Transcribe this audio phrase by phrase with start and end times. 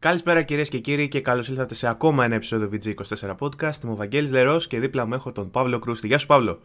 [0.00, 3.82] Καλησπέρα κυρίες και κύριοι και καλώς ήλθατε σε ακόμα ένα επεισόδιο VG24 Podcast.
[3.82, 6.06] Είμαι ο Βαγγέλης Λερός και δίπλα μου έχω τον Παύλο Κρούστη.
[6.06, 6.60] Γεια σου, Παύλο.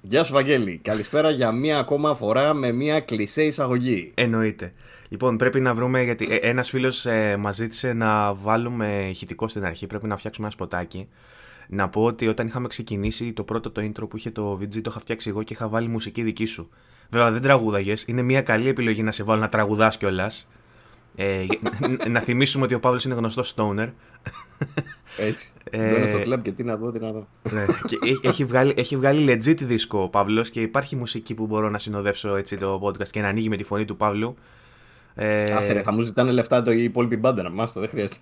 [0.00, 0.80] Γεια σου, Βαγγέλη.
[0.82, 4.12] Καλησπέρα για μία ακόμα φορά με μία κλεισέ εισαγωγή.
[4.14, 4.72] Εννοείται.
[5.08, 9.64] Λοιπόν, πρέπει να βρούμε, γιατί ε, ένας φίλος ε, μας ζήτησε να βάλουμε ηχητικό στην
[9.64, 9.86] αρχή.
[9.86, 11.08] Πρέπει να φτιάξουμε ένα σποτάκι.
[11.68, 14.90] Να πω ότι όταν είχαμε ξεκινήσει το πρώτο το intro που είχε το VG, το
[14.90, 16.70] είχα φτιάξει εγώ και είχα βάλει μουσική δική σου.
[17.10, 18.04] Βέβαια δεν τραγούδαγες.
[18.06, 20.48] Είναι μια καλή επιλογή να σε βάλω να τραγουδάς κιόλας.
[21.16, 21.44] Ε,
[22.08, 23.88] να θυμίσουμε ότι ο Παύλος είναι γνωστός stoner.
[25.16, 25.52] Έτσι.
[25.70, 27.26] Ε, στο κλαμπ και τι να δω, τι να δω.
[27.50, 31.70] Ναι, και έχει, βγάλει, έχει βγάλει legit δίσκο ο Παύλος και υπάρχει μουσική που μπορώ
[31.70, 34.36] να συνοδεύσω έτσι το podcast και να ανοίγει με τη φωνή του Παύλου.
[35.14, 38.18] Ε, Άσε ρε, θα μου ζητάνε λεφτά το υπόλοιπη μπάντα να μας το, δεν χρειάζεται.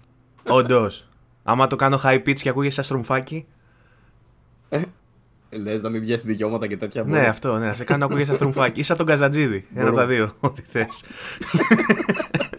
[0.49, 1.09] Όντως.
[1.43, 3.47] Άμα το κάνω high pitch και ακούγεσαι σαν στρομφάκι.
[4.69, 4.81] Ε,
[5.51, 7.05] Λες να μην πιάσεις δικαιώματα και τέτοια.
[7.05, 7.73] Ναι, αυτό, ναι.
[7.73, 8.81] Σε κάνω να ακούγεσαι σαν στρομφάκι.
[8.81, 9.67] Ή σαν τον Καζατζίδη.
[9.75, 10.33] Ένα από τα δύο.
[10.41, 11.05] Ό,τι θες.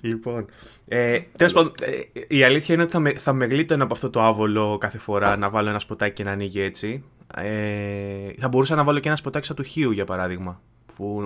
[0.00, 0.46] λοιπόν.
[0.88, 4.10] Ε, Τέλος πάντων, ε, η αλήθεια είναι ότι θα με, θα με γλίτωνε από αυτό
[4.10, 7.04] το άβολο κάθε φορά να βάλω ένα σποτάκι και να ανοίγει έτσι.
[7.36, 10.60] Ε, θα μπορούσα να βάλω και ένα σποτάκι σαν του Χίου για παράδειγμα.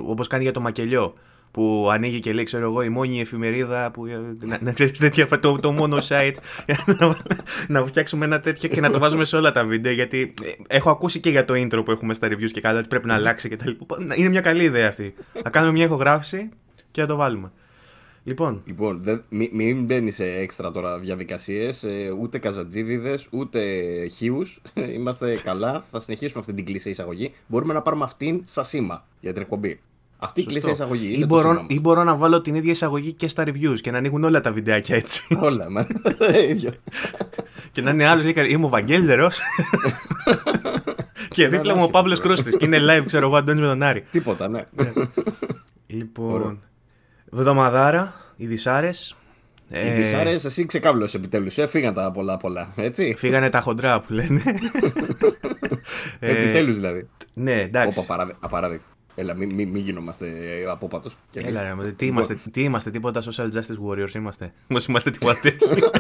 [0.07, 1.15] Όπως κάνει για το μακελιό
[1.51, 4.07] που ανοίγει και λέει, ξέρω εγώ, η μόνη εφημερίδα που.
[4.41, 6.35] Να, να ξέρεις τέτοια, το, το μόνο site.
[6.99, 7.17] να,
[7.69, 9.93] να φτιάξουμε ένα τέτοιο και να το βάζουμε σε όλα τα βίντεο.
[9.93, 12.89] Γιατί ε, έχω ακούσει και για το intro που έχουμε στα reviews και καλά ότι
[12.89, 13.97] πρέπει να αλλάξει και τα λοιπά.
[14.17, 15.15] Είναι μια καλή ιδέα αυτή.
[15.43, 16.49] Θα κάνουμε μια ηχογράφηση
[16.91, 17.53] και να το βάλουμε.
[18.29, 23.61] Λοιπόν, λοιπόν δεν, μην, μην μπαίνει σε έξτρα τώρα διαδικασίες, ε, ούτε καζατζίδιδες, ούτε
[24.07, 24.61] χείους.
[24.97, 25.85] Είμαστε καλά.
[25.91, 27.31] Θα συνεχίσουμε αυτή την κλίση εισαγωγή.
[27.47, 29.81] Μπορούμε να πάρουμε αυτήν σαν σήμα για την εκπομπή.
[30.19, 31.17] Αυτή η κλίση εισαγωγή.
[31.21, 34.25] Ή μπορώ, ή μπορώ να βάλω την ίδια εισαγωγή και στα reviews και να ανοίγουν
[34.25, 35.27] όλα τα βιντεάκια έτσι.
[35.49, 35.87] όλα, μα.
[37.73, 39.31] και να είναι άλλος, είμαι ο Βαγγέλντερο.
[41.29, 42.57] και δίπλα μου ο Παύλος Κρούστη.
[42.57, 44.05] και είναι live, ξέρω εγώ, Αντώνης με τον Άρη.
[44.11, 44.65] Τίποτα, ναι.
[45.87, 46.59] λοιπόν.
[47.31, 49.17] Βδομαδάρα, οι Δυσάρες.
[49.69, 51.59] Οι Δυσάρες, εσύ ξεκάβλωσες επιτέλους.
[51.59, 53.15] Ε, φύγαν τα πολλά πολλά, έτσι.
[53.17, 54.43] Φύγανε τα χοντρά που λένε.
[56.21, 57.09] επιτέλους δηλαδή.
[57.35, 57.99] Ναι, εντάξει.
[57.99, 58.87] Όπα, απαράδεκτο.
[59.15, 60.27] Έλα, μην μη, μη γινόμαστε
[60.69, 61.17] απόπατος.
[61.35, 64.53] Έλα, ρε, τι, είμαστε, τι είμαστε, τίποτα social justice warriors είμαστε.
[64.67, 65.77] Μας είμαστε τίποτα τέτοιο.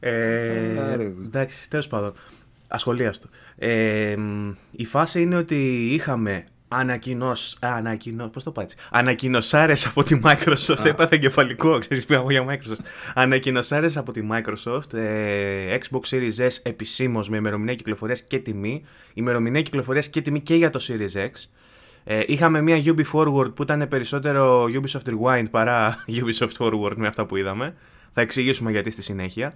[0.00, 2.14] ε, εντάξει, τέλος πάντων.
[2.68, 3.28] Ασχολίαστο.
[3.56, 4.16] Ε,
[4.70, 7.56] η φάση είναι ότι είχαμε ανακοινώσει.
[7.60, 8.76] Ανακοινώ, πώς το πάει έτσι.
[8.90, 10.84] Ανακοινωσάρες από τη Microsoft.
[10.84, 12.84] Έπαθε εγκεφαλικό, ξέρεις πήγαμε για Microsoft.
[13.14, 14.94] Ανακοινωσάρες από τη Microsoft.
[14.94, 18.82] Ε, Xbox Series S επισήμως με ημερομηνία κυκλοφορίας και τιμή.
[19.14, 21.30] Ημερομηνία κυκλοφορίας και τιμή και για το Series X.
[22.04, 27.26] Ε, είχαμε μια Ubi Forward που ήταν περισσότερο Ubisoft Rewind παρά Ubisoft Forward με αυτά
[27.26, 27.74] που είδαμε.
[28.10, 29.54] Θα εξηγήσουμε γιατί στη συνέχεια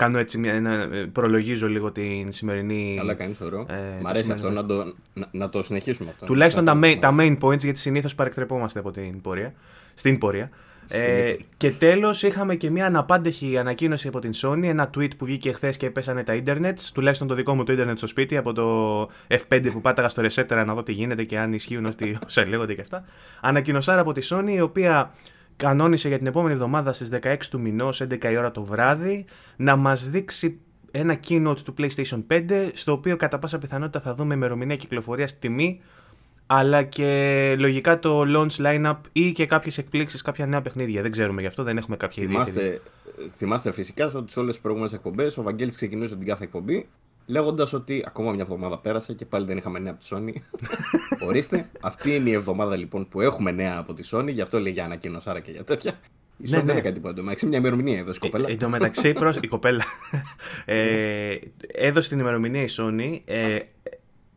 [0.00, 2.94] κάνω έτσι μια, ένα, ε, προλογίζω λίγο την σημερινή.
[2.96, 3.60] Καλά, κάνει ωραίο.
[3.60, 6.26] Ε, Μ' αρέσει αυτό να το, να, να, το συνεχίσουμε αυτό.
[6.26, 9.52] Τουλάχιστον τα, main, τα main points, γιατί συνήθως παρεκτρεπόμαστε από την πορεία.
[9.94, 10.50] Στην πορεία.
[10.88, 15.52] Ε, και τέλος είχαμε και μια αναπάντεχη ανακοίνωση από την Sony, ένα tweet που βγήκε
[15.52, 19.02] χθες και πέσανε τα ίντερνετ, τουλάχιστον το δικό μου το ίντερνετ στο σπίτι, από το
[19.28, 22.74] F5 που πάταγα στο Resetter να δω τι γίνεται και αν ισχύουν ό,τι όσα λέγονται
[22.74, 23.04] και αυτά.
[23.40, 25.10] Ανακοινωσάρα από τη Sony, η οποία
[25.60, 29.24] κανόνισε για την επόμενη εβδομάδα στις 16 του μηνός, 11 η ώρα το βράδυ,
[29.56, 30.60] να μας δείξει
[30.90, 35.80] ένα keynote του PlayStation 5, στο οποίο κατά πάσα πιθανότητα θα δούμε ημερομηνία κυκλοφορίας τιμή,
[36.46, 41.02] αλλά και λογικά το launch lineup ή και κάποιες εκπλήξεις, κάποια νέα παιχνίδια.
[41.02, 42.80] Δεν ξέρουμε γι' αυτό, δεν έχουμε κάποια θυμάστε,
[43.36, 46.88] Θυμάστε φυσικά ότι σε όλες τις προηγούμενες εκπομπές ο Βαγγέλης ξεκινούσε την κάθε εκπομπή
[47.30, 50.40] λέγοντας ότι ακόμα μια εβδομάδα πέρασε και πάλι δεν είχαμε νέα από τη Sony.
[51.28, 54.72] Ορίστε, αυτή είναι η εβδομάδα λοιπόν που έχουμε νέα από τη Sony, γι' αυτό λέει
[54.72, 55.98] για ανακοίνωση και για τέτοια.
[56.36, 56.66] Η ναι, Sony ναι.
[56.66, 57.22] δεν έκανε τίποτα.
[57.22, 58.48] Μεταξύ, μια ημερομηνία έδωσε η κοπέλα.
[58.48, 59.84] Ε, εν τω μεταξύ, προς, η κοπέλα.
[60.64, 61.36] ε,
[61.74, 63.20] έδωσε την ημερομηνία η Sony.
[63.24, 63.58] Ε,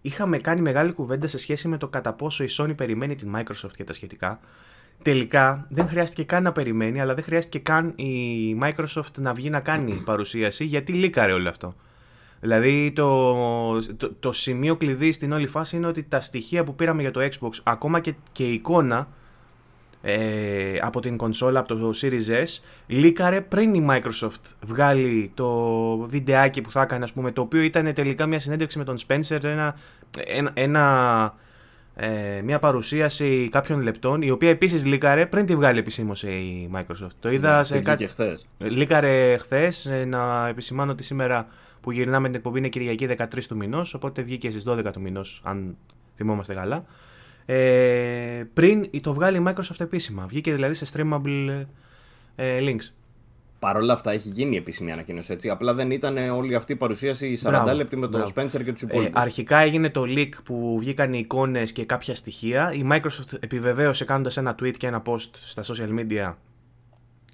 [0.01, 3.71] είχαμε κάνει μεγάλη κουβέντα σε σχέση με το κατά πόσο η Sony περιμένει την Microsoft
[3.75, 4.39] και τα σχετικά.
[5.01, 9.59] Τελικά δεν χρειάστηκε καν να περιμένει, αλλά δεν χρειάστηκε καν η Microsoft να βγει να
[9.59, 11.75] κάνει παρουσίαση γιατί λίκαρε όλο αυτό.
[12.43, 17.01] Δηλαδή το, το, το, σημείο κλειδί στην όλη φάση είναι ότι τα στοιχεία που πήραμε
[17.01, 19.07] για το Xbox, ακόμα και, και η εικόνα
[20.01, 25.49] ε, από την κονσόλα, από το Series S, λίκαρε πριν η Microsoft βγάλει το
[25.97, 29.43] βιντεάκι που θα έκανε, ας πούμε, το οποίο ήταν τελικά μια συνέντευξη με τον Spencer,
[29.43, 29.75] ένα,
[30.25, 31.33] ένα, ένα
[31.95, 37.15] ε, μια παρουσίαση κάποιων λεπτών, η οποία επίσης λίκαρε πριν τη βγάλει επισήμως η Microsoft.
[37.19, 38.09] Το είδα ναι, σε κάτι...
[38.57, 41.47] Λίκαρε χθες, να επισημάνω ότι σήμερα
[41.81, 45.41] που γυρνάμε την εκπομπή είναι Κυριακή 13 του μηνός, οπότε βγήκε στις 12 του μηνός,
[45.43, 45.77] αν
[46.15, 46.83] θυμόμαστε καλά.
[47.45, 50.25] Ε, πριν το βγάλει η Microsoft επίσημα.
[50.27, 51.65] Βγήκε δηλαδή σε streamable
[52.35, 53.02] ε, links.
[53.63, 55.49] Παρ' όλα αυτά έχει γίνει επίσημη ανακοίνωση έτσι.
[55.49, 59.19] Απλά δεν ήταν όλη αυτή η παρουσίαση 40 λεπτή με τον Spencer και τους υπόλοιπους.
[59.19, 62.73] Ε, αρχικά έγινε το leak που βγήκαν οι εικόνες και κάποια στοιχεία.
[62.73, 66.33] Η Microsoft επιβεβαίωσε κάνοντας ένα tweet και ένα post στα social media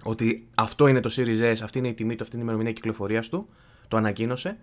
[0.04, 2.74] ότι αυτό είναι το Series S, αυτή είναι η τιμή του, αυτή είναι η ημερομηνία
[2.74, 3.50] κυκλοφορίας του.
[3.88, 4.58] Το ανακοίνωσε.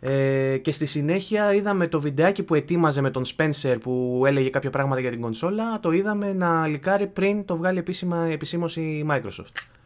[0.00, 4.70] Ε, και στη συνέχεια είδαμε το βιντεάκι που ετοίμαζε με τον Spencer που έλεγε κάποια
[4.70, 5.80] πράγματα για την κονσόλα.
[5.80, 9.77] Το είδαμε να λικάρει πριν το βγάλει επίσημα, επισήμως η Microsoft.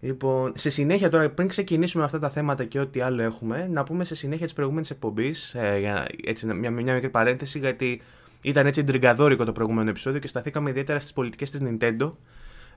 [0.00, 4.04] Λοιπόν, σε συνέχεια τώρα, πριν ξεκινήσουμε αυτά τα θέματα και ό,τι άλλο έχουμε, να πούμε
[4.04, 8.00] σε συνέχεια της προηγούμενης εκπομπής, ε, έτσι, μια, μια μικρή παρένθεση, γιατί
[8.42, 12.12] ήταν έτσι τριγκαδόρικο το προηγούμενο επεισόδιο και σταθήκαμε ιδιαίτερα στις πολιτικές της Nintendo.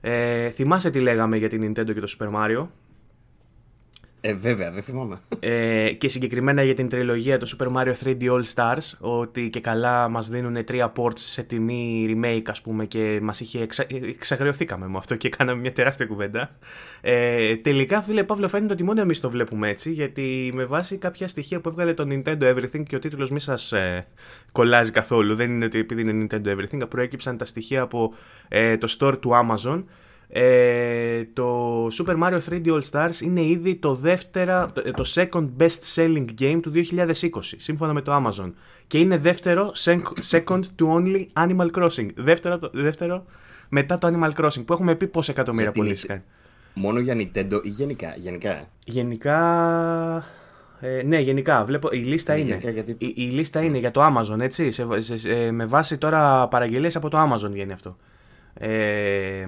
[0.00, 2.66] Ε, θυμάσαι τι λέγαμε για την Nintendo και το Super Mario;
[4.24, 5.20] Ε, βέβαια, δεν θυμάμαι.
[5.40, 10.08] Ε, και συγκεκριμένα για την τριλογία του Super Mario 3D All Stars, ότι και καλά
[10.08, 13.86] μας δίνουν τρία ports σε τιμή remake, ας πούμε, και μας είχε εξα...
[13.88, 16.50] εξαγριωθήκαμε με αυτό και κάναμε μια τεράστια κουβέντα.
[17.00, 21.28] Ε, τελικά, φίλε Παύλο, φαίνεται ότι μόνο εμείς το βλέπουμε έτσι, γιατί με βάση κάποια
[21.28, 24.06] στοιχεία που έβγαλε το Nintendo Everything και ο τίτλος μη σας ε,
[24.52, 28.12] κολλάζει καθόλου, δεν είναι ότι επειδή είναι Nintendo Everything, προέκυψαν τα στοιχεία από
[28.48, 29.84] ε, το store του Amazon,
[30.34, 36.24] ε, το Super Mario 3D All Stars είναι ήδη το, δεύτερα, το second best selling
[36.40, 38.52] game του 2020 σύμφωνα με το Amazon
[38.86, 39.72] και είναι δεύτερο
[40.30, 43.24] second to only Animal Crossing δεύτερο, δεύτερο
[43.68, 46.22] μετά το Animal Crossing που έχουμε πει πόσα εκατομμύρια πωλήσει
[46.74, 50.24] Μόνο για Nintendo ή γενικά Γενικά, γενικά
[50.80, 51.64] ε, ναι, γενικά.
[51.64, 52.60] Βλέπω, η λίστα είναι.
[52.72, 52.96] γιατί...
[52.98, 54.70] η, η, λίστα είναι για το Amazon, έτσι.
[54.70, 54.86] Σε,
[55.16, 57.96] σε, με βάση τώρα παραγγελίες από το Amazon βγαίνει αυτό.
[58.54, 59.46] Ε,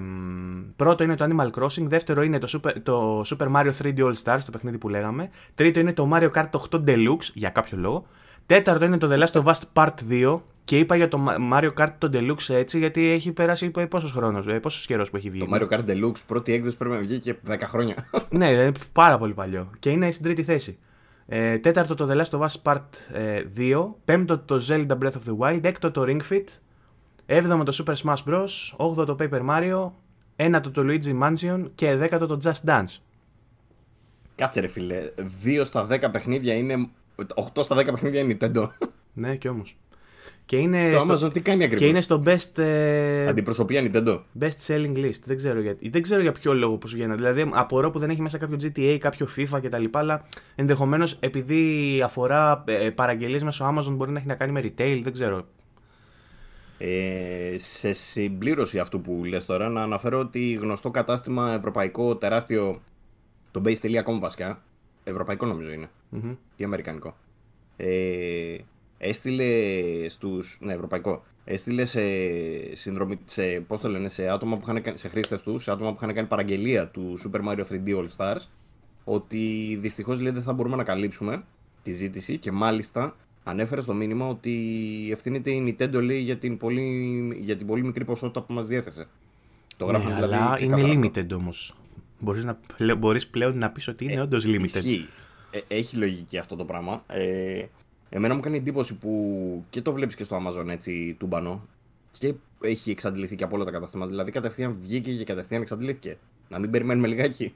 [0.75, 4.39] πρώτο είναι το Animal Crossing, δεύτερο είναι το Super, το Super Mario 3D All Stars,
[4.45, 5.29] το παιχνίδι που λέγαμε.
[5.55, 8.05] Τρίτο είναι το Mario Kart 8 Deluxe, για κάποιο λόγο.
[8.45, 10.39] Τέταρτο είναι το The Last of Us Part 2.
[10.63, 14.59] Και είπα για το Mario Kart το Deluxe έτσι, γιατί έχει περάσει πόσος χρόνος, ε,
[14.59, 15.39] πόσος καιρός που έχει βγει.
[15.39, 17.95] Το Mario Kart Deluxe πρώτη έκδοση πρέπει να βγει και 10 χρόνια.
[18.29, 19.69] ναι, είναι πάρα πολύ παλιό.
[19.79, 20.77] Και είναι στην τρίτη θέση.
[21.27, 22.79] Ε, τέταρτο το The Last of Us Part 2.
[23.13, 23.43] Ε,
[24.05, 25.63] Πέμπτο το Zelda Breath of the Wild.
[25.63, 26.43] Έκτο το Ring Fit.
[27.25, 28.47] Έβδομο το Super Smash Bros.
[28.77, 29.91] 8ο το Paper Mario.
[30.35, 32.97] Ένατο το Luigi Mansion και δέκατο το Just Dance.
[34.35, 35.11] Κάτσε ρε φίλε,
[35.43, 36.89] 2 στα 10 παιχνίδια είναι.
[37.55, 38.67] 8 στα 10 παιχνίδια είναι Nintendo.
[39.13, 39.75] ναι, και όμως.
[40.45, 41.27] Και είναι το στο...
[41.27, 42.57] Amazon τι κάνει ακριβώς; Και είναι στο best.
[42.57, 43.27] Ε...
[43.27, 44.19] Αντιπροσωπεία Nintendo.
[44.39, 45.19] Best selling list.
[45.25, 45.75] Δεν ξέρω, για...
[45.81, 47.15] δεν ξέρω για ποιο λόγο πώς βγαίνει.
[47.15, 49.83] Δηλαδή, απορώ που δεν έχει μέσα κάποιο GTA, κάποιο FIFA κτλ.
[49.91, 50.25] Αλλά
[50.55, 54.99] ενδεχομένως επειδή αφορά ε, παραγγελίες μέσω Amazon μπορεί να έχει να κάνει με retail.
[55.03, 55.45] Δεν ξέρω.
[56.77, 62.81] Ε, σε συμπλήρωση αυτού που λες τώρα, να αναφέρω ότι γνωστό κατάστημα ευρωπαϊκό τεράστιο,
[63.51, 64.63] το base.com βασικά,
[65.03, 66.35] ευρωπαϊκό νομίζω είναι, mm-hmm.
[66.55, 67.17] ή αμερικανικό,
[67.77, 68.57] ε,
[68.97, 69.45] έστειλε
[70.09, 72.01] στους, ναι ευρωπαϊκό, έστειλε σε,
[72.75, 75.99] συνδρομη, σε, πώς το λένε, σε άτομα που είχαν, σε χρήστες τους, σε άτομα που
[76.01, 78.45] είχαν κάνει παραγγελία του Super Mario 3D All Stars,
[79.03, 81.43] ότι δυστυχώς λέει δεν θα μπορούμε να καλύψουμε
[81.81, 83.15] τη ζήτηση και μάλιστα
[83.47, 84.53] ανέφερε στο μήνυμα ότι
[85.11, 89.07] ευθύνεται η Nintendo λέει για την πολύ, για την πολύ μικρή ποσότητα που μας διέθεσε.
[89.77, 90.33] Το γράφουν ναι, δηλαδή.
[90.33, 91.75] Αλλά είναι limited όμως.
[92.19, 92.57] Μπορείς, να,
[92.95, 95.05] μπορείς πλέον να πεις ότι είναι ε, όντως limited.
[95.51, 97.03] Ε, έχει λογική αυτό το πράγμα.
[97.07, 97.65] Ε,
[98.09, 101.67] εμένα μου κάνει εντύπωση που και το βλέπεις και στο Amazon έτσι τούμπανο
[102.11, 104.09] και έχει εξαντληθεί και από όλα τα καταστήματα.
[104.09, 106.17] Δηλαδή κατευθείαν βγήκε και κατευθείαν εξαντλήθηκε.
[106.49, 107.53] Να μην περιμένουμε λιγάκι.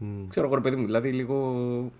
[0.00, 0.04] Mm.
[0.28, 1.90] Ξέρω εγώ ρε παιδί μου, δηλαδή λίγο.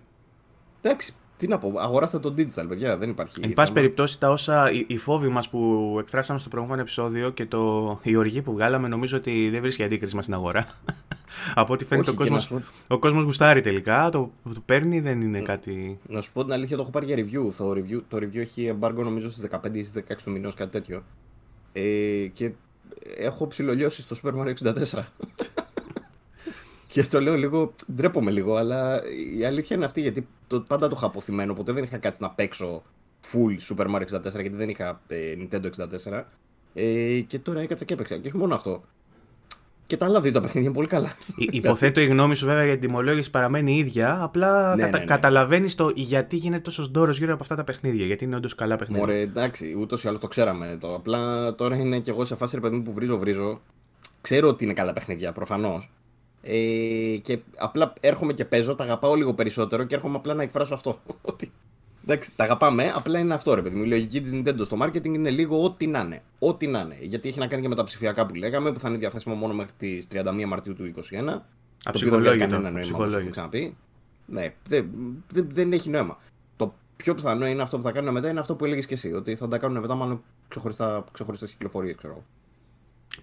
[0.80, 3.34] Εντάξει, τι να πω, αγοράστε το digital, παιδιά, δεν υπάρχει.
[3.42, 7.46] Εν πάση περιπτώσει, τα όσα, οι, οι φόβοι μας που εκφράσαμε στο προηγούμενο επεισόδιο και
[7.46, 10.66] το, η οργή που βγάλαμε, νομίζω ότι δεν βρίσκει αντίκρισμα στην αγορά.
[11.54, 14.10] Από ό,τι φαίνεται, ο κόσμο ο κόσμος γουστάρει τελικά.
[14.10, 15.98] Το το παίρνει δεν είναι κάτι.
[16.08, 17.52] Να σου πω την αλήθεια, το έχω πάρει για review.
[17.56, 20.70] Το review, το review έχει embargo νομίζω στις 15 ή στις 16 του μηνός, κάτι
[20.70, 21.02] τέτοιο.
[21.72, 22.52] Ε, και
[23.16, 24.52] έχω ψιλολιώσει στο Super Mario
[24.92, 25.02] 64.
[26.94, 29.02] Και το λέω λίγο, ντρέπομαι λίγο, αλλά
[29.38, 31.54] η αλήθεια είναι αυτή γιατί το, πάντα το είχα αποθυμένο.
[31.54, 32.82] Ποτέ δεν είχα κάτσει να παίξω
[33.32, 35.70] full Super Mario 64 γιατί δεν είχα ε, Nintendo
[36.10, 36.22] 64.
[36.74, 38.16] Ε, και τώρα έκατσα και έπαιξα.
[38.16, 38.82] Και όχι μόνο αυτό.
[39.86, 41.16] Και τα άλλα δύο τα παιχνίδια είναι πολύ καλά.
[41.36, 44.22] Υποθέτω η γνώμη σου βέβαια για την τιμολόγηση παραμένει ίδια.
[44.22, 44.92] Απλά ναι, κατα...
[44.92, 45.04] ναι, ναι.
[45.04, 48.06] καταλαβαίνεις το γιατί γίνεται τόσος ντόρος γύρω από αυτά τα παιχνίδια.
[48.06, 49.06] Γιατί είναι όντως καλά παιχνίδια.
[49.06, 50.76] Μωρέ, εντάξει, ούτως ή άλλως το ξέραμε.
[50.80, 50.94] Το.
[50.94, 53.58] Απλά τώρα είναι και εγώ σε φάση ρε που βρίζω, βρίζω.
[54.20, 55.90] Ξέρω ότι είναι καλά παιχνίδια προφανώς.
[56.46, 60.74] Ε, και απλά έρχομαι και παίζω, τα αγαπάω λίγο περισσότερο και έρχομαι απλά να εκφράσω
[60.74, 60.98] αυτό.
[61.22, 61.52] Ότι
[62.02, 63.82] εντάξει, τα αγαπάμε, απλά είναι αυτό ρε παιδί μου.
[63.82, 66.22] Η λογική της Nintendo στο marketing είναι λίγο ό,τι να είναι.
[66.38, 66.96] Ό,τι να είναι.
[67.00, 69.54] Γιατί έχει να κάνει και με τα ψηφιακά που λέγαμε, που θα είναι διαθέσιμο μόνο
[69.54, 71.38] μέχρι τις 31 Μαρτίου του 2021.
[71.84, 72.46] Αψυχολόγητο.
[72.46, 73.76] Δεν έχει κανένα ξαναπεί.
[74.26, 74.90] Ναι, δεν,
[75.28, 76.18] δεν, δεν έχει νόημα.
[76.56, 79.12] Το πιο πιθανό είναι αυτό που θα κάνουν μετά είναι αυτό που έλεγες και εσύ.
[79.12, 80.22] Ότι θα τα κάνουν μετά μάλλον
[81.12, 82.24] ξεχωριστές κυκλοφορίες, ξέρω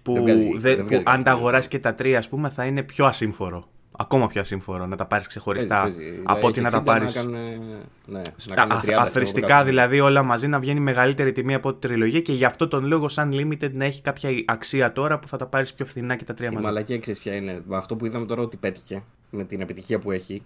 [0.02, 2.82] που, δεν βγάζει, δεν, που αν τα αγοράσει και τα τρία, ας πούμε, θα είναι
[2.82, 6.20] πιο ασύμφορο ακόμα πιο ασύμφορο να τα πάρεις ξεχωριστά Παίζει, παίζει.
[6.24, 7.16] από ότι Δηλαδή, να τα έχει πάρεις.
[7.16, 7.60] 60 Να κάνουν,
[8.06, 9.68] ναι, να Τα κάνουν 30 αθ- ξέρω εγώ, αθρηστικά κάτι.
[9.68, 13.08] δηλαδή όλα μαζί να βγαίνει μεγαλύτερη τιμή από τη τριλογία και γι' αυτό τον λόγο
[13.08, 16.34] σαν limited να έχει κάποια αξία τώρα που θα τα πάρεις πιο φθηνά και τα
[16.34, 16.66] τρία Η μαζί.
[16.66, 17.62] μαλακία ξέρεις ποια είναι.
[17.66, 20.38] Με αυτό που είδαμε τώρα ότι πέτυχε με την επιτυχία που έχει.
[20.38, 20.44] Θα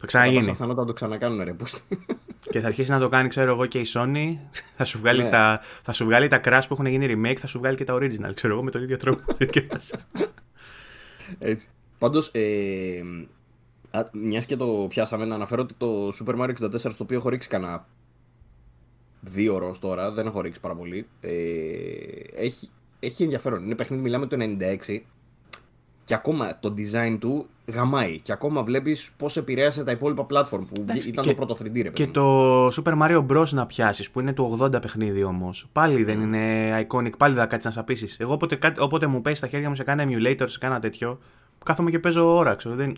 [0.00, 0.44] Θα ξαναγίνει.
[0.44, 1.80] πιθανότατα να το ξανακάνουν ρε πούστη.
[2.50, 4.36] Και θα αρχίσει να το κάνει, ξέρω εγώ, και η Sony.
[4.76, 5.28] Θα σου βγάλει, Ναι.
[5.28, 7.94] τα, θα σου βγάλει τα crash που έχουν γίνει remake, θα σου βγάλει και τα
[7.94, 9.22] original, ξέρω εγώ, με τον ίδιο τρόπο.
[11.38, 11.68] Έτσι.
[11.98, 13.02] Πάντως, ε,
[14.12, 17.48] μιας και το πιάσαμε, να αναφέρω ότι το Super Mario 64, στο οποίο έχω ρίξει
[17.48, 17.86] κανένα
[19.20, 21.06] δύο ώρες τώρα, δεν έχω ρίξει πάρα πολύ.
[21.20, 21.30] Ε,
[22.34, 22.68] έχει,
[23.00, 23.64] έχει ενδιαφέρον.
[23.64, 24.98] Είναι παιχνίδι, μιλάμε το 96.
[26.04, 28.18] Και ακόμα το design του γαμάει.
[28.18, 31.82] Και ακόμα βλέπεις πώς επηρέασε τα υπόλοιπα platform που Εντάξει, ήταν και- το πρώτο 3D,
[31.82, 32.10] ρε και παιδί μου.
[32.12, 33.48] το Super Mario Bros.
[33.50, 35.66] να πιάσεις, που είναι το 80 παιχνίδι όμως.
[35.72, 36.22] Πάλι δεν Mm.
[36.22, 38.16] είναι iconic, πάλι θα κάτσεις να σαπίσεις.
[38.20, 41.18] Εγώ όποτε, κάτι- όποτε μου πέσει στα χέρια μου σε κάνα emulator, σε κάνα τέτοιο,
[41.64, 42.74] κάθομαι και παίζω ώρα, ξέρω.
[42.74, 42.92] Δεν,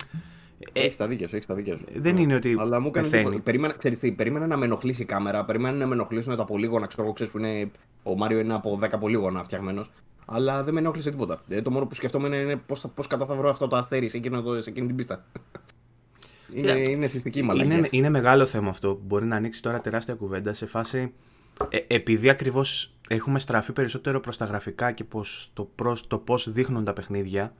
[0.72, 1.84] Έχεις τα δίκια σου, έχεις τα δίκια σου.
[1.96, 3.22] δεν είναι ότι Αλλά μου έκανε πεθαίνει.
[3.22, 3.42] εντύπωση.
[3.42, 6.86] Περίμενα, ξέρεις τι, περίμενα να με ενοχλήσει η κάμερα, περίμενα να με ενοχλήσουν τα πολύγωνα.
[6.86, 7.70] Ξέρω εγώ, ξέρεις που είναι.
[8.02, 9.90] Ο Μάριο είναι από 10 πολύγωνα φτιαγμένος.
[10.28, 11.42] Αλλά δεν με ενόχλησε τίποτα.
[11.49, 14.16] Ε, το μόνο που σκεφτόμουν είναι πώς πώς κατά θα βρω αυτό το αστέρι σε,
[14.16, 15.25] εκείνο το, σε εκείνη την πίστα.
[16.54, 17.76] είναι, Κοίτα, είναι θυστική η μαλακία.
[17.76, 21.12] Είναι, είναι μεγάλο θέμα αυτό που μπορεί να ανοίξει τώρα τεράστια κουβέντα σε φάση.
[21.68, 26.52] Ε, επειδή ακριβώς έχουμε στραφεί περισσότερο προς τα γραφικά και πως, το, προς, το πώς
[26.52, 27.52] δείχνουν τα παιχνίδια,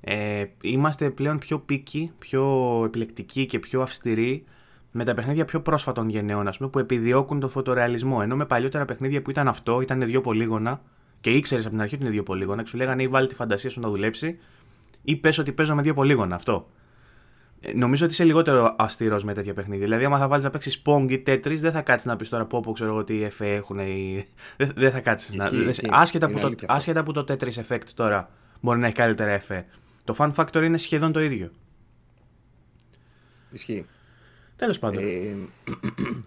[0.00, 4.44] ε, είμαστε πλέον πιο πίκοι, πιο επιλεκτικοί και πιο αυστηροί
[4.90, 8.18] με τα παιχνίδια πιο πρόσφατων γενναίων, ας πούμε, που επιδιώκουν το φωτορεαλισμό.
[8.22, 10.82] Ενώ με παλιότερα παιχνίδια που ήταν αυτό, ήταν δύο πολύγωνα
[11.20, 13.34] και ήξερες από την αρχή ότι είναι δύο πολύγωνα, και σου λέγανε ή βάλει τη
[13.34, 14.38] φαντασία σου να δουλέψει,
[15.02, 16.34] ή πες ότι παίζω με δύο πολύγωνα.
[16.34, 16.70] Αυτό.
[17.60, 19.84] Ε, Νομίζω ότι είσαι λιγότερο αυστηρός με τέτοια παιχνίδια.
[19.84, 22.46] Δηλαδή, άμα θα βάλεις να παίξεις Pong ή Tetris, δεν θα κάτσεις να πεις τώρα
[22.46, 23.78] πω, πω ξέρω εγώ τι FA έχουν.
[23.78, 24.26] Ή...
[24.56, 25.44] Δεν, δεν θα κάτσεις να.
[25.44, 25.88] Ισχύει, δεν- ισχύει.
[25.90, 26.78] Άσχετα, Είναι που το, αλήθεια αυτό.
[26.78, 29.62] άσχετα που το Tetris Effect τώρα μπορεί να έχει καλύτερα FA.
[30.04, 31.50] Το Fun Factor είναι σχεδόν το ίδιο.
[33.50, 33.86] Ισχύει.
[34.56, 35.02] Τέλος πάντων.
[35.02, 35.38] Ε, τέλος
[35.84, 36.24] πάντων,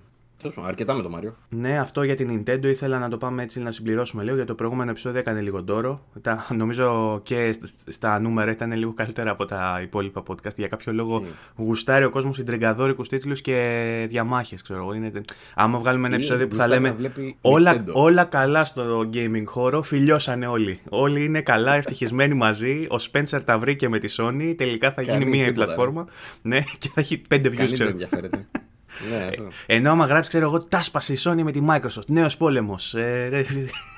[0.65, 1.33] αρκετά με το Μάριο.
[1.49, 4.35] Ναι, αυτό για την Nintendo ήθελα να το πάμε έτσι να συμπληρώσουμε λίγο.
[4.35, 6.05] Για το προηγούμενο επεισόδιο έκανε λίγο ντόρο.
[6.17, 10.55] Ήταν, νομίζω και σ- στα νούμερα ήταν λίγο καλύτερα από τα υπόλοιπα podcast.
[10.55, 11.27] Για κάποιο λόγο Ναι.
[11.55, 14.61] γουστάρει ο κόσμος συντριγκαδόρικου τίτλους και διαμάχες.
[14.95, 15.11] Είναι...
[15.55, 17.93] Άμα βγάλουμε ένα Είναι επεισόδιο που θα γουστάρει λέμε να βλέπει όλα, Nintendo.
[17.93, 20.79] όλα καλά στο gaming χώρο, φιλιώσανε όλοι.
[20.89, 22.87] Όλοι είναι καλά, ευτυχισμένοι μαζί.
[22.89, 24.53] Ο Spencer τα βρήκε με τη Sony.
[24.57, 26.07] Τελικά θα γίνει Κανείς μία η τίποτα, πλατφόρμα.
[26.41, 28.29] Ναι, και θα έχει πέντε views, Κανείς δεν ξέρω.
[29.01, 29.41] ενδιαφέρεται.
[29.41, 29.63] ναι, αυτό.
[29.65, 32.05] Ενώ άμα γράψεις, ξέρω εγώ, τα σπασε η Sony με τη Microsoft.
[32.07, 32.93] Νέος πόλεμος.
[32.95, 33.45] Ε, ρε,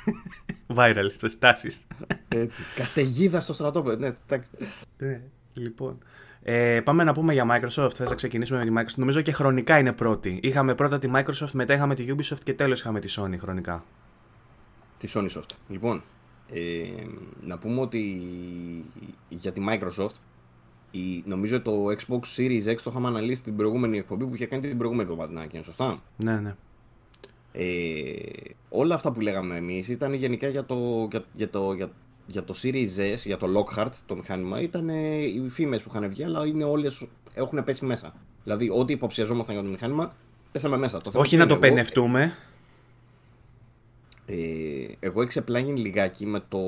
[0.76, 1.88] viral στις τάσεις.
[2.28, 2.62] Έτσι.
[2.76, 3.98] Καταιγίδα στο στρατόπεδο.
[3.98, 4.44] Ναι, τάκ.
[5.54, 5.98] λοιπόν.
[6.48, 7.92] Ε, πάμε να πούμε για Microsoft.
[7.96, 8.96] Θες να ξεκινήσουμε με τη Microsoft.
[8.98, 10.40] Νομίζω και χρονικά είναι πρώτη.
[10.44, 13.84] Είχαμε πρώτα τη Microsoft, μετά είχαμε τη Ubisoft και τέλος είχαμε τη Sony χρονικά.
[14.98, 15.50] Τη Sony Soft.
[15.68, 16.04] Λοιπόν,
[16.52, 16.86] ε,
[17.42, 18.22] να πούμε ότι
[19.30, 20.16] για τη Microsoft
[20.98, 24.68] η, νομίζω το Xbox Series X το είχαμε αναλύσει την προηγούμενη εκπομπή που είχε κάνει
[24.68, 26.02] την προηγούμενη εβδομάδα την ανακοίνωση, σωστά.
[26.18, 26.56] Ναι, ναι.
[27.52, 28.14] Ε,
[28.70, 31.92] όλα αυτά που λέγαμε εμείς ήταν γενικά για το, για, για το, για,
[32.28, 36.10] για το Series S, για το Lockhart το μηχάνημα, ήταν ε, οι φήμες που είχαν
[36.10, 38.14] βγει, αλλά είναι όλες, έχουν πέσει μέσα.
[38.44, 40.14] Δηλαδή, ό,τι υποψιαζόμασταν για το μηχάνημα,
[40.52, 41.02] πέσαμε μέσα.
[41.02, 42.34] Το θέμα Όχι ποιο να το είναι, εγώ- πενευτούμε.
[44.26, 44.36] ε,
[45.00, 46.60] εγώ εξεπλάγει λιγάκι με το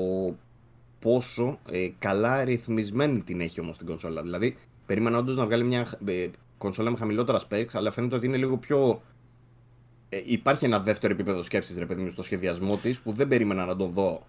[0.98, 4.22] πόσο ε, καλά ρυθμισμένη την έχει όμως την κονσόλα.
[4.22, 6.26] Δηλαδή, περίμενα όντως να βγάλει μια ε,
[6.58, 9.02] κονσόλα με χαμηλότερα specs, αλλά φαίνεται ότι είναι λίγο πιο...
[10.08, 13.64] Ε, υπάρχει ένα δεύτερο επίπεδο σκέψης, ρε παιδί μου, στο σχεδιασμό της, που δεν περίμενα
[13.64, 14.22] να τον δω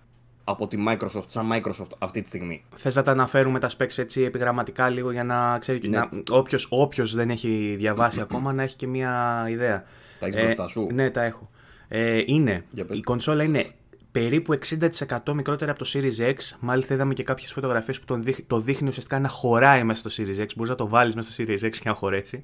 [0.43, 2.65] από τη Microsoft, σαν Microsoft αυτή τη στιγμή.
[2.75, 5.89] Θες να τα αναφέρουμε τα specs έτσι επιγραμματικά λίγο για να ξέρει.
[5.89, 5.97] Ναι.
[5.97, 6.05] Ναι.
[6.29, 9.83] Όποιος, όποιος δεν έχει διαβάσει ακόμα να έχει και μια ιδέα.
[10.19, 11.49] Τα έχεις μπροστά σου; Ναι, τα έχω.
[11.88, 12.97] Ε, είναι, Για πες.
[12.97, 13.65] η κονσόλα είναι
[14.11, 16.35] περίπου 60% μικρότερη από το Series X.
[16.59, 20.23] Μάλιστα είδαμε και κάποιες φωτογραφίες που τον δείχ- το δείχνει ουσιαστικά να χωράει μέσα στο
[20.23, 20.47] Series X.
[20.55, 22.43] Μπορείς να το βάλεις μέσα στο Series X και να χωρέσει.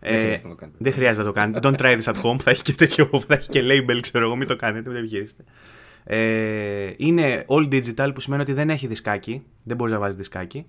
[0.00, 0.78] Δεν χρειάζεται να το κάνετε.
[0.80, 1.68] Δεν χρειάζεται να το κάνετε.
[1.68, 2.40] Don't try this at home.
[2.40, 4.36] θα έχει και τέτοιο, θα έχει και label, ξέρω εγώ.
[4.36, 5.44] Μην το κάνετε, μην το επιχειρήσετε.
[6.04, 9.42] Ε, είναι all digital που σημαίνει ότι δεν έχει δισκάκι.
[9.64, 10.66] Δεν μπορείς να βάζεις δισκάκι.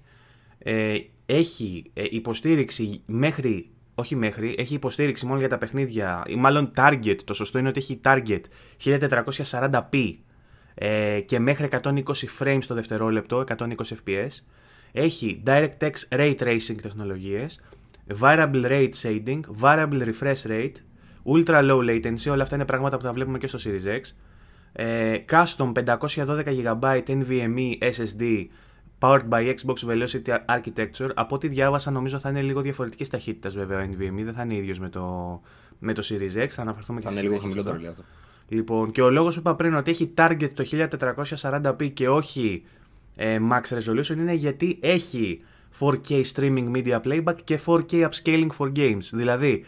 [0.57, 0.93] Ε,
[1.25, 3.69] έχει ε, υποστήριξη μέχρι.
[3.95, 7.17] Όχι μέχρι, έχει υποστήριξη μόνο για τα παιχνίδια, ή μάλλον target.
[7.25, 8.41] Το σωστό είναι ότι έχει target
[8.83, 10.13] 1440p
[10.73, 12.03] ε, και μέχρι 120
[12.39, 13.65] frames το δευτερόλεπτο, 120
[14.05, 14.29] fps.
[14.91, 17.62] Έχει DirectX Ray Tracing τεχνολογίες,
[18.21, 20.75] Variable Rate Shading, Variable Refresh Rate,
[21.25, 24.01] Ultra Low Latency, όλα αυτά είναι πράγματα που τα βλέπουμε και στο Series X.
[24.75, 28.47] Ε, custom 512 GB NVMe SSD
[29.03, 31.10] powered by Xbox Velocity Architecture.
[31.13, 34.55] Από ό,τι διάβασα νομίζω θα είναι λίγο διαφορετική ταχύτητα βέβαια ο NVMe, δεν θα είναι
[34.55, 35.41] ίδιος με το,
[35.79, 37.81] με το Series X, θα αναφερθούμε και Θα είναι στη λίγο συνέχεια σε χαμηλότερο, αυτό.
[37.81, 38.03] λέει αυτό.
[38.48, 40.63] Λοιπόν, και ο λόγος που είπα πριν ότι έχει target το
[41.36, 42.63] 1440p και όχι
[43.15, 45.41] ε, max resolution είναι γιατί έχει
[45.79, 49.03] 4K streaming media playback και 4K upscaling for games.
[49.12, 49.65] Δηλαδή,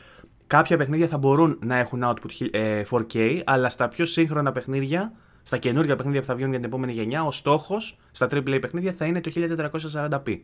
[0.48, 2.50] κάποια παιχνίδια θα μπορούν να έχουν output
[2.92, 5.14] 4K, ε, αλλά στα πιο σύγχρονα παιχνίδια,
[5.46, 8.94] στα καινούργια παιχνίδια που θα βγουν για την επόμενη γενιά, ο στόχος στα AAA παιχνίδια
[8.98, 9.32] θα είναι το
[9.94, 10.40] 1440p.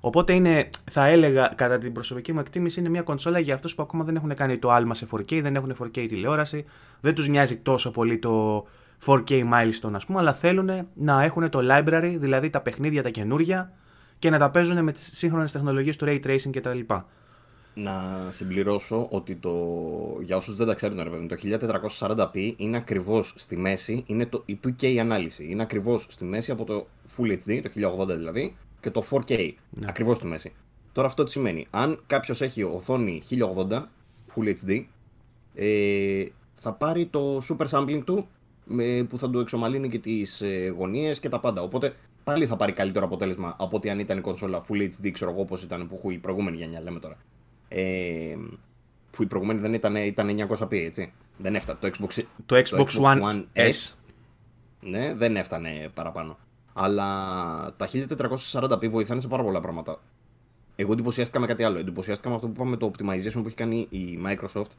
[0.00, 3.82] Οπότε είναι, θα έλεγα, κατά την προσωπική μου εκτίμηση, είναι μια κονσόλα για αυτούς που
[3.82, 6.64] ακόμα δεν έχουν κάνει το άλμα σε 4K, δεν έχουν 4K τηλεόραση,
[7.00, 8.66] δεν τους νοιάζει τόσο πολύ το
[9.06, 13.72] 4K milestone, ας πούμε, αλλά θέλουν να έχουν το library, δηλαδή τα παιχνίδια τα καινούρια
[14.18, 16.80] και να τα παίζουν με τις σύγχρονες τεχνολογίες του ray tracing κτλ.
[17.78, 19.52] Να συμπληρώσω ότι το,
[20.22, 21.36] για όσους δεν τα ξέρουν, ρε παιδί, το
[21.98, 25.46] 1440p είναι ακριβώς στη μέση, είναι το, η 2K ανάλυση.
[25.50, 29.52] Είναι ακριβώς στη μέση από το Full HD, το 1080 δηλαδή, και το 4K.
[29.70, 29.86] Ναι.
[29.88, 30.52] Ακριβώς στη μέση.
[30.92, 31.66] Τώρα αυτό τι σημαίνει.
[31.70, 33.82] Αν κάποιος έχει οθόνη 1080
[34.34, 34.84] Full HD,
[35.54, 38.28] ε, θα πάρει το super sampling του
[39.08, 41.62] που θα του εξομαλύνει και τις ε, γωνίες και τα πάντα.
[41.62, 41.92] Οπότε
[42.24, 45.40] πάλι θα πάρει καλύτερο αποτέλεσμα από ότι αν ήταν η κονσόλα Full HD, ξέρω εγώ
[45.40, 47.16] όπως ήταν που έχω η προηγούμενη γενιά, λέμε τώρα.
[47.68, 48.36] Ε,
[49.10, 51.12] που η προηγούμενη δεν ήταν, ήταν 900p, έτσι.
[51.38, 51.78] Δεν έφτανε.
[51.80, 53.94] Το Xbox, το Xbox, το Xbox One, One S, S,
[54.80, 56.38] ναι, δεν έφτανε παραπάνω.
[56.72, 57.88] Αλλά τα
[58.52, 60.00] 1440p βοηθάνε σε πάρα πολλά πράγματα.
[60.76, 61.78] Εγώ εντυπωσιάστηκα με κάτι άλλο.
[61.78, 64.70] Εντυπωσιάστηκα με αυτό που είπαμε το optimization που έχει κάνει η Microsoft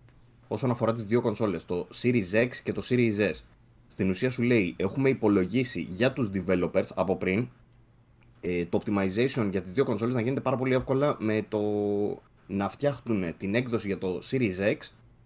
[0.48, 3.40] όσον αφορά τις δύο κονσόλες, το Series X και το Series S.
[3.88, 7.50] Στην ουσία σου λέει, έχουμε υπολογίσει για τους developers από πριν
[8.40, 11.60] ε, το optimization για τις δύο κονσόλες να γίνεται πάρα πολύ εύκολα με το
[12.48, 14.78] να φτιάχνουν την έκδοση για το Series X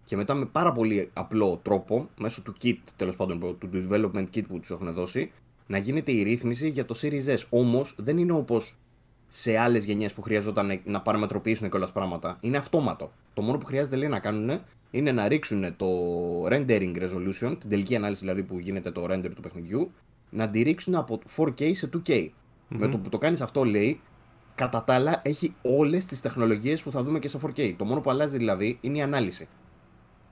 [0.04, 4.44] και μετά με πάρα πολύ απλό τρόπο, μέσω του kit τέλος πάντων, του development kit
[4.48, 5.32] που τους έχουν δώσει,
[5.68, 7.44] να γίνεται η ρύθμιση για το Series S.
[7.50, 8.78] Όμως δεν είναι όπως
[9.28, 12.38] σε άλλες γενιές που χρειαζόταν να παραμετροποιήσουν και όλα πράγματα.
[12.42, 13.12] Είναι αυτόματο.
[13.34, 14.62] Το μόνο που χρειάζεται λέει, να κάνουν
[14.92, 15.88] είναι να ρίξουν το
[16.46, 19.92] rendering resolution, την τελική ανάλυση δηλαδή που γίνεται το render του παιχνιδιού,
[20.30, 22.30] να τη ρίξουν από 4K σε 2K.
[22.68, 24.02] Με το που το κάνεις αυτό, λέει,
[24.56, 27.74] κατά τα άλλα έχει όλες τις τεχνολογίες που θα δούμε και σε 4K.
[27.78, 29.48] Το μόνο που αλλάζει δηλαδή είναι η ανάλυση.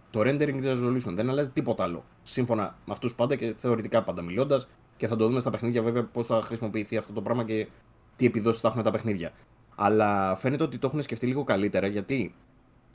[0.10, 2.04] Το rendering resolution δεν αλλάζει τίποτα άλλο.
[2.22, 6.04] Σύμφωνα με αυτούς πάντα και θεωρητικά πάντα μιλώντας, και θα το δούμε στα παιχνίδια βέβαια
[6.04, 7.68] πώς θα χρησιμοποιηθεί αυτό το πράγμα και
[8.16, 9.32] τι επιδόσεις θα έχουν τα παιχνίδια.
[9.76, 12.34] Αλλά φαίνεται ότι το έχουν σκεφτεί λίγο καλύτερα γιατί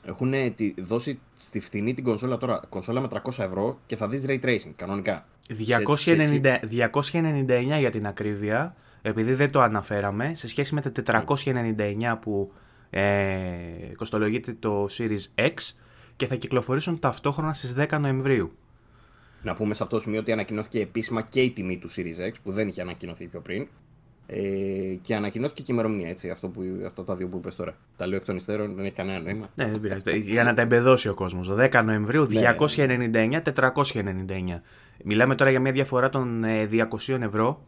[0.03, 0.33] έχουν
[0.77, 4.71] δώσει στη φθηνή την κονσόλα τώρα, κονσόλα με 300 ευρώ και θα δεις ray tracing
[4.75, 5.25] κανονικά.
[5.95, 6.59] 290,
[6.91, 8.75] 299 για την ακρίβεια,
[9.07, 12.51] επειδή δεν το αναφέραμε, σε σχέση με τα 499 που
[12.89, 13.01] ε,
[13.95, 15.53] κοστολογείται το Series X
[16.15, 18.51] και θα κυκλοφορήσουν ταυτόχρονα στις 10 Νοεμβρίου.
[19.41, 22.31] Να πούμε σε αυτό το σημείο ότι ανακοινώθηκε επίσημα και η τιμή του Series X
[22.43, 23.67] που δεν είχε ανακοινωθεί πιο πριν.
[24.27, 24.39] Ε,
[25.01, 27.75] και ανακοινώθηκε και η ημερομηνία, έτσι, αυτό που, αυτά τα δύο που είπες τώρα.
[27.97, 29.47] Τα λέω εκ των υστέρων, δεν έχει κανένα νόημα.
[29.55, 30.19] Ναι, δεν πειράζει.
[30.19, 31.55] Για να τα εμπεδώσει ο κόσμος.
[31.59, 34.43] 10 Νοεμβρίου, 299-499.
[34.43, 34.61] Ναι.
[35.03, 36.47] Μιλάμε τώρα για μια διαφορά των 200
[37.07, 37.65] ε, ευρώ.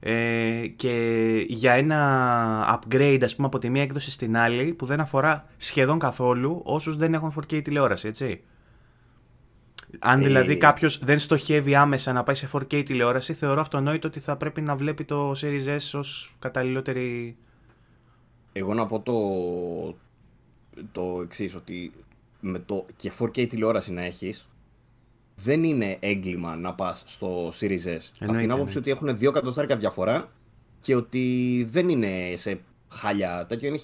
[0.00, 5.00] Ε, και για ένα upgrade ας πούμε από τη μία έκδοση στην άλλη που δεν
[5.00, 8.40] αφορά σχεδόν καθόλου όσους δεν έχουν 4K τηλεόραση έτσι
[9.98, 10.56] αν δηλαδή ε...
[10.56, 14.76] κάποιος δεν στοχεύει άμεσα να πάει σε 4K τηλεόραση, θεωρώ αυτονόητο ότι θα πρέπει να
[14.76, 17.36] βλέπει το Series S ως καταλληλότερη.
[18.52, 19.18] Εγώ να πω το,
[20.92, 21.92] το εξής, ότι
[22.40, 24.50] με το και 4K τηλεόραση να έχεις,
[25.42, 28.10] δεν είναι έγκλημα να πας στο Series S.
[28.20, 30.30] Από την άποψη ότι έχουν δύο εκατοστάρικα διαφορά
[30.80, 33.46] και ότι δεν είναι σε χάλια.
[33.48, 33.78] Τα είναι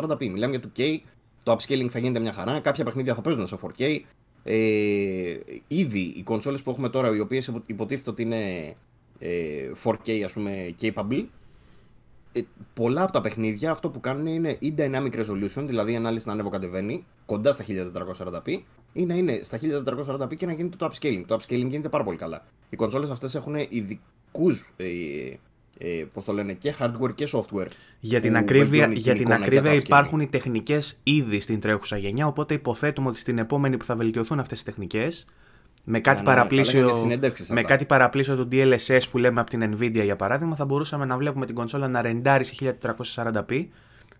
[0.00, 0.30] 1440p.
[0.30, 0.98] Μιλάμε για 2K,
[1.44, 2.60] το upscaling θα γίνεται μια χαρά.
[2.60, 4.00] Κάποια παιχνίδια θα παίζουν σε 4K.
[4.44, 8.74] Ε, ήδη οι κονσόλες που έχουμε τώρα, οι οποίες υποτίθεται ότι είναι
[9.18, 11.24] ε, 4K ας πούμε capable,
[12.32, 12.40] ε,
[12.74, 16.32] πολλά από τα παιχνίδια αυτό που κάνουν είναι ή dynamic resolution, δηλαδή η ανάλυση να
[16.32, 18.58] ανέβω-κατεβαίνει κοντά στα 1440p,
[18.96, 19.58] ή να είναι στα
[20.08, 21.22] 1440p και να γίνεται το upscaling.
[21.26, 22.44] Το upscaling γίνεται πάρα πολύ καλά.
[22.68, 24.86] Οι κονσόλες αυτές έχουν ειδικούς ε,
[25.78, 27.66] ε, πώς το λένε, και hardware και software.
[28.00, 33.08] Για την ακρίβεια, για την ακρίβεια υπάρχουν οι τεχνικές ήδη στην τρέχουσα γενιά, οπότε υποθέτουμε
[33.08, 35.26] ότι στην επόμενη που θα βελτιωθούν αυτές τι τεχνικές,
[35.84, 36.90] με κάτι, ναι, παραπλήσιο,
[37.48, 41.16] με κάτι παραπλήσιο του DLSS που λέμε από την Nvidia για παράδειγμα, θα μπορούσαμε να
[41.16, 42.78] βλέπουμε την κονσόλα να ρεντάρει σε
[43.14, 43.66] 1440p,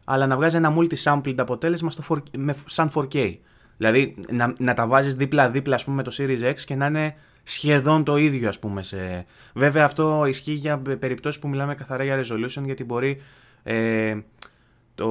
[0.04, 3.36] αλλά να βγάζει ένα multi-sampled αποτέλεσμα στο 4, με, σαν 4K.
[3.76, 8.16] Δηλαδή να, να τα βάζεις δίπλα-δίπλα με το Series X και να είναι σχεδόν το
[8.16, 9.24] ίδιο ας πούμε σε...
[9.54, 13.20] Βέβαια αυτό ισχύει για περιπτώσεις που μιλάμε καθαρά για resolution γιατί μπορεί
[13.62, 14.16] ε,
[14.94, 15.08] το,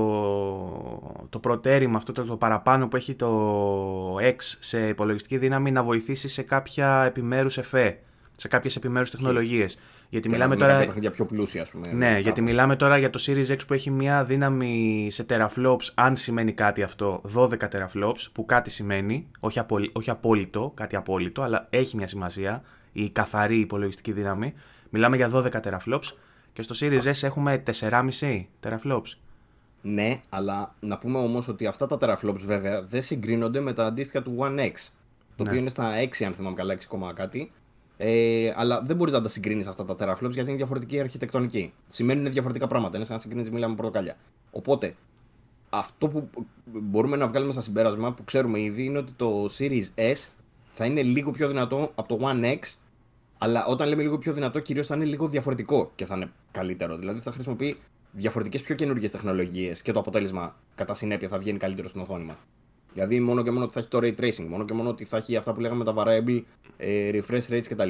[1.29, 6.27] το προτέρημα αυτό το, το παραπάνω που έχει το X σε υπολογιστική δύναμη να βοηθήσει
[6.27, 7.97] σε κάποια επιμέρους εφέ
[8.35, 9.79] σε κάποιες επιμέρους τεχνολογίες.
[10.13, 10.83] Γιατί και μιλάμε τώρα.
[10.83, 11.91] Για πιο πλούσια, ας πούμε.
[11.93, 16.15] Ναι, γιατί μιλάμε τώρα για το Series X που έχει μια δύναμη σε teraflops, αν
[16.15, 21.67] σημαίνει κάτι αυτό, 12 teraflops, που κάτι σημαίνει, όχι, απολύ, όχι απόλυτο, κάτι απόλυτο, αλλά
[21.69, 24.53] έχει μια σημασία, η καθαρή υπολογιστική δύναμη.
[24.89, 26.11] Μιλάμε για 12 teraflops
[26.53, 29.17] Και στο Series S έχουμε 4,5 teraflops.
[29.81, 34.23] Ναι, αλλά να πούμε όμως ότι αυτά τα teraflops βέβαια δεν συγκρίνονται με τα αντίστοιχα
[34.23, 34.73] του One X.
[35.35, 35.49] Το Ναι.
[35.49, 37.49] οποίο είναι στα 6, αν θυμάμαι καλά, 6, κόμμα κάτι.
[37.97, 41.73] Ε, αλλά δεν μπορείς να τα συγκρίνεις αυτά τα teraflops γιατί είναι διαφορετική αρχιτεκτονική.
[41.87, 42.97] Σημαίνουν διαφορετικά πράγματα.
[42.97, 44.17] Είναι σαν να συγκρίνεις μίλα με πορτοκάλια.
[44.51, 44.95] Οπότε,
[45.69, 46.29] αυτό που
[46.65, 50.29] μπορούμε να βγάλουμε στα συμπέρασμα που ξέρουμε ήδη είναι ότι το Series S
[50.71, 52.59] θα είναι λίγο πιο δυνατό από το One X.
[53.37, 56.97] Αλλά όταν λέμε λίγο πιο δυνατό, κυρίως θα είναι λίγο διαφορετικό και θα είναι καλύτερο.
[56.97, 57.75] Δηλαδή θα χρησιμοποιεί
[58.11, 62.35] διαφορετικές πιο καινούργιες τεχνολογίες και το αποτέλεσμα κατά συνέπεια θα βγαίνει καλύτερο στην οθόνη μας.
[62.93, 65.17] Δηλαδή μόνο και μόνο ότι θα έχει το ray tracing, μόνο και μόνο ότι θα
[65.17, 66.41] έχει αυτά που λέγαμε τα variable
[66.77, 67.89] ε, refresh rates κτλ.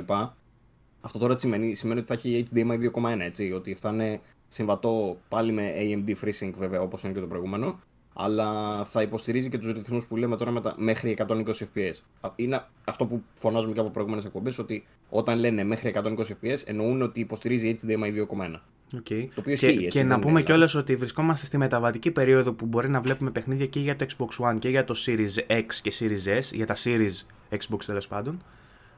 [1.02, 5.18] Αυτό τώρα τι σημαίνει, σημαίνει ότι θα έχει HDMI 2.1 έτσι, ότι θα είναι συμβατό
[5.28, 7.80] πάλι με AMD FreeSync βέβαια όπως είναι και το προηγούμενο,
[8.14, 11.94] αλλά θα υποστηρίζει και τους ρυθμούς που λέμε τώρα με τα, μέχρι 120 fps.
[12.22, 16.58] Α, Είναι αυτό που φωνάζουμε και από προηγούμενες εκπομπές, ότι όταν λένε μέχρι 120 fps
[16.66, 18.56] εννοούν ότι υποστηρίζει HDMI 2.1.
[18.96, 19.28] Okay.
[19.36, 20.44] Το οποίο και, ισχύει, έτσι, και δεν να είναι πούμε δηλαδή.
[20.44, 24.52] κιόλας ότι βρισκόμαστε στη μεταβατική περίοδο που μπορεί να βλέπουμε παιχνίδια και για το Xbox
[24.52, 28.44] One και για το Series X και Series S, για τα Series Xbox τέλος πάντων.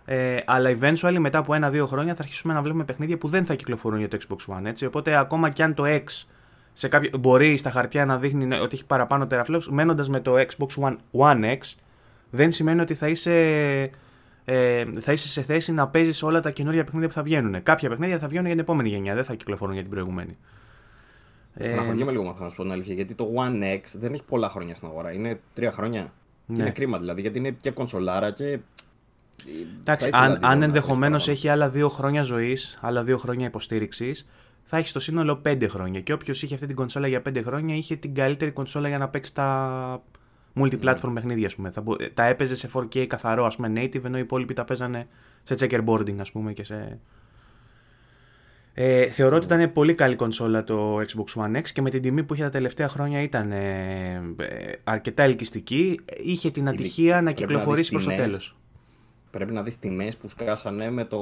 [0.06, 3.56] Ε, αλλά eventually μετά από ένα-δύο χρόνια θα αρχίσουμε να βλέπουμε παιχνίδια που δεν θα
[3.56, 4.66] κυκλοφορούν για το Xbox One.
[4.66, 4.86] Έτσι.
[4.86, 6.04] Οπότε ακόμα κι αν το X
[6.74, 10.84] σε κάποιο, μπορεί στα χαρτιά να δείχνει ότι έχει παραπάνω teraflops, μένοντας με το Xbox
[10.84, 11.58] One, One X,
[12.30, 13.90] δεν σημαίνει ότι θα είσαι,
[14.46, 17.64] ε, θα είσαι σε θέση να παίζεις όλα τα καινούργια παιχνίδια που θα βγαίνουν.
[17.64, 20.38] Κάποια παιχνίδια θα βγαίνουν για την επόμενη γενιά, δεν θα κυκλοφορούν για την προηγούμενη.
[21.54, 24.14] Ε, Στεναχωριέμαι λίγο με αυτό να σου πω την αλήθεια, γιατί το One X δεν
[24.14, 25.12] έχει πολλά χρόνια στην αγορά.
[25.14, 26.02] Είναι τρία χρόνια.
[26.48, 26.62] Και Ναι.
[26.62, 28.60] είναι κρίμα δηλαδή, γιατί είναι και κονσολάρα και.
[29.80, 33.04] Εντάξει, θα ήθελα αν, λίγο αν να ενδεχομένως έχει έχει άλλα δύο χρόνια ζωής, άλλα
[33.04, 34.28] δύο χρόνια υποστήριξης,
[34.64, 36.02] θα έχει στο σύνολο πέντε χρόνια.
[36.02, 39.10] Και όποιος είχε αυτή την κονσόλα για πέντε χρόνια, είχε την καλύτερη κονσόλα για να
[39.10, 40.04] παίξει τα
[40.56, 41.70] multiplatform παιχνίδια, ας πούμε.
[41.72, 45.08] Θα, μπο- τα έπαιζε σε 4K καθαρό, ας πούμε, native, ενώ οι υπόλοιποι τα παίζανε
[45.44, 47.00] σε checkerboarding, ας πούμε, και σε.
[48.78, 52.24] Ε, θεωρώ ότι ήταν πολύ καλή κονσόλα το Xbox One X και με την τιμή
[52.24, 56.00] που είχε τα τελευταία χρόνια ήταν ε, ε, αρκετά ελκυστική.
[56.24, 58.26] Είχε την ατυχία να πρέπει να κυκλοφορήσει δεις προς το τιμές.
[58.26, 58.56] τέλος.
[59.36, 61.20] Πρέπει να δεις τιμές που σκάσανε με το.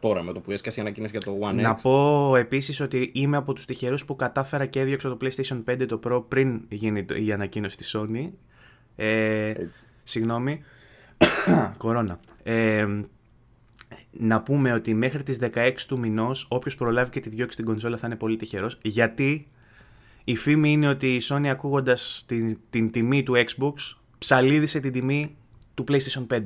[0.00, 1.80] τώρα, με το που έσκασε η ανακοίνωση για το One Να X.
[1.82, 6.00] πω επίσης ότι είμαι από τους τυχερούς που κατάφερα και έδιωξα το PlayStation 5 το
[6.04, 8.30] Pro πριν γίνει το- η ανακοίνωση της Sony.
[8.96, 9.52] Ε,
[10.02, 10.60] συγγνώμη.
[11.78, 12.20] Κορώνα.
[12.42, 12.86] Ε,
[14.10, 17.96] να πούμε ότι μέχρι τις 16 του μηνός όποιος προλάβει και τη διώξει την κονσόλα
[17.96, 19.46] θα είναι πολύ τυχερός γιατί
[20.24, 23.72] η φήμη είναι ότι η Sony ακούγοντας την, την τιμή του Xbox
[24.18, 25.36] ψαλίδισε την τιμή
[25.74, 26.42] του PlayStation 5.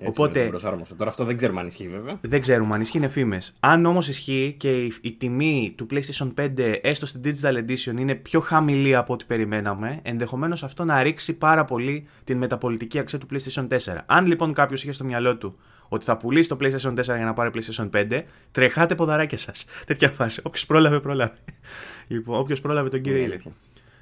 [0.00, 0.94] Έτσι, Οπότε- με τον προσάρμοσε.
[0.94, 2.18] Τώρα αυτό δεν ξέρουμε αν ισχύει βέβαια.
[2.20, 3.56] Δεν ξέρουμε αν ισχύει, είναι φήμες.
[3.60, 8.14] Αν όμως ισχύει και η, η τιμή του PlayStation 5 έστω στην Digital Edition είναι
[8.14, 13.26] πιο χαμηλή από ό,τι περιμέναμε, ενδεχομένως αυτό να ρίξει πάρα πολύ την μεταπολιτική αξία του
[13.32, 13.76] PlayStation 4.
[14.06, 15.58] Αν λοιπόν κάποιος είχε στο μυαλό του
[15.88, 19.64] ότι θα πουλήσει το PlayStation 4 για να πάρει PlayStation 5, τρεχάτε ποδαράκια σας.
[19.86, 20.42] Τέτοια φάση.
[20.44, 21.34] Όποιος πρόλαβε, πρόλαβε.
[22.08, 23.34] Λοιπόν, όποιος πρόλαβε τον κύριο Είναι είδε.
[23.34, 23.52] αλήθεια.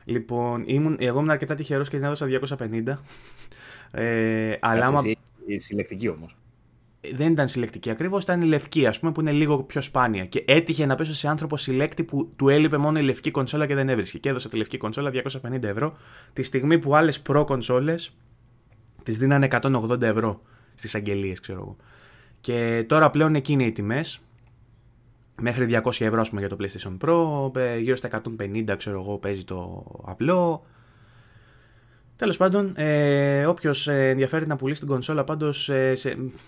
[0.04, 2.98] Λοιπόν, ήμουν, εγώ ήμουν αρκετά τυχερός και την έδωσα 250.
[3.90, 6.36] Ε, αλλά Κάτσε άμα εσύ, η συλλεκτική όμως.
[7.14, 10.24] δεν ήταν συλλεκτική ακριβώς, ήταν η λευκή, ας πούμε, που είναι λίγο πιο σπάνια.
[10.26, 13.74] Και έτυχε να πέσω σε άνθρωπο συλλέκτη που του έλειπε μόνο η λευκή κονσόλα και
[13.74, 14.18] δεν έβρισκε.
[14.18, 15.10] Και έδωσε τη λευκή κονσόλα
[15.42, 15.96] 250 ευρώ,
[16.32, 17.94] τη στιγμή που άλλες προ κονσόλε
[19.02, 20.40] τις δίνανε 180 ευρώ
[20.74, 21.76] στις αγγελίες, ξέρω εγώ.
[22.40, 24.20] Και τώρα πλέον εκεί είναι οι τιμές.
[25.40, 29.18] Μέχρι 200 ευρώ, ας πούμε, για το PlayStation Pro, ε, γύρω στα 150, ξέρω εγώ,
[29.18, 30.66] παίζει το απλό.
[32.16, 35.70] Τέλος πάντων, ε, όποιος ενδιαφέρει να πουλήσει την κονσόλα, πάντως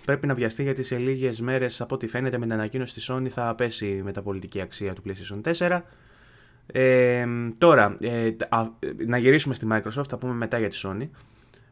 [0.04, 3.26] πρέπει να βιαστεί γιατί σε λίγες μέρες, από ό,τι φαίνεται με την ανακοίνωση της Sony,
[3.28, 5.84] θα πέσει η μεταπολιτική αξία του PlayStation 4.
[6.66, 7.24] Ε,
[7.58, 8.66] τώρα, ε, τα- α,
[9.06, 11.08] να γυρίσουμε στη Microsoft, θα πούμε μετά για τη Sony.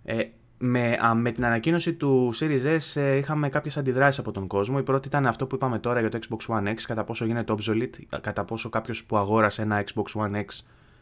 [0.04, 0.22] Ε,
[0.58, 4.76] με, α, με την ανακοίνωση του Series S ε, είχαμε κάποιες αντιδράσεις από τον κόσμο.
[4.80, 7.54] Η πρώτη ήταν αυτό που είπαμε τώρα για το Xbox One X, κατά πόσο γίνεται
[7.58, 10.44] obsolete, κατά πόσο κάποιος που αγόρασε ένα Xbox One X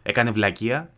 [0.02, 0.90] έκανε βλακεία.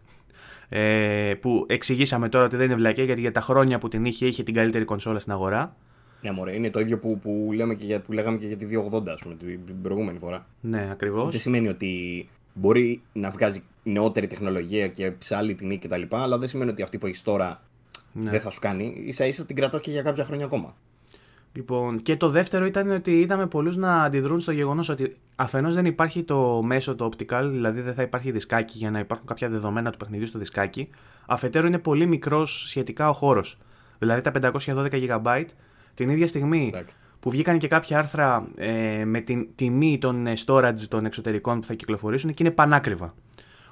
[0.69, 4.27] Ε, που εξηγήσαμε τώρα ότι δεν είναι βλακεία γιατί για τα χρόνια που την είχε,
[4.27, 5.77] είχε την καλύτερη κονσόλα στην αγορά.
[6.23, 8.67] Ναι, μωρέ, είναι το ίδιο που, που, λέμε και για, που λέγαμε και για τη
[8.93, 10.47] 280, ας πούμε, την την προηγούμενη φορά.
[10.61, 11.31] Ναι, ακριβώς.
[11.31, 16.03] Δεν σημαίνει ότι μπορεί να βγάζει νεότερη τεχνολογία και σε άλλη τιμή κτλ.
[16.09, 17.63] Αλλά δεν σημαίνει ότι αυτή που έχεις τώρα
[18.13, 18.31] Ναι.
[18.31, 19.13] δεν θα σου κάνει.
[19.13, 20.77] σα ίσα την κρατάς και για κάποια χρόνια ακόμα.
[21.57, 25.87] Λοιπόν, και το δεύτερο ήταν ότι είδαμε πολλούς να αντιδρούν στο γεγονός ότι αφενός δεν
[25.87, 29.91] υπάρχει το μέσο το optical, δηλαδή δεν θα υπάρχει δισκάκι για να υπάρχουν κάποια δεδομένα
[29.91, 30.89] του παιχνιδιού στο δισκάκι.
[31.27, 33.59] Αφετέρου είναι πολύ μικρός σχετικά ο χώρος.
[33.99, 35.45] Δηλαδή τα 512 GB
[35.95, 36.95] την ίδια στιγμή Εντάξει.
[37.21, 41.67] που βγήκαν και κάποια άρθρα ε, με την τιμή των ε, storage των εξωτερικών που
[41.67, 43.15] θα κυκλοφορήσουν και είναι πανάκριβα.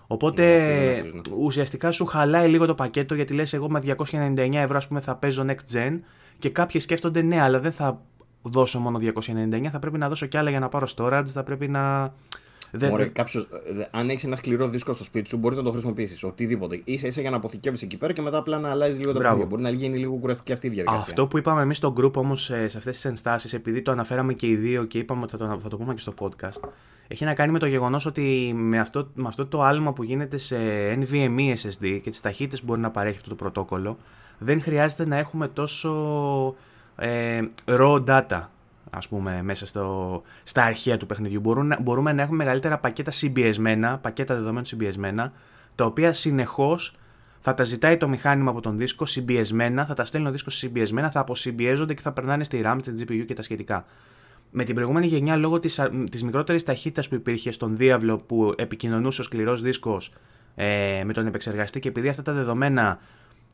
[0.07, 1.23] Οπότε Ναι, αυτές δεν αξίζουν.
[1.39, 5.17] ουσιαστικά σου χαλάει λίγο το πακέτο γιατί λες εγώ με 299 ευρώ ας πούμε θα
[5.17, 5.99] παίζω next gen
[6.45, 8.01] και κάποιοι σκέφτονται ναι αλλά δεν θα
[8.43, 11.69] δώσω μόνο 299, θα πρέπει να δώσω κι άλλα για να πάρω storage, θα πρέπει
[11.69, 12.13] να.
[12.71, 12.91] Δεν...
[12.91, 13.49] Μωρέ, κάποιος,
[13.91, 16.23] αν έχεις ένα σκληρό δίσκο στο σπίτι σου, μπορείς να το χρησιμοποιήσεις.
[16.23, 16.81] Οτιδήποτε.
[16.97, 19.45] σα ίσα για να αποθηκεύεις εκεί πέρα και μετά απλά να αλλάζεις λίγο το παιχνίδι.
[19.45, 21.03] Μπορεί να γίνει λίγο κουραστική αυτή η διαδικασία.
[21.03, 24.33] Αυτό που είπαμε εμείς στο group όμως ε, σε αυτές τις ενστάσεις, επειδή το αναφέραμε
[24.33, 26.69] και οι δύο και είπαμε ότι θα το, θα το πούμε και στο podcast,
[27.09, 30.37] έχει να κάνει με το γεγονός ότι με αυτό, με αυτό το άλμα που γίνεται
[30.39, 30.57] σε
[30.93, 33.97] NVMe SSD και τις ταχύτητες που μπορεί να παρέχει αυτό το πρωτόκολλο,
[34.39, 36.55] δεν χρειάζεται να έχουμε τόσο
[36.97, 38.47] ε, raw data
[38.91, 41.41] ας πούμε, μέσα στο, στα αρχεία του παιχνιδιού.
[41.41, 45.33] Μπορούμε, μπορούμε να έχουμε μεγαλύτερα πακέτα συμπιεσμένα, πακέτα δεδομένων συμπιεσμένα,
[45.75, 46.95] τα οποία συνεχώς
[47.41, 51.11] θα τα ζητάει το μηχάνημα από τον δίσκο συμπιεσμένα, θα τα στέλνει ο δίσκος συμπιεσμένα,
[51.11, 53.85] θα αποσυμπιέζονται και θα περνάνε στη RAM, στην GPU και τα σχετικά.
[54.57, 59.21] Με την προηγούμενη γενιά, λόγω της της μικρότερης ταχύτητας που υπήρχε στον διάβλο που επικοινωνούσε
[59.21, 60.13] ο σκληρός δίσκος
[60.55, 62.99] ε, με τον επεξεργαστή και επειδή αυτά τα δεδομένα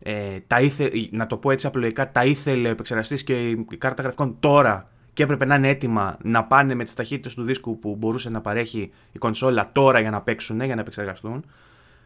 [0.03, 4.03] ε, τα ήθε, να το πω έτσι απλοϊκά, τα ήθελε ο επεξεργαστής και η κάρτα
[4.03, 7.97] γραφικών τώρα και έπρεπε να είναι έτοιμα να πάνε με τις ταχύτητες του δίσκου που
[7.97, 11.45] μπορούσε να παρέχει η κονσόλα τώρα για να παίξουν, για να επεξεργαστούν.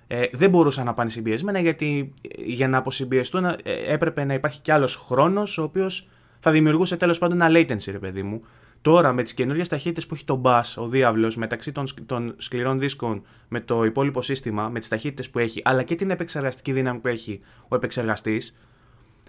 [0.07, 4.71] Ε, δεν μπορούσαν να πάνε συμπιεσμένα γιατί για να αποσυμπιεστούν ε, έπρεπε να υπάρχει κι
[4.71, 6.09] άλλος χρόνος ο οποίος
[6.41, 8.43] θα δημιουργούσε τέλος πάντων ένα latency, ρε παιδί μου.
[8.85, 12.79] Τώρα με τις καινούριε ταχύτητες που έχει το bus, ο διάβλος, μεταξύ των, των σκληρών
[12.79, 16.99] δίσκων με το υπόλοιπο σύστημα, με τις ταχύτητες που έχει, αλλά και την επεξεργαστική δύναμη
[16.99, 18.59] που έχει ο επεξεργαστής,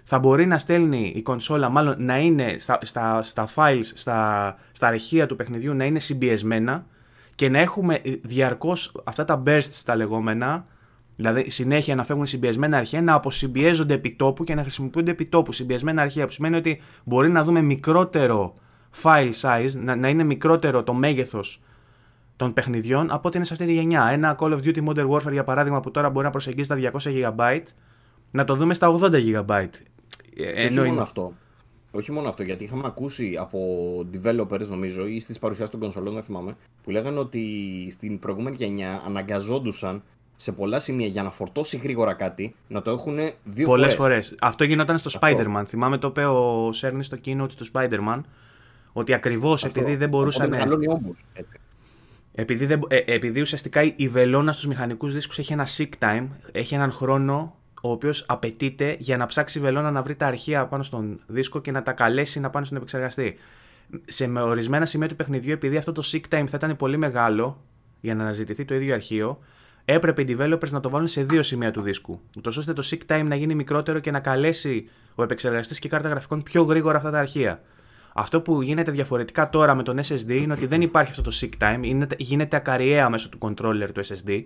[0.04, 4.86] θα μπορεί να στέλνει η κονσόλα, μάλλον να είναι στα, στα, στα files, στα, στα
[4.86, 6.86] αρχεία του παιχνιδιού να είναι συμπιεσμένα
[7.34, 10.66] και να έχουμε διαρκώς αυτά τα bursts τα λεγόμενα,
[11.16, 15.52] δηλαδή συνέχεια να φεύγουν συμπιεσμένα αρχεία, να αποσυμπιέζονται επί τόπου και να χρησιμοποιούνται επί τόπου.
[15.52, 18.54] Συμπιεσμένα αρχεία, που σημαίνει ότι μπορεί να δούμε μικρότερο
[19.02, 21.60] file size, να, να είναι μικρότερο το μέγεθος
[22.36, 24.08] των παιχνιδιών από ό,τι είναι σε αυτή τη γενιά.
[24.12, 27.34] Ένα Call of Duty Modern Warfare για παράδειγμα που τώρα μπορεί να προσεγγίσει τα 200
[27.36, 27.62] GB,
[28.30, 29.68] να το δούμε στα 80 GB.
[30.36, 31.32] Ε, όχι μόνο αυτό.
[31.90, 33.58] Όχι μόνο αυτό, γιατί είχαμε ακούσει από
[34.14, 37.42] developers, νομίζω, ή στις παρουσιάσεις των κονσολών, δεν θυμάμαι, που λέγανε ότι
[37.90, 40.02] στην προηγούμενη γενιά αναγκαζόντουσαν
[40.36, 44.34] σε πολλά σημεία για να φορτώσει γρήγορα κάτι να το έχουν δύο Πολλές φορές.
[44.40, 45.62] Αυτό γινόταν στο Spider-Man.
[45.66, 48.20] Θυμάμαι το είπε ο Σέρνης στο keynote του Spider-Man.
[48.98, 50.48] Ότι ακριβώς επειδή δεν μπορούσαν.
[50.48, 51.16] Μεγαλώνει όμως.
[52.32, 56.74] Επειδή, δεν, ε, επειδή ουσιαστικά η βελόνα στους μηχανικούς δίσκους έχει ένα sick time, έχει
[56.74, 61.20] έναν χρόνο ο οποίος απαιτείται για να ψάξει βελόνα να βρει τα αρχεία πάνω στον
[61.26, 63.36] δίσκο και να τα καλέσει να πάνε στον επεξεργαστή.
[64.04, 67.62] Σε με ορισμένα σημεία του παιχνιδιού, επειδή αυτό το seek time θα ήταν πολύ μεγάλο
[68.00, 69.38] για να αναζητηθεί το ίδιο αρχείο,
[69.84, 72.20] έπρεπε οι developers να το βάλουν σε δύο σημεία του δίσκου.
[72.36, 75.90] Ούτως ώστε το seek time να γίνει μικρότερο και να καλέσει ο επεξεργαστής και η
[75.90, 77.62] κάρτα γραφικών πιο γρήγορα αυτά τα αρχεία.
[78.18, 81.62] Αυτό που γίνεται διαφορετικά τώρα με τον SSD είναι ότι δεν υπάρχει αυτό το seek
[81.62, 81.80] time,
[82.16, 84.44] γίνεται ακαριέα μέσω του controller του SSD.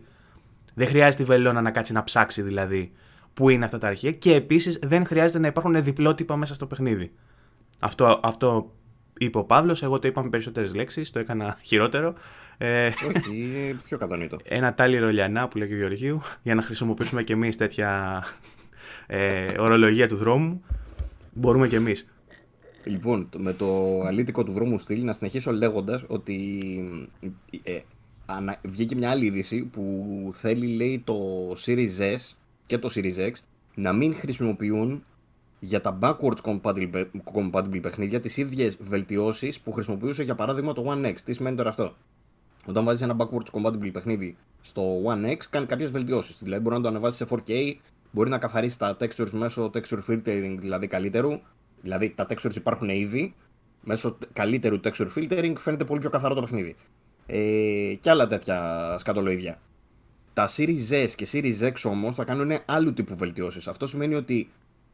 [0.74, 2.92] Δεν χρειάζεται η βελόνα να κάτσει να ψάξει δηλαδή
[3.34, 7.12] που είναι αυτά τα αρχεία και επίσης δεν χρειάζεται να υπάρχουν διπλότυπα μέσα στο παιχνίδι.
[7.78, 8.72] Αυτό, αυτό
[9.18, 9.82] είπε ο Παύλος.
[9.82, 12.14] Εγώ το είπα με περισσότερες λέξεις, το έκανα χειρότερο.
[12.58, 14.38] Ε, Όχι, πιο κατανοητό.
[14.58, 18.22] Ένα τάλι ρολιανά που λέει ο Γεωργίου, για να χρησιμοποιήσουμε κι εμείς τέτοια
[19.06, 20.62] ε, ορολογία του δρόμου.
[21.32, 22.10] Μπορούμε κι εμείς.
[22.84, 27.08] Λοιπόν, με το αλήτικο του δρόμου στυλ, να συνεχίσω λέγοντας ότι
[27.62, 27.78] ε,
[28.62, 31.16] βγήκε μια άλλη είδηση που θέλει, λέει, το
[31.66, 32.34] Series S
[32.66, 33.32] και το Series X
[33.74, 35.04] να μην χρησιμοποιούν
[35.58, 41.06] για τα backwards compatible, compatible παιχνίδια τις ίδιες βελτιώσεις που χρησιμοποιούσε για παράδειγμα το One
[41.06, 41.14] X.
[41.24, 41.94] Τι σημαίνει τώρα αυτό;
[42.66, 46.42] Όταν βάζεις ένα backwards compatible παιχνίδι στο One X κάνει κάποιες βελτιώσεις.
[46.42, 47.74] Δηλαδή μπορεί να το ανεβάσεις σε 4K,
[48.10, 51.40] μπορεί να καθαρίσει τα textures μέσω texture filtering δηλαδή καλύτερου.
[51.82, 53.34] Δηλαδή τα textures υπάρχουν ήδη.
[53.80, 56.76] Μέσω καλύτερου texture filtering φαίνεται πολύ πιο καθαρό το παιχνίδι.
[57.26, 59.60] Ε, και άλλα τέτοια σκατολοίδια.
[60.32, 63.68] Τα Series S και Series X όμως θα κάνουν άλλου τύπου βελτιώσεις.
[63.68, 64.48] Αυτό σημαίνει ότι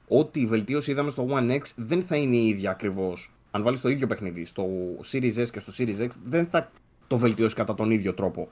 [0.09, 3.31] ό,τι βελτίωση είδαμε στο One X δεν θα είναι η ίδια ακριβώς.
[3.51, 4.67] Αν βάλεις το ίδιο παιχνίδι στο
[5.13, 6.71] Series S και στο Series X, δεν θα
[7.07, 8.49] το βελτιώσει κατά τον ίδιο τρόπο.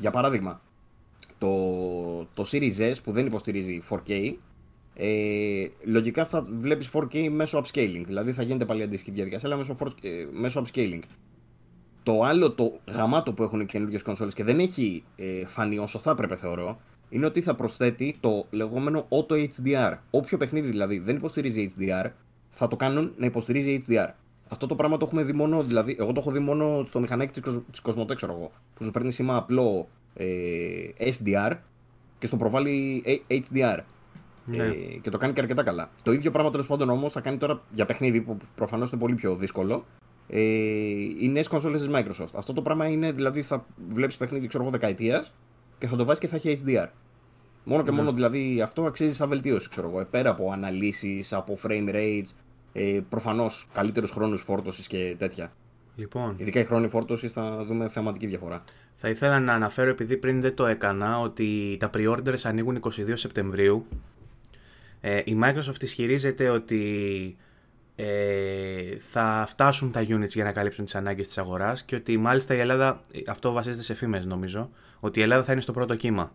[0.00, 0.60] Για παράδειγμα,
[1.38, 1.48] το,
[2.34, 4.34] το Series S που δεν υποστηρίζει 4K,
[4.94, 8.02] ε, λογικά θα βλέπεις 4K μέσω upscaling.
[8.06, 11.00] Δηλαδή θα γίνεται πάλι αντίστοιχη διαδικασία, αλλά μέσω, ε, μέσω upscaling.
[12.02, 15.98] Το άλλο το γαμάτο που έχουν οι καινούργιες κονσόλες και δεν έχει ε, φανεί όσο
[15.98, 16.76] θα έπρεπε θεωρώ,
[17.08, 19.96] είναι ότι θα προσθέτει το λεγόμενο Auto HDR.
[20.10, 22.10] Όποιο παιχνίδι δηλαδή δεν υποστηρίζει HDR,
[22.48, 24.08] θα το κάνουν να υποστηρίζει HDR.
[24.48, 27.40] Αυτό το πράγμα το έχουμε δει μόνο, δηλαδή, εγώ το έχω δει μόνο στο μηχανάκι
[27.40, 28.50] της Cosmotech, ξέρω εγώ.
[28.74, 30.26] Που σου παίρνει σήμα απλό ε,
[30.98, 31.52] SDR
[32.18, 33.78] και στο προβάλλει HDR.
[34.46, 34.64] Ναι.
[34.64, 35.90] Ε, και το κάνει και αρκετά καλά.
[36.02, 39.14] Το ίδιο πράγμα τέλος πάντων όμως θα κάνει τώρα για παιχνίδι που προφανώς είναι πολύ
[39.14, 39.84] πιο δύσκολο
[40.28, 40.40] ε,
[41.20, 42.32] οι νέες κονσόλες της Microsoft.
[42.36, 45.34] Αυτό το πράγμα είναι δηλαδή θα βλέπεις παιχνίδι ξέρω εγώ δεκαετίας
[45.78, 46.86] και θα το βάζεις και θα έχει HDR.
[47.64, 47.96] Μόνο και ναι.
[47.96, 50.00] μόνο δηλαδή αυτό αξίζει σαν βελτίωση, ξέρω εγώ.
[50.00, 52.30] Ε, πέρα από αναλύσεις, από frame rates,
[52.72, 55.50] Ε, Προφανώς καλύτερους χρόνους φόρτωσης και τέτοια.
[55.96, 58.62] Λοιπόν, Ειδικά οι χρόνοι φόρτωσης θα δούμε θεματική διαφορά.
[58.96, 63.86] θα ήθελα να αναφέρω επειδή πριν δεν το έκανα ότι τα pre-orders ανοίγουν 22 Σεπτεμβρίου.
[65.06, 67.36] Ε, η Microsoft ισχυρίζεται ότι
[67.96, 72.54] ε, θα φτάσουν τα units για να καλύψουν τις ανάγκες της αγοράς και ότι μάλιστα
[72.54, 76.32] η Ελλάδα, αυτό βασίζεται σε φήμες νομίζω, ότι η Ελλάδα θα είναι στο πρώτο κύμα.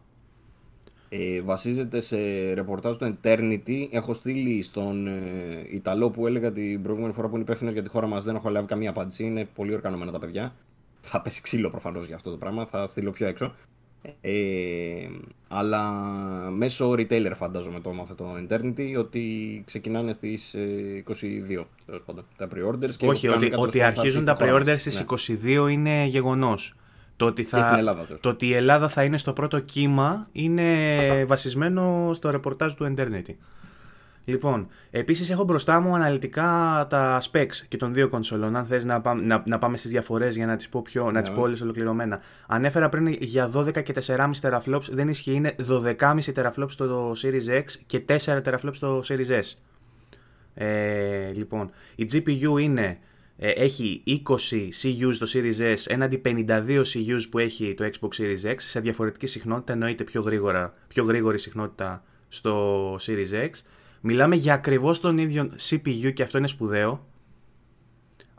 [1.10, 2.18] Ε, βασίζεται σε
[2.54, 3.88] ρεπορτάζ του Eternity.
[3.92, 5.22] Έχω στείλει στον ε,
[5.72, 8.24] Ιταλό που έλεγα την προηγούμενη φορά που είναι υπεύθυνος για τη χώρα μας.
[8.24, 9.24] Δεν έχω λάβει καμία απάντηση.
[9.24, 10.56] Είναι πολύ οργανωμένα τα παιδιά.
[11.02, 12.66] Θα πέσει ξύλο προφανώς για αυτό το πράγμα.
[12.66, 13.56] Θα στείλω πιο έξω.
[14.22, 14.32] Ε,
[15.50, 15.82] αλλά
[16.50, 19.24] μέσω retailer φαντάζομαι το έμαθε το Eternity ότι
[19.66, 21.04] ξεκινάνε στις ε,
[21.60, 24.32] 22 τέλος πάντων, τα pre-orders και Όχι, κάνουν ότι, κατ' ότι ουσίαν θα αρχίζουν έρθει
[24.32, 24.82] τα στη χώρα pre-orders μας.
[24.82, 25.06] στις
[25.42, 25.66] Ναι.
[25.66, 26.74] 22 είναι γεγονός.
[27.16, 28.22] Το ότι, θα, Και στην Ελλάδα, τέλος.
[28.22, 33.34] το ότι η Ελλάδα θα είναι στο πρώτο κύμα είναι βασισμένο στο ρεπορτάζ του Eternity.
[34.30, 38.56] Λοιπόν, επίσης έχω μπροστά μου αναλυτικά τα specs και των δύο κονσολών.
[38.56, 41.22] Αν θες να, πάμε- να, να πάμε στις διαφορές για να τις πω, πιο, να
[41.22, 42.22] τις πω όλες ολοκληρωμένα.
[42.48, 47.64] Ανέφερα πριν για 12 και 4,5 teraflops, δεν ισχύει, είναι 12,5 teraflops στο Series X
[47.86, 49.54] και 4 teraflops στο Series S.
[50.54, 52.98] Ε, λοιπόν, η GPU είναι,
[53.38, 58.52] ε, έχει 20 CUs στο Series S έναντι 52 CUs που έχει το Xbox Series
[58.52, 63.50] X σε διαφορετική συχνότητα, εννοείται πιο, γρήγορα, πιο γρήγορη συχνότητα στο Series X.
[64.02, 67.06] Μιλάμε για ακριβώς τον ίδιο CPU και αυτό είναι σπουδαίο.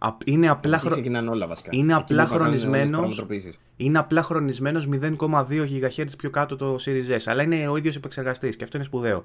[0.03, 0.91] Απ- Είναι απλά, Εκεί χρο...
[0.95, 1.71] ξεκινάνε όλα βασικά.
[1.73, 3.59] είναι Εκεί απλά που θα κάνουν όλες τις χρονισμένος παραμετροποιήσεις.
[3.77, 8.57] είναι απλά χρονισμένος 0,2 GHz πιο κάτω το Series S, αλλά είναι ο ίδιος επεξεργαστής
[8.57, 9.25] και αυτό είναι σπουδαίο.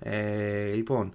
[0.00, 1.14] Ε, λοιπόν,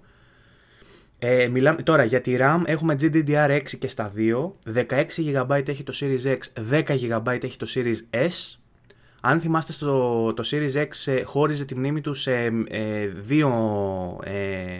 [1.18, 5.92] ε, μιλάμε, τώρα για τη RAM έχουμε GDDR6 και στα 2, 16 GB έχει το
[6.00, 6.38] Series X,
[6.70, 8.58] 10 GB έχει το Series S.
[9.26, 12.34] Αν θυμάστε στο το Series X ε, χώριζε τη μνήμη του σε
[12.68, 13.50] ε, δύο
[14.24, 14.78] ε,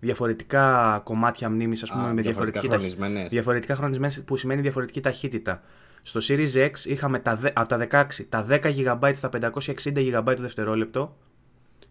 [0.00, 3.30] διαφορετικά κομμάτια μνήμης ας πούμε Α, με διαφορετικά διαφορετική ταχύ- χρονισμένες.
[3.30, 5.60] διαφορετικά χρονισμένες που σημαίνει διαφορετική ταχύτητα.
[6.02, 10.22] Στο Series X είχαμε τα, δε- από τα 16 τα 10 GB στα 560 GB
[10.24, 11.16] το δευτερόλεπτο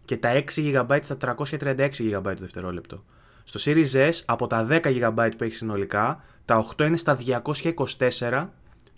[0.04, 3.04] και τα 6 GB στα 336 GB το δευτερόλεπτο.
[3.44, 7.18] Στο Series S από τα 10 GB που έχεις συνολικά, τα 8 είναι στα
[8.18, 8.48] 224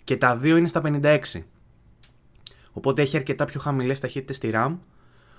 [0.03, 1.19] και τα 2 είναι στα 56.
[2.79, 4.77] Οπότε έχει αρκετά πιο χαμηλές ταχύτητες στη RAM.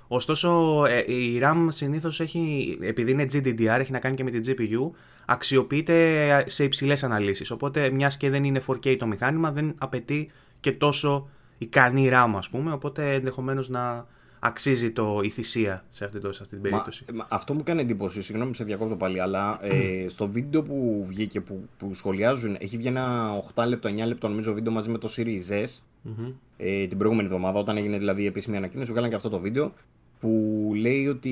[0.09, 4.43] Ωστόσο, ε, η RAM συνήθως έχει, επειδή είναι GDDR, έχει να κάνει και με την
[4.47, 4.91] GPU,
[5.27, 7.51] αξιοποιείται σε υψηλές αναλύσεις.
[7.51, 12.51] Οπότε, μιας και δεν είναι 4K το μηχάνημα, δεν απαιτεί και τόσο ικανή RAM, ας
[12.51, 12.73] πούμε.
[12.73, 14.07] Οπότε, ενδεχομένως να
[14.39, 17.05] αξίζει το, η θυσία σε αυτή, το, σε αυτή την περίπτωση.
[17.09, 21.05] Μα, μα, αυτό μου κάνει εντύπωση, συγγνώμη σε διακόπτω πάλι, αλλά ε, στο βίντεο που
[21.07, 24.99] βγήκε που, που σχολιάζουν, έχει βγει ένα 8 λεπτό, 9 λεπτό νομίζω βίντεο μαζί με
[24.99, 25.83] το Series S
[26.57, 29.73] ε, την προηγούμενη εβδομάδα, όταν έγινε δηλαδή η επίσημη ανακοίνωση, βγάλαν και αυτό το βίντεο
[30.21, 31.31] που λέει ότι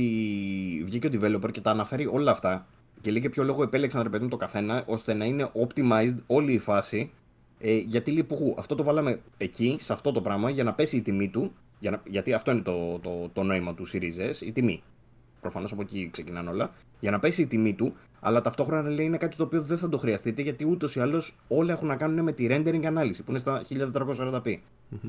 [0.85, 2.66] βγήκε ο developer και τα αναφέρει όλα αυτά
[3.00, 6.16] και λέει και ποιο λόγο επέλεξαν ρε παιδί μου το καθένα ώστε να είναι optimized
[6.26, 7.11] όλη η φάση
[7.59, 10.96] ε, γιατί λέει πουχού, αυτό το βάλαμε εκεί, σε αυτό το πράγμα για να πέσει
[10.96, 14.40] η τιμή του για να, γιατί αυτό είναι το, το, το νόημα του Series S,
[14.40, 14.83] η τιμή
[15.40, 16.70] Προφανώς από εκεί ξεκινάνε όλα.
[17.00, 19.88] Για να πέσει η τιμή του, αλλά ταυτόχρονα λέει είναι κάτι το οποίο δεν θα
[19.88, 23.31] το χρειαστείτε γιατί ούτως ή άλλως όλα έχουν να κάνουν με τη rendering ανάλυση που
[23.31, 24.57] είναι στα 1440p.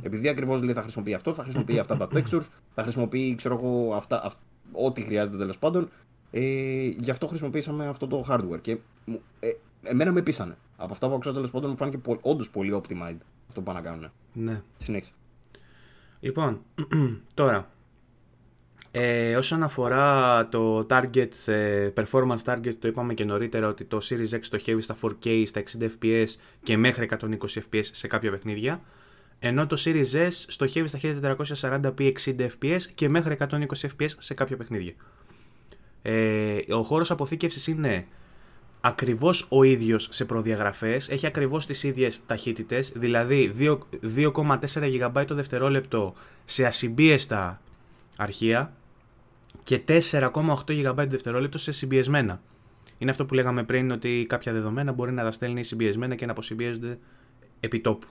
[0.02, 3.94] Επειδή ακριβώς λέει θα χρησιμοποιεί αυτό, θα χρησιμοποιεί αυτά τα textures, θα χρησιμοποιεί ξέρω εγώ
[3.96, 4.38] αυτά, αυ-
[4.72, 5.90] ό,τι χρειάζεται τέλος πάντων.
[6.32, 8.62] Ε, γι' αυτό χρησιμοποίησαμε αυτό το hardware.
[8.62, 9.50] Και μου- ε,
[9.84, 10.58] εμένα με πείσανε.
[10.78, 13.86] Από αυτά που άκουσα τέλος πάντων μου φάνηκε όντως πολύ optimized αυτό που πάνε να
[13.90, 14.12] κάνουν.
[14.34, 14.62] Ναι.
[14.78, 15.12] Συνέχισε.
[16.20, 16.62] Λοιπόν,
[17.34, 17.70] τώρα,
[18.92, 24.36] ε, όσον αφορά το target, ε, performance target, το είπαμε και νωρίτερα ότι το Series
[24.36, 26.28] X στοχεύει στα 4K, στα 60 fps
[26.64, 27.28] και μέχρι 120
[27.72, 28.82] fps σε κάποια παιχνίδια,
[29.40, 34.58] ενώ το Series S στοχεύει στα 1440p 60 fps και μέχρι 120 fps σε κάποια
[34.58, 34.94] παιχνίδια.
[36.02, 38.08] Ε, ο χώρος αποθήκευσης είναι
[38.82, 43.78] ακριβώς ο ίδιος σε προδιαγραφές, έχει ακριβώς τις ίδιες ταχύτητες, δηλαδή 2
[44.16, 46.14] 2,4 GB το δευτερόλεπτο
[46.46, 47.62] σε ασυμπίεστα
[48.16, 48.74] αρχεία
[49.70, 50.32] και 4,8
[50.68, 52.42] GB το δευτερόλεπτο σε συμπιεσμένα.
[52.98, 56.32] Είναι αυτό που λέγαμε πριν ότι κάποια δεδομένα μπορεί να τα στέλνει συμπιεσμένα και να
[56.32, 56.98] αποσυμπιέζονται
[57.60, 58.08] επί τόπου.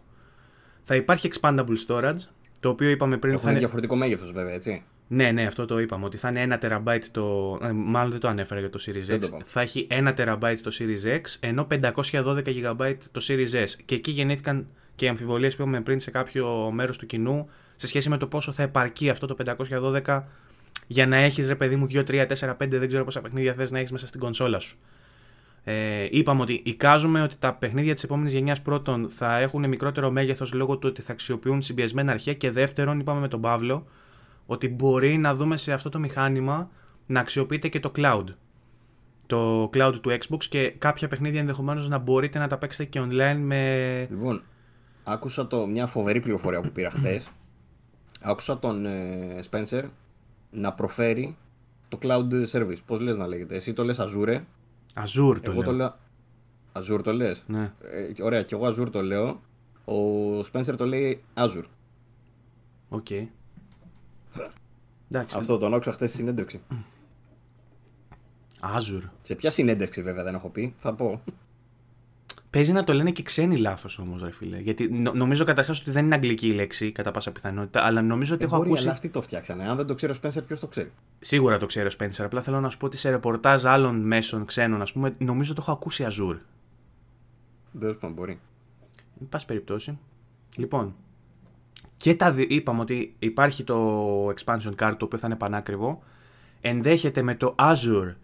[0.83, 2.15] Θα υπάρχει expandable storage,
[2.61, 4.83] το οποίο είπαμε πριν ότι θα Έχουν είναι διαφορετικό μέγεθος βέβαια, έτσι.
[5.09, 6.05] ναι, ναι, αυτό το είπαμε.
[6.05, 7.59] Ότι θα είναι 1 TB το.
[7.63, 9.21] ε, Μάλλον δεν το ανέφερα για το Series Δεν X.
[9.21, 9.43] το είπαμε.
[9.47, 13.69] θα έχει 1 TB το Series X, ενώ 512 GB το Series S.
[13.85, 17.87] Και εκεί γεννήθηκαν και οι αμφιβολίες που είπαμε πριν σε κάποιο μέρος του κοινού σε
[17.87, 19.37] σχέση με το πόσο θα επαρκεί αυτό το
[20.05, 20.23] 512
[20.91, 23.71] για να έχεις ρε παιδί μου 2, 3, 4, 5, δεν ξέρω πόσα παιχνίδια θες
[23.71, 24.79] να έχεις μέσα στην κονσόλα σου.
[25.65, 30.53] Ε, είπαμε ότι εικάζουμε ότι τα παιχνίδια της επόμενης γενιάς πρώτον θα έχουν μικρότερο μέγεθος
[30.53, 33.85] λόγω του ότι θα αξιοποιούν συμπιεσμένα αρχεία και δεύτερον, είπαμε με τον Παύλο,
[34.47, 36.71] ότι μπορεί να δούμε σε αυτό το μηχάνημα
[37.07, 38.25] να αξιοποιείται και το cloud.
[39.27, 43.39] το cloud του Xbox και κάποια παιχνίδια ενδεχομένως να μπορείτε να τα παίξετε και online
[43.39, 44.07] με...
[44.11, 44.43] Λοιπόν,
[45.05, 47.29] άκουσα το, μια φοβερή πληροφορία που πήρα χτες.
[48.31, 49.83] άκουσα τον ε, Spencer
[50.51, 51.37] να προφέρει
[51.89, 52.79] το cloud service.
[52.87, 54.41] Πώς λες να λέγεται, εσύ το λες Azure.
[54.95, 55.65] Azure το Εγώ λέω.
[55.65, 55.95] το λέω.
[56.73, 57.45] Azure το λες.
[57.47, 57.73] Ναι.
[57.83, 59.41] Ε, ωραία, και εγώ Azure το λέω.
[59.85, 59.95] Ο
[60.41, 61.65] Spencer το λέει Azure.
[62.89, 63.11] Οκ.
[65.11, 65.37] Εντάξει.
[65.37, 66.61] Αυτό τον άκουσα χθες στη συνέντευξη.
[68.61, 69.09] Azure.
[69.23, 71.23] Σε ποια συνέντευξη βέβαια δεν έχω πει, θα πω.
[72.51, 74.59] Παίζει να το λένε και ξένοι λάθος όμως, ρε φίλε.
[74.59, 78.35] Γιατί νο- νομίζω καταρχάς ότι δεν είναι αγγλική η λέξη, κατά πάσα πιθανότητα, αλλά νομίζω
[78.35, 78.85] ότι έχω Ε, Μπορεί, ακούσει.
[78.85, 79.69] αλλά αυτοί το φτιάξανε.
[79.69, 82.23] Αν δεν το ξέρει ο Spencer, ποιος το ξέρει; Σίγουρα το ξέρω ο Spencer.
[82.25, 85.61] Απλά θέλω να σου πω ότι σε ρεπορτάζ άλλων μέσων ξένων, ας πούμε, νομίζω το
[85.63, 86.39] έχω ακούσει Azure.
[87.73, 88.41] Δεν πάντων μπορεί.
[89.21, 89.99] Εν πάση περιπτώσει.
[90.57, 90.95] Λοιπόν,
[91.97, 92.43] και τα δι...
[92.51, 96.03] είπαμε ότι υπάρχει το expansion card το οποίο θα είναι πανάκριβο.
[96.61, 98.15] Ενδέχεται με το Azure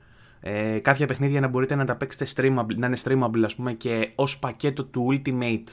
[0.46, 4.10] ε, κάποια παιχνίδια να μπορείτε να τα παίξετε streamable, να είναι streamable ας πούμε και
[4.14, 5.64] ως πακέτο του Ultimate,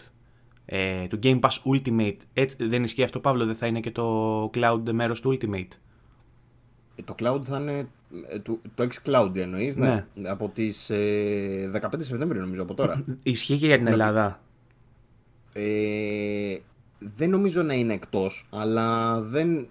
[0.65, 2.17] ε, του Game Pass Ultimate.
[2.34, 5.67] Έτσι, δεν ισχύει αυτό Παύλο, δεν θα είναι και το cloud μέρος του Ultimate.
[6.95, 7.88] Ε, Το cloud θα είναι.
[8.30, 10.05] ε, Το, το xCloud εννοείς, ναι.
[10.24, 13.03] Από τις ε, 15 Σεπτέμβρη νομίζω από τώρα.
[13.24, 14.41] Ισχύει και για την Ελλάδα.
[15.53, 16.57] ε,
[17.15, 19.67] δεν νομίζω να είναι εκτός, αλλά δεν.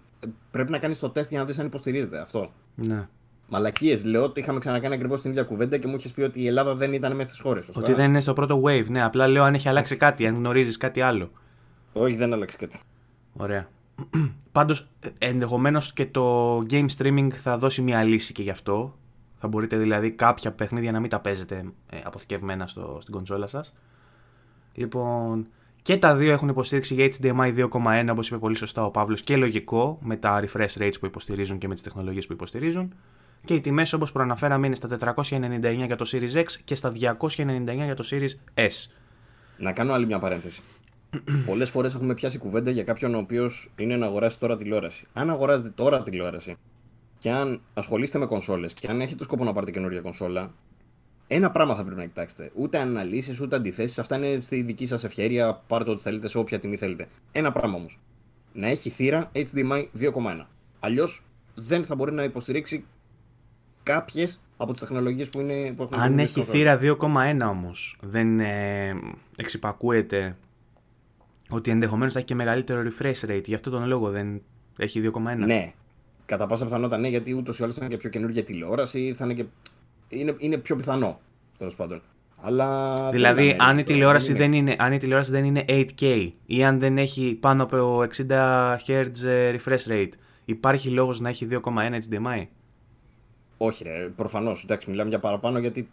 [0.50, 2.52] Πρέπει να κάνεις το τεστ για να δεις αν υποστηρίζεται αυτό.
[2.74, 3.08] Ναι.
[3.50, 6.46] Μαλακίες λέω ότι είχαμε ξανακάνει ακριβώς την ίδια κουβέντα και μου είχες πει ότι η
[6.46, 7.70] Ελλάδα δεν ήταν μέσα στις χώρες.
[7.74, 8.86] Ότι δεν είναι στο πρώτο wave.
[8.88, 11.30] Ναι, απλά λέω αν έχει αλλάξει κάτι, αν γνωρίζεις κάτι άλλο.
[11.92, 12.78] Όχι, δεν άλλαξε κάτι.
[13.32, 13.68] Ωραία.
[14.52, 14.88] Πάντως,
[15.18, 18.94] ενδεχομένως και το game streaming θα δώσει μια λύση και γι' αυτό.
[19.38, 23.72] Θα μπορείτε δηλαδή κάποια παιχνίδια να μην τα παίζετε ε, αποθηκευμένα στο, στην κονσόλα σας.
[24.72, 25.46] Λοιπόν,
[25.82, 29.36] και τα δύο έχουν υποστήριξη για HDMI 2.1, όπως είπε πολύ σωστά ο Παύλος, και
[29.36, 32.94] λογικό με τα refresh rates που υποστηρίζουν και με τις τεχνολογίες που υποστηρίζουν.
[33.44, 37.84] Και οι τιμές, όπως προαναφέραμε, είναι στα 499 για το Series X και στα 299
[37.84, 38.90] για το Series S.
[39.56, 40.62] Να κάνω άλλη μια παρένθεση.
[41.46, 45.04] Πολλές φορές έχουμε πιάσει κουβέντα για κάποιον ο οποίος είναι να αγοράσει τώρα τηλεόραση.
[45.12, 46.56] Αν αγοράζετε τώρα τηλεόραση
[47.18, 50.54] και αν ασχολείστε με κονσόλες και αν έχετε σκοπό να πάρετε καινούργια κονσόλα,
[51.26, 52.50] ένα πράγμα θα πρέπει να κοιτάξετε.
[52.54, 53.98] Ούτε αναλύσεις ούτε αντιθέσεις.
[53.98, 55.62] Αυτά είναι στη δική σας ευχαίρεια.
[55.66, 57.06] Πάρτε ό,τι θέλετε σε όποια τιμή θέλετε.
[57.32, 57.98] Ένα πράγμα όμως.
[58.52, 60.46] Να έχει θύρα HDMI 2.1.
[60.80, 61.22] Αλλιώς
[61.54, 62.84] δεν θα μπορεί να υποστηρίξει
[63.92, 66.96] κάποιες από τις τεχνολογίες που, είναι, που έχουν Αν βγει έχει στις θύρα 2,1
[67.48, 68.92] όμως, δεν ε,
[69.36, 70.36] εξυπακούεται
[71.50, 73.44] ότι ενδεχομένως θα έχει και μεγαλύτερο refresh rate.
[73.44, 74.42] Γι' αυτό τον λόγο δεν
[74.78, 75.36] έχει 2,1.
[75.36, 75.72] Ναι.
[76.26, 79.24] Κατά πάσα πιθανότητα ναι, γιατί ούτως ή άλλως θα είναι και πιο καινούργια τηλεόραση, θα
[79.24, 79.44] είναι και.
[80.08, 81.20] Είναι, είναι πιο πιθανό,
[81.58, 82.02] τέλος πάντων.
[82.40, 83.00] Αλλά.
[83.02, 84.38] δεν Δηλαδή, είναι αν η, ανέλικτο, τηλεόραση είναι.
[84.38, 88.76] δεν είναι, αν η τηλεόραση δεν είναι 8K ή αν δεν έχει πάνω από 60
[88.86, 90.12] Hz ε, refresh rate,
[90.44, 92.46] υπάρχει λόγος να έχει 2,1 HDMI.
[93.62, 94.62] Όχι, ρε, προφανώς.
[94.62, 95.88] Εντάξει, μιλάμε για παραπάνω γιατί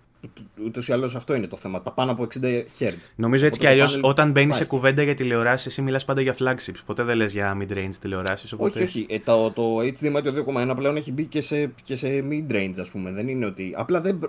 [0.66, 1.82] ούτως ή άλλως αυτό είναι το θέμα.
[1.82, 2.94] Τα πάνω από 60 Hz.
[3.16, 4.76] Νομίζω έτσι Οπότε κι το αλλιώς, πάνελ όταν μπαίνεις σε υπάρχει.
[4.76, 6.80] κουβέντα για τηλεοράσεις, εσύ μιλάς πάντα για flagships.
[6.86, 8.54] Ποτέ δεν λες για mid-range τηλεοράσεις.
[8.58, 9.06] Όχι, όχι.
[9.10, 12.90] Ε, το, το HDMI το 2.1 πλέον έχει μπει και σε, και σε mid-range, ας
[12.90, 13.12] πούμε.
[13.12, 13.74] Δεν είναι ότι.
[13.78, 14.20] Απλά δεν.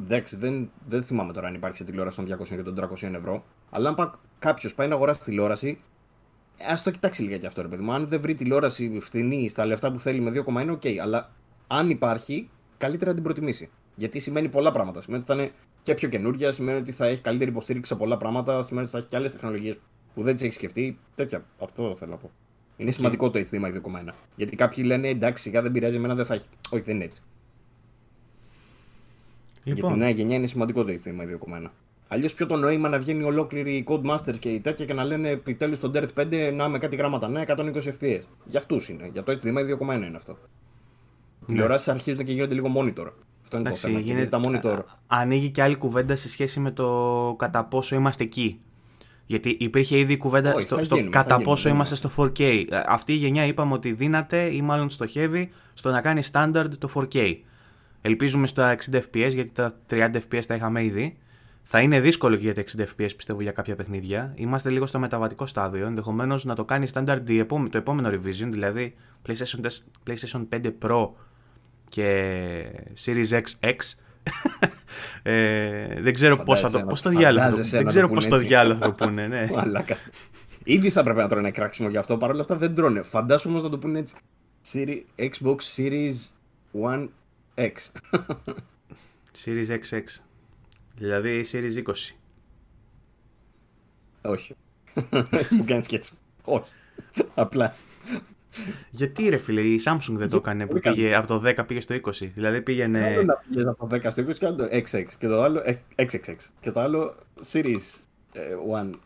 [0.00, 3.44] Εντάξει, δεν, δεν θυμάμαι τώρα αν υπάρχει σε τηλεόραση των 200 και των 300 ευρώ.
[3.70, 5.78] Αλλά αν κάποιος πάει να αγοράσει τηλεόραση,
[6.68, 7.92] ας το κοιτάξει λίγα και αυτό, ρε παιδί μου.
[7.92, 10.82] Αν δεν βρει τηλεόραση φθηνή στα λεφτά που θέλει με 2,1, οκ.
[11.02, 11.32] Αλλά
[11.66, 12.48] αν υπάρχει,
[12.80, 13.70] καλύτερα να την προτιμήσει.
[13.94, 15.00] Γιατί σημαίνει πολλά πράγματα.
[15.00, 15.52] Σημαίνει ότι θα είναι
[15.82, 18.98] και πιο καινούργια, σημαίνει ότι θα έχει καλύτερη υποστήριξη σε πολλά πράγματα, σημαίνει ότι θα
[18.98, 19.78] έχει και άλλες τεχνολογίες
[20.14, 20.98] που δεν τις έχεις σκεφτεί.
[21.14, 21.44] Τέτοια.
[21.58, 22.30] Αυτό θέλω να πω.
[22.76, 24.14] Είναι σημαντικό το HDMI 2.1.
[24.36, 26.46] Γιατί κάποιοι λένε εντάξει, σιγά δεν πειράζει, εμένα δεν θα έχει.
[26.70, 27.20] Όχι, δεν είναι έτσι.
[29.64, 31.70] Για Λοιπόν, τη νέα γενιά είναι σημαντικό το HDMI 2.1.
[32.08, 35.28] Αλλιώς ποιο το νόημα να βγαίνει ολόκληρη η Codemasters και η τέτοια και να λένε
[35.28, 38.22] επιτέλους στο Dirt 5 να με κάτι γράμματα ναι, 120 FPS.
[38.44, 39.08] Για αυτούς είναι.
[39.12, 40.38] Για το HDMI 2.1 είναι αυτό.
[41.40, 43.12] Οι τηλεοράσει αρχίζουν και γίνονται λίγο monitor.
[43.42, 44.00] Αυτό είναι εντάξει, το θέμα.
[44.00, 44.78] Και γίνεται- τα monitor.
[45.06, 48.60] α- ανοίγει και άλλη κουβέντα σε σχέση με το κατά πόσο είμαστε εκεί.
[49.26, 51.94] Γιατί υπήρχε ήδη κουβέντα Όχι, στο, θα στο γίνουμε, θα κατά γίνουμε, πόσο δεν είμαστε
[51.94, 52.40] στο 4K.
[52.70, 56.88] Ε, Αυτή η γενιά είπαμε ότι δύναται ή μάλλον στοχεύει στο να κάνει standard το
[56.94, 57.34] 4K.
[58.02, 61.16] Ελπίζουμε στα 60 FPS γιατί τα 30 FPS τα είχαμε ήδη.
[61.62, 64.32] Θα είναι δύσκολο και για τα 60 FPS πιστεύω για κάποια παιχνίδια.
[64.36, 65.86] Είμαστε λίγο στο μεταβατικό στάδιο.
[65.86, 68.94] Ενδεχομένως να το κάνει standard η επόμε- το επόμενο revision, δηλαδή
[69.26, 69.68] PlayStation, 4
[70.06, 71.08] PlayStation 5 Pro
[71.90, 72.64] και
[73.04, 73.76] Series X X.
[75.22, 77.44] ε, δεν ξέρω πώς θα το, Φαντάζεσαι πώς να- το διάλογο.
[77.44, 78.54] θα το- φαντάζεσαι Δεν να ξέρω το πώς πούνε το έτσι.
[78.54, 79.48] διάλογο θα το πούνε, ναι.
[79.54, 79.96] Μαλάκα.
[80.64, 82.16] Ήδη θα έπρεπε να τρώνε κράξιμο γι' αυτό.
[82.18, 83.02] Παρ' όλα αυτά δεν τρώνε.
[83.02, 84.14] Φαντάσου όμως να το πούνε έτσι.
[84.72, 86.14] Siri- Xbox Series
[86.84, 87.08] One
[87.54, 87.72] X.
[89.44, 90.02] Series XX.
[90.96, 91.92] Δηλαδή Series 20.
[94.22, 94.54] Όχι.
[95.50, 96.12] Μου κάνεις σκέψη.
[96.44, 96.72] Όχι.
[97.34, 97.74] Απλά.
[98.90, 101.94] Γιατί ρε φίλε, η Samsung δεν το έκανε που πήγε από το 10 πήγε στο
[101.94, 102.10] 20.
[102.34, 103.06] Δηλαδή πήγαινε.
[103.06, 105.62] Άλλο να πήγες από το 10 στο 20 και άλλο το XX και το άλλο
[105.64, 107.14] ε, XXX και το άλλο
[107.52, 108.40] Series ε,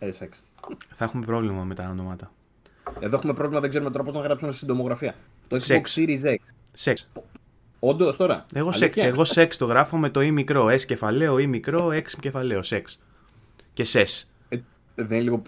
[0.01, 0.29] 1 SX.
[0.93, 2.33] Θα έχουμε πρόβλημα με τα ονόματα.
[3.01, 5.15] Εδώ έχουμε πρόβλημα, δεν ξέρουμε τώρα πώ να γράψουμε στη συντομογραφία.
[5.49, 5.83] Το Xbox Sex.
[5.95, 6.37] Series X.
[6.73, 7.11] Σεξ.
[7.79, 8.47] Όντως τώρα.
[8.55, 9.05] Εγώ, σε, αλήθεια.
[9.05, 10.67] εγώ σεξ το γράφω με το ή μικρό.
[10.67, 12.63] S κεφαλαίο ή μικρό, X κεφαλαίο.
[12.63, 13.03] Σεξ.
[13.73, 14.35] Και σες.
[14.49, 14.57] Ε,
[14.95, 15.43] δεν είναι λίγο.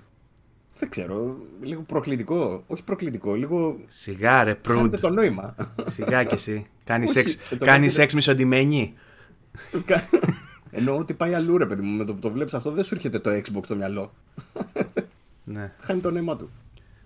[0.78, 1.36] Δεν ξέρω.
[1.62, 2.64] Λίγο προκλητικό.
[2.66, 3.34] Όχι προκλητικό.
[3.34, 3.78] Λίγο.
[3.86, 4.76] Σιγά ρε, προύντ.
[4.76, 5.54] Χάνετε το νόημα.
[5.86, 6.64] Σιγά κι εσύ.
[6.84, 8.94] Κάνεις Όχι, σεξ, ε, το κάνεις κάνετε- σεξ μισοντημένη.
[10.70, 11.96] Εννοώ ότι πάει αλλού, ρε παιδί μου.
[11.96, 14.12] Με το που το βλέπεις αυτό δεν σου έρχεται το Xbox στο μυαλό.
[15.48, 15.72] Ναι.
[15.80, 16.50] Χάνει το νόημα του.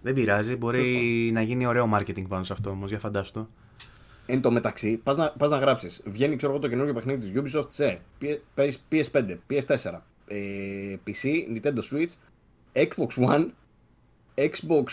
[0.02, 3.48] Δεν πειράζει, μπορεί να γίνει ωραίο marketing πάνω σε αυτό όμως, για φαντάσου το.
[4.26, 6.02] Εν τω μεταξύ, πας να, πας να γράψεις.
[6.06, 8.00] Βγαίνει ξέρω εγώ το καινούργιο παιχνίδι της Ubisoft σε
[8.86, 10.36] PS5, PS4, ε,
[11.06, 12.12] PC, Nintendo Switch,
[12.72, 13.46] Xbox One,
[14.40, 14.84] Xbox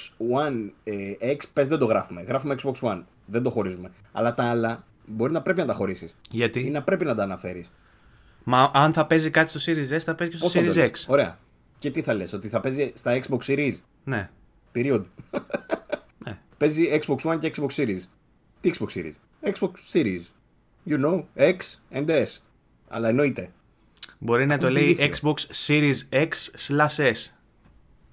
[0.45, 1.43] One ε, X.
[1.53, 2.21] Πες δεν το γράφουμε.
[2.21, 3.03] Γράφουμε Xbox One.
[3.25, 3.91] Δεν το χωρίζουμε.
[4.11, 6.11] Αλλά τα άλλα μπορεί να πρέπει να τα χωρίσεις.
[6.11, 7.71] Ή Γιατί, να πρέπει να τα αναφέρεις.
[8.43, 10.91] μα αν θα παίζει κάτι στο Series S, θα παίζει και στο Series X.
[11.07, 11.37] Ωραία.
[11.79, 13.73] Και τι θα λες, ότι θα παίζει στα Xbox Series;
[14.03, 14.29] Ναι.
[14.75, 15.01] Period.
[16.17, 16.37] Ναι.
[16.57, 18.01] Παίζει Xbox One και Xbox Series.
[18.59, 19.13] Τι Xbox Series;
[19.53, 20.21] Xbox Series.
[20.89, 21.57] You know, X
[21.93, 22.25] and S.
[22.87, 23.51] Αλλά εννοείται.
[24.19, 25.33] Μπορεί να το Ακούστε λέει ηλίθιο.
[25.33, 26.29] Xbox Series X
[26.67, 27.36] slash S.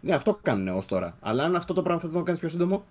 [0.04, 1.16] Ναι, αυτό κάνουν ω τώρα.
[1.20, 2.84] Αλλά αν αυτό το πράγμα θα το κάνεις πιο σύντομο.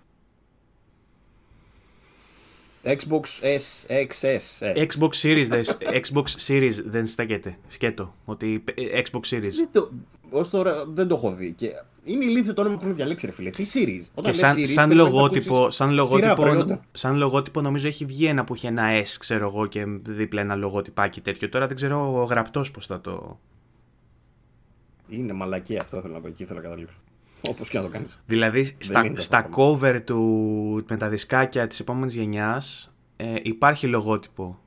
[2.84, 4.40] Xbox S, XS.
[4.60, 4.86] ε.
[4.86, 5.64] Xbox Series, δεν-
[6.04, 7.58] Xbox Series δεν στέκεται.
[7.68, 8.14] Σκέτο.
[8.26, 9.52] Ότι ε, Xbox Series.
[9.56, 9.90] Δεν το,
[10.30, 11.52] ως τώρα δεν το έχω δει.
[11.52, 11.70] Και
[12.04, 13.50] είναι ηλίθιο το όνομα που έχουν διαλέξει, ρε φίλε.
[13.50, 16.42] Τι series; Όταν Και λες σαν, series, σαν, πρέπει να λογότυπο, ακούσεις σαν, σειρά λογότυπο,
[16.42, 16.82] προϊόντων.
[16.92, 20.56] σαν λογότυπο νομίζω έχει βγει ένα που έχει ένα S, ξέρω εγώ, και δίπλα ένα
[20.56, 21.50] λογότυπάκι τέτοιο.
[21.50, 23.40] Τώρα δεν ξέρω ο γραπτός πώς θα το...
[25.08, 26.28] Είναι μαλακία αυτό θέλω να πω.
[26.28, 26.98] Εκεί θέλω να καταλήξω.
[27.42, 28.20] Όπως και να το κάνεις.
[28.26, 29.80] Δηλαδή στα, είναι το στα πράγμα.
[29.82, 34.60] cover του, με τα δισκάκια της επόμενης γενιάς ε, υπάρχει λογότυπο.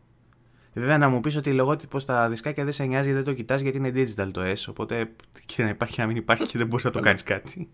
[0.72, 3.60] Βέβαια να μου πεις ότι λογότυπο στα δισκάκια δεν σε νοιάζει γιατί δεν το κοιτάς
[3.60, 5.10] γιατί είναι digital το S, οπότε
[5.46, 7.68] και να υπάρχει να μην υπάρχει και δεν μπορείς να το κάνεις κάτι.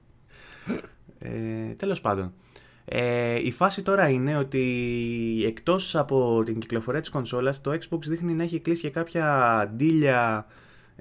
[1.19, 2.33] Ε, τέλος πάντων.
[2.85, 8.35] Ε, η φάση τώρα είναι ότι εκτός από την κυκλοφορία της κονσόλας το Xbox δείχνει
[8.35, 10.47] να έχει κλείσει και κάποια ντύλια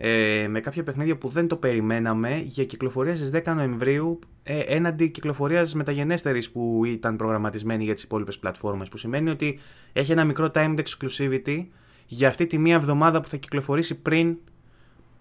[0.03, 5.09] ε, με κάποια παιχνίδια που δεν το περιμέναμε για κυκλοφορία στις 10 Νοεμβρίου ε, έναντι
[5.09, 9.59] κυκλοφορίας μεταγενέστερης που ήταν προγραμματισμένη για τις υπόλοιπες πλατφόρμες που σημαίνει ότι
[9.93, 11.65] έχει ένα μικρό timed exclusivity
[12.05, 14.37] για αυτή τη μία εβδομάδα που θα κυκλοφορήσει πριν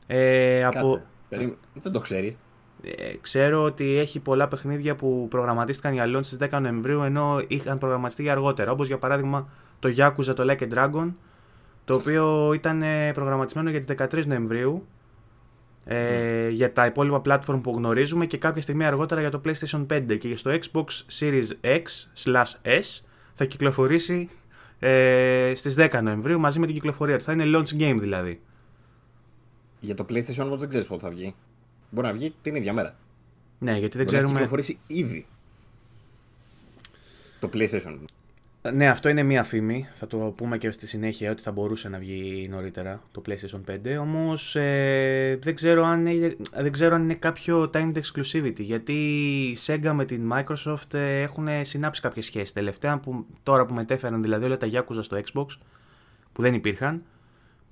[0.07, 1.07] ε, από, Κάτσε.
[1.29, 1.57] Περίμενε.
[1.75, 2.37] Δεν το ξέρει.
[2.83, 7.79] ε, ξέρω ότι έχει πολλά παιχνίδια που προγραμματίστηκαν για launch στις 10 Νοεμβρίου ενώ είχαν
[7.79, 8.71] προγραμματιστεί για αργότερα.
[8.71, 11.13] Όπως για παράδειγμα το Yakuza το Like a Dragon
[11.91, 14.87] το οποίο ήταν ε, προγραμματισμένο για τις 13 Νοεμβρίου
[15.85, 20.19] ε, για τα υπόλοιπα platform που γνωρίζουμε και κάποια στιγμή αργότερα για το PlayStation 5
[20.19, 20.85] και στο Xbox
[21.19, 21.83] Series X
[22.25, 24.29] slash S θα κυκλοφορήσει
[24.79, 27.25] ε, στις 10 Νοεμβρίου μαζί με την κυκλοφορία του.
[27.25, 28.41] Θα είναι launch game δηλαδή.
[29.81, 31.35] Για το PlayStation όμω δεν ξέρεις πότε θα βγει.
[31.91, 32.97] Μπορεί να βγει την ίδια μέρα.
[33.59, 34.33] Ναι, γιατί δεν Μπορεί να έχει ξέρουμε...
[34.33, 35.27] κυκλοφορήσει ήδη.
[37.39, 37.99] Το PlayStation.
[38.63, 39.89] Ναι, αυτό είναι μία φήμη.
[39.95, 43.99] Θα το πούμε και στη συνέχεια ότι θα μπορούσε να βγει νωρίτερα το PlayStation 5.
[44.01, 48.59] Όμως ε, δεν, ξέρω αν είναι, δεν ξέρω αν είναι κάποιο timed exclusivity.
[48.59, 48.93] Γιατί
[49.53, 52.53] η Sega με την Microsoft ε, έχουν συνάψει κάποιες σχέσεις.
[52.53, 55.47] Τελευταία, που, τώρα που μετέφεραν δηλαδή όλα τα Yakuza στο Xbox
[56.33, 57.03] που δεν υπήρχαν,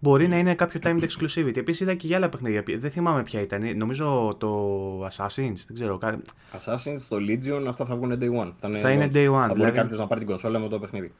[0.00, 1.56] μπορεί να είναι κάποιο timed exclusivity.
[1.56, 2.62] Επίσης είδα και για άλλα παιχνίδια.
[2.78, 3.76] Δεν θυμάμαι ποια ήταν.
[3.76, 5.98] Νομίζω το Assassin's, δεν ξέρω.
[5.98, 6.22] κα-
[6.58, 8.52] Assassin's, το Legion, αυτά θα βγουν day one.
[8.58, 9.76] Θα, Θα είναι day one, Θα μπορεί δηλαδή.
[9.76, 11.12] κάποιος να πάρει την κονσόλα με το παιχνίδι.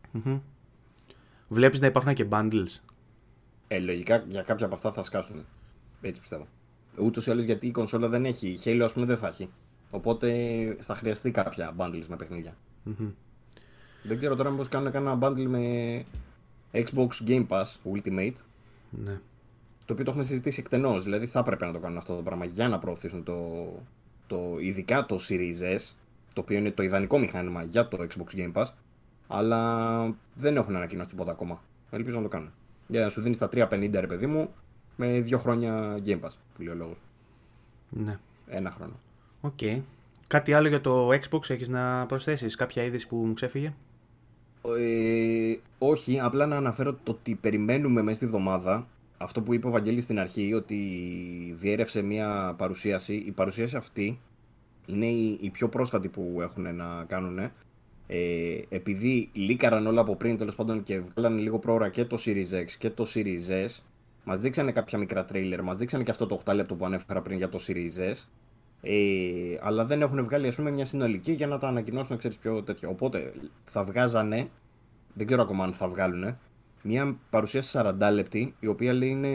[1.48, 2.80] Βλέπεις να υπάρχουν και bundles.
[3.68, 5.44] Ε, λογικά για κάποια από αυτά θα σκάσουν.
[6.00, 6.46] Έτσι πιστεύω.
[6.98, 8.58] Ούτως ή άλλως γιατί η κονσόλα δεν έχει.
[8.64, 9.50] Halo ας πούμε δεν θα έχει.
[9.90, 10.32] Οπότε
[10.86, 12.56] θα χρειαστεί κάποια bundles με παιχνιδια
[14.02, 15.62] Δεν ξέρω τώρα μήπως κάνουν κανένα bundle με
[16.72, 17.64] Xbox Game Pass
[17.94, 18.32] Ultimate.
[18.90, 19.20] Ναι.
[19.84, 21.04] Το οποίο το έχουμε συζητήσει εκτενώς.
[21.04, 23.66] Δηλαδή θα έπρεπε να το κάνουν αυτό το πράγμα για να προωθήσουν το,
[24.26, 25.92] το ειδικά το Series S.
[26.34, 28.66] Το οποίο είναι το ιδανικό μηχάνημα για το Xbox Game Pass.
[29.26, 31.62] Αλλά δεν έχουν ανακοινώσει τίποτα ακόμα.
[31.90, 32.52] Ελπίζω να το κάνουν.
[32.86, 34.50] Για να σου δίνεις τα 350 ρε παιδί μου
[34.96, 36.32] με δύο χρόνια Game Pass.
[36.54, 36.96] Που λέει ο λόγος.
[37.90, 38.18] ναι.
[38.46, 38.92] Ένα χρόνο.
[39.40, 39.58] Οκ.
[40.28, 43.74] Κάτι άλλο για το Xbox έχεις να προσθέσεις, κάποια είδηση που μου ξέφυγε;
[44.78, 48.88] Ε, όχι, απλά να αναφέρω το ότι περιμένουμε μέσα στη βδομάδα
[49.18, 50.76] αυτό που είπε ο Βαγγέλης στην αρχή, ότι
[51.56, 53.14] διέρευσε μια παρουσίαση.
[53.14, 54.20] Η παρουσίαση αυτή
[54.86, 57.38] είναι η, η πιο πρόσφατη που έχουν να κάνουν.
[58.10, 62.62] Ε, επειδή λίκαραν όλα από πριν τέλος πάντων και βγάλανε λίγο πρόωρα και το Series
[62.62, 63.82] X και το Series S,
[64.24, 67.38] μας δείξανε κάποια μικρά τρέιλερ, μας δείξανε και αυτό το 8 λεπτό που ανέφερα πριν
[67.38, 68.24] για το Series S.
[68.80, 72.62] Ε, αλλά δεν έχουν βγάλει ας πούμε μια συνολική για να τα ανακοινώσουν ξέρεις πιο
[72.62, 72.88] τέτοιο.
[72.90, 73.32] Οπότε
[73.64, 74.48] θα βγάζανε,
[75.14, 76.36] δεν ξέρω ακόμα αν θα βγάλουν,
[76.82, 79.28] μια παρουσίαση 40 λεπτή, η οποία λέει είναι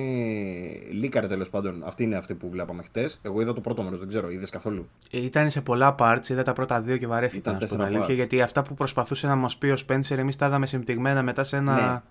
[0.91, 1.83] λίκαρε τέλος πάντων.
[1.85, 3.19] Αυτή είναι αυτή που βλέπαμε χτες.
[3.21, 6.43] Εγώ είδα το πρώτο μέρος, δεν ξέρω, είδες καθόλου; Ε, ήταν σε πολλά parts, είδα
[6.43, 7.49] τα πρώτα δύο και βαρέθηκα.
[7.49, 8.17] Ήταν στην τέσσερα αλήθεια, parts.
[8.17, 11.57] γιατί αυτά που προσπαθούσε να μας πει ο Spencer, εμείς τα είδαμε συμπτυγμένα μετά σε
[11.57, 11.73] ένα.
[11.73, 12.01] Ναι.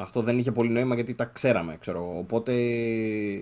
[0.00, 1.98] Αυτό δεν είχε πολύ νόημα γιατί τα ξέραμε, ξέρω.
[1.98, 2.18] εγώ.
[2.18, 2.52] Οπότε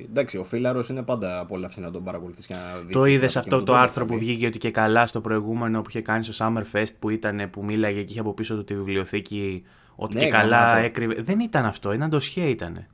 [0.09, 2.95] εντάξει, ο Φίλαρος είναι πάντα απόλαυση να τον παρακολουθείς και να δεις.
[2.95, 6.25] Το είδες αυτό το άρθρο που βγήκε ότι και καλά στο προηγούμενο που είχε κάνει
[6.25, 9.63] στο Summerfest που ήταν που μίλαγε και είχε από πίσω του τη βιβλιοθήκη.
[9.97, 10.79] Ότι Ναι, και καλά γαμάτο.
[10.85, 11.23] έκρυβε.
[11.23, 12.87] Δεν ήταν αυτό, ένα ντοσιέ ήταν.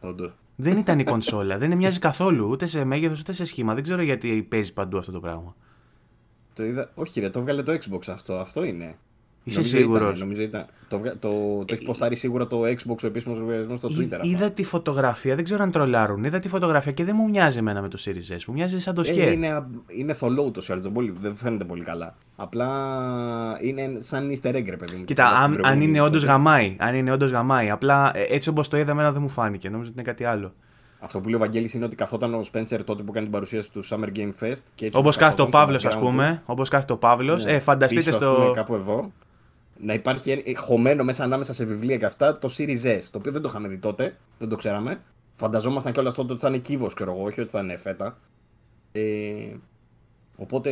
[0.00, 0.32] Όντως.
[0.56, 3.74] Δεν ήταν η κονσόλα, δεν μοιάζει καθόλου ούτε σε μέγεθος ούτε σε σχήμα.
[3.74, 5.54] Δεν ξέρω γιατί παίζει παντού αυτό το πράγμα.
[6.52, 6.90] Το είδα.
[6.94, 8.34] Όχι, ρε, το βγάλε το Xbox αυτό.
[8.34, 8.94] Αυτό είναι.
[9.48, 10.66] Είσαι Νομίζω σίγουρος; Ήταν, νομίζω ήταν.
[10.88, 11.28] Το, βγα- το,
[11.64, 14.00] το έχεις ποστάρει σίγουρα το Xbox ο επίσημος λογαριασμός στο Twitter.
[14.00, 14.26] Εί- αυτό.
[14.28, 16.24] είδα τη φωτογραφία, δεν ξέρω αν τρολάρουν.
[16.24, 18.38] Είδα τη φωτογραφία και δεν μου μοιάζει εμένα με το Series S.
[18.46, 19.30] Μου μοιάζει σαν το Ε, σκέ.
[19.30, 20.80] είναι, είναι θολό ούτω ή άλλω.
[20.80, 22.14] Δεν, πολύ- δεν φαίνεται πολύ καλά.
[22.36, 22.68] Απλά
[23.62, 25.04] είναι σαν easter egg, ρε παιδί μου.
[25.04, 26.32] Κοίτα, Από την αν, αν προηγούμενη είναι όντως τότε.
[26.32, 26.76] γαμάει.
[26.78, 27.70] Αν είναι όντως γαμάει.
[27.70, 29.68] Απλά ε, έτσι όπως το είδα, εμένα δεν μου φάνηκε.
[29.68, 30.52] Νόμιζα ότι είναι κάτι άλλο.
[31.00, 33.72] Αυτό που λέει ο Βαγγέλης είναι ότι καθόταν ο Spencer τότε που κάνει την παρουσίαση
[33.72, 34.62] του Summer Game Fest.
[34.74, 36.42] και έτσι Όπως όπως κάθεται ο καθόταν Παύλος, στο ας background πούμε.
[36.46, 37.42] Όπως κάθεται ο Παύλος.
[37.42, 38.34] του, ναι, Ε, φανταστείτε πίσω, ας στο.
[38.34, 39.10] πούμε, κάπου εδώ.
[39.78, 43.02] Να υπάρχει ε, χωμένο μέσα ανάμεσα σε βιβλία και αυτά το Series S.
[43.10, 44.16] Το οποίο δεν το είχαμε δει τότε.
[44.38, 44.98] Δεν το ξέραμε.
[45.32, 48.18] Φανταζόμασταν κιόλας τότε ότι θα είναι κύβος, ξέρω εγώ, όχι ότι θα είναι φέτα.
[48.92, 49.56] Ε,
[50.36, 50.70] οπότε,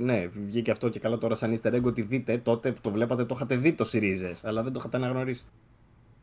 [0.00, 3.24] ναι, βγήκε αυτό και καλά τώρα σαν easter egg ότι δείτε τότε που το βλέπατε
[3.24, 5.44] το είχατε δει το Series S, αλλά δεν το είχατε αναγνωρίσει.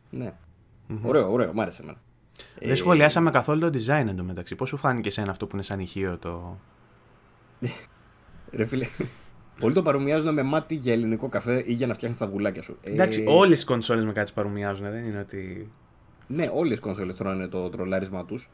[0.09, 0.34] Ναι.
[1.01, 1.97] Ωραίο, ωραίο, μ' άρεσε εμένα.
[2.61, 4.55] Δεν σχολιάσαμε καθόλου το design εντωμεταξύ.
[4.55, 6.57] Πώς σου φάνηκε σε αυτό που είναι σαν ηχείο το.
[8.51, 8.88] Ρε φίλε,
[9.59, 12.77] πολλοί το παρομοιάζουν με μάτι για ελληνικό καφέ ή για να φτιάχνεις τα βουλάκια σου.
[12.81, 14.91] Ε, Εντάξει, όλες οι κονσόλες με κάτι παρομοιάζουν.
[14.91, 15.71] Δεν είναι ότι.
[16.27, 18.49] Ναι, όλες οι κονσόλες τρώνε το τρολάρισμά τους.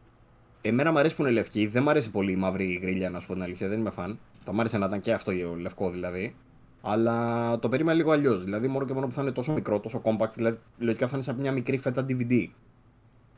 [0.61, 3.27] Εμένα μου αρέσει που είναι λευκή, δεν μου αρέσει πολύ η μαύρη γρίλια, να σου
[3.27, 4.19] πω την αλήθεια, δεν είμαι φαν.
[4.43, 6.35] Θα μ' άρεσε να ήταν και αυτό λευκό δηλαδή.
[6.81, 8.43] Αλλά το περίμενα λίγο αλλιώς.
[8.43, 11.23] Δηλαδή, μόνο και μόνο που θα είναι τόσο μικρό, τόσο compact, δηλαδή λογικά θα είναι
[11.23, 12.47] σαν μια μικρή φέτα DVD.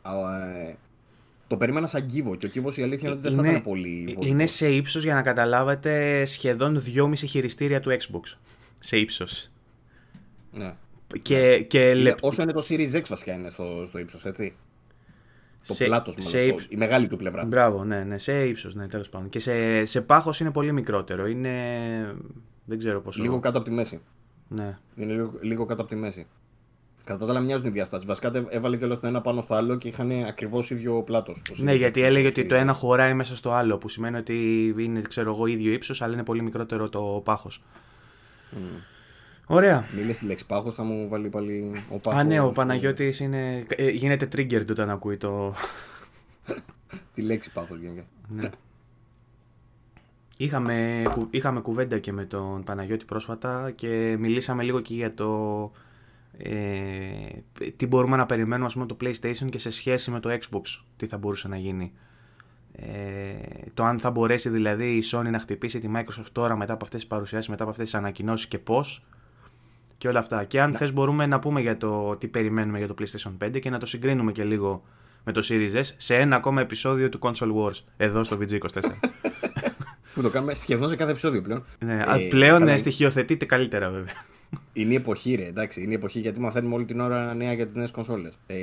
[0.02, 0.78] Α, ε,
[1.48, 4.04] το περίμενα σαν κύβο και ο κύβος η αλήθεια είναι ότι δεν θα ήταν πολύ.
[4.08, 4.26] βολικός.
[4.28, 8.38] είναι σε ύψος για να καταλάβετε σχεδόν 2,5 χειριστήρια του Xbox.
[8.80, 9.50] Σε ύψος.
[10.52, 10.74] Ναι.
[11.22, 14.56] Και, και Είναι, λεπ- όσο είναι το Series X βασικά είναι στο, στο ύψος, έτσι.
[15.68, 17.46] Το Σε- πλάτος μου, σε ύψ- η μεγάλη του πλευρά.
[17.46, 19.30] Μπράβο, ναι, ναι, σε ύψος, ναι, τέλος πάντων.
[19.30, 21.28] Και σε, σε πάχος είναι πολύ μικρότερο.
[21.28, 21.52] Είναι.
[22.66, 23.22] Δεν ξέρω πόσο.
[23.22, 24.02] Λίγο κάτω από τη μέση.
[24.48, 24.78] Ναι.
[24.96, 26.28] Είναι λίγο, λίγο κάτω από τη μέση.
[27.06, 28.06] Κατά τα άλλα μοιάζουν οι διαστάσεις.
[28.08, 31.42] Βασικά τε- έβαλε και το ένα πάνω στο άλλο και είχαν ακριβώς ίδιο πλάτος.
[31.58, 35.32] Ναι, γιατί έλεγε ότι το ένα χωράει μέσα στο άλλο, που σημαίνει ότι είναι, ξέρω
[35.34, 37.62] εγώ, ίδιο ύψος, αλλά είναι πολύ μικρότερο το πάχος.
[39.46, 39.86] Ωραία.
[39.96, 42.20] Μίλε τη λέξη πάχος, θα μου βάλει πάλι ο πάχος.
[42.20, 45.54] Α, ναι, ο Παναγιώτης είναι, ε, γίνεται triggered όταν ακούει το...
[47.14, 48.04] Τη λέξη πάχος γενικά.
[48.28, 48.50] Ναι.
[50.38, 55.72] Είχαμε, κου- είχαμε κουβέντα και με τον Παναγιώτη πρόσφατα και μιλήσαμε λίγο και για το
[56.38, 60.62] ε, τι μπορούμε να περιμένουμε ας πούμε, το PlayStation και σε σχέση με το Xbox
[60.96, 61.92] τι θα μπορούσε να γίνει.
[62.72, 62.86] Ε,
[63.74, 67.00] το αν θα μπορέσει δηλαδή η Sony να χτυπήσει τη Microsoft τώρα μετά από αυτές
[67.00, 69.06] τις παρουσιάσεις, μετά από αυτές τις ανακοινώσεις και πώς
[69.98, 70.44] και όλα αυτά.
[70.44, 73.70] Και αν θες μπορούμε να πούμε για το τι περιμένουμε για το PlayStation 5 και
[73.70, 74.84] να το συγκρίνουμε και λίγο
[75.24, 78.82] με το Series S σε ένα ακόμα επεισόδιο του Console Wars εδώ στο VG24.
[80.14, 81.66] Που το κάνουμε σχεδόν σε κάθε επεισόδιο πλέον.
[81.86, 84.14] ναι, Ε, α, πλέον καλά, ε, στοιχειοθετείται καλύτερα βέβαια.
[84.74, 85.46] Είναι η εποχή, ρε.
[85.46, 88.34] Εντάξει, είναι η εποχή γιατί μαθαίνουμε όλη την ώρα νέα για τις νέες κονσόλες.
[88.48, 88.58] Ε,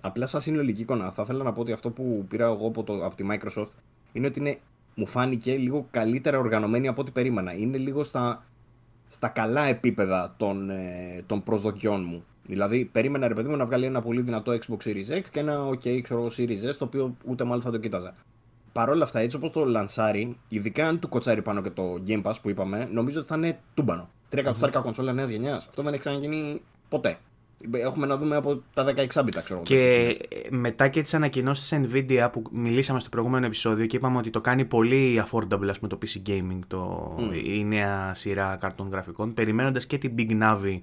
[0.00, 3.04] απλά, σαν συνολική εικόνα, θα ήθελα να πω ότι αυτό που πήρα εγώ από, το,
[3.04, 3.72] από τη Microsoft
[4.12, 4.58] είναι ότι είναι,
[4.94, 7.54] μου φάνηκε λίγο καλύτερα οργανωμένη από ό,τι περίμενα.
[7.54, 8.44] Είναι λίγο στα,
[9.08, 12.24] στα καλά επίπεδα των, ε, των προσδοκιών μου.
[12.46, 15.68] Δηλαδή, περίμενα ρε παιδί μου να βγάλει ένα πολύ δυνατό Xbox Series X και ένα
[15.68, 18.12] OK, ξέρω εγώ, Series S, το οποίο ούτε μάλλον θα το κοίταζα.
[18.72, 22.22] Παρ' όλα αυτά, έτσι όπως το λανσάρει, ειδικά αν του κοτσάρει πάνω και το Game
[22.22, 24.10] Pass που είπαμε, νομίζω ότι θα είναι τούμπανο.
[24.28, 25.66] Τρία εκατοστάρικα κονσόλα νέας γενιάς.
[25.66, 27.18] Αυτό δεν έχει ξαναγίνει ποτέ.
[27.70, 31.68] Έχουμε να δούμε από τα 16 bit, ξέρω Και τέτοιες ε, μετά και τις ανακοινώσεις
[31.68, 35.78] της Nvidia που μιλήσαμε στο προηγούμενο επεισόδιο και είπαμε ότι το κάνει πολύ affordable ας
[35.78, 37.14] πούμε, το PC Gaming, το,
[37.44, 40.80] η νέα σειρά καρτών γραφικών, περιμένοντας και την Big Navi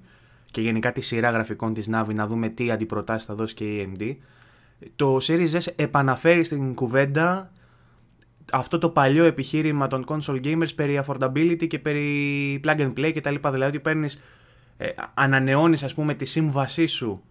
[0.50, 3.96] και γενικά τη σειρά γραφικών της Navi να δούμε τι αντιπροτάσεις θα δώσει και η
[3.98, 4.16] AMD.
[4.96, 7.50] Το Series S επαναφέρει στην κουβέντα
[8.52, 13.34] αυτό το παλιό επιχείρημα των console gamers περί affordability και περί plug and play κτλ.
[13.42, 14.20] Δηλαδή ότι παίρνεις,
[14.76, 17.22] ε, ανανεώνεις ας πούμε τη σύμβασή σου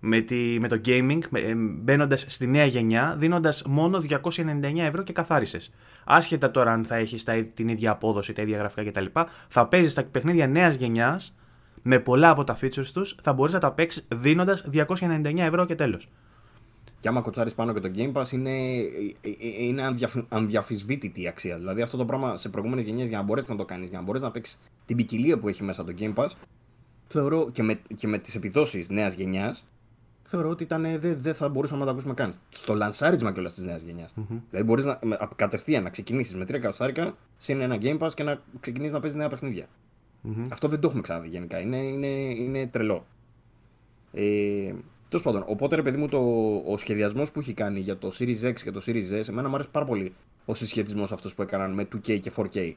[0.00, 5.12] με, τη, με το gaming ε, μπαίνοντας στη νέα γενιά δίνοντας μόνο 299 ευρώ και
[5.12, 5.72] καθάρισες.
[6.04, 9.20] Άσχετα τώρα αν θα έχεις τα, την ίδια απόδοση, τα ίδια γραφικά κτλ.
[9.48, 11.36] Θα παίζεις τα παιχνίδια νέας γενιάς
[11.82, 15.74] με πολλά από τα features τους θα μπορείς να τα παίξεις δίνοντας 299 ευρώ και
[15.74, 16.08] τέλος.
[17.04, 19.28] Και άμα κοτσάρεις πάνω και το Game Pass, είναι, ε,
[19.60, 19.82] ε, είναι
[20.28, 21.56] ανδιαφυσβήτητη η αξία.
[21.56, 24.04] Δηλαδή αυτό το πράγμα σε προηγούμενες γενιές για να μπορέσεις να το κάνεις, για να
[24.04, 26.28] μπορέσεις να παίξεις την ποικιλία που έχει μέσα το Game Pass,
[27.06, 29.66] θεωρώ και με, και με τις επιδόσεις νέας γενιάς,
[30.22, 30.66] θεωρώ ότι
[30.98, 32.32] δεν δε θα μπορούσαμε να τα ακούσουμε καν.
[32.48, 34.14] Στο λανσάρισμα κιόλας της νέας γενιάς.
[34.16, 34.40] Mm-hmm.
[34.50, 34.98] Δηλαδή μπορείς να,
[35.36, 39.18] κατευθείαν να ξεκινήσεις με 3 εκατοστάρικα, συν ένα Game Pass και να ξεκινήσεις να παίζεις
[39.18, 39.66] νέα παιχνίδια.
[40.28, 40.46] Mm-hmm.
[40.50, 41.60] Αυτό δεν το έχουμε ξαναδεί γενικά.
[41.60, 43.06] Είναι, είναι, είναι τρελό.
[44.12, 44.72] Ε,
[45.14, 46.18] Τέλος πάντων, οπότε ρε παιδί μου, το,
[46.66, 49.54] ο σχεδιασμός που έχει κάνει για το Series X και το Series S, εμένα μου
[49.54, 50.12] αρέσει πάρα πολύ
[50.44, 52.72] ο συσχετισμός αυτός που έκαναν με 2K και 4K.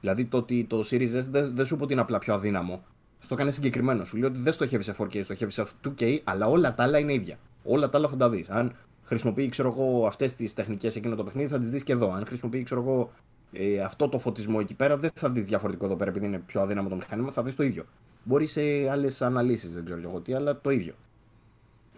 [0.00, 2.84] Δηλαδή το ότι το Series S δεν, δεν σου είπε ότι είναι απλά πιο αδύναμο.
[3.18, 4.04] Στο έκανε συγκεκριμένο.
[4.04, 7.12] Σου λέει ότι δεν στοχεύεις σε 4K, στοχεύεις σε 2K, αλλά όλα τα άλλα είναι
[7.12, 7.38] ίδια.
[7.64, 8.50] Όλα τα άλλα θα τα δεις.
[8.50, 8.72] Αν
[9.02, 12.12] χρησιμοποιεί, ξέρω εγώ, αυτές τις τεχνικές εκείνο το παιχνίδι, θα τις δεις και εδώ.
[12.12, 13.10] Αν χρησιμοποιεί, ξέρω εγώ,
[13.52, 16.60] ε, αυτό το φωτισμό εκεί πέρα, δεν θα δεις διαφορετικό εδώ πέρα επειδή είναι πιο
[16.60, 17.84] αδύναμο το μηχάνημα, θα δεις το ίδιο.
[18.24, 20.94] Μπορείς σε άλλες αναλύσεις, δεν ξέρω εγώ τι, αλλά το ίδιο.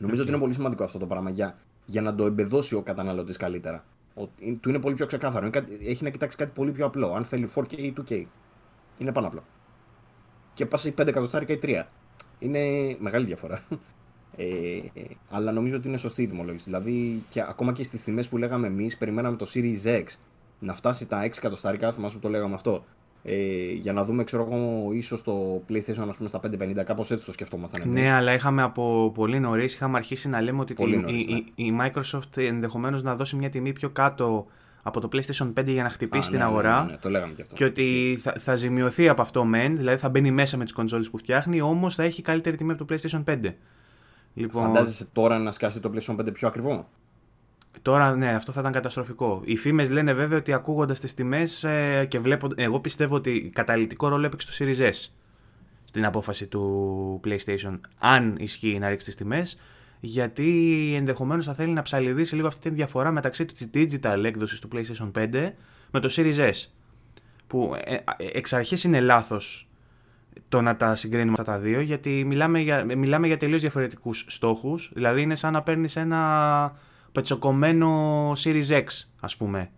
[0.00, 3.36] Νομίζω ότι είναι πολύ σημαντικό αυτό το πράγμα για, για να το εμπεδώσει ο καταναλωτής
[3.36, 3.84] καλύτερα.
[4.14, 4.26] Ο,
[4.60, 5.46] του είναι πολύ πιο ξεκάθαρο.
[5.46, 7.12] Είναι κάτι, έχει να κοιτάξει κάτι πολύ πιο απλό.
[7.12, 8.24] Αν θέλει 4K ή 2K.
[8.98, 9.44] Είναι πάνω απλό.
[10.54, 11.82] Και πας 5 εκατοστάρικα ή 3.
[12.38, 12.60] Είναι
[12.98, 13.62] μεγάλη διαφορά.
[14.40, 14.80] Ε,
[15.30, 16.64] αλλά νομίζω ότι είναι σωστή η τιμολόγηση.
[16.64, 20.04] Δηλαδή, και ακόμα και στις τιμές που λέγαμε εμείς, περιμέναμε το Series X
[20.58, 21.92] να φτάσει τα 6 εκατοστάρικα.
[21.92, 22.84] Θυμάσαι που το λέγαμε αυτό
[23.22, 27.24] ε, για να δούμε, ξέρω εγώ, ίσως το PlayStation ας πούμε, στα 550, κάπως έτσι
[27.24, 27.82] το σκεφτόμασταν.
[27.82, 28.02] Εμείς.
[28.02, 31.10] Ναι, αλλά είχαμε από πολύ νωρίς είχαμε αρχίσει να λέμε ότι νωρίς, η, ναι.
[31.10, 34.46] η, η, Microsoft ενδεχομένως να δώσει μια τιμή πιο κάτω
[34.82, 36.84] από το PlayStation 5 για να χτυπήσει την ναι, αγορά.
[36.84, 37.54] Ναι, ναι, το λέγαμε και αυτό.
[37.54, 41.10] Και ότι θα, θα ζημιωθεί από αυτό μεν, δηλαδή θα μπαίνει μέσα με τις κονσόλες
[41.10, 43.54] που φτιάχνει, όμως θα έχει καλύτερη τιμή από το PlayStation 5.
[44.34, 44.62] Λοιπόν...
[44.62, 46.88] Φαντάζεσαι τώρα να σκάσει το PlayStation 5 πιο ακριβό;
[47.82, 49.42] Τώρα ναι, αυτό θα ήταν καταστροφικό.
[49.44, 52.48] Οι φήμες λένε βέβαια ότι ακούγοντας τις τιμές ε, και βλέπω.
[52.56, 55.10] Εγώ πιστεύω ότι καταλητικό ρόλο έπαιξε το Series S
[55.84, 59.58] στην απόφαση του PlayStation, αν ισχύει να ρίξει τις τιμές,
[60.00, 64.68] γιατί ενδεχομένως θα θέλει να ψαλιδίσει λίγο αυτή τη διαφορά μεταξύ της digital έκδοσης του
[64.72, 65.52] PlayStation 5
[65.90, 66.64] με το Series S.
[67.46, 68.02] Που ε, ε,
[68.32, 69.68] εξ αρχής είναι λάθος
[70.48, 74.90] το να τα συγκρίνουμε αυτά τα δύο, γιατί μιλάμε για, μιλάμε για τελείως διαφορετικούς στόχους.
[74.94, 76.72] Δηλαδή είναι σαν να παίρνεις ένα
[77.18, 78.84] πετσοκομμένο Series X,
[79.20, 79.70] ας πούμε,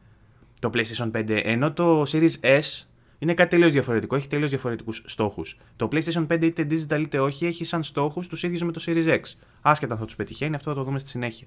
[0.59, 1.41] το PlayStation 5.
[1.45, 2.85] Ενώ το Series S
[3.19, 5.57] είναι κάτι τελείως διαφορετικό, έχει τελείως διαφορετικούς στόχους.
[5.77, 9.07] Το PlayStation 5 είτε digital είτε όχι έχει σαν στόχους τους ίδιους με το Series
[9.07, 9.21] X.
[9.63, 11.47] Άσχετα αν θα τους πετυχαίνει, αυτό θα το δούμε στη συνέχεια.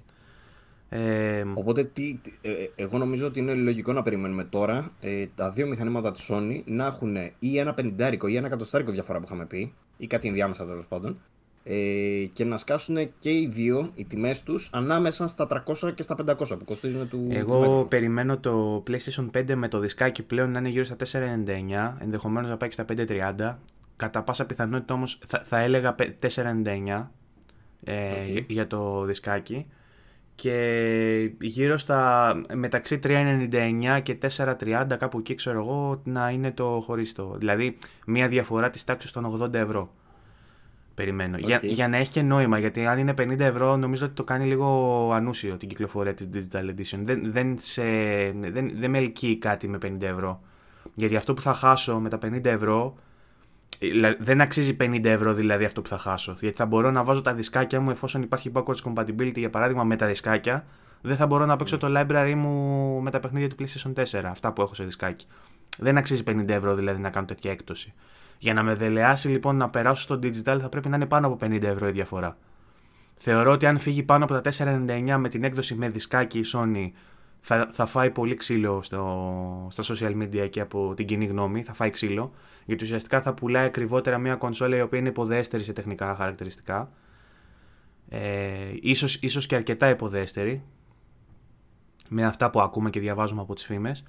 [0.88, 5.66] Ε, Οπότε τι, ε, εγώ νομίζω ότι είναι λογικό να περιμένουμε τώρα ε, τα δύο
[5.66, 9.72] μηχανήματα της Sony να έχουν ή ένα πενιντάρικο ή ένα εκατοστάρικο διαφορά που είχαμε πει,
[9.96, 11.20] ή κάτι ενδιάμεσα τέλος πάντων,
[11.66, 16.16] ε, και να σκάσουν και οι δύο οι τιμές τους ανάμεσα στα 300 και στα
[16.26, 17.26] 500 που κοστίζουν του.
[17.30, 22.50] Εγώ περιμένω το PlayStation 5 με το δισκάκι πλέον να είναι γύρω στα 499, ενδεχομένως
[22.50, 22.84] να πάει και στα
[23.38, 23.58] 530.
[23.96, 27.06] Κατά πάσα πιθανότητα όμως θα, θα έλεγα 499
[27.84, 27.94] ε,
[28.46, 29.66] για το δισκάκι
[30.34, 37.34] και γύρω στα μεταξύ 399 και 430 κάπου εκεί ξέρω εγώ να είναι το χωριστό.
[37.38, 39.92] Δηλαδή μια διαφορά της τάξης των 80 ευρώ.
[40.94, 41.38] Περιμένω.
[41.38, 44.44] Για, για να έχει και νόημα, γιατί αν είναι 50 ευρώ, νομίζω ότι το κάνει
[44.44, 46.98] λίγο ανούσιο την κυκλοφορία της Digital Edition.
[47.02, 47.82] Δεν, δεν, σε,
[48.32, 50.40] δεν, δεν με ελκύει κάτι με 50 ευρώ.
[50.94, 52.94] Γιατί αυτό που θα χάσω με τα 50 ευρώ,
[53.78, 56.36] ε, δεν αξίζει 50 ευρώ δηλαδή αυτό που θα χάσω.
[56.40, 59.96] Γιατί θα μπορώ να βάζω τα δισκάκια μου εφόσον υπάρχει backwards compatibility για παράδειγμα με
[59.96, 60.64] τα δισκάκια.
[61.00, 64.52] Δεν θα μπορώ να παίξω το library μου με τα παιχνίδια του PlayStation 4, αυτά
[64.52, 65.26] που έχω σε δισκάκι.
[65.78, 67.92] Δεν αξίζει 50 ευρώ δηλαδή να κάνω τέτοια έκπτωση.
[68.38, 71.46] Για να με δελεάσει λοιπόν να περάσω στο digital θα πρέπει να είναι πάνω από
[71.46, 72.36] 50 ευρώ η διαφορά.
[73.16, 76.90] Θεωρώ ότι αν φύγει πάνω από τα 4,99 με την έκδοση με δισκάκι η Sony
[77.46, 81.62] θα, θα φάει πολύ ξύλο στο, στα social media και από την κοινή γνώμη.
[81.62, 82.32] Θα φάει ξύλο.
[82.64, 86.90] Γιατί ουσιαστικά θα πουλάει ακριβότερα μια κονσόλα η οποία είναι υποδέστερη σε τεχνικά χαρακτηριστικά.
[88.08, 88.20] Ε,
[88.80, 90.62] ίσως, ίσως και αρκετά υποδέστερη.
[92.08, 94.04] Με αυτά που ακούμε και διαβάζουμε από τις φήμες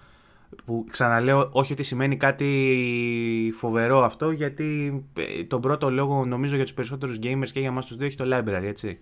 [0.66, 6.64] που ξαναλέω όχι ότι σημαίνει κάτι φοβερό αυτό γιατί ε, τον πρώτο λόγο νομίζω για
[6.64, 8.99] τους περισσότερους gamers και για εμάς τους δύο έχει το library έτσι.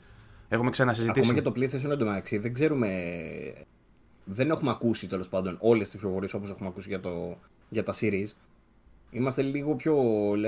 [0.47, 1.31] Έχουμε ξανασυζητήσει.
[1.31, 2.89] Ακόμα και το PlayStation εντωμεταξύ δεν ξέρουμε
[4.23, 7.37] δεν έχουμε ακούσει τέλος πάντων όλες τις πληροφορίες όπως έχουμε ακούσει για, το,
[7.69, 8.31] για τα series
[9.13, 9.95] Είμαστε λίγο πιο.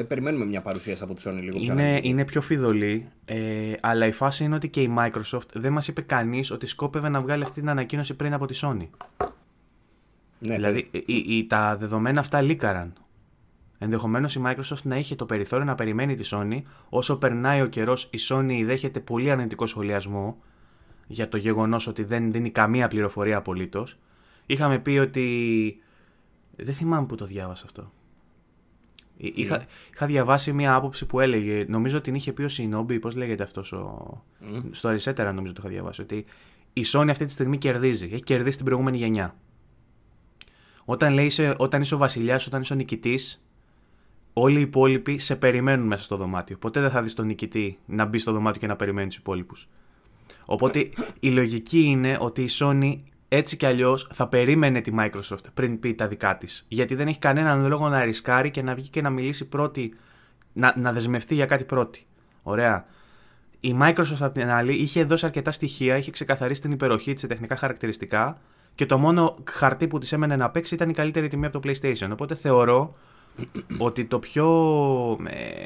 [0.07, 3.07] περιμένουμε μια παρουσίαση από τη Sony λίγο πιο είναι, είναι πιο φιδωλή.
[3.25, 7.09] Ε, αλλά η φάση είναι ότι και η Microsoft δεν μας είπε κανείς ότι σκόπευε
[7.09, 8.87] να βγάλει αυτή την ανακοίνωση πριν από τη Sony.
[10.39, 11.43] Ναι, δηλαδή ναι.
[11.43, 12.93] τα δεδομένα αυτά λίκαραν.
[13.77, 16.61] Ενδεχομένως η Microsoft να είχε το περιθώριο να περιμένει τη Sony.
[16.89, 20.37] Όσο περνάει ο καιρός, η Sony δέχεται πολύ αρνητικό σχολιασμό
[21.07, 23.97] για το γεγονός ότι δεν δίνει καμία πληροφορία απολύτως.
[24.45, 25.77] Είχαμε πει ότι.
[26.55, 27.91] Δεν θυμάμαι που το διάβασα αυτό.
[29.17, 33.15] Είχα, είχα διαβάσει μια άποψη που έλεγε, νομίζω ότι την είχε πει ο Σινόμπι, πώς
[33.15, 33.71] λέγεται αυτός.
[33.71, 34.23] Ο...
[34.41, 34.63] Mm.
[34.71, 36.01] Στο Αρισέτερα νομίζω το είχα διαβάσει.
[36.01, 36.25] Ότι
[36.73, 38.09] η Sony αυτή τη στιγμή κερδίζει.
[38.11, 39.35] Έχει κερδίσει την προηγούμενη γενιά.
[40.85, 43.45] Όταν, λέει, είσαι, όταν είσαι ο βασιλιάς, όταν είσαι ο νικητής,
[44.33, 46.57] όλοι οι υπόλοιποι σε περιμένουν μέσα στο δωμάτιο.
[46.57, 49.67] Ποτέ δεν θα δεις τον νικητή να μπει στο δωμάτιο και να περιμένει τους υπόλοιπους.
[50.45, 55.79] Οπότε η λογική είναι ότι η Sony έτσι κι αλλιώς θα περίμενε τη Microsoft πριν
[55.79, 56.65] πει τα δικά της.
[56.67, 59.93] Γιατί δεν έχει κανέναν λόγο να ρισκάρει και να βγει και να μιλήσει πρώτη,
[60.53, 62.05] να, να δεσμευτεί για κάτι πρώτη.
[62.43, 62.85] Ωραία.
[63.59, 67.27] Η Microsoft απ' την άλλη είχε δώσει αρκετά στοιχεία, είχε ξεκαθαρίσει την υπεροχή της σε
[67.27, 68.41] τεχνικά χαρακτηριστικά
[68.75, 71.69] και το μόνο χαρτί που της έμενε να παίξει ήταν η καλύτερη τιμή από το
[71.69, 72.09] PlayStation.
[72.11, 72.93] Οπότε θεωρώ
[73.79, 74.47] ότι το πιο.
[75.27, 75.65] Ε,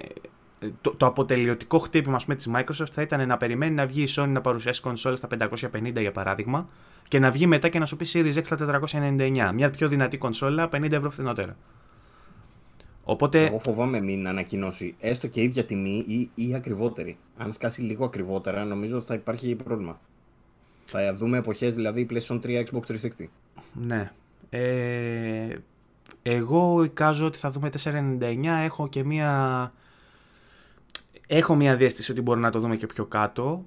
[0.81, 4.41] το, το αποτελειωτικό χτύπημα της Microsoft θα ήταν να περιμένει να βγει η Sony να
[4.41, 6.67] παρουσιάσει κονσόλα στα 550 για παράδειγμα
[7.07, 9.51] και να βγει μετά και να σου πει Series X στα 499.
[9.53, 11.57] Μια πιο δυνατή κονσόλα 50 ευρώ φθηνότερα.
[13.03, 13.45] Οπότε...
[13.45, 17.17] Εγώ φοβάμαι μην ανακοινώσει έστω και ίδια τιμή ή, ή ακριβότερη.
[17.37, 19.99] Αν σκάσει λίγο ακριβότερα, νομίζω ότι θα υπάρχει πρόβλημα.
[20.89, 23.25] Θα δούμε εποχές δηλαδή PlayStation 3, Xbox 360.
[23.73, 24.11] Ναι.
[24.49, 25.55] Ε,
[26.21, 28.45] εγώ εικάζω ότι θα δούμε 499.
[28.63, 29.71] Έχω και μία.
[31.27, 33.65] Έχω μία διέστηση ότι μπορεί να το δούμε και πιο κάτω.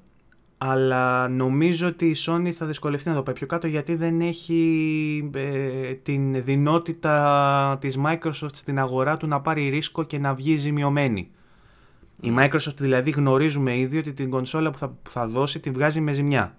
[0.58, 5.30] Αλλά νομίζω ότι η Sony θα δυσκολευτεί να το πάει πιο κάτω γιατί δεν έχει
[5.34, 11.30] ε, την δυνότητα της Microsoft στην αγορά του να πάρει ρίσκο και να βγει ζημιωμένη.
[12.20, 16.12] Η Microsoft δηλαδή γνωρίζουμε ήδη ότι την κονσόλα που θα, θα δώσει τη βγάζει με
[16.12, 16.56] ζημιά.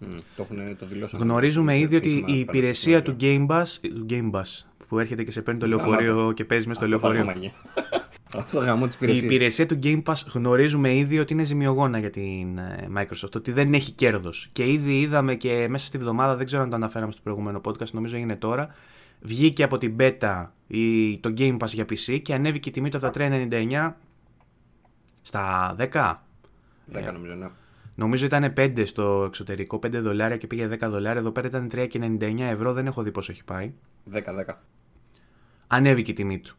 [0.00, 4.66] Mm, το έχουν, το Γνωρίζουμε ήδη ότι η υπηρεσία του Game Pass, του Game Pass
[4.88, 7.34] που έρχεται και σε παίρνει το λεωφορείο και παίζει μέσα στο λεωφορείο.
[9.00, 13.52] Η υπηρεσίας του Game Pass γνωρίζουμε ήδη ότι είναι ζημιογόνα για την ε, Microsoft, ότι
[13.52, 14.48] δεν έχει κέρδος.
[14.52, 17.90] Και ήδη είδαμε και μέσα στη βδομάδα, δεν ξέρω αν το αναφέραμε στο προηγούμενο podcast,
[17.90, 18.68] νομίζω είναι τώρα,
[19.20, 20.46] βγήκε από την beta
[21.20, 23.92] το Game Pass για PC και ανέβηκε η τιμή του από τα 3,99
[25.22, 26.14] στα 10.
[26.92, 27.48] 10 νομίζω, ναι.
[27.98, 31.20] Νομίζω ήταν 5 στο εξωτερικό, 5 δολάρια και πήγε 10 δολάρια.
[31.20, 33.72] Εδώ πέρα ήταν 3,99 ευρώ, δεν έχω δει πόσο έχει πάει.
[34.12, 34.20] 10-10.
[35.66, 36.56] Ανέβηκε η τιμή του.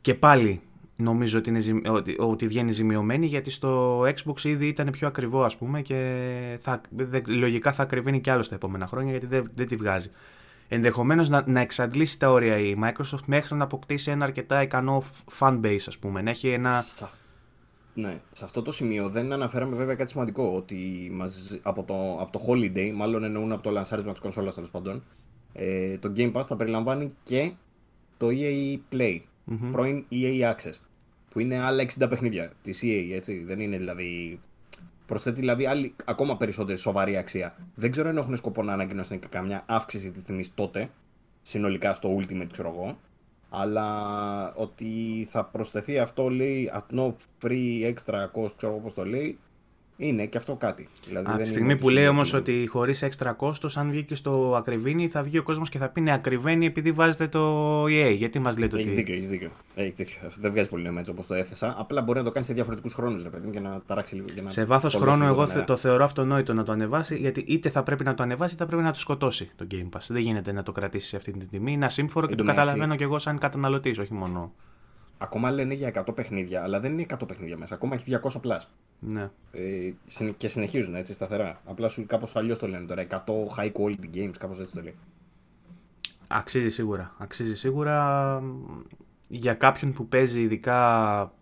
[0.00, 0.60] Και πάλι
[0.96, 5.56] νομίζω ότι, είναι, ότι, ότι βγαίνει ζημιωμένη γιατί στο Xbox ήδη ήταν πιο ακριβό ας
[5.56, 6.80] πούμε και θα,
[7.26, 10.10] λογικά θα ακριβίνει κι άλλο στα επόμενα χρόνια γιατί δεν, δεν τη βγάζει.
[10.68, 15.04] Ενδεχομένως να, να εξαντλήσει τα όρια η Microsoft μέχρι να αποκτήσει ένα αρκετά ικανό
[15.38, 16.82] fanbase ας πούμε, να έχει ένα...
[17.94, 22.32] Ναι, σε αυτό το σημείο δεν αναφέραμε βέβαια κάτι σημαντικό ότι μας, από, το, από
[22.32, 25.04] το Holiday, μάλλον εννοούν από το λανσάρισμα της κονσόλας τέλος πάντων,
[25.52, 27.52] ε, το Game Pass θα περιλαμβάνει και
[28.16, 29.20] το EA Play,
[29.50, 29.68] mm-hmm.
[29.72, 30.80] πρώην EA Access,
[31.28, 33.44] που είναι άλλα 60 παιχνίδια της EA, έτσι.
[33.44, 34.40] Δεν είναι δηλαδή.
[35.06, 37.56] Προσθέτει δηλαδή άλλη, ακόμα περισσότερη σοβαρή αξία.
[37.74, 40.90] Δεν ξέρω αν έχουν σκοπό να ανακοινώσουν και καμιά αύξηση της τιμής τότε,
[41.42, 42.98] συνολικά στο Ultimate, ξέρω εγώ.
[43.54, 49.38] Αλλά ότι θα προσθεθεί αυτό λέει at no free extra cost, ξέρω πώς το λέει,
[50.02, 50.88] είναι και αυτό κάτι.
[51.06, 54.54] Δηλαδή Από τη στιγμή που λέει όμως ότι χωρίς έξτρα κόστος, αν βγει και στο
[54.56, 58.14] ακριβήνει, θα βγει ο κόσμος και θα πει ναι, ακριβένει επειδή βάζετε το EA.
[58.16, 58.84] Γιατί μας λέτε ότι.
[58.84, 59.50] Έχει δίκιο, έχεις δίκιο.
[59.74, 60.18] Έχεις δίκιο.
[60.40, 61.74] Δεν βγάζει πολύ νόημα έτσι όπως το έθεσα.
[61.78, 64.26] Απλά μπορεί να το κάνει σε διαφορετικούς χρόνους, ρε παιδί για να ταράξει λίγο.
[64.32, 67.82] Για να σε βάθος χρόνου, εγώ το θεωρώ αυτονόητο να το ανεβάσει, γιατί είτε θα
[67.82, 70.06] πρέπει να το ανεβάσει, είτε θα πρέπει να το σκοτώσει το Game Pass.
[70.08, 71.72] Δεν γίνεται να το κρατήσεις σε αυτή την τιμή.
[71.72, 74.52] Είναι ασύμφορο και το καταλαβαίνω κι εγώ σαν καταναλωτής, όχι μόνο.
[75.18, 77.74] Ακόμα λένε για 100 παιχνίδια, αλλά δεν είναι 100 παιχνίδια μέσα.
[77.74, 78.62] Ακόμα έχει 200 πλά.
[79.08, 79.30] Ναι.
[79.52, 79.92] Ε,
[80.36, 81.60] και συνεχίζουν έτσι σταθερά.
[81.64, 83.06] Απλά σου κάπως αλλιώς το λένε τώρα.
[83.08, 83.16] 100
[83.56, 84.94] high quality games, κάπως έτσι το λέει.
[86.28, 87.14] Αξίζει σίγουρα.
[87.18, 88.42] Αξίζει σίγουρα
[89.28, 91.32] για κάποιον που παίζει ειδικά.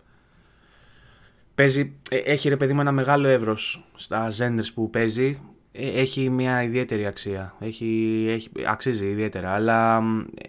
[1.55, 6.31] Παίζει, ε, έχει ρε παιδί μου ένα μεγάλο εύρος στα genres που παίζει ε, έχει
[6.31, 7.55] μια ιδιαίτερη αξία.
[7.59, 9.51] Έχει, έχει, αξίζει ιδιαίτερα.
[9.51, 10.03] Αλλά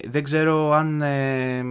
[0.10, 1.64] δεν ξέρω αν ε,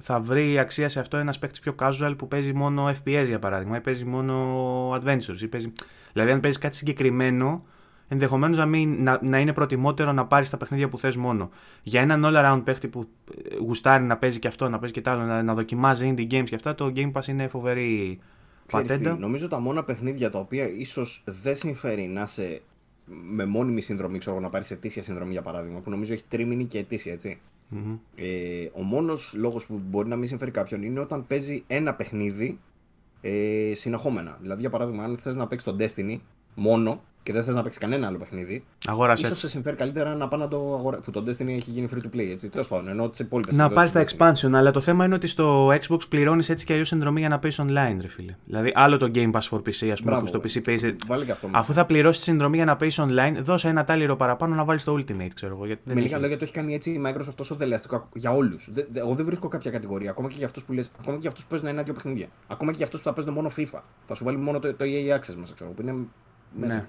[0.00, 3.76] θα βρει αξία σε αυτό ένας παίκτης πιο casual που παίζει μόνο FPS για παράδειγμα
[3.76, 5.40] ή παίζει μόνο adventures.
[5.42, 5.72] Ή παίζει...
[6.12, 7.64] Δηλαδή, αν παίζει κάτι συγκεκριμένο,
[8.08, 11.50] ενδεχομένως να, να, να είναι προτιμότερο να πάρεις τα παιχνίδια που θες μόνο.
[11.82, 13.08] Για έναν all around παίκτη που
[13.50, 16.32] ε, γουστάρει να παίζει και αυτό, να παίζει και το άλλο, να, να δοκιμάζει indie
[16.32, 18.18] games και αυτά, το Game Pass είναι φοβερή.
[18.72, 19.16] πατέντα.
[19.18, 22.62] νομίζω τα μόνα παιχνίδια τα οποία ίσως δεν συμφέρει να είσαι
[23.06, 26.78] με μόνιμη συνδρομή, ξέρω να πάρεις ετήσια συνδρομή για παράδειγμα, που νομίζω έχει τρίμηνη και
[26.78, 27.16] ετήσια,
[28.14, 32.58] Ε, ο μόνος λόγος που μπορεί να μην συμφέρει κάποιον είναι όταν παίζει ένα παιχνίδι
[33.20, 34.38] ε, συνεχόμενα.
[34.40, 36.20] Δηλαδή, για παράδειγμα, αν θες να παίξεις τον Destiny
[36.54, 39.26] μόνο, και δεν θες να παίξεις κανένα άλλο παιχνίδι, Αγόρασε.
[39.26, 41.02] ίσως σε συμφέρει καλύτερα να πάει να το αγοράσει.
[41.04, 42.48] Που το Destiny έχει γίνει free to play, έτσι.
[42.48, 43.56] Τέλος πάντων, ενώ τις υπόλοιπες.
[43.56, 46.88] Να πάρεις τα expansion, αλλά το θέμα είναι ότι στο Xbox πληρώνεις έτσι και αλλιώς
[46.88, 48.36] συνδρομή για να παίζει online, ρε φίλε.
[48.44, 50.96] Δηλαδή, άλλο το Game Pass for PC, ας πούμε, που στο PC παίζει.
[51.50, 54.84] Αφού θα πληρώσεις τη συνδρομή για να παίζει online, δώσε ένα τάλιρο παραπάνω να βάλεις
[54.84, 55.66] το Ultimate, ξέρω εγώ.
[55.66, 58.70] Γιατί Με λίγα λόγια, το έχει κάνει έτσι η Microsoft τόσο δελεαστικό για όλους.
[58.94, 60.10] Εγώ δεν βρίσκω κάποια κατηγορία.
[60.10, 62.26] Ακόμα και για αυτούς που λε, ακόμα και για αυτούς που παίζουν ένα-δύο παιχνίδια.
[62.46, 63.80] Ακόμα και για αυτούς που θα παίζουν μόνο FIFA.
[64.04, 65.94] Θα σου βάλει μόνο το, το EA Access μας, ξέρω που είναι.
[66.58, 66.86] Ναι.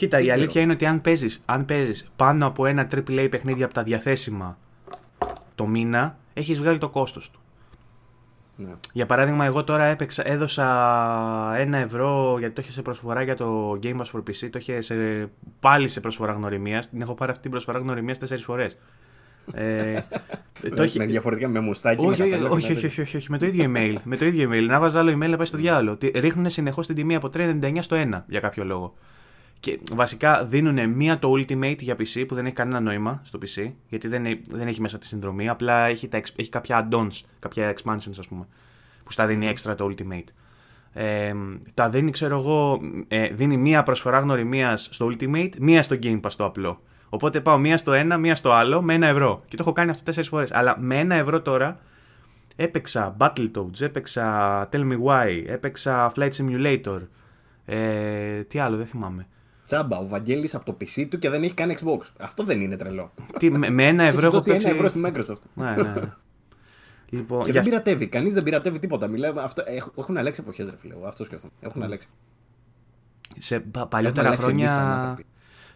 [0.00, 0.42] Κοίτα, Δεν η ξέρω.
[0.42, 4.58] αλήθεια είναι ότι αν παίζεις αν παίζεις πάνω από ένα AAA παιχνίδι από τα διαθέσιμα
[5.54, 7.38] το μήνα, έχεις βγάλει το κόστος του.
[8.56, 8.70] Ναι.
[8.92, 10.66] Για παράδειγμα, εγώ τώρα έπαιξα, έδωσα
[11.56, 14.48] ένα ευρώ γιατί το είχε σε προσφορά για το Game Pass for PC.
[14.50, 14.94] Το είχε σε,
[15.60, 16.88] πάλι σε προσφορά γνωριμίας.
[16.90, 18.76] Την έχω πάρει αυτή την προσφορά γνωριμίας τέσσερις φορές.
[19.54, 19.94] ε,
[20.76, 22.06] το έχει- Με διαφορετικά, με μουστάκι.
[22.06, 23.94] όχι, με όχι, κατάλογο, όχι, ναι, όχι, όχι, όχι, όχι, με το ίδιο email.
[24.04, 24.66] με το ίδιο email.
[24.68, 25.98] Να βάζα άλλο email να πάει στο διάλογο.
[26.14, 28.94] Ρίχνουν συνεχώς την τιμή από 3,99 στο 1 για κάποιο λόγο.
[29.60, 33.70] Και βασικά δίνουν μία το Ultimate για PC που δεν έχει κανένα νόημα στο PC,
[33.88, 35.48] γιατί δεν, έχει- δεν έχει μέσα τη συνδρομή.
[35.48, 37.08] Απλά έχει, τα, εξ- έχει κάποια add-ons,
[37.38, 38.46] κάποια expansions ας πούμε,
[39.04, 40.24] που στα δίνει έξτρα το Ultimate.
[40.92, 41.32] Ε,
[41.74, 46.30] τα δίνει, ξέρω εγώ, ε, δίνει μία προσφορά γνωριμίας στο Ultimate, μία στο Game Pass
[46.36, 46.80] το απλό.
[47.08, 49.42] Οπότε πάω μία στο ένα, μία στο άλλο με ένα ευρώ.
[49.48, 50.52] Και το έχω κάνει αυτό τέσσερις φορές.
[50.52, 51.78] Αλλά με ένα ευρώ τώρα
[52.56, 56.98] έπαιξα Battletoads, έπαιξα Tell Me Why, έπαιξα Flight Simulator.
[57.64, 59.26] Ε, τι άλλο, δεν θυμάμαι.
[59.64, 61.98] Τσάμπα, ο Βαγγέλης από το PC του και δεν έχει καν Xbox.
[62.18, 63.12] Αυτό δεν είναι τρελό.
[63.38, 64.74] Τι, με, με ένα Και ευρώ έχει έχω δώσει ένα παίξει.
[64.74, 65.42] ευρώ στη Microsoft.
[65.54, 66.12] Ναι, ναι, ναι.
[67.18, 68.06] λοιπόν, Και για- δεν πειρατεύει.
[68.06, 69.06] Κανείς δεν πειρατεύει τίποτα.
[69.06, 70.94] Μιλάμε, αυτό, έχ- έχουν αλλάξει εποχές, ρε φίλε.
[70.94, 71.52] εγώ Αυτό σκέφτομαι.
[71.60, 72.06] Έχουν αλλάξει.
[73.38, 74.94] σε πα- παλιότερα αλλάξει εμείς σαν χρόνια.
[75.00, 75.24] άνθρωποι.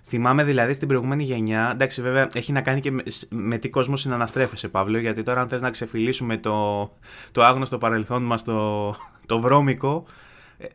[0.06, 1.70] Θυμάμαι δηλαδή στην προηγούμενη γενιά.
[1.72, 4.98] Εντάξει, βέβαια έχει να κάνει και με, με τι κόσμο συναναστρέφεσαι, Παύλο.
[4.98, 6.90] Γιατί τώρα, αν θες να ξεφυλίσουμε το,
[7.32, 8.90] το άγνωστο παρελθόν μας, το,
[9.26, 10.12] το βρώμικο, ε,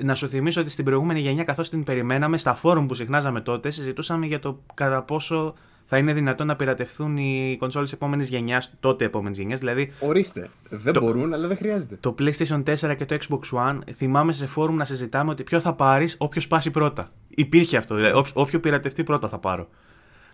[0.03, 3.69] να σου θυμίσω ότι στην προηγούμενη γενιά, καθώς την περιμέναμε, στα φόρουμ που συχνάζαμε τότε,
[3.69, 5.53] συζητούσαμε για το κατά πόσο
[5.85, 9.59] θα είναι δυνατόν να πειρατευθούν οι κονσόλες επόμενης γενιάς, τότε επόμενης γενιάς.
[9.59, 10.49] Δηλαδή, Ορίστε.
[10.69, 11.97] Δεν μπορούν, αλλά δεν χρειάζεται.
[11.99, 15.73] το PlayStation 4 και το Xbox One, θυμάμαι σε φόρουμ να συζητάμε ότι ποιο θα
[15.73, 17.09] πάρεις, όποιος σπάσει πρώτα.
[17.29, 17.95] Υπήρχε αυτό.
[17.95, 19.67] Δηλαδή, όποιο, όποιο πειρατευτεί πρώτα θα πάρω.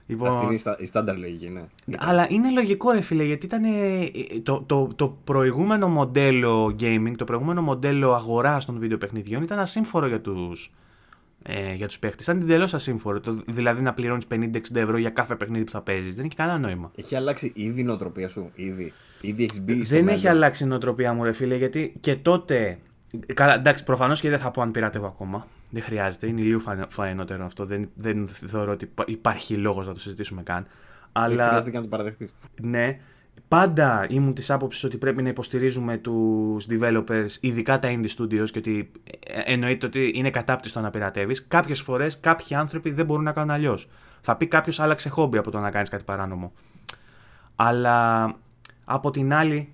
[0.07, 1.63] Λοιπόν, Αυτή είναι η, στα, η στάνταρ λογική, ναι.
[1.97, 4.09] αλλά είναι λογικό, ρε φίλε, γιατί ήταν ε,
[4.43, 10.21] το, το, το προηγούμενο μοντέλο gaming, το προηγούμενο μοντέλο αγοράς των βιντεοπαιχνιδιών ήταν ασύμφορο για
[10.21, 10.71] τους
[11.47, 12.25] ε, για τους παίχτες.
[12.25, 13.19] Ήταν εντελώς ασύμφορο.
[13.19, 16.15] Το, δηλαδή να πληρώνεις 50-60 ευρώ για κάθε παιχνίδι που θα παίζεις.
[16.15, 16.91] Δεν έχει κανένα νόημα.
[16.95, 18.51] Έχει αλλάξει ήδη η νοοτροπία σου.
[18.55, 18.93] Ήδη.
[19.21, 20.17] Ήδη έχεις μπει στο Δεν μέλλον.
[20.17, 22.79] έχει αλλάξει η νοοτροπία μου, ρε φίλε, γιατί και τότε.
[23.33, 25.47] Καλά, εντάξει, προφανώς και δεν θα πω αν πειρατεύω ακόμα.
[25.71, 26.27] Δεν χρειάζεται.
[26.27, 27.65] Είναι ηλίου φα- φαενότερο αυτό.
[27.65, 30.63] Δεν, δεν θεωρώ ότι υπά- υπάρχει λόγος να το συζητήσουμε καν.
[30.63, 32.33] Δεν Αλλά χρειάζεται και να το παραδεχτείς.
[32.61, 32.99] ναι,
[33.47, 38.59] πάντα ήμουν της άποψης ότι πρέπει να υποστηρίζουμε τους developers, ειδικά τα indie studios, και
[38.59, 38.91] ότι
[39.27, 41.47] ε, εννοείται ότι είναι κατάπτυστο να πειρατεύεις.
[41.47, 43.89] Κάποιες φορές κάποιοι άνθρωποι δεν μπορούν να κάνουν αλλιώς.
[44.21, 46.53] Θα πει κάποιος άλλαξε χόμπι από το να κάνεις κάτι παράνομο.
[47.55, 48.31] Αλλά
[48.85, 49.73] από την άλλη,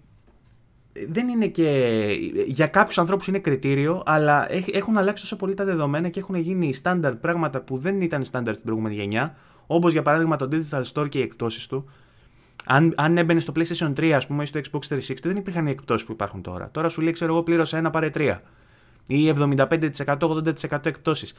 [1.10, 1.98] δεν είναι και.
[2.46, 6.36] Για κάποιους ανθρώπους είναι κριτήριο, αλλά έχ- έχουν αλλάξει τόσο πολύ τα δεδομένα και έχουν
[6.36, 9.36] γίνει standard πράγματα που δεν ήταν standard στην προηγούμενη γενιά.
[9.68, 11.86] Όπως για παράδειγμα το Digital Store και οι εκπτώσεις του.
[12.66, 15.70] Αν, αν έμπαινε στο PlayStation 3, ας πούμε, ή στο Xbox 360, δεν υπήρχαν οι
[15.70, 16.70] εκπτώσεις που υπάρχουν τώρα.
[16.72, 18.42] Τώρα σου λέει, ξέρω εγώ, πλήρωσα ένα πάρε τρία.
[19.08, 21.34] Ή 75%-80% εκπτώσεις.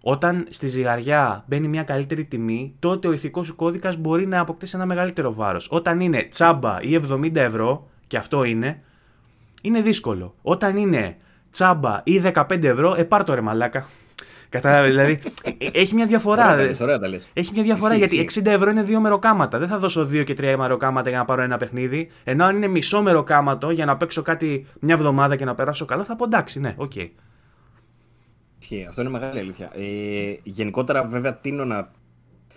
[0.00, 4.76] Όταν στη ζυγαριά μπαίνει μια καλύτερη τιμή, τότε ο ηθικός σου κώδικας μπορεί να αποκτήσει
[4.76, 5.68] ένα μεγαλύτερο βάρος.
[5.70, 8.82] Όταν είναι τσάμπα ή 70 ευρώ, και αυτό είναι,
[9.62, 10.34] είναι δύσκολο.
[10.42, 11.16] Όταν είναι
[11.50, 13.86] τσάμπα ή 15 ευρώ, ε, πάρ' το ρε μαλάκα.
[14.48, 15.18] Κατάλαβες, δηλαδή.
[15.58, 16.42] ε, Έχει μια διαφορά.
[16.44, 16.66] Ωραία τα δε.
[16.68, 17.28] λες, ωραία τα λες.
[17.32, 18.40] Έχει μια διαφορά Ισχύει, γιατί ισχύει.
[18.40, 19.58] 60 ευρώ είναι δύο μεροκάματα.
[19.58, 22.10] Δεν θα δώσω δύο και τρία μεροκάματα για να πάρω ένα παιχνίδι.
[22.24, 26.04] Ενώ αν είναι μισό μεροκάματο για να παίξω κάτι μια εβδομάδα και να περάσω καλά,
[26.04, 26.92] θα πω εντάξει, ναι, οκ.
[28.58, 28.86] Ισχύει.
[28.88, 29.70] Αυτό είναι μεγάλη αλήθεια.
[29.74, 31.90] Ε, γενικότερα, βέβαια, τίνω να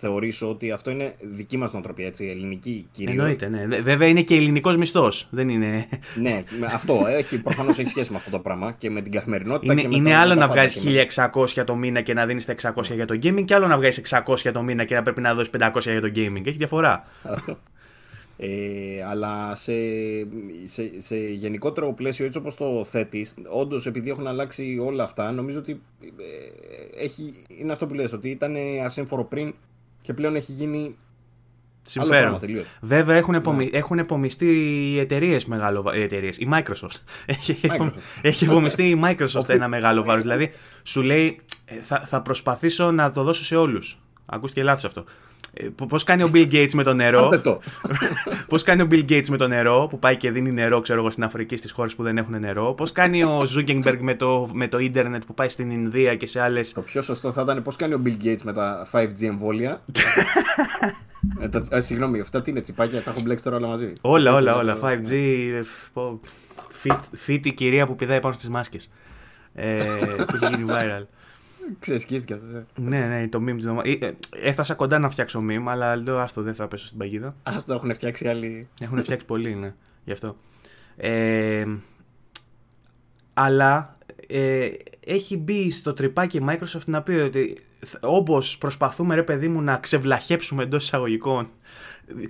[0.00, 3.16] θεωρήσω ότι αυτό είναι δική μας νοοτροπία, έτσι, ελληνική κυρίως.
[3.16, 3.66] Εννοείται, ναι.
[3.66, 5.28] Βε- Βέβαια είναι και ελληνικός μισθός.
[5.30, 5.86] Δεν είναι.
[6.20, 9.72] Ναι, με αυτό έχει, προφανώς έχει σχέση με αυτό το πράγμα και με την καθημερινότητα
[9.72, 11.74] Είναι, και με είναι τα- άλλο με τα να πάντα βγάζεις και με- 1600 το
[11.74, 14.62] μήνα και να δίνεις τα 600 για το gaming, και άλλο να βγάζεις 600 το
[14.62, 16.46] μήνα και να πρέπει να δώσεις 500 για το gaming.
[16.46, 17.02] Έχει διαφορά.
[17.22, 17.58] Αυτό.
[18.42, 19.72] Ε, αλλά σε,
[20.64, 25.58] σε, σε γενικότερο πλαίσιο, έτσι όπως το θέτεις, όντως επειδή έχουν αλλάξει όλα αυτά, νομίζω
[25.58, 29.54] ότι ε, έχει, είναι αυτό που λες, ότι ήταν ασύμφορο πριν
[30.02, 30.94] και πλέον έχει γίνει άλλο
[31.82, 32.18] Συμφέρον.
[32.20, 32.66] πράγμα τελείως.
[32.80, 33.70] Βέβαια έχουν, επομι...
[33.72, 34.46] έχουν επομιστεί
[34.92, 36.96] οι εταιρείες μεγάλο βα- οι εταιρείες, η Microsoft.
[37.26, 37.92] έχει, επο-
[38.22, 40.22] έχει επομιστεί η Microsoft ένα μεγάλο βάρος.
[40.22, 40.50] Δηλαδή
[40.82, 43.98] σου λέει ε, θα, θα προσπαθήσω να το δώσω σε όλους.
[44.26, 45.04] Ακούστηκε λάθος αυτό.
[45.88, 47.60] Πώς κάνει ο Bill Gates με το νερό; Άντε το.
[48.48, 51.10] Πώς κάνει ο Bill Gates με το νερό που πάει και δίνει νερό, ξέρω εγώ,
[51.10, 54.68] στην Αφρική, στις χώρες που δεν έχουν νερό; Πώς κάνει ο Zuckerberg με το, με
[54.68, 56.60] το ίντερνετ που πάει στην Ινδία και σε άλλε.
[56.60, 59.80] Το πιο σωστό θα ήταν πώς κάνει ο Bill Gates με τα 5G εμβόλια;
[61.40, 63.92] ε, τα, ε, συγγνώμη, αυτά τι είναι τσιπάκια, τα έχω μπλέξει τώρα όλα μαζί.
[64.00, 64.78] Όλα, όλα, όλα.
[64.82, 65.10] 5G.
[65.10, 66.20] ε, πω,
[66.82, 68.90] Fit, fit η κυρία που πηδάει πάνω στις μάσκες.
[69.54, 69.82] Ε,
[70.26, 71.04] που έχει γίνει viral.
[71.78, 72.46] Ξεσκίστηκε αυτό.
[72.56, 72.64] ε.
[72.74, 76.18] ναι, ναι, το meme της νομα- ε, ε, Έφτασα κοντά να φτιάξω meme, αλλά λέω
[76.18, 77.36] άστο, δεν θα πέσω στην παγίδα.
[77.42, 78.68] Ας το έχουν φτιάξει άλλοι.
[78.80, 80.36] Έχουν φτιάξει πολύ, ναι, γι' αυτό.
[80.96, 81.64] Ε,
[83.34, 83.92] αλλά
[84.28, 84.68] ε,
[85.06, 87.56] έχει μπει στο τρυπάκι η Microsoft να πει ότι
[88.00, 91.48] όπως προσπαθούμε, ρε παιδί μου, να ξεβλαχέψουμε εντός εισαγωγικών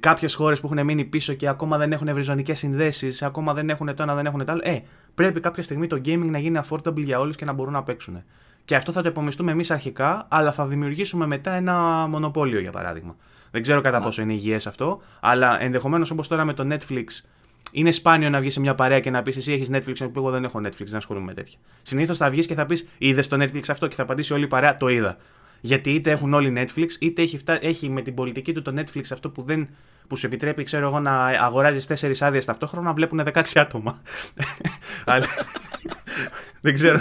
[0.01, 3.95] κάποιες χώρες που έχουν μείνει πίσω και ακόμα δεν έχουν ευρυζωνικές συνδέσεις, ακόμα δεν έχουν
[3.95, 4.61] το ένα, δεν έχουν το άλλο.
[4.65, 4.83] Ε,
[5.15, 8.23] πρέπει κάποια στιγμή το gaming να γίνει affordable για όλους και να μπορούν να παίξουν.
[8.71, 13.17] Και αυτό θα το επομιστούμε εμείς αρχικά, αλλά θα δημιουργήσουμε μετά ένα μονοπόλιο για παράδειγμα.
[13.51, 17.05] Δεν ξέρω κατά πόσο είναι υγιές αυτό, αλλά ενδεχομένως όπως τώρα με το Netflix
[17.73, 20.31] είναι σπάνιο να βγεις σε μια παρέα και να πεις εσύ έχεις Netflix, και εγώ
[20.31, 21.59] δεν έχω Netflix, δεν ασχολούμαι με τέτοια.
[21.83, 24.49] Συνήθως θα βγεις και θα πεις είδες το Netflix αυτό και θα απαντήσει όλη η
[24.49, 25.17] παρέα το είδα.
[25.61, 27.59] Γιατί είτε έχουν όλοι Netflix, είτε έχει, φτά...
[27.61, 29.69] έχει με την πολιτική του το Netflix αυτό που, δεν...
[30.09, 34.01] που σου επιτρέπει, ξέρω εγώ, να αγοράζεις 4 άδειες ταυτόχρονα, να βλέπουν 16 άτομα.
[36.61, 36.71] Αλλά...
[36.71, 36.99] δεν ξέρω.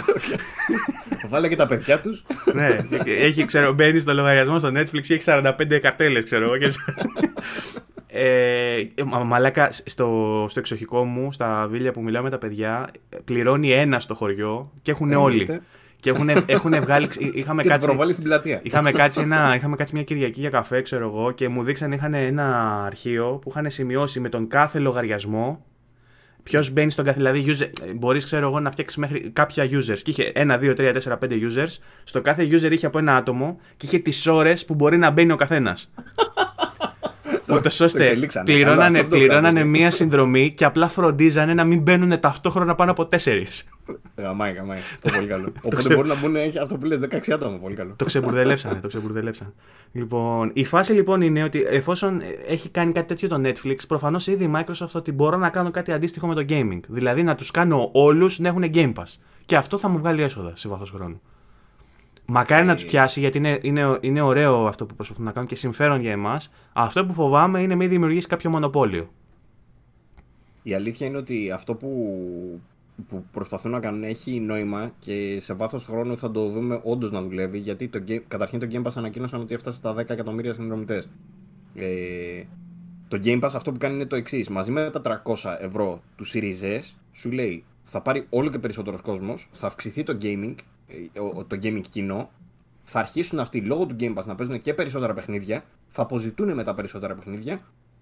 [1.29, 2.23] Βάλε και τα παιδιά τους.
[2.53, 6.57] ναι, έχει, ξέρω, μπαίνει στο λογαριασμό στο Netflix και έχει 45 καρτέλες, ξέρω εγώ.
[6.57, 6.71] Και...
[8.11, 8.83] Ε,
[9.25, 12.89] μαλάκα, στο, στο εξοχικό μου, στα βίλια που μιλάω με τα παιδιά,
[13.23, 15.61] πληρώνει ένα στο χωριό και έχουν όλοι.
[15.99, 17.07] Και έχουν, έχουν βγάλει.
[17.33, 18.59] Είχαμε και κάτσει, στην πλατεία.
[18.63, 22.13] Είχαμε κάτσει, ένα, είχαμε κάτσει μια Κυριακή για καφέ, ξέρω εγώ, και μου δείξαν είχαν
[22.13, 25.65] ένα αρχείο που είχαν σημειώσει με τον κάθε λογαριασμό
[26.49, 27.17] ποιος μπαίνει στον κάθε.
[27.17, 29.99] Δηλαδή, user, μπορείς, ξέρω εγώ, να φτιάξεις μέχρι κάποια users.
[30.03, 31.77] Και είχε 1, 2, 3, 4, 5 users.
[32.03, 35.31] Στο κάθε user είχε από ένα άτομο και είχε τις ώρες που μπορεί να μπαίνει
[35.31, 35.93] ο καθένας.
[37.55, 43.05] Ούτως ώστε πληρώνανε, πληρώνανε μία συνδρομή και απλά φροντίζανε να μην μπαίνουν ταυτόχρονα πάνω από
[43.05, 43.69] τέσσερις.
[44.15, 44.77] Γαμάει, γαμάει.
[44.77, 45.53] Αυτό πολύ καλό.
[45.61, 47.57] Οπότε μπορεί να μπουν αυτό που λες 16 άτομα.
[47.57, 47.93] Πολύ καλό.
[47.95, 49.53] Το ξεμπουρδελέψανε, το ξεμπουρδελέψανε.
[49.91, 54.43] Λοιπόν, η φάση λοιπόν είναι ότι εφόσον έχει κάνει κάτι τέτοιο το Netflix, προφανώς ήδη
[54.43, 56.79] η Microsoft ότι μπορώ να κάνω κάτι αντίστοιχο με το gaming.
[56.87, 59.15] Δηλαδή να τους κάνω όλους να έχουν Game Pass.
[59.45, 61.21] Και αυτό θα μου βγάλει έσοδα σε βάθος χρόνου.
[62.31, 65.55] Μακάρι να τους πιάσει γιατί είναι, είναι, είναι ωραίο αυτό που προσπαθούν να κάνουν και
[65.55, 66.51] συμφέρον για εμάς.
[66.73, 69.09] Αυτό που φοβάμαι είναι μην δημιουργήσει κάποιο μονοπόλιο.
[70.61, 71.89] Η αλήθεια είναι ότι αυτό που,
[73.09, 77.21] που προσπαθούν να κάνουν έχει νόημα και σε βάθος χρόνου θα το δούμε όντως να
[77.21, 77.57] δουλεύει.
[77.57, 81.09] Γιατί το, καταρχήν το Game Pass ανακοίνωσαν ότι έφτασε στα 10 εκατομμύρια συνδρομητές.
[81.75, 82.43] Ε,
[83.07, 84.49] το Game Pass αυτό που κάνει είναι το εξής.
[84.49, 89.01] Μαζί με τα 300 ευρώ του Series S, σου λέει θα πάρει όλο και περισσότερος
[89.01, 90.63] κόσμος, θα αυξηθεί το gaming ε,
[91.47, 92.29] το gaming κοινό,
[92.83, 96.63] θα αρχίσουν αυτοί λόγω του Game Pass να παίζουν και περισσότερα παιχνίδια, θα αποζητούν με
[96.63, 97.59] τα περισσότερα παιχνίδια,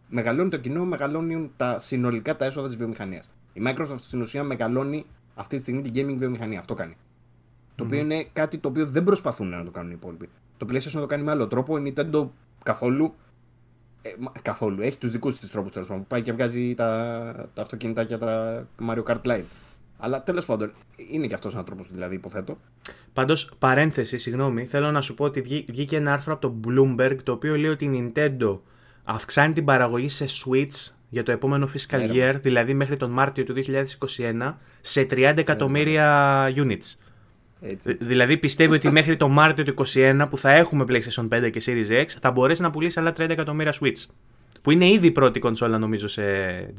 [0.10, 3.30] μεγαλώνει το κοινό, μεγαλώνουν τα συνολικά τα έσοδα της βιομηχανίας.
[3.54, 6.60] Η Microsoft στην ουσία μεγαλώνει αυτή τη στιγμή την gaming βιομηχανία.
[6.60, 6.94] Αυτό κάνει.
[6.94, 7.74] Mm-hmm.
[7.76, 10.30] Το οποίο είναι κάτι το οποίο δεν προσπαθούν να το κάνουν οι υπόλοιποι.
[10.58, 11.78] Το PlayStation να το κάνει με άλλο τρόπο.
[11.78, 12.30] Η Nintendo
[12.64, 13.14] καθόλου.
[14.02, 14.10] Ε,
[14.42, 14.82] καθόλου.
[14.82, 16.08] Έχει τους δικούς της τρόπους τέλος πάντων.
[16.08, 19.44] Πάει και βγάζει τα, τα αυτοκίνητα τα Mario Kart Live.
[19.98, 20.72] Αλλά τέλος πάντων,
[21.12, 22.58] είναι και αυτός ένα τρόπο, δηλαδή, υποθέτω.
[23.14, 27.32] Πάντως, παρένθεση, συγγνώμη, θέλω να σου πω ότι βγήκε ένα άρθρο από το Bloomberg το
[27.32, 28.60] οποίο λέει ότι η Nintendo
[29.04, 33.54] αυξάνει την παραγωγή σε Switch για το επόμενο fiscal year, δηλαδή μέχρι τον Μάρτιο του
[33.58, 36.96] 2021, σε 30 εκατομμύρια units.
[37.62, 41.62] Έτσι, Δηλαδή πιστεύει ότι μέχρι το Μάρτιο του 2021 που θα έχουμε PlayStation 5 και
[41.66, 44.06] Series X θα μπορέσει να πουλήσει άλλα 30 εκατομμύρια Switch.
[44.62, 46.24] Που είναι ήδη η πρώτη κονσόλα νομίζω σε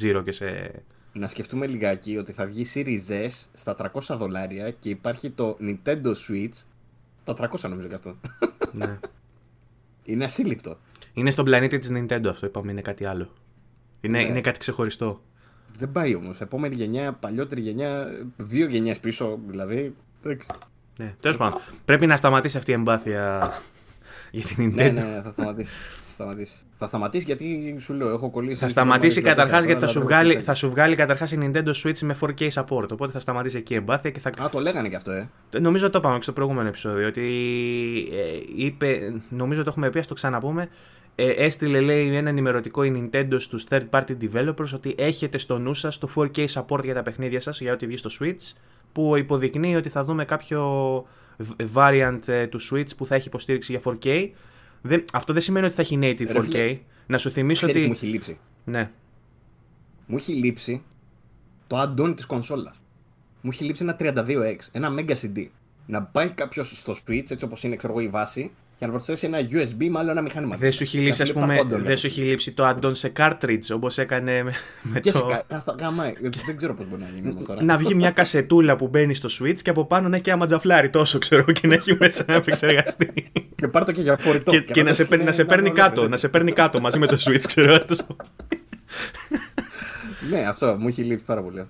[0.02, 0.72] Giro και σε
[1.12, 6.14] να σκεφτούμε λιγάκι ότι θα βγει Series S στα 300 δολάρια και υπάρχει το Nintendo
[6.28, 6.64] Switch
[7.20, 8.16] στα 300 νομίζω και αυτό.
[8.72, 8.98] Ναι.
[10.12, 10.78] είναι ασύλληπτο.
[11.12, 13.32] Είναι στον πλανήτη της Nintendo αυτό, είπαμε, είναι κάτι άλλο.
[14.00, 14.28] Είναι, ναι.
[14.28, 15.22] είναι κάτι ξεχωριστό.
[15.78, 16.40] Δεν πάει όμως.
[16.40, 19.94] Επόμενη γενιά, παλιότερη γενιά, δύο γενιές πίσω δηλαδή.
[20.96, 21.60] Ναι, τέλος πάντων.
[21.84, 23.52] Πρέπει να σταματήσει αυτή η εμπάθεια
[24.32, 24.74] για την Nintendo.
[24.74, 25.72] ναι, ναι, θα σταματήσει
[26.18, 26.56] σταματήσει.
[26.72, 28.60] Θα σταματήσει γιατί σου λέω, έχω κολλήσει.
[28.60, 32.16] Θα σταματήσει καταρχάς γιατί θα σου, βγάλει, θα σου βγάλει καταρχάς η Nintendo Switch με
[32.20, 32.90] 4K support.
[32.90, 34.30] Οπότε θα σταματήσει εκεί η εμπάθεια και θα.
[34.42, 35.30] Α, το λέγανε και αυτό, ε.
[35.60, 37.06] Νομίζω το είπαμε και στο προηγούμενο επεισόδιο.
[37.06, 37.22] Ότι
[38.12, 40.68] ε, είπε, νομίζω το έχουμε πει, ας το ξαναπούμε.
[41.14, 45.74] Ε, έστειλε λέει ένα ενημερωτικό η Nintendo στους third party developers ότι έχετε στο νου
[45.74, 48.56] σας το 4K support για τα παιχνίδια σας για ό,τι βγει στο Switch
[48.92, 50.62] που υποδεικνύει ότι θα δούμε κάποιο
[51.74, 54.28] variant ε, του Switch που θα έχει υποστήριξη για 4K
[54.82, 56.78] δεν, αυτό δεν σημαίνει ότι θα έχει native 4K.
[57.06, 57.86] Να σου θυμίσω ότι.
[57.86, 58.38] μου έχει λείψει.
[58.64, 58.90] Ναι.
[60.06, 60.82] Μου έχει λείψει
[61.66, 62.80] το add-on της κονσόλας.
[63.40, 65.46] Μου έχει λείψει ένα 32X, ένα Mega CD.
[65.86, 69.26] Να πάει κάποιος στο Switch, έτσι όπως είναι ξέρω εγώ, η βάση, για να προσθέσει
[69.26, 70.56] ένα USB με άλλο ένα μηχάνημα.
[70.56, 73.98] Δεν σου έχει λείψει, ας πούμε, δεν σου έχει λείψει το add-on σε cartridge όπως
[73.98, 74.52] έκανε με,
[74.82, 75.44] με και το.
[75.48, 76.12] Σε, γαμάει.
[76.46, 77.62] δεν ξέρω πώς μπορεί να γίνει όμως τώρα.
[77.62, 80.90] να βγει μια κασετούλα που μπαίνει στο Switch και από πάνω να έχει ένα ματζαφλάρι
[80.90, 83.17] τόσο ξέρω και να έχει μέσα ένα επεξεργαστή.
[83.60, 84.50] Και πάρ το και για φορητό.
[84.50, 87.16] Και, και, να, σε, να σε παίρνει κάτω, να σε παίρνει κάτω μαζί με το
[87.20, 87.84] Switch, ξέρω.
[90.30, 91.66] ναι, αυτό μου έχει λείψει πάρα πολύ.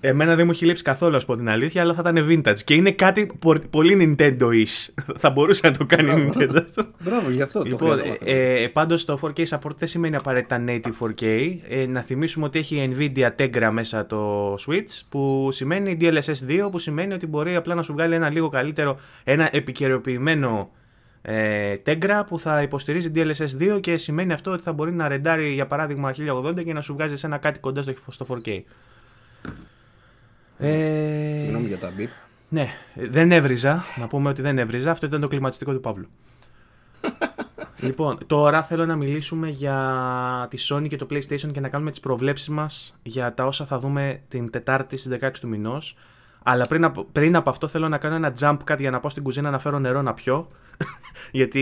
[0.00, 2.58] Εμένα δεν μου έχει λείψει καθόλου, ας πω την αλήθεια, αλλά θα ήταν vintage.
[2.64, 3.30] Και είναι κάτι
[3.70, 5.02] πολύ Nintendo-ish.
[5.22, 6.84] θα μπορούσε να το κάνει η Nintendo.
[7.04, 11.06] Μπράβο, γι' αυτό λοιπόν, το ε, ε, Πάντως το 4K support δεν σημαίνει απαραίτητα native
[11.06, 11.54] 4K.
[11.68, 16.78] Ε, να θυμίσουμε ότι έχει Nvidia Tegra μέσα το Switch, που σημαίνει DLSS 2, που
[16.78, 20.70] σημαίνει ότι μπορεί απλά να σου βγάλει ένα λίγο καλύτερο, ένα επικαιροποιημένο
[21.28, 25.52] ε, Tegra που θα υποστηρίζει DLSS 2 και σημαίνει αυτό ότι θα μπορεί να ρεντάρει
[25.52, 28.60] για παράδειγμα 1080 και να σου βγάζει ένα κάτι κοντά στο 4K.
[30.58, 31.34] Ε...
[31.38, 32.08] Συγγνώμη για τα beep.
[32.48, 33.84] Ναι, δεν έβριζα.
[33.96, 34.90] Να πούμε ότι δεν έβριζα.
[34.90, 36.08] Αυτό ήταν το κλιματιστικό του Παύλου.
[37.86, 42.00] λοιπόν, τώρα θέλω να μιλήσουμε για τη Sony και το PlayStation και να κάνουμε τις
[42.00, 45.96] προβλέψεις μας για τα όσα θα δούμε την Τετάρτη στις 16 του μηνός.
[46.48, 49.10] Αλλά πριν από, πριν από αυτό θέλω να κάνω ένα jump cut για να πάω
[49.10, 50.48] στην κουζίνα να φέρω νερό να πιω.
[51.32, 51.60] γιατί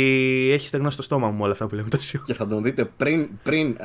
[0.53, 2.19] έχει στεγνώσει το στόμα μου όλα αυτά που λέμε τόσο.
[2.25, 3.77] Και θα τον δείτε πριν, πριν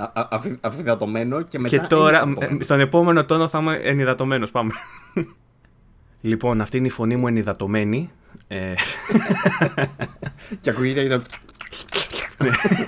[0.62, 1.78] αφιδατωμένο και μετά.
[1.78, 4.52] Και τώρα, στον επόμενο τόνο θα είμαι ενυδατωμένος.
[4.52, 4.72] Πάμε.
[6.22, 8.10] λοιπόν, αυτή είναι η φωνή μου ενυδατωμένη.
[8.48, 8.74] Ε...
[10.62, 11.22] και ακούγεται.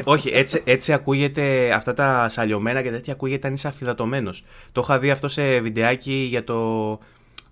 [0.04, 4.44] Όχι, έτσι, έτσι ακούγεται αυτά τα σαλιωμένα και τέτοια ακούγεται αν είσαι αφιδατωμένος.
[4.72, 7.00] Το είχα δει αυτό σε βιντεάκι για το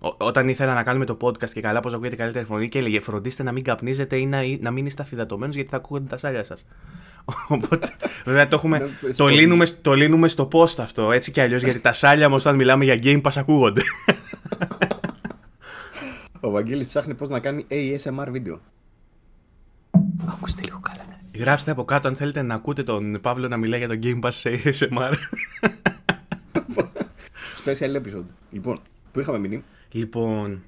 [0.00, 3.42] όταν ήθελα να κάνουμε το podcast και καλά, πώ ακούγεται καλύτερη φωνή και έλεγε Φροντίστε
[3.42, 6.66] να μην καπνίζετε ή να, να μην είστε αφιδατωμένους γιατί θα ακούγονται τα σάλια σας.
[7.48, 7.88] Οπότε,
[8.24, 11.80] βέβαια το, έχουμε, ναι, το, λύνουμε, το λύνουμε στο post αυτό έτσι κι αλλιώς γιατί
[11.80, 13.82] τα σάλια μας όταν μιλάμε για Game Pass ακούγονται.
[16.40, 18.60] Ο Βαγγέλης ψάχνει πώς να κάνει ASMR βίντεο.
[20.26, 21.04] Ακούστε λίγο καλά.
[21.08, 21.38] Ναι.
[21.42, 24.32] Γράψτε από κάτω αν θέλετε να ακούτε τον Παύλο να μιλάει για το Game Pass
[24.32, 25.14] σε ASMR.
[27.64, 28.26] Special episode.
[28.50, 28.78] Λοιπόν,
[29.12, 29.64] που είχαμε μείνει.
[29.92, 30.62] Λοιπόν.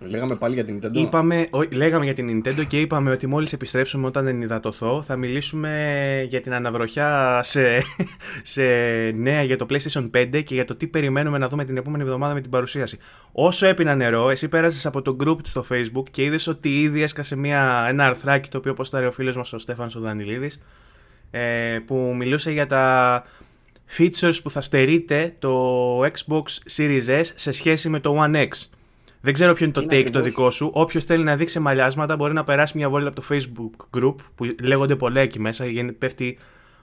[0.00, 0.96] Λέγαμε πάλι για την Nintendo.
[0.96, 6.40] Είπαμε, λέγαμε για την Nintendo και είπαμε ότι μόλις επιστρέψουμε όταν ενυδατωθώ θα μιλήσουμε για
[6.40, 7.82] την αναβροχιά σε,
[8.52, 8.62] σε
[9.10, 12.34] νέα για το PlayStation 5 και για το τι περιμένουμε να δούμε την επόμενη εβδομάδα
[12.34, 12.98] με την παρουσίαση.
[13.32, 17.36] Όσο έπινα νερό, εσύ πέρασες από το group στο facebook και είδες ότι ήδη έσκασε
[17.36, 20.62] μια, ένα αρθράκι το οποίο ποστάρει ο φίλος μας ο Στέφανος ο Δανιλίδης
[21.30, 23.24] ε, που μιλούσε για τα
[23.96, 26.42] features που θα στερείται το Xbox
[26.76, 28.48] Series S σε σχέση με το One X.
[29.20, 30.70] Δεν ξέρω ποιο είναι το take το δικό σου.
[30.74, 34.54] Όποιος θέλει να δείξει μαλλιάσματα μπορεί να περάσει μια βόλτα από το Facebook group που
[34.62, 35.64] λέγονται πολλά εκεί μέσα.
[35.98, 36.38] Πέφτει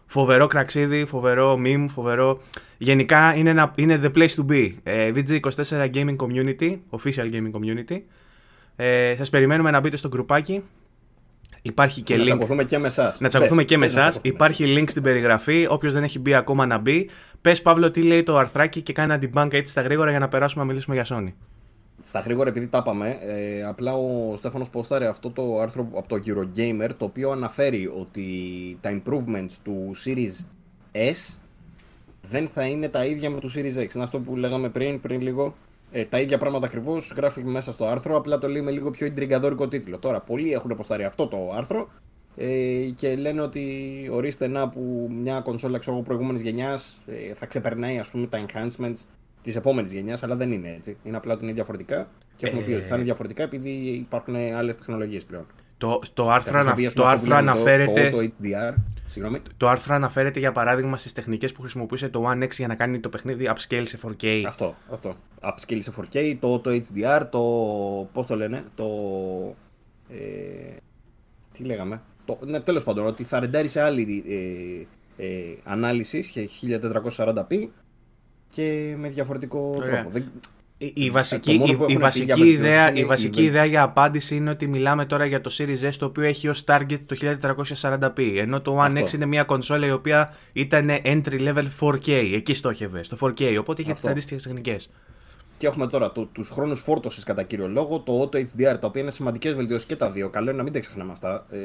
[0.06, 2.42] φοβερό κραξίδι, φοβερό meme, φοβερό.
[2.78, 4.74] Γενικά είναι, ένα, είναι the place to be.
[4.84, 8.02] Ε, VG24 Gaming Community, official gaming community.
[8.76, 10.64] Ε, Σας περιμένουμε να μπείτε στο γκρουπάκι.
[11.68, 12.26] Υπάρχει και, να link.
[12.26, 13.20] τσακωθούμε και με εσάς.
[13.20, 14.20] Να τσακωθούμε και με εσάς.
[14.22, 15.68] Υπάρχει link στην περιγραφή.
[15.70, 17.10] Όποιος δεν έχει μπει ακόμα να μπει.
[17.42, 20.28] Πες, Παύλο, τι λέει το αρθράκι και κάνει ένα debunk έτσι στα γρήγορα για να
[20.28, 21.34] περάσουμε να μιλήσουμε για Sony.
[22.02, 26.16] Στα γρήγορα, επειδή τα είπαμε, ε, απλά ο Στέφανος ποστάρε αυτό το άρθρο από το
[26.26, 28.24] Eurogamer το οποίο αναφέρει ότι
[28.82, 30.46] τα improvements του Series
[30.92, 31.38] S
[32.22, 33.96] δεν θα είναι τα ίδια με το Series X.
[33.96, 35.56] Είναι αυτό που λέγαμε πριν, πριν λίγο
[35.98, 39.06] ε, τα ίδια πράγματα ακριβώς γράφει μέσα στο άρθρο, απλά το λέει με λίγο πιο
[39.06, 39.98] εντριγκαδόρικο τίτλο.
[39.98, 41.90] Τώρα, πολλοί έχουν αποστάρει αυτό το άρθρο
[42.36, 42.48] ε,
[42.96, 43.64] και λένε ότι
[44.12, 49.06] ορίστε να που μια κονσόλα ξέρω προηγούμενης γενιάς ε, θα ξεπερνάει ας πούμε, τα enhancements
[49.42, 50.98] της επόμενης γενιάς, αλλά δεν είναι έτσι.
[51.04, 54.78] Είναι απλά ότι είναι διαφορετικά και έχουμε πει ότι θα είναι διαφορετικά επειδή υπάρχουν άλλες
[54.78, 55.46] τεχνολογίες πλέον.
[55.78, 58.10] Το, το άρθρο, ανα, το άρθρο αναφέρεται.
[58.10, 58.74] Το, το HDR,
[59.06, 59.42] συγγνώμη.
[59.58, 63.00] Το άρθρο αναφέρεται για παράδειγμα στις τεχνικές που χρησιμοποιούσε το One X για να κάνει
[63.00, 64.44] το παιχνίδι upscale σε 4K.
[64.48, 64.76] Αυτό.
[64.92, 65.14] αυτό.
[65.42, 67.42] Upscale σε 4K, το, το HDR, το.
[68.14, 68.86] Πώς το λένε, το.
[70.10, 70.76] Ε,
[71.52, 72.02] τι λέγαμε.
[72.26, 74.24] Το, ναι, τέλος πάντων, ότι θα ρεντάρει σε άλλη
[75.18, 76.50] ε, ε, ανάλυση σε
[77.18, 77.68] 1440p
[78.48, 80.10] και με διαφορετικό τρόπο.
[80.10, 80.32] Δεν,
[80.78, 85.26] η βασική, η, η βασική, ιδέα, η βασική ιδέα για απάντηση είναι ότι μιλάμε τώρα
[85.26, 87.16] για το Series S το οποίο έχει ως target το
[87.82, 92.54] 1440p ενώ το One X είναι μια κονσόλα η οποία ήταν entry level 4K εκεί
[92.54, 94.90] στόχευε στο 4K οπότε είχε τις αντίστοιχες τεχνικές.
[95.58, 99.02] Και έχουμε τώρα το, τους χρόνους φόρτωσης κατά κύριο λόγο το Auto HDR τα οποία
[99.02, 100.30] είναι σημαντικές βελτιώσεις και τα δύο.
[100.30, 101.46] Καλό είναι να μην τα ξεχνάμε αυτά.
[101.50, 101.60] Ε,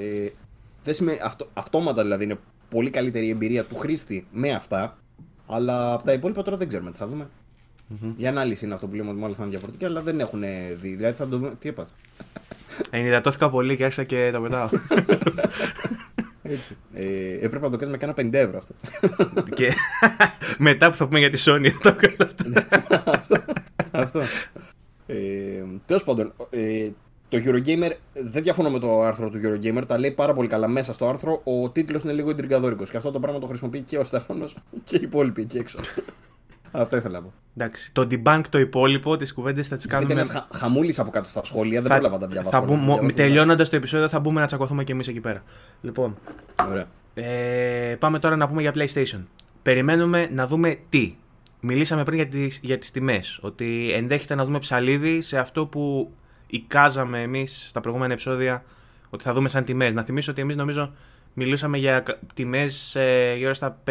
[0.82, 2.39] δεν σημαίνει, αυτο, αυτόματα δηλαδή είναι
[2.69, 4.99] πολύ καλύτερη η εμπειρία του χρήστη με αυτά
[5.47, 7.31] αλλά από τα υπόλοιπα τώρα δεν ξέρουμε τι θα δούμε
[7.91, 8.12] Mm-hmm.
[8.17, 10.41] Η ανάλυση είναι αυτό που λέμε ότι μάλλον θα είναι διαφορετική, αλλά δεν έχουν
[10.81, 10.95] δει.
[10.95, 11.55] Δηλαδή θα το δούμε.
[11.59, 11.91] Τι έπαθα.
[12.91, 14.69] Ενυδατώθηκα πολύ και άρχισα και το πετάω.
[16.43, 16.77] Έτσι.
[16.95, 18.75] Ε, έπρεπε να το κάνει με κάνα 50 ευρώ αυτό.
[19.59, 19.73] και
[20.59, 22.45] μετά που θα πούμε για τη Sony θα το κάνω αυτό.
[23.05, 23.43] αυτό.
[23.91, 24.21] αυτό.
[25.07, 26.89] Ε, Τέλος πάντων, ε,
[27.29, 30.93] το Eurogamer, δεν διαφωνώ με το άρθρο του Eurogamer, τα λέει πάρα πολύ καλά μέσα
[30.93, 31.41] στο άρθρο.
[31.45, 34.97] Ο τίτλος είναι λίγο εντριγκαδόρικο και αυτό το πράγμα το χρησιμοποιεί και ο Στέφανος και
[34.97, 35.79] οι υπόλοιποι εκεί έξω.
[36.71, 37.33] Αυτό ήθελα να πω.
[37.57, 37.93] Εντάξει.
[37.93, 40.13] Το debunk το υπόλοιπο, τις κουβέντες θα τις κάνουμε.
[40.13, 43.13] Ήταν ένα χαμούλης από κάτω στα σχόλια, δεν πρόλαβα να τα διαβάσω.
[43.15, 45.43] Τελειώνοντας το επεισόδιο, θα μπούμε να τσακωθούμε κι εμείς εκεί πέρα.
[45.81, 46.17] Λοιπόν.
[46.69, 46.87] Ωραία.
[47.15, 49.25] Ε, πάμε τώρα να πούμε για PlayStation.
[49.63, 51.15] Περιμένουμε να δούμε τι.
[51.61, 56.13] Μιλήσαμε πριν για τις, για τις τιμές, ότι ενδέχεται να δούμε ψαλίδι σε αυτό που
[56.47, 58.63] εικάζαμε εμείς στα προηγούμενα επεισόδια
[59.11, 59.95] ότι θα δούμε σαν τιμές.
[59.95, 60.93] Να θυμίσω ότι εμείς νομίζω
[61.35, 62.03] μιλούσαμε για
[62.35, 63.83] τιμές ε, γύρω στα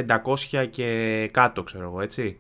[0.53, 2.39] 500 και κάτω, ξέρω εγώ, έτσι.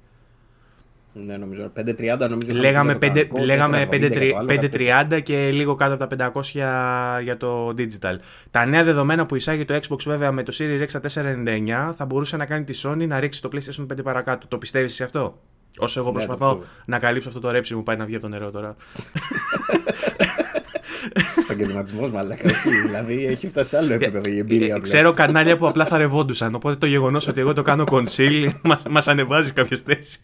[1.25, 1.71] Ναι, νομίζω.
[1.75, 2.53] 5.30 νομίζω.
[2.53, 5.17] Λέγαμε, είχαμε πει για το 5, κανονικό, λέγαμε 4.70 για το άλλο, κάτι τέτοιο.
[5.17, 8.15] 5.30 και λίγο κάτω από τα 500 για το digital.
[8.51, 11.01] Τα νέα δεδομένα που εισάγει το Xbox βέβαια με το Series X στα
[11.89, 14.47] 499 θα μπορούσε να κάνει τη Sony να ρίξει το PlayStation 5 παρακάτω.
[14.47, 15.39] Το πιστεύεις σε αυτό;
[15.77, 16.75] Όσο εγώ Ναι, το προσπαθώ πιστεύω.
[16.87, 18.75] να καλύψω αυτό το ρέψιμο που πάει να βγει από το νερό τώρα.
[21.43, 22.49] Επαγγελματισμός, μαλάκα.
[22.49, 24.65] όχι, δηλαδή έχει φτάσει σε άλλο επίπεδο η εμπειρία.
[24.65, 24.81] Ε, πλέον.
[24.81, 26.55] Ξέρω κανάλια που απλά θα ρευόντουσαν.
[26.55, 30.19] Οπότε το γεγονός ότι εγώ το κάνω conceal μας, μας ανεβάζει κάποιες θέσεις.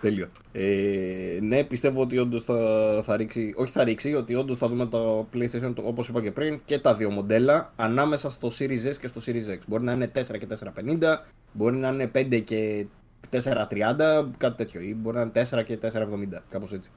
[0.00, 0.26] Τέλειο.
[0.52, 2.56] Ε, ναι, πιστεύω ότι όντως θα,
[3.04, 3.52] θα ρίξει.
[3.56, 6.94] Όχι θα ρίξει, ότι όντως θα δούμε το PlayStation όπως είπα και πριν και τα
[6.94, 9.58] δύο μοντέλα ανάμεσα στο Series S και στο Series X.
[9.66, 11.16] Μπορεί να είναι 4 και 450,
[11.52, 12.86] μπορεί να είναι 5 και
[13.30, 14.80] 430, κάτι τέτοιο.
[14.80, 16.90] Ή μπορεί να είναι 4 και 470, κάπως έτσι.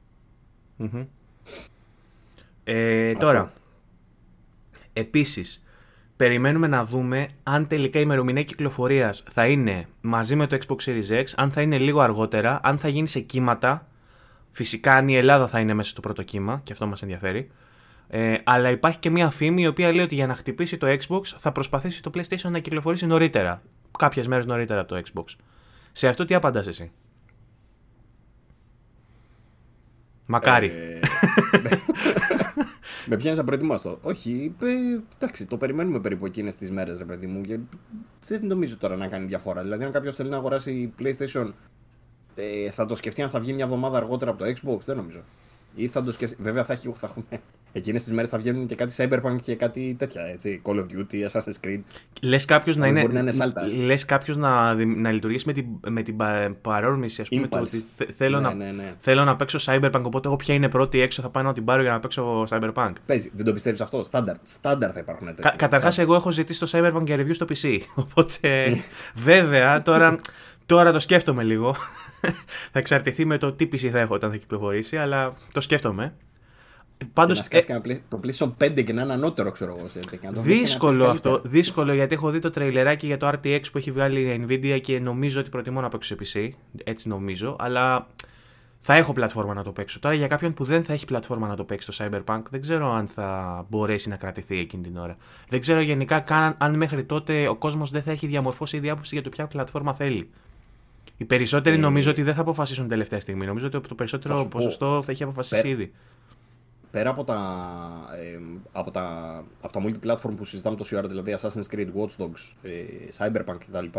[2.64, 3.52] Ε, τώρα,
[4.92, 5.64] επίσης,
[6.16, 11.20] περιμένουμε να δούμε αν τελικά η ημερομηνία κυκλοφορίας θα είναι μαζί με το Xbox Series
[11.20, 13.86] X, αν θα είναι λίγο αργότερα, αν θα γίνει σε κύματα.
[14.52, 17.50] Φυσικά αν η Ελλάδα θα είναι μέσα στο πρώτο κύμα και αυτό μας ενδιαφέρει.
[18.08, 21.24] Ε, αλλά υπάρχει και μια φήμη η οποία λέει ότι για να χτυπήσει το Xbox
[21.24, 23.62] θα προσπαθήσει το PlayStation να κυκλοφορήσει νωρίτερα.
[23.98, 25.24] Κάποιες μέρες νωρίτερα από το Xbox.
[25.92, 26.90] Σε αυτό τι απαντάς εσύ;
[30.30, 30.66] Μακάρι.
[30.66, 30.98] Ε,
[33.06, 33.98] με πιάνεις απροετοιμάστο.
[34.02, 34.66] Όχι, ε,
[35.18, 37.40] εντάξει, το περιμένουμε περίπου εκείνες τις μέρες, ρε παιδί μου.
[37.40, 37.58] Και
[38.26, 39.62] δεν νομίζω τώρα να κάνει διαφορά.
[39.62, 41.52] Δηλαδή, αν κάποιος θέλει να αγοράσει PlayStation,
[42.34, 45.20] ε, θα το σκεφτεί αν θα βγει μια εβδομάδα αργότερα από το Xbox, δεν νομίζω.
[45.74, 46.36] Ή θα το σκεφτεί.
[46.38, 47.42] Βέβαια, θα, έχει, θα έχουμε.
[47.72, 50.22] Εκείνες τις μέρες θα βγαίνουν και κάτι Cyberpunk και κάτι τέτοια.
[50.22, 51.80] Έτσι, Call of Duty, Assassin's Creed.
[52.22, 53.00] Λες κάποιος να Αν είναι.
[53.00, 53.74] μπορεί να είναι σάλτας.
[53.74, 57.46] Λες κάποιος να, δη- να λειτουργήσει με την, με την πα- παρόρμηση, ας πούμε.
[57.46, 57.60] Το Impulse.
[57.60, 58.92] ότι θε- θέλω, Ναι, να, ναι, ναι.
[58.98, 60.02] θέλω να παίξω Cyberpunk.
[60.02, 62.92] Οπότε, εγώ ποια είναι πρώτη έξω, θα πάω να την πάρω για να παίξω Cyberpunk.
[63.06, 64.36] Παίζει, δεν το πιστεύεις αυτό; Στάνταρ.
[64.42, 65.50] Στάνταρ θα υπάρχουν τέτοια.
[65.50, 67.78] Κα, Καταρχάς, εγώ έχω ζητήσει το Cyberpunk για review στο PC.
[67.94, 68.76] Οπότε,
[69.14, 70.14] βέβαια, τώρα,
[70.66, 71.74] τώρα το σκέφτομαι λίγο.
[72.72, 76.12] θα εξαρτηθεί με το τι PC θα έχω όταν θα κυκλοφορήσει, αλλά το σκέφτομαι.
[77.12, 79.88] Πάντως, Και να σκάσει κανένα Play- το PlayStation 5 και να είναι ανώτερο, ξέρω εγώ.
[79.88, 81.28] σε- και να το βρεις και να Δύσκολο παίζεις αυτό.
[81.30, 81.54] καλύτερα.
[81.54, 85.00] Δύσκολο γιατί έχω δει το τρέιλεράκι για το RTX που έχει βγάλει η Nvidia και
[85.00, 86.48] νομίζω ότι προτιμώ να παίξω σε PC.
[86.84, 87.56] Έτσι νομίζω.
[87.58, 88.06] Αλλά
[88.78, 89.98] θα έχω πλατφόρμα να το παίξω.
[90.00, 92.92] Τώρα για κάποιον που δεν θα έχει πλατφόρμα να το παίξει το Cyberpunk, δεν ξέρω
[92.92, 95.16] αν θα μπορέσει να κρατηθεί εκείνη την ώρα.
[95.48, 99.14] Δεν ξέρω γενικά καν αν μέχρι τότε ο κόσμος δεν θα έχει διαμορφώσει ήδη άποψη
[99.14, 100.30] για το ποια πλατφόρμα θέλει.
[101.16, 103.46] Οι περισσότεροι νομίζω ότι δεν θα αποφασίσουν τελευταία στιγμή.
[103.46, 104.48] Νομίζω ότι το Ε, Θα περισσότερο σου πω.
[104.52, 105.92] ποσοστό θα έχει αποφασίσει Πε- ήδη.
[106.90, 107.38] Πέρα από τα,
[108.22, 108.38] ε,
[108.72, 109.04] από τα,
[109.60, 112.84] από τα multi-platform που συζητάμε τόση ώρα, δηλαδή Assassin's Creed, Watch Dogs, ε,
[113.18, 113.98] Cyberpunk κτλ.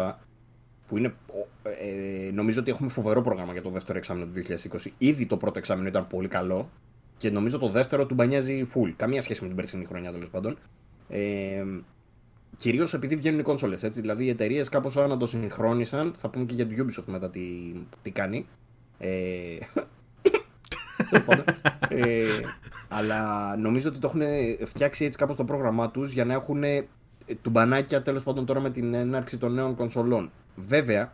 [0.88, 1.14] Που είναι,
[1.64, 4.94] ε, νομίζω ότι έχουμε φοβερό πρόγραμμα για το δεύτερο εξάμεινο του 2020.
[4.98, 6.70] Ήδη το πρώτο εξάμεινο ήταν πολύ καλό
[7.18, 8.94] και νομίζω το δεύτερο του μπανιάζει full.
[8.96, 10.58] Καμία σχέση με την περσινή χρονιά τέλος πάντων.
[11.10, 11.64] Ε,
[12.58, 13.82] Κυρίως επειδή βγαίνουν οι κόνσολες.
[13.82, 16.14] Δηλαδή οι εταιρείες κάπως να το συγχρόνισαν.
[16.18, 17.42] Θα πούμε και για το Ubisoft μετά τι,
[18.02, 18.46] τι κάνει.
[18.98, 19.10] Ε,
[19.58, 19.92] Τέλος πάντων.
[21.90, 22.26] Ε,
[22.88, 24.22] αλλά νομίζω ότι το έχουν
[24.66, 26.64] φτιάξει έτσι κάπως το πρόγραμμά τους για να έχουν
[27.42, 30.32] τουμπανάκια τέλος πάντων τώρα με την έναρξη των νέων κονσολών.
[30.56, 31.12] Βέβαια,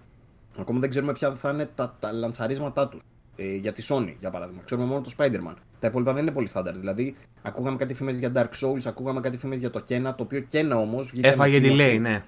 [0.57, 3.01] ακόμα δεν ξέρουμε ποια θα είναι τα, τα λανσαρίσματά τους.
[3.39, 4.61] Ε, για τη Sony, για παράδειγμα.
[4.65, 5.53] Ξέρουμε μόνο το Spider-Man.
[5.79, 6.77] Τα υπόλοιπα δεν είναι πολύ στάνταρ.
[6.77, 10.45] Δηλαδή, ακούγαμε κάτι φήμες για Dark Souls, ακούγαμε κάτι φήμες για το Kena, το οποίο
[10.51, 11.95] Kena όμως βγήκε Έφαγε ανακοίνωση.
[11.97, 12.23] delay, ναι.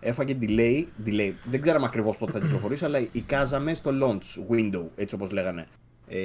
[0.00, 1.32] Έφαγε delay, delay.
[1.44, 5.66] Δεν ξέραμε ακριβώς πότε θα κυκλοφορήσει, αλλά εικάζαμε στο launch window, έτσι όπως λέγανε.
[6.08, 6.18] Ε,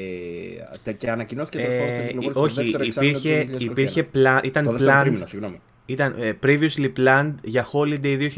[0.84, 3.58] τε- και ανακοινώθηκε τέλος πάντων ότι θα Ε, κυκλοφορήσει το όχι, δεύτερο εξάμηνο του υπήρχε,
[3.58, 3.72] 2021.
[3.72, 5.62] υπήρχε plan, ήταν Το δεύτερο planned, τρίμηνο, συγγνώμη.
[5.86, 8.30] ήταν ε, previously planned για holiday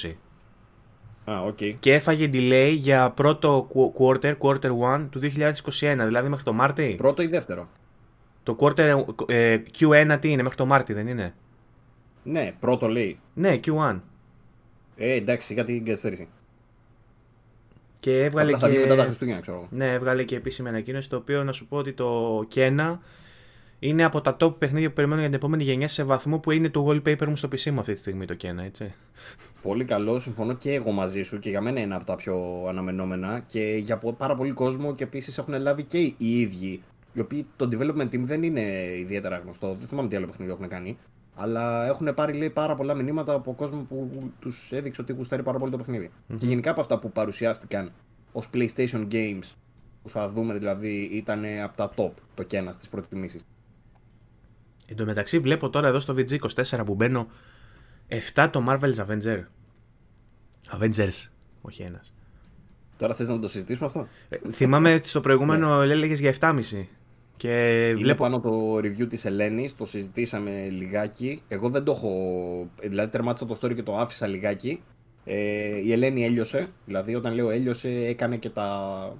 [0.00, 0.14] 2020
[1.30, 1.56] Α, οκ.
[1.80, 6.94] και έφαγε delay για πρώτο qu- quarter, quarter 1 του 2021, δηλαδή μέχρι το Μάρτι.
[6.96, 7.68] Πρώτο ή δεύτερο;
[8.42, 11.34] Το quarter ε, Q1 τι είναι, μέχρι το Μάρτι δεν είναι;
[12.22, 13.18] Ναι, πρώτο λέει.
[13.34, 14.00] Ναι, Q1.
[14.96, 16.28] Ε, εντάξει, για την καθυστέρηση.
[18.04, 18.82] Και έβγαλε Απλά θα βγει και...
[18.82, 19.68] μετά τα Χριστούγεννα, ξέρω εγώ.
[19.70, 22.98] Ναι, έβγαλε και επίσημη ανακοίνωση το οποίο να σου πω ότι το Kena
[23.78, 26.68] είναι από τα top παιχνίδια που περιμένω για την επόμενη γενιά σε βαθμό που είναι
[26.68, 28.94] το wallpaper μου στο PC μου αυτή τη στιγμή το Kena, έτσι.
[29.62, 33.44] Πολύ καλό, συμφωνώ και εγώ μαζί σου και για μένα είναι από τα πιο αναμενόμενα
[33.46, 36.82] και για πο- πάρα πολύ κόσμο και επίσης έχουν λάβει και οι ίδιοι.
[37.12, 38.62] Οι οποίοι το development team δεν είναι
[38.98, 40.96] ιδιαίτερα γνωστό, δεν θυμάμαι τι άλλο παιχνίδι έχουν κάνει.
[41.34, 45.58] Αλλά έχουν πάρει λέει, πάρα πολλά μηνύματα από κόσμο που τους έδειξε ότι γουστάρει πάρα
[45.58, 47.92] πολύ το παιχνιδι Και γενικά από αυτά που παρουσιάστηκαν
[48.32, 49.52] ως PlayStation Games,
[50.02, 53.40] που θα δούμε δηλαδή, ήταν από τα top το κένας στι προτιμήσει.
[54.88, 57.26] Εν τω μεταξύ βλέπω τώρα εδώ στο VG24 που μπαίνω
[58.34, 59.44] 7 το Marvel's Avenger.
[60.78, 61.28] Avengers,
[61.62, 62.14] όχι ένας.
[62.96, 66.86] Τώρα θες να το συζητήσουμε αυτό; Ε, θυμάμαι στο προηγούμενο έλεγες για 7,5.
[67.36, 68.22] Και Είναι βλέπω.
[68.22, 71.42] πάνω το review της Ελένης, το συζητήσαμε λιγάκι.
[71.48, 72.10] Εγώ δεν το έχω,
[72.80, 74.82] δηλαδή τερμάτισα το story και το άφησα λιγάκι.
[75.24, 76.68] Ε, η Ελένη έλειωσε.
[76.86, 79.16] Δηλαδή, όταν λέω έλειωσε, έκανε και τα.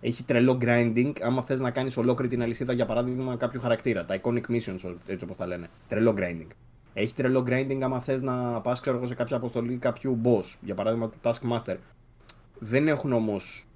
[0.00, 1.12] Έχει τρελό grinding.
[1.20, 4.04] Άμα θες να κάνεις ολόκληρη την αλυσίδα, για παράδειγμα, κάποιου χαρακτήρα.
[4.04, 5.68] Τα iconic missions, έτσι όπως τα λένε.
[5.88, 6.48] Τρελό grinding.
[6.94, 10.56] Έχει τρελό grinding άμα θες να πας σε κάποια αποστολή κάποιου boss.
[10.60, 11.76] Για παράδειγμα, του Taskmaster.
[12.58, 13.67] Δεν έχουν όμως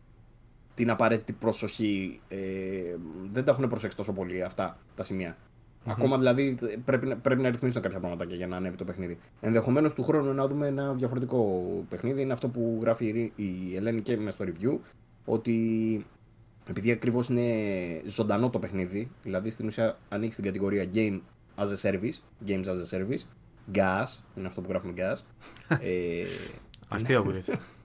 [0.83, 2.21] την απαραίτητη προσοχή.
[2.29, 2.39] Ε,
[3.31, 5.37] δεν τα έχουν προσέξει τόσο πολύ αυτά τα σημεια
[5.85, 6.55] Ακόμα δηλαδή
[6.85, 9.19] πρέπει, πρέπει να ρυθμίσουν κάποια πράγματα για να ανέβει το παιχνίδι.
[9.41, 12.23] Ενδεχομένως του χρόνου να δούμε ένα διαφορετικό παιχνίδι.
[12.23, 14.79] Είναι αυτό που γράφει η Ελένη και με στο review.
[15.25, 16.05] Ότι
[16.67, 17.43] επειδή ακριβώς είναι
[18.07, 21.21] ζωντανό το παιχνίδι, δηλαδή στην ουσία ανοίξει την κατηγορία Game
[21.57, 23.23] as a Service, Games as a Service,
[23.75, 25.17] Gas, είναι αυτό που γράφουμε Gas.
[25.81, 26.25] ε,
[26.89, 27.33] Αστείο που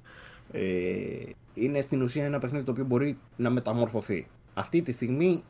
[0.51, 0.61] ε,
[1.53, 4.27] είναι στην ουσία ένα παιχνίδι το οποίο μπορεί να μεταμορφωθεί.
[4.53, 5.43] Αυτή τη στιγμή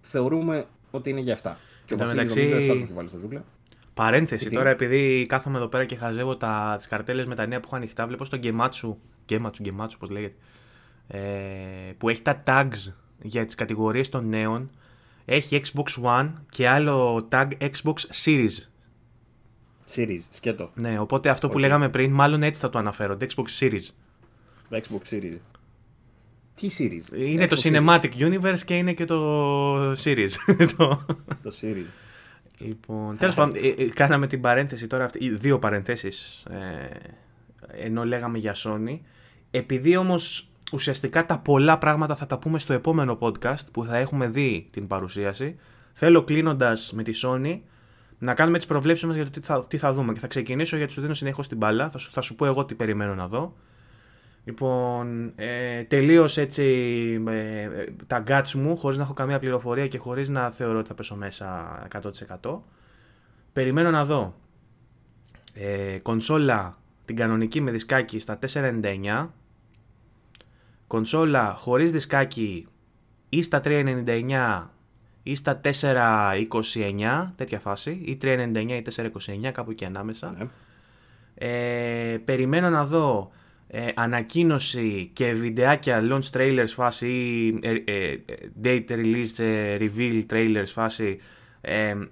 [0.00, 1.58] θεωρούμε ότι είναι για αυτά.
[1.84, 2.54] Και ο Βασίλης μεταξύ...
[2.54, 3.44] νομίζω 7 το έχει βάλει στο ζούγκλα.
[3.94, 7.64] Παρένθεση τώρα, επειδή κάθομαι εδώ πέρα και χαζεύω τα, τις καρτέλες με τα νέα που
[7.66, 8.94] έχω ανοιχτά, βλέπω στο Gematsu,
[9.28, 10.34] Gematsu, Gematsu πώς λέγεται,
[11.06, 11.18] ε,
[11.98, 12.92] που έχει τα tags
[13.22, 14.70] για τις κατηγορίες των νέων.
[15.24, 18.68] Έχει Xbox One και άλλο tag Xbox Series.
[19.94, 20.70] Series, σκέτο.
[20.74, 23.88] Ναι, οπότε αυτό που λέγαμε πριν, μάλλον έτσι θα το αναφέρονται, Xbox Series.
[24.70, 25.40] Xbox Series.
[26.54, 30.30] Τι series; Είναι το Cinematic Universe και είναι και το series.
[30.76, 31.06] το...
[31.42, 32.06] το series.
[32.58, 36.88] Λοιπόν, τέλος πάντων, ε, ε, κάναμε την παρένθεση τώρα, αυτή, δύο παρενθέσεις, ε,
[37.84, 38.98] ενώ λέγαμε για Sony.
[39.50, 44.28] Επειδή όμως ουσιαστικά τα πολλά πράγματα θα τα πούμε στο επόμενο podcast που θα έχουμε
[44.28, 45.56] δει την παρουσίαση,
[45.92, 47.60] θέλω κλείνοντας με τη Sony
[48.18, 50.12] να κάνουμε τις προβλέψεις μας για το τι θα, τι θα δούμε.
[50.12, 52.64] Και θα ξεκινήσω γιατί σου δίνω συνεχώς την μπάλα, θα σου, θα σου πω εγώ
[52.64, 53.56] τι περιμένω να δω.
[54.48, 56.64] Λοιπόν, ε, τελείως έτσι
[57.28, 57.68] ε,
[58.06, 61.16] τα guts μου, χωρίς να έχω καμία πληροφορία και χωρίς να θεωρώ ότι θα πέσω
[61.16, 61.78] μέσα
[62.42, 62.58] 100%.
[63.52, 64.34] Περιμένω να δω
[65.54, 69.28] ε, κονσόλα την κανονική με δισκάκι στα 499,
[70.86, 72.66] κονσόλα χωρίς δισκάκι
[73.28, 74.66] ή στα 399
[75.22, 78.82] ή στα 429, τέτοια φάση, ή 399 ή
[79.46, 80.34] 429, κάπου εκεί ανάμεσα.
[80.38, 80.48] Ναι.
[81.34, 83.30] Ε, περιμένω να δω
[83.70, 88.16] ε, ανακοίνωση και βιντεάκια launch trailers φάση ή ε, ε,
[88.64, 89.40] date release
[89.78, 91.18] reveal trailers φάση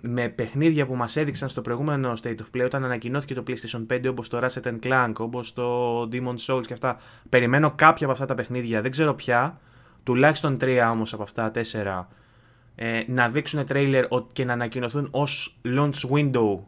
[0.01, 4.05] με παιχνίδια που μας έδειξαν στο προηγούμενο State of Play όταν ανακοινώθηκε το PlayStation 5
[4.09, 6.97] όπως το Ratchet Clank, όπως το Demon Souls και αυτά.
[7.29, 9.61] Περιμένω κάποια από αυτά τα παιχνίδια, δεν ξέρω ποια
[10.03, 12.09] τουλάχιστον τρία όμως από αυτά, τέσσερα
[13.07, 16.59] να δείξουν trailer και να ανακοινωθούν ως launch window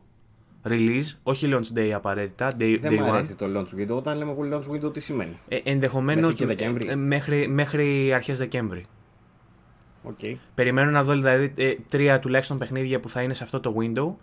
[0.64, 2.48] release, όχι launch day απαραίτητα.
[2.58, 3.96] Day, Δεν day μου αρέσει το launch window.
[3.96, 8.86] Όταν λέμε launch window, τι σημαίνει; Ε, Ενδεχομένως μέχρι, μέχρι, μέχρι αρχές Δεκέμβρη.
[10.04, 10.34] Okay.
[10.54, 14.14] Περιμένω να δω δηλαδή ε, τρία τουλάχιστον παιχνίδια που θα είναι σε αυτό το window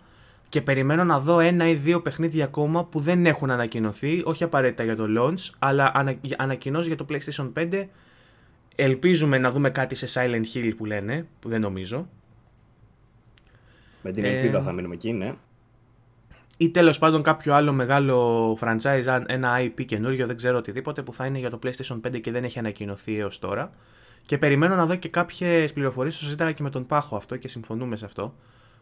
[0.48, 4.84] και περιμένω να δω ένα ή δύο παιχνίδια ακόμα που δεν έχουν ανακοινωθεί, όχι απαραίτητα
[4.84, 7.86] για το launch, αλλά ανα, ανακοινώσει για το PlayStation 5.
[8.76, 12.08] Ελπίζουμε να δούμε κάτι σε Silent Hill που λένε, που δεν νομίζω.
[14.02, 15.34] Με την ελπίδα ε, θα μείνουμε εκεί, ναι
[16.56, 21.26] ή τέλος πάντων κάποιο άλλο μεγάλο franchise, ένα IP καινούριο, δεν ξέρω οτιδήποτε που θα
[21.26, 23.70] είναι για το PlayStation 5 και δεν έχει ανακοινωθεί έως τώρα.
[24.26, 27.48] Και περιμένω να δω και κάποιες πληροφορίες, το συζήταγα και με τον Πάχο αυτό και
[27.48, 28.34] συμφωνούμε σε αυτό.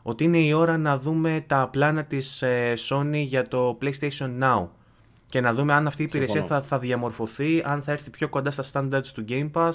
[0.03, 4.69] Ότι είναι η ώρα να δούμε τα πλάνα της ε, Sony για το PlayStation Now.
[5.27, 8.51] Και να δούμε αν αυτή η υπηρεσία θα, θα διαμορφωθεί, αν θα έρθει πιο κοντά
[8.51, 9.73] στα standards του Game Pass,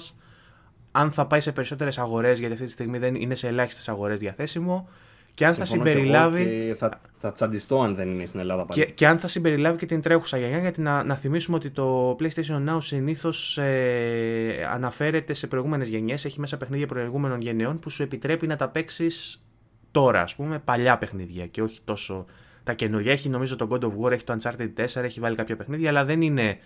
[0.92, 4.18] αν θα πάει σε περισσότερες αγορές, γιατί αυτή τη στιγμή δεν είναι σε ελάχιστες αγορές
[4.18, 4.88] διαθέσιμο
[5.34, 6.44] και αν θα συμπεριλάβει.
[6.44, 8.84] Και θα, θα τσαντιστώ αν δεν είναι στην Ελλάδα πάλι.
[8.84, 12.16] Και, και αν θα συμπεριλάβει και την τρέχουσα γενιά, γιατί να, να θυμίσουμε ότι το
[12.20, 18.02] PlayStation Now συνήθως ε, αναφέρεται σε προηγούμενες γενιές, έχει μέσα παιχνίδια προηγούμενων γενεών που σου
[18.02, 19.44] επιτρέπει να τα παίξεις
[19.90, 22.26] τώρα, ας πούμε, παλιά παιχνίδια και όχι τόσο
[22.62, 23.12] τα καινούργια.
[23.12, 26.04] Έχει νομίζω το God of War, έχει το Uncharted 4, έχει βάλει κάποια παιχνίδια, αλλά
[26.04, 26.58] δεν είναι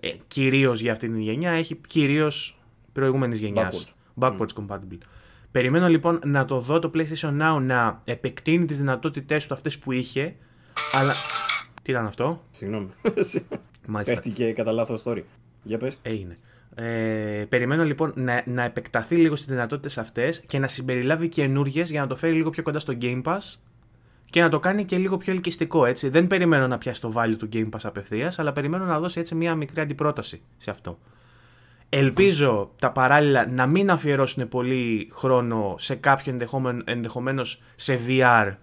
[0.00, 2.58] ε, κυρίως για αυτή την γενιά, έχει κυρίως
[2.92, 3.94] προηγούμενης γενιάς.
[4.20, 4.38] Backwards.
[4.38, 4.98] Backwards compatible.
[5.54, 9.92] Περιμένω λοιπόν να το δω το PlayStation Now να επεκτείνει τις δυνατότητές του αυτές που
[9.92, 10.34] είχε,
[10.92, 11.12] αλλά...
[11.82, 12.90] Τι ήταν αυτό; Συγγνώμη.
[14.04, 15.22] Πέφτηκε κατά λάθος story.
[15.62, 15.98] Για πες.
[16.02, 16.38] Έγινε.
[16.74, 22.00] Ε, περιμένω λοιπόν να, να επεκταθεί λίγο στις δυνατότητες αυτές και να συμπεριλάβει καινούριε για
[22.00, 23.54] να το φέρει λίγο πιο κοντά στο Game Pass
[24.30, 26.08] και να το κάνει και λίγο πιο ελκυστικό έτσι.
[26.08, 29.34] Δεν περιμένω να πιάσει το value του Game Pass απευθείας, αλλά περιμένω να δώσει έτσι
[29.34, 30.98] μια μικρή αντιπρόταση σε αυτό.
[31.96, 38.54] Ελπίζω τα παράλληλα να μην αφιερώσουν πολύ χρόνο σε κάποιο ενδεχομένο, ενδεχομένως σε VR,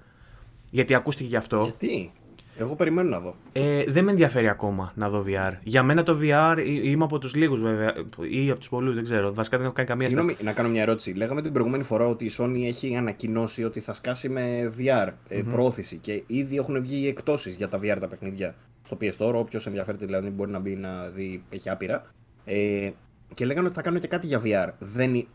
[0.69, 1.61] γιατί ακούστηκε γι' αυτό.
[1.63, 2.11] Γιατί;
[2.57, 3.35] Εγώ περιμένω να δω.
[3.51, 5.53] Ε, δεν με ενδιαφέρει ακόμα να δω VR.
[5.63, 7.93] Για μένα το VR είμαι από τους λίγους βέβαια,
[8.29, 9.33] ή από τους πολλούς, δεν ξέρω.
[9.33, 11.11] Βασικά δεν έχω κάνει καμία Συγγνώμη, να κάνω μια ερώτηση.
[11.11, 15.39] Λέγαμε την προηγούμενη φορά ότι η Sony έχει ανακοινώσει ότι θα σκάσει με VR ε,
[15.39, 15.45] mm-hmm.
[15.49, 19.33] πρόθεση και ήδη έχουν βγει οι εκτόσει για τα VR τα παιχνίδια στο PS Store.
[19.33, 22.03] Όποιος ενδιαφέρεται δηλαδή μπορεί να μπει να δει, έχει άπειρα.
[22.45, 22.91] Ε,
[23.35, 24.73] και λέγανε ότι θα κάνουν και κάτι για VR.
[24.79, 25.13] Δεν...
[25.13, 25.25] είναι-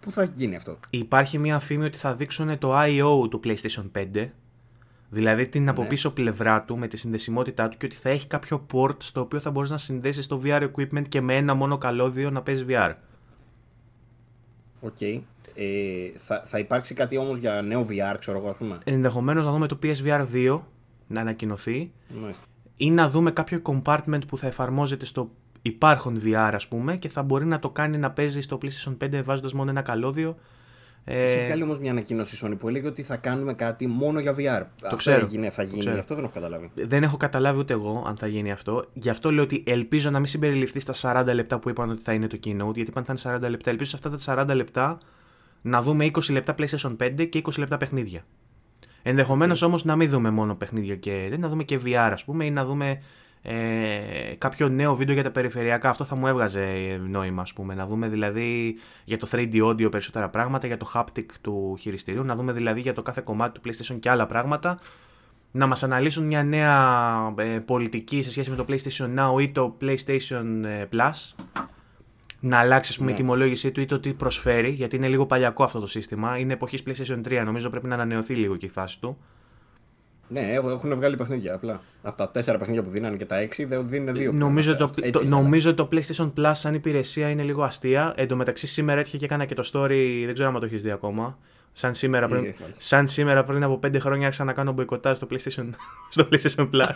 [0.00, 4.28] Πού θα γίνει αυτό; Υπάρχει μια φήμη ότι θα δείξουν το I/O του PlayStation 5.
[5.10, 5.88] Δηλαδή την από Ναι.
[5.88, 9.40] πίσω πλευρά του με τη συνδεσιμότητά του και ότι θα έχει κάποιο port στο οποίο
[9.40, 12.92] θα μπορείς να συνδέσεις το VR equipment και με ένα μόνο καλώδιο να παίζεις VR.
[14.80, 15.00] Οκ.
[15.00, 15.20] Ε,
[16.18, 18.78] θα, θα υπάρξει κάτι όμως για νέο VR, ξέρω εγώ, ας πούμε.
[18.84, 20.60] Ενδεχομένως να δούμε το PSVR 2
[21.06, 22.44] να ανακοινωθεί Μάλιστα.
[22.76, 25.30] ή να δούμε κάποιο compartment που θα εφαρμόζεται στο
[25.66, 29.22] υπάρχον VR ας πούμε και θα μπορεί να το κάνει να παίζει στο PlayStation 5
[29.24, 30.36] βάζοντας μόνο ένα καλώδιο.
[31.08, 34.20] Είχε Ε, βγάλει όμως μια ανακοίνωση η Sony που έλεγε ότι θα κάνουμε κάτι μόνο
[34.20, 34.66] για VR.
[34.82, 35.24] Αυτό ξέρω.
[35.26, 35.98] Έγινε, θα Το γίνει, ξέρω.
[35.98, 36.70] αυτό δεν έχω καταλάβει.
[36.74, 38.84] δεν έχω καταλάβει ούτε εγώ αν θα γίνει αυτό.
[38.92, 42.12] Γι' αυτό λέω ότι ελπίζω να μην συμπεριληφθεί στα 40 λεπτά που είπαν ότι θα
[42.12, 42.74] είναι το keynote.
[42.74, 43.70] Γιατί είπαν θα είναι 40 λεπτά.
[43.70, 44.98] Ελπίζω σε αυτά τα 40 λεπτά
[45.62, 48.24] να δούμε 20 λεπτά PlayStation 5 και 20 λεπτά παιχνίδια.
[49.02, 52.50] Ενδεχομένως όμως να μην δούμε μόνο παιχνίδια και να δούμε και VR ας πούμε ή
[52.50, 53.02] να δούμε
[53.48, 55.88] ε, κάποιο νέο βίντεο για τα περιφερειακά.
[55.88, 57.74] Αυτό θα μου έβγαζε ε, νόημα ας πούμε.
[57.74, 62.36] Να δούμε δηλαδή για το 3D audio περισσότερα πράγματα, για το haptic του χειριστηρίου, να
[62.36, 64.78] δούμε δηλαδή για το κάθε κομμάτι του PlayStation και άλλα πράγματα
[65.50, 69.76] να μας αναλύσουν μια νέα ε, πολιτική σε σχέση με το PlayStation Now ή το
[69.80, 71.44] PlayStation ε, Plus
[72.40, 73.18] να αλλάξει ας πούμε, η Ναι.
[73.20, 76.82] τιμολόγησή του ή το τι προσφέρει γιατί είναι λίγο παλιακό αυτό το σύστημα είναι εποχής
[76.86, 79.18] PlayStation 3 νομίζω πρέπει να ανανεωθεί λίγο και η φάση του
[80.28, 81.80] Ναι, έχ- έχουν βγάλει παιχνίδια απλά.
[82.02, 84.32] Από τα τέσσερα παιχνίδια που δίνανε και τα έξι, δεν δίνουν δύο.
[84.32, 84.90] νομίζω, πλέον.
[84.92, 85.40] το, Έτσι το, ήθελα.
[85.40, 89.24] νομίζω το PlayStation Plus σαν υπηρεσία είναι λίγο αστεία εν τω μεταξύ σήμερα έτυχε και
[89.24, 91.38] έκανα και το story δεν ξέρω αν το έχεις δει ακόμα
[91.78, 94.72] σαν σήμερα, Τι πριν, έχει βάλει; σαν σήμερα πριν από 5 χρόνια άρχισα να κάνω
[94.72, 95.68] μποϊκοτάζ στο PlayStation,
[96.14, 96.90] στο PlayStation Plus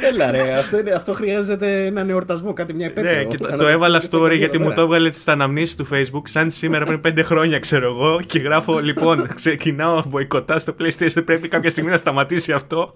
[0.00, 3.10] Έλα ρε, αυτό, είναι, αυτό χρειάζεται έναν εορτασμό, κάτι μια επέτειο.
[3.12, 4.74] Ναι, και το, Να το έβαλα στο story παιδί γιατί εδώ μου πέρα.
[4.80, 8.78] το έβγαλε στα αναμνήσεις του Facebook σαν σήμερα πριν πέντε χρόνια ξέρω εγώ και γράφω
[8.78, 12.94] λοιπόν ξεκινάω μποϊκοτά στο PlayStation πρέπει κάποια στιγμή να σταματήσει αυτό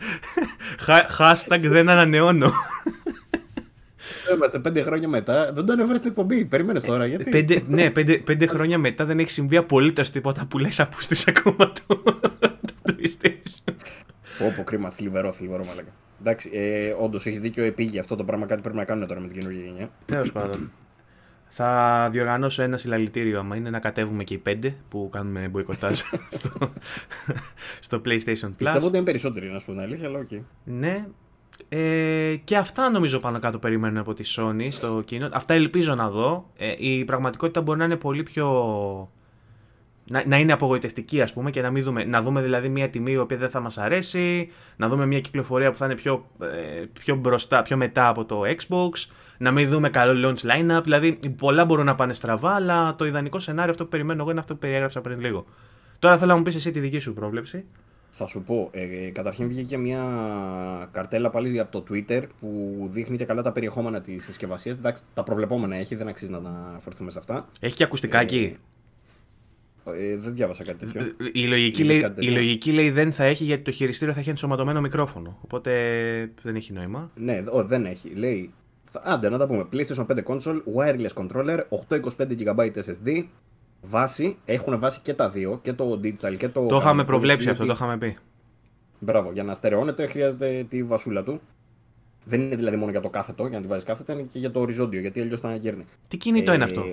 [0.84, 2.50] Χα- Hashtag δεν ανανεώνω
[4.34, 6.46] Είμαστε πέντε χρόνια μετά, δεν το ανέφερε στην εκπομπή.
[6.46, 10.58] Περίμενες τώρα, γιατί; πέντε, Ναι, πέντε, πέντε χρόνια μετά δεν έχει συμβεί απολύτως τίποτα που
[10.58, 12.02] λες απούστης ακόμα το,
[12.82, 13.72] το PlayStation
[14.38, 15.88] Πω, πω, κρίμα, θλιβερό, θλιβερό, μα λέγα.
[16.20, 18.46] Εντάξει, ε, όντως έχεις δίκιο, επήγε αυτό το πράγμα.
[18.46, 19.90] Κάτι πρέπει να κάνουν τώρα με την καινούργια γενιά.
[20.04, 20.72] Τέλος πάντων.
[21.48, 25.98] Θα διοργανώσω ένα συλλαλητήριο άμα είναι να κατέβουμε και οι πέντε που κάνουμε μποϊκοτάζ
[26.38, 26.72] στο,
[27.80, 28.56] στο PlayStation Plus.
[28.56, 30.28] Πιστεύω ότι είναι περισσότεροι, να σου πω την αλήθεια, αλλά οκ.
[30.64, 31.06] Ναι.
[31.68, 35.28] Ε, και αυτά νομίζω πάνω κάτω περιμένουν από τη Sony στο κοινό.
[35.32, 36.50] Αυτά ελπίζω να δω.
[36.56, 39.10] Ε, η πραγματικότητα μπορεί να είναι πολύ πιο.
[40.08, 43.12] Να, να είναι απογοητευτική, ας πούμε, και να, μην δούμε, να δούμε δηλαδή μια τιμή
[43.12, 46.84] η οποία δεν θα μας αρέσει, να δούμε μια κυκλοφορία που θα είναι πιο, ε,
[46.92, 48.90] πιο μπροστά, πιο μετά από το Xbox,
[49.38, 50.80] να μην δούμε καλό launch lineup.
[50.82, 54.40] Δηλαδή, πολλά μπορούν να πάνε στραβά, αλλά το ιδανικό σενάριο αυτό που περιμένω εγώ είναι
[54.40, 55.44] αυτό που περιέγραψα πριν λίγο.
[55.98, 57.64] Τώρα θέλω να μου πεις εσύ τη δική σου πρόβλεψη.
[58.18, 60.02] Θα σου πω, ε, καταρχήν βγήκε μια
[60.92, 64.76] καρτέλα πάλι από το Twitter που δείχνει και καλά τα περιεχόμενα της συσκευασίας.
[64.76, 67.46] Εντάξει, τα προβλεπόμενα έχει, δεν αξίζει να αναφερθούμε σε αυτά.
[67.60, 68.56] Έχει και ακουστικάκι.
[69.98, 71.12] Ε, δεν διάβασα κάτι τέτοιο.
[71.32, 74.14] Η λογική, Είδες λέει, κάτι η τέτοιο; λογική λέει δεν θα έχει γιατί το χειριστήριο
[74.14, 75.38] θα έχει ενσωματωμένο μικρόφωνο.
[75.40, 75.72] Οπότε
[76.42, 77.10] δεν έχει νόημα.
[77.14, 78.08] Ναι, ο, δεν έχει.
[78.14, 78.52] Λέει.
[78.82, 79.66] θα- Άντε να τα πούμε.
[79.72, 81.98] PlayStation 5 console, wireless controller, 825
[82.44, 83.22] GB SSD.
[83.88, 86.60] Βάση, έχουν βάση και τα δύο, και το digital και το.
[86.60, 88.16] Το είχαμε κανονικό, προβλέψει είναι αυτό, το ότι- είχαμε πει.
[88.98, 91.40] Μπράβο, για να στερεώνεται χρειάζεται τη βασούλα του.
[92.24, 94.50] Δεν είναι δηλαδή μόνο για το κάθετο, για να τη βάζεις κάθετα, είναι και για
[94.50, 95.84] το οριζόντιο, γιατί αλλιώς θα γέρνει.
[96.08, 96.84] Τι κινητό είναι Ε, αυτό;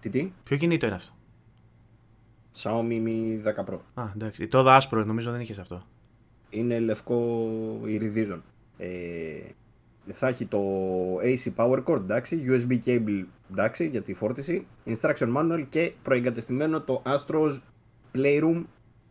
[0.00, 1.12] Τι, τι, Ποιο κινητό είναι αυτό;
[2.56, 3.78] Xiaomi Mi 10 Pro.
[3.94, 4.46] Α, εντάξει.
[4.48, 5.82] Το δω άσπρο νομίζω δεν είχε αυτό.
[6.50, 7.40] Είναι λευκό
[7.84, 8.40] iridizon.
[8.78, 8.88] Ε,
[10.12, 10.60] θα έχει το
[11.18, 17.02] AC power cord, εντάξει, USB cable, εντάξει, για τη φόρτιση, instruction manual και προεγκατεστημένο το
[17.06, 17.58] Astros
[18.14, 18.64] Playroom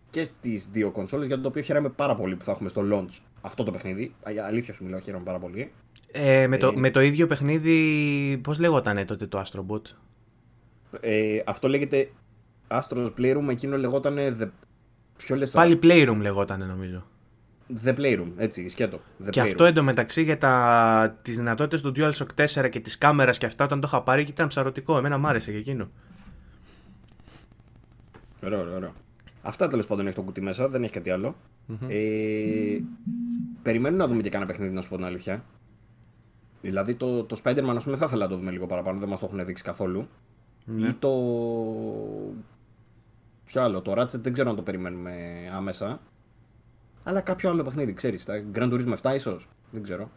[0.10, 3.20] και στις δύο κονσόλες, για το οποίο χαίρομαι πάρα πολύ που θα έχουμε στο launch
[3.42, 4.14] αυτό το παιχνίδι.
[4.24, 5.72] Α, Αλήθεια σου μιλάω, χαίρομαι πάρα πολύ.
[6.12, 9.82] Ε, με, το, Ε, με το ίδιο παιχνίδι, πώς λεγότανε τότε το Astrobot;
[11.00, 12.10] Ε, αυτό λέγεται
[12.68, 14.48] Astros Playroom, εκείνο λεγόταν The...
[15.18, 17.06] Ποιο λες τώρα; Πάλι Playroom λεγότανε νομίζω.
[17.86, 19.00] The Playroom, έτσι, σκέτο.
[19.26, 19.46] The Και Playroom.
[19.46, 23.80] αυτό εντωμεταξύ για τα, τις δυνατότητες του DualShock 4 και της κάμερας και αυτά όταν
[23.80, 24.98] το είχα πάρει και ήταν ψαρωτικό.
[24.98, 25.90] Εμένα μ' άρεσε και εκείνο.
[28.44, 28.92] Ωραίο, ωραίο, ωραίο.
[29.42, 31.36] Αυτά τέλος πάντων έχει το κουτί μέσα, δεν έχει κάτι άλλο.
[31.88, 32.80] Ε,
[33.62, 35.44] περιμένω να δούμε και κανένα παιχνίδι, να σου πω την αλήθεια.
[36.62, 39.20] Δηλαδή το, το Spider-Man, ας πούμε, θα ήθελα να το δούμε λίγο παραπάνω, δεν μας
[39.20, 40.08] το έχουν δείξει καθόλου.
[40.78, 41.10] Ή το.
[43.46, 45.14] Ποιο άλλο, το Ratchet δεν ξέρω αν το περιμένουμε
[45.56, 46.00] άμεσα.
[47.08, 48.26] Αλλά κάποιο άλλο παιχνίδι, ξέρεις.
[48.26, 49.48] Τα Grand Turismo 7 ίσως.
[49.72, 50.12] Δεν ξέρω.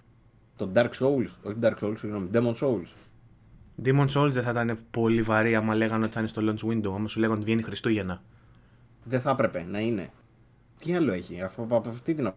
[0.57, 2.89] Το Dark Souls, όχι Dark Souls, συγγνώμη, Demon Souls.
[3.85, 6.95] Demon Souls δεν θα ήταν πολύ βαρύ άμα λέγανε ότι θα είναι στο launch window,
[6.95, 8.23] άμα σου λέγανε ότι βγαίνει Χριστούγεννα.
[9.05, 10.11] Δεν θα έπρεπε να είναι.
[10.79, 12.33] Τι άλλο έχει, αφού από αυτή την.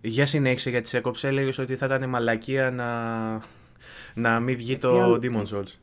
[0.00, 3.30] Για συνέχισε γιατί σε έκοψε, έλεγες ότι θα ήταν μαλακία να,
[4.14, 5.74] να μην βγει το Demon Souls.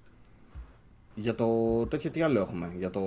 [1.16, 1.48] Για το
[1.86, 3.02] τέτοιο τι άλλο έχουμε, για, το,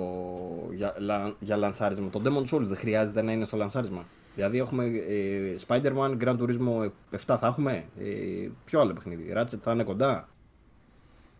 [0.73, 0.95] για,
[1.39, 2.09] για λανσάρισμα.
[2.09, 4.05] Το Demon Souls δεν χρειάζεται να είναι στο λανσάρισμα.
[4.39, 6.89] Δηλαδή έχουμε ε, Spider-Man, Gran Turismo 7
[7.25, 10.29] θα έχουμε; Ε, ποιο άλλο παιχνίδι, Ratchet θα είναι κοντά;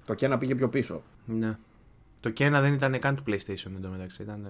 [0.05, 1.03] Το Kena πήγε πιο πίσω.
[1.25, 1.57] Ναι.
[2.21, 4.23] Το Kena δεν ήταν καν του PlayStation εντωμεταξύ.
[4.23, 4.47] Ήταν...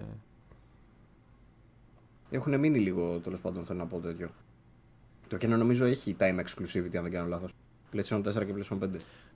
[2.30, 4.30] Έχουν μείνει λίγο τέλος πάντων θέλω να πω τέτοιο.
[5.28, 7.52] Το Kena νομίζω έχει time exclusivity αν δεν κάνω λάθος.
[7.94, 8.88] PlayStation 4 και PlayStation 5.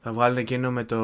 [0.05, 0.97] Θα βγάλουν εκείνο με το.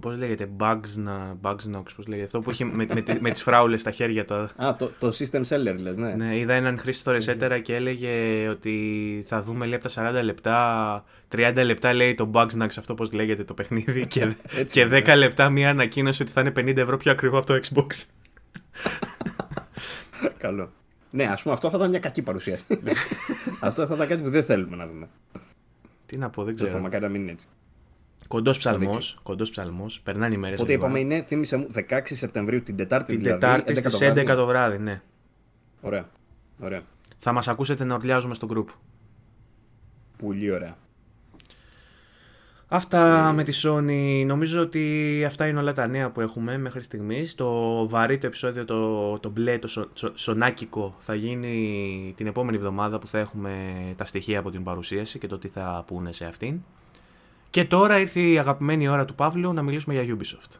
[0.00, 2.24] Πώς λέγεται, Bugs, να, Bugs Nox, πώς λέγεται.
[2.24, 4.24] Αυτό που έχει με, με, με, με τις φράουλες στα χέρια.
[4.24, 4.34] Το...
[4.34, 6.14] Α, το, το System Seller, λες, ναι.
[6.14, 10.24] Ναι, είδα έναν χρήστη στο Resetera και έλεγε ότι θα δούμε λέει από τα 40
[10.24, 11.04] λεπτά.
[11.36, 14.06] 30 λεπτά λέει το Bugs Nox, αυτό πώς λέγεται το παιχνίδι.
[14.06, 14.34] και,
[14.72, 18.04] και 10 λεπτά μία ανακοίνωση ότι θα είναι 50 ευρώ πιο ακριβό από το Xbox.
[20.38, 20.72] Καλό.
[21.10, 22.64] Ναι, ας πούμε αυτό θα ήταν μια κακή παρουσίαση.
[23.60, 25.08] αυτό θα ήταν κάτι που δεν θέλουμε να δούμε.
[26.06, 26.78] Τι να πω, δεν ξέρω.
[26.78, 27.46] Μακάρι να μην είναι έτσι.
[28.28, 29.18] Κοντός ψαλμός.
[29.22, 30.00] Κοντός ψαλμός.
[30.00, 30.58] Περνάνε οι μέρες.
[30.58, 33.12] Οπότε είπαμε είναι, θύμισε μου, 16 Σεπτεμβρίου την Τετάρτη.
[33.12, 35.00] Την δηλαδή, Τετάρτη στις 11 το βράδυ, ναι.
[35.80, 36.08] Ωραία.
[36.60, 36.82] ωραία.
[37.18, 38.66] Θα μας ακούσετε να ορλιάζουμε στο group.
[40.16, 40.76] Πολύ ωραία.
[42.68, 43.32] Αυτά ε...
[43.32, 44.24] με τη Sony.
[44.26, 47.34] Νομίζω ότι αυτά είναι όλα τα νέα που έχουμε μέχρι στιγμής.
[47.34, 52.56] Το βαρύ το επεισόδιο, το, το μπλε, το σο, σο, σονάκικο, θα γίνει την επόμενη
[52.56, 56.24] εβδομάδα που θα έχουμε τα στοιχεία από την παρουσίαση και το τι θα πούνε σε
[56.24, 56.60] αυτήν.
[57.56, 60.58] Και τώρα ήρθε η αγαπημένη ώρα του Παύλου να μιλήσουμε για Ubisoft.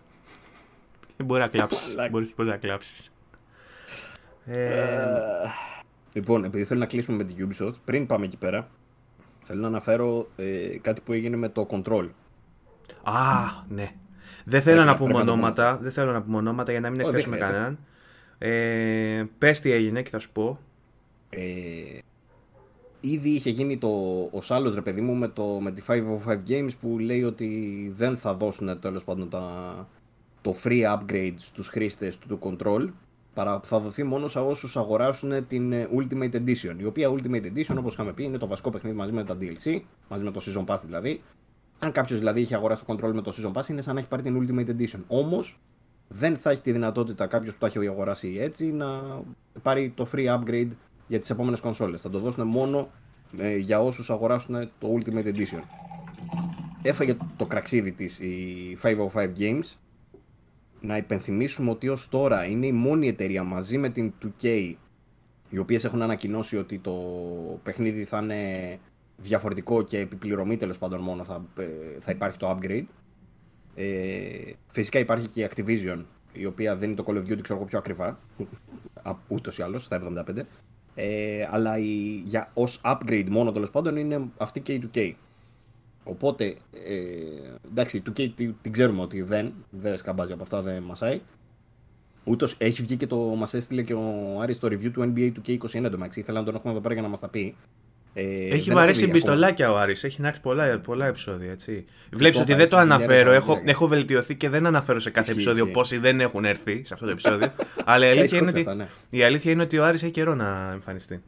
[1.25, 1.97] μπορεί να κλάψεις.
[2.11, 3.15] μπορεί, μπορεί να κλάψεις.
[4.45, 4.71] Ε...
[6.13, 8.69] Λοιπόν, επειδή θέλω να κλείσουμε με την Ubisoft, πριν πάμε εκεί πέρα,
[9.45, 12.09] θέλω να αναφέρω ε, κάτι που έγινε με το Control.
[13.03, 13.13] Α,
[13.69, 13.91] ναι.
[14.45, 17.79] Δεν θέλω να πούμε ονόματα, δεν θέλω να πούμε ονόματα για να μην εκθέσουμε κανέναν.
[18.39, 20.59] Ε, πες τι έγινε και θα σου πω.
[21.31, 21.99] Ε,
[23.11, 23.89] ήδη είχε γίνει το,
[24.33, 28.17] ο Σάλλος ρε παιδί μου με, το, με τη 505 Games που λέει ότι δεν
[28.17, 29.89] θα δώσουν τέλος πάντων τα,
[30.41, 32.89] το free upgrade στους χρήστες του, του Control
[33.35, 37.77] παρά θα δοθεί μόνο σε όσους αγοράσουν την ε, Ultimate Edition η οποία Ultimate Edition
[37.79, 40.65] όπως είχαμε πει είναι το βασικό παιχνίδι μαζί με τα DLC μαζί με το Season
[40.65, 41.23] Pass δηλαδή.
[41.79, 44.09] Αν κάποιος δηλαδή έχει αγοράσει το Control με το Season Pass είναι σαν να έχει
[44.09, 45.01] πάρει την Ultimate Edition.
[45.07, 45.61] Όμως
[46.09, 48.87] δεν θα έχει τη δυνατότητα κάποιος που τα έχει αγοράσει έτσι να
[49.63, 50.71] πάρει το free upgrade
[51.07, 52.01] για τις επόμενες κονσόλες.
[52.01, 52.91] Θα το δώσουν μόνο
[53.39, 55.63] ε, για όσους αγοράσουν το Ultimate Edition.
[56.83, 59.75] Έφαγε το κραξίδι της η 505 Games.
[60.81, 64.75] Να υπενθυμίσουμε ότι ως τώρα είναι η μόνη εταιρεία μαζί με την 2K
[65.49, 66.93] οι οποίες έχουν ανακοινώσει ότι το
[67.63, 68.79] παιχνίδι θα είναι
[69.17, 71.65] διαφορετικό και επιπληρωμή τέλος πάντων μόνο θα, ε,
[72.01, 72.87] θα υπάρχει το upgrade.
[73.75, 77.79] Ε, φυσικά υπάρχει και η Activision η οποία δίνει το Call of Duty ξέρω πιο
[77.79, 78.19] ακριβά
[79.29, 80.39] ούτως ή άλλως στα 75
[80.99, 85.13] ε, αλλά η, για, ως upgrade μόνο τέλος πάντων είναι αυτή και η 2K.
[86.05, 91.21] Οπότε, ε, εντάξει, η 2K την, ξέρουμε ότι δεν, δεν σκαμπάζει από αυτά, δεν μασάει.
[92.25, 95.75] Ούτως έχει βγει και το, μας έστειλε και ο Άρης το review του NBA 2K21
[95.75, 97.57] εντωμεταξύ, ήθελα να τον έχουμε εδώ πέρα για να μας τα πει.
[98.19, 101.51] Ε, έχει βαρέσει πιστολάκια ο Άρης, έχει έρθει πολλά, πολλά επεισόδια.
[101.51, 101.85] Έτσι.
[102.13, 103.33] Βλέπεις ότι δεν το αναφέρω.
[103.33, 107.07] Έχω, έχω βελτιωθεί και δεν αναφέρω σε κάθε επεισόδιο πόσοι δεν έχουν έρθει σε αυτό
[107.07, 107.53] το επεισόδιο.
[107.85, 108.89] αλλά η αλήθεια, είναι ότι, ναι.
[109.11, 111.23] η αλήθεια είναι ότι ο Άρης έχει καιρό να εμφανιστεί.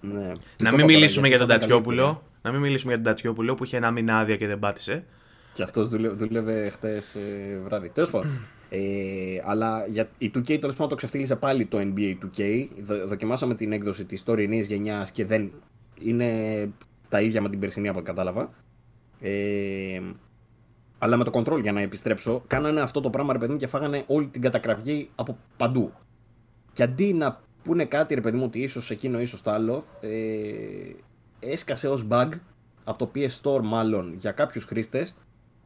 [0.00, 0.32] Ναι.
[0.58, 2.22] Να μην μιλήσουμε για τον Τατσιόπουλο.
[2.42, 5.04] Να μην μιλήσουμε για τον Τατσιόπουλο που είχε ένα μήνα άδεια και δεν πάτησε.
[5.52, 7.88] Και αυτός δούλευε χτες ε, βράδυ.
[7.88, 8.30] Τέλος πάντων.
[8.70, 8.78] Ε,
[9.44, 12.42] αλλά για, η 2K τέλος πάντων το ξεφτύλισε πάλι το NBA 2K.
[13.06, 15.50] δοκιμάσαμε την έκδοση της τωρινής γενιάς και δεν
[16.00, 16.70] είναι
[17.08, 18.50] τα ίδια με την περσινή από ό,τι κατάλαβα.
[19.20, 20.00] Ε,
[20.98, 23.66] αλλά με το control για να επιστρέψω, κάνανε αυτό το πράγμα ρε παιδί μου και
[23.66, 25.92] φάγανε όλη την κατακραυγή από παντού.
[26.72, 30.08] Και αντί να πούνε κάτι ρε παιδί μου ότι ίσως εκείνο ίσως το άλλο, ε,
[31.40, 32.28] έσκασε ως bug
[32.84, 35.16] από το PS Store μάλλον για κάποιους χρήστες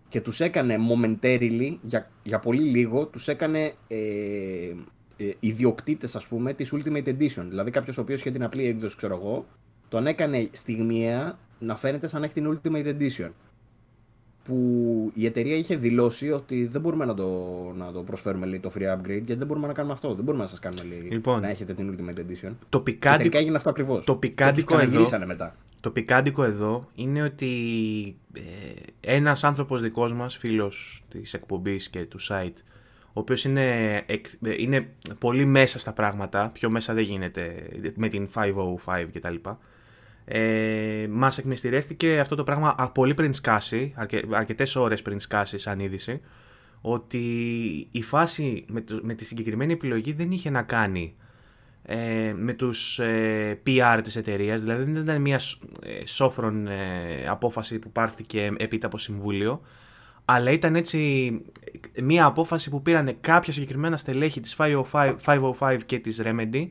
[0.08, 3.98] και τους έκανε momentarily, για, για πολύ λίγο, τους έκανε ε,
[5.16, 7.46] ε, ιδιοκτήτες ας πούμε της Ultimate Edition.
[7.48, 9.46] Δηλαδή κάποιος ο οποίος είχε την απλή έκδοση ξέρω εγώ,
[9.92, 13.30] τον έκανε στιγμιαία να φαίνεται σαν να έχει την Ultimate Edition.
[14.44, 17.28] Που η εταιρεία είχε δηλώσει ότι δεν μπορούμε να το,
[17.76, 20.14] να το προσφέρουμε λέει, το free upgrade γιατί δεν μπορούμε να κάνουμε αυτό.
[20.14, 22.52] Δεν μπορούμε να σας κάνουμε λέει, λοιπόν, να έχετε την Ultimate Edition.
[22.68, 24.04] Το πικάντικο, και έγινε αυτό ακριβώς.
[24.04, 25.56] Το πικάντικο εδώ, μετά.
[25.80, 27.50] Το πικάντικο εδώ είναι ότι
[28.32, 28.40] ε,
[29.00, 32.56] ένας άνθρωπος δικός μας, φίλος της εκπομπής και του site,
[33.06, 34.04] ο οποίος είναι,
[34.56, 34.88] είναι
[35.18, 39.34] πολύ μέσα στα πράγματα, πιο μέσα δεν γίνεται με την 505 κτλ
[40.24, 45.80] ε, Μας εκμυστηρεύτηκε αυτό το πράγμα πολύ πριν σκάσει, αρκε, αρκετές ώρες πριν σκάσει, σαν
[45.80, 46.20] είδηση,
[46.80, 47.18] ότι
[47.90, 51.16] η φάση με, το, με τη συγκεκριμένη επιλογή δεν είχε να κάνει
[51.82, 55.40] ε, με τους ε, PR της εταιρείας, δηλαδή δεν ήταν μια
[55.82, 59.60] ε, σόφρον ε, απόφαση που πάρθηκε επί από συμβούλιο,
[60.24, 61.30] αλλά ήταν έτσι
[62.02, 66.70] μια απόφαση που πήραν κάποια συγκεκριμένα στελέχη της 505, 505 και της Remedy,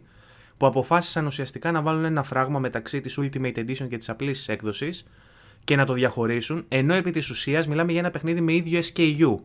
[0.61, 5.07] που αποφάσισαν ουσιαστικά να βάλουν ένα φράγμα μεταξύ της Ultimate Edition και της απλής έκδοσης
[5.63, 9.39] και να το διαχωρίσουν, ενώ επί της ουσίας μιλάμε για ένα παιχνίδι με ίδιο SKU.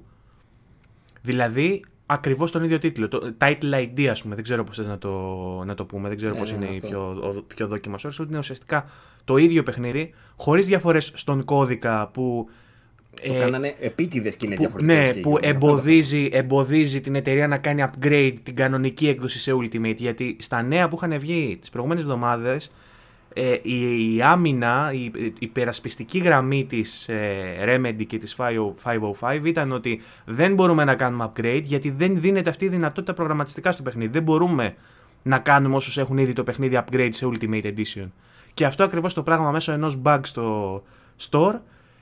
[1.22, 3.09] Δηλαδή, ακριβώς τον ίδιο τίτλο.
[3.09, 4.34] Το title ID, ας πούμε.
[4.34, 5.10] Δεν ξέρω πώς θες να το,
[5.64, 6.09] να το πούμε.
[6.09, 6.88] Δεν ξέρω Ναι, πώς ναι, είναι ναι, η αυτό.
[6.88, 8.18] πιο, ο, πιο δόκιμος όρος.
[8.18, 8.88] Ότι είναι ουσιαστικά
[9.24, 12.48] το ίδιο παιχνίδι, χωρίς διαφορές στον κώδικα που.
[13.26, 14.94] Το ε, κάνανε επίτηδες και είναι που, διαφορετικό.
[15.01, 19.52] ναι, και που για- εμποδίζει, εμποδίζει την εταιρεία να κάνει upgrade την κανονική έκδοση σε
[19.55, 19.97] Ultimate.
[19.97, 22.72] Γιατί στα νέα που είχαν βγει τις προηγούμενες εβδομάδες,
[23.34, 27.34] ε, η, η άμυνα, η, η υπερασπιστική γραμμή της ε,
[27.64, 28.36] Remedy και της
[29.20, 33.72] 505 ήταν ότι δεν μπορούμε να κάνουμε upgrade γιατί δεν δίνεται αυτή η δυνατότητα προγραμματιστικά
[33.72, 34.10] στο παιχνίδι.
[34.10, 34.74] Δεν μπορούμε
[35.22, 38.09] να κάνουμε όσους έχουν ήδη το παιχνίδι upgrade σε Ultimate Edition.
[38.55, 40.82] Και αυτό ακριβώς το πράγμα μέσω ενός bug στο
[41.30, 41.55] store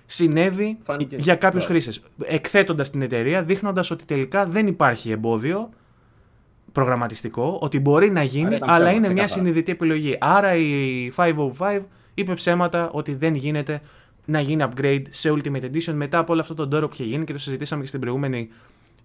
[0.06, 1.16] συνέβη Φάνηκε.
[1.16, 1.80] για κάποιους Ωραία.
[1.80, 2.02] χρήστες.
[2.24, 5.70] Εκθέτοντας την εταιρεία, δείχνοντας ότι τελικά δεν υπάρχει εμπόδιο
[6.72, 9.28] προγραμματιστικό, ότι μπορεί να γίνει, Άρα ήταν αλλά ψέμα, είναι μια ξεκάθαρα.
[9.28, 10.16] συνειδητή επιλογή.
[10.20, 11.80] Άρα η 505
[12.14, 13.80] είπε ψέματα ότι δεν γίνεται
[14.24, 17.24] να γίνει upgrade σε Ultimate Edition μετά από όλο αυτό τον τόρο που είχε γίνει
[17.24, 18.48] και το συζητήσαμε και στην προηγούμενη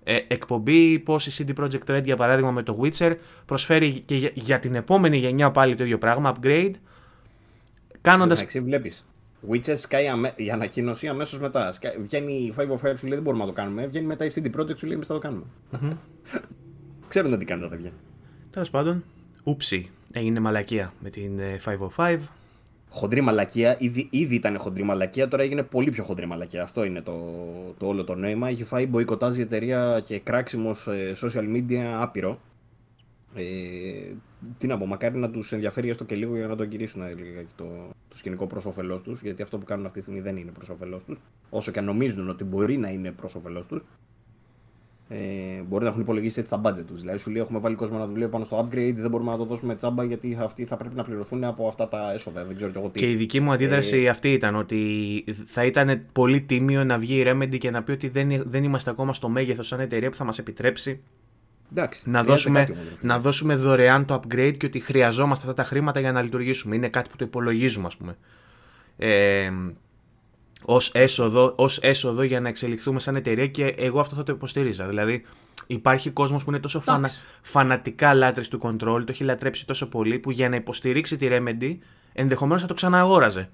[0.03, 0.99] ε, εκπομπή.
[0.99, 3.15] Πώς η CD Projekt Red, για παράδειγμα, με το Witcher
[3.45, 6.71] προσφέρει και για, για την επόμενη γενιά πάλι το ίδιο πράγμα, upgrade.
[8.01, 8.33] Κάνοντα.
[8.33, 9.09] Εντάξει, βλέπεις.
[9.49, 10.33] Witcher Sky αμέ...
[10.35, 11.73] η ανακοίνωση αμέσως μετά.
[11.73, 12.01] Sky...
[12.01, 12.65] Βγαίνει η 505
[12.97, 13.87] σου λέει δεν μπορούμε να το κάνουμε.
[13.87, 15.43] Βγαίνει μετά η CD Projekt σου λέει εμείς θα το κάνουμε.
[17.09, 17.91] Ξέρουν τι κάνουν τα παιδιά.
[18.49, 19.03] Τέλος πάντων,
[19.43, 19.89] ούψι.
[20.11, 21.59] Έγινε μαλακία με την ε,
[21.95, 22.17] 505.
[22.89, 26.63] Χοντρή μαλακία, ήδη, ήδη ήταν χοντρή μαλακία, τώρα έγινε πολύ πιο χοντρή μαλακία.
[26.63, 27.13] Αυτό είναι το,
[27.79, 28.47] το όλο το νόημα.
[28.47, 30.91] Έχει φάει μποϊκοτάζ η εταιρεία και κράξιμος σε
[31.21, 32.39] social media άπειρο.
[33.35, 33.43] Ε,
[34.57, 37.13] τι να πω, μακάρι να τους ενδιαφέρει έστω και λίγο για να το γυρίσουν ε,
[37.13, 37.65] λιγάκι το,
[38.09, 39.21] το σκηνικό προς όφελός τους.
[39.21, 41.17] Γιατί αυτό που κάνουν αυτή τη στιγμή δεν είναι προς όφελός τους.
[41.49, 43.83] Όσο και αν νομίζουν ότι μπορεί να είναι προς όφελός τους.
[45.11, 46.99] Ε, μπορεί να έχουν υπολογίσει έτσι τα budget τους.
[46.99, 49.45] Δηλαδή, σου λέει: Έχουμε βάλει κόσμο να δουλεύει πάνω στο upgrade, δεν μπορούμε να το
[49.45, 52.45] δώσουμε τσάμπα γιατί αυτοί θα πρέπει να πληρωθούν από αυτά τα έσοδα.
[52.45, 52.99] Δεν ξέρω κι εγώ τι.
[52.99, 57.19] Και η δική μου αντίδραση Ε, αυτή ήταν ότι θα ήταν πολύ τίμιο να βγει
[57.19, 60.15] η Remedy και να πει ότι δεν, δεν είμαστε ακόμα στο μέγεθος σαν εταιρεία που
[60.15, 61.01] θα μας επιτρέψει
[61.71, 63.13] Εντάξει, να χρειάζεται δώσουμε, κάτι όμως, ρε φίλε.
[63.13, 66.75] να δώσουμε δωρεάν το upgrade και ότι χρειαζόμαστε αυτά τα χρήματα για να λειτουργήσουμε.
[66.75, 68.17] Είναι κάτι που το υπολογίζουμε, ας πούμε.
[68.97, 69.51] Ε,
[70.65, 74.87] ως, έσοδο, ως έσοδο για να εξελιχθούμε σαν εταιρεία και εγώ αυτό θα το υποστήριζα.
[74.87, 75.25] Δηλαδή
[75.67, 77.19] υπάρχει κόσμος που είναι τόσο φανα, Εντάξει.
[77.41, 81.77] φανατικά λάτρης του control, το έχει λατρέψει τόσο πολύ που για να υποστηρίξει τη Remedy
[82.13, 83.49] ενδεχομένως θα το ξανααγόραζε.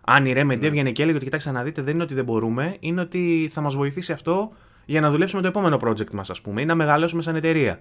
[0.00, 2.76] Αν η Remedy έβγαινε και έλεγε ότι κοιτάξτε να δείτε δεν είναι ότι δεν μπορούμε,
[2.80, 4.50] είναι ότι θα μας βοηθήσει αυτό
[4.88, 7.80] για να δουλέψουμε το επόμενο project μας ας πούμε ή να μεγαλώσουμε σαν εταιρεία.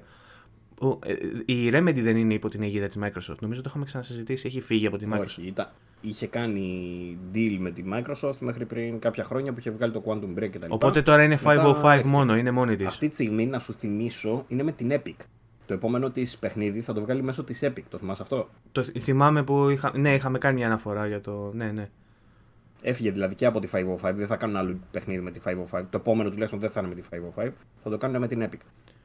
[0.80, 1.14] Ο- ε,
[1.46, 3.36] Η Remedy δεν είναι υπό την αιγίδα της Microsoft.
[3.40, 4.48] Νομίζω το είχαμε ξανασυζητήσει.
[4.48, 5.20] Έχει φύγει από τη Microsoft.
[5.20, 5.70] Όχι, ήταν,
[6.02, 10.40] είχε κάνει deal με τη Microsoft μέχρι πριν κάποια χρόνια που είχε βγάλει το Quantum
[10.44, 10.66] Break κτλ.
[10.70, 12.12] Οπότε τώρα είναι Μετά 505 έφυγε.
[12.12, 12.88] μόνο, είναι μόνη της.
[12.88, 15.16] Αυτή τη στιγμή να σου θυμίσω είναι με την Epic.
[15.68, 17.84] Το επόμενο της παιχνίδι θα το βγάλει μέσω της Epic.
[17.90, 19.92] Το θυμάσαι αυτό; Το θ- θυμάμαι που είχα...
[19.96, 21.52] ναι, είχαμε κάνει μια αναφορά για το.
[21.54, 21.90] Ναι, ναι.
[22.82, 23.68] Έφυγε δηλαδή και από τη
[24.02, 24.12] 505.
[24.14, 25.54] Δεν θα κάνουν άλλο παιχνίδι με τη 505.
[25.72, 27.02] Το επόμενο τουλάχιστον δεν θα είναι με τη
[27.38, 27.49] 505.
[27.84, 28.60] Θα το κάνουν με την Epic.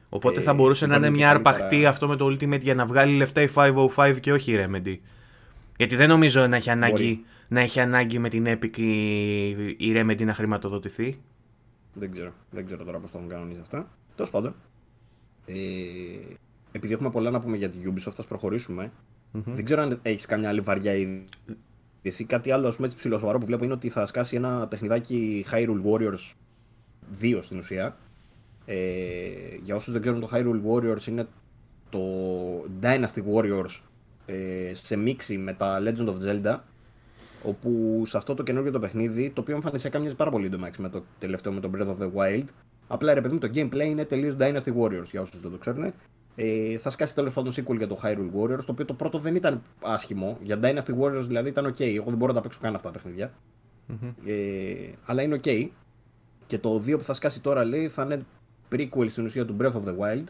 [0.09, 2.61] Οπότε Ε, θα μπορούσε να είναι υπάρχουν μια και αρπαχτή καλύτερα- αυτό με το Ultimate
[2.61, 4.97] για να βγάλει λεφτά η 505 και όχι η Remedy.
[5.77, 7.23] Γιατί δεν νομίζω να έχει ανάγκη, Μπορεί.
[7.47, 9.47] να έχει ανάγκη με την Epic η,
[9.77, 11.21] η Remedy να χρηματοδοτηθεί.
[11.93, 12.33] Δεν ξέρω.
[12.49, 13.91] Δεν ξέρω τώρα πώς το έχουν κανονίσει αυτά.
[14.15, 14.55] Τέλος πάντων.
[15.45, 15.53] Ε,
[16.71, 18.91] επειδή έχουμε πολλά να πούμε για την Ubisoft, θα προχωρησουμε
[19.31, 21.23] Δεν ξέρω αν έχεις καμιά άλλη βαριά είδηση.
[22.05, 25.45] Εσύ κάτι άλλο, ας πούμε, έτσι ψηλοσοβαρό που βλέπω είναι ότι θα σκάσει ένα παιχνιδάκι
[25.51, 26.31] Hyrule Warriors
[27.21, 27.97] 2 στην ουσία.
[28.65, 28.77] Ε,
[29.63, 31.27] για όσους δεν ξέρουν το Hyrule Warriors είναι
[31.89, 31.99] το
[32.81, 33.79] Dynasty Warriors
[34.25, 36.59] ε, σε μίξη με τα Legend of Zelda
[37.43, 40.89] όπου σε αυτό το καινούργιο το παιχνίδι, το οποίο εμφανισιακά μοιάζει πάρα πολύ εντωμεταξύ με
[40.89, 42.45] το τελευταίο με το Breath of the Wild.
[42.87, 45.93] Απλά ρε παιδί μου, το gameplay είναι τελείως Dynasty Warriors για όσους δεν το ξέρουν.
[46.35, 49.35] Ε, θα σκάσει τέλος πάντων sequel για το Hyrule Warriors, το οποίο το πρώτο δεν
[49.35, 50.37] ήταν άσχημο.
[50.41, 51.81] Για Dynasty Warriors δηλαδή ήταν ok.
[51.81, 53.33] Εγώ δεν μπορώ να τα παίξω καν αυτά τα παιχνιδια
[54.25, 55.67] Ε, αλλά είναι ok.
[56.45, 58.25] Και το 2 που θα σκάσει τώρα λέει θα είναι
[58.71, 60.23] prequel στην ουσία του Breath of the Wild.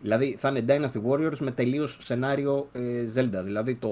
[0.00, 3.40] Δηλαδή θα είναι Dynasty Warriors με τελείως σενάριο ε, Zelda.
[3.44, 3.90] Δηλαδή το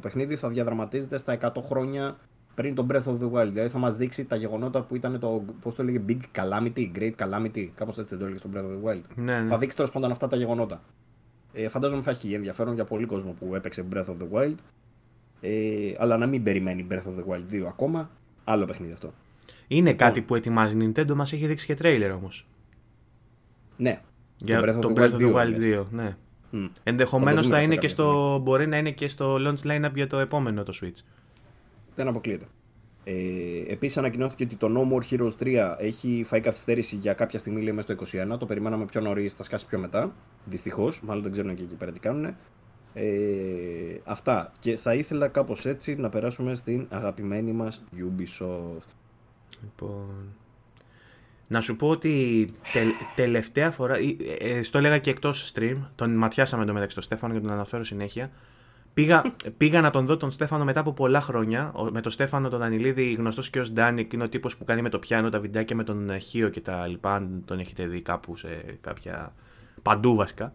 [0.00, 2.16] παιχνίδι θα διαδραματίζεται στα 100 χρόνια
[2.56, 3.48] πριν το Breath of the Wild.
[3.48, 5.44] Δηλαδή θα μας δείξει τα γεγονότα που ήταν το.
[5.60, 7.68] Πώς το έλεγε, Big Calamity, Great Calamity.
[7.74, 9.02] Κάπως έτσι δεν το έλεγε στο Breath of the Wild.
[9.14, 9.48] Ναι, ναι.
[9.48, 10.82] Θα δείξει τέλος πάντων αυτά τα γεγονότα.
[11.52, 14.54] Ε, φαντάζομαι θα έχει ενδιαφέρον για πολύ κόσμο που έπαιξε Breath of the Wild.
[15.40, 18.10] Ε, αλλά να μην περιμένει Breath of the Wild 2 ακόμα.
[18.44, 19.12] Άλλο παιχνίδι αυτό.
[19.68, 22.46] Είναι κάτι που ετοιμάζει η Nintendo, μας έχει δείξει και τρέιλερ όμως.
[23.76, 24.00] Ναι.
[24.36, 25.58] Για το το Breath of the Wild 2.
[25.58, 25.86] λες.
[25.90, 26.16] ναι.
[26.52, 26.70] Mm.
[26.82, 28.38] Ενδεχομένως Θα το θα δούμε είναι αυτό και κάποια στο.
[28.38, 31.00] Μπορεί να είναι και στο launch lineup για το επόμενο το Switch.
[31.96, 32.46] Δεν αποκλείεται.
[33.04, 33.12] Ε,
[33.66, 37.72] Επίσης ανακοινώθηκε ότι το No More Heroes 3 έχει φάει καθυστέρηση για κάποια στιγμή λέει
[37.72, 38.38] μέσα στο 21.
[38.38, 40.14] Το περιμέναμε πιο νωρίς, θα σκάσει πιο μετά.
[40.44, 42.24] Δυστυχώς, μάλλον δεν ξέρουν και εκεί πέρα τι κάνουν.
[42.94, 43.04] Ε,
[44.04, 44.52] αυτά.
[44.58, 48.88] Και θα ήθελα κάπως έτσι να περάσουμε στην αγαπημένη μας Ubisoft.
[49.62, 50.34] Λοιπόν.
[51.48, 52.86] Να σου πω ότι τε-
[53.16, 53.96] τελευταία φορά.
[53.96, 55.76] ε, ε, στο έλεγα και εκτός stream.
[55.94, 58.30] Τον ματιάσαμε το μεταξύ τον Στέφανο και τον αναφέρω συνέχεια.
[58.96, 59.22] Πήγα,
[59.56, 61.72] πήγα να τον δω τον Στέφανο μετά από πολλά χρόνια.
[61.74, 64.82] Ο- Με τον Στέφανο τον Δανιλίδη, γνωστός και ως Ντάνικ, είναι ο τύπος που κάνει
[64.82, 67.14] με το πιάνο τα βιντεάκια με τον ε, Χίο και τα λοιπά.
[67.14, 68.48] Αν τον έχετε δει κάπου σε
[68.80, 69.32] κάποια.
[69.82, 70.52] παντού βασικά.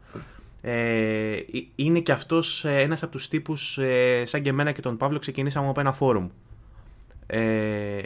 [0.62, 1.44] Ε, ε,
[1.76, 5.70] είναι και αυτός ένας από τους τύπους, ε, σαν και εμένα και τον Παύλο, ξεκινήσαμε
[5.70, 6.28] από ένα φόρουμ.
[7.28, 8.02] Ε,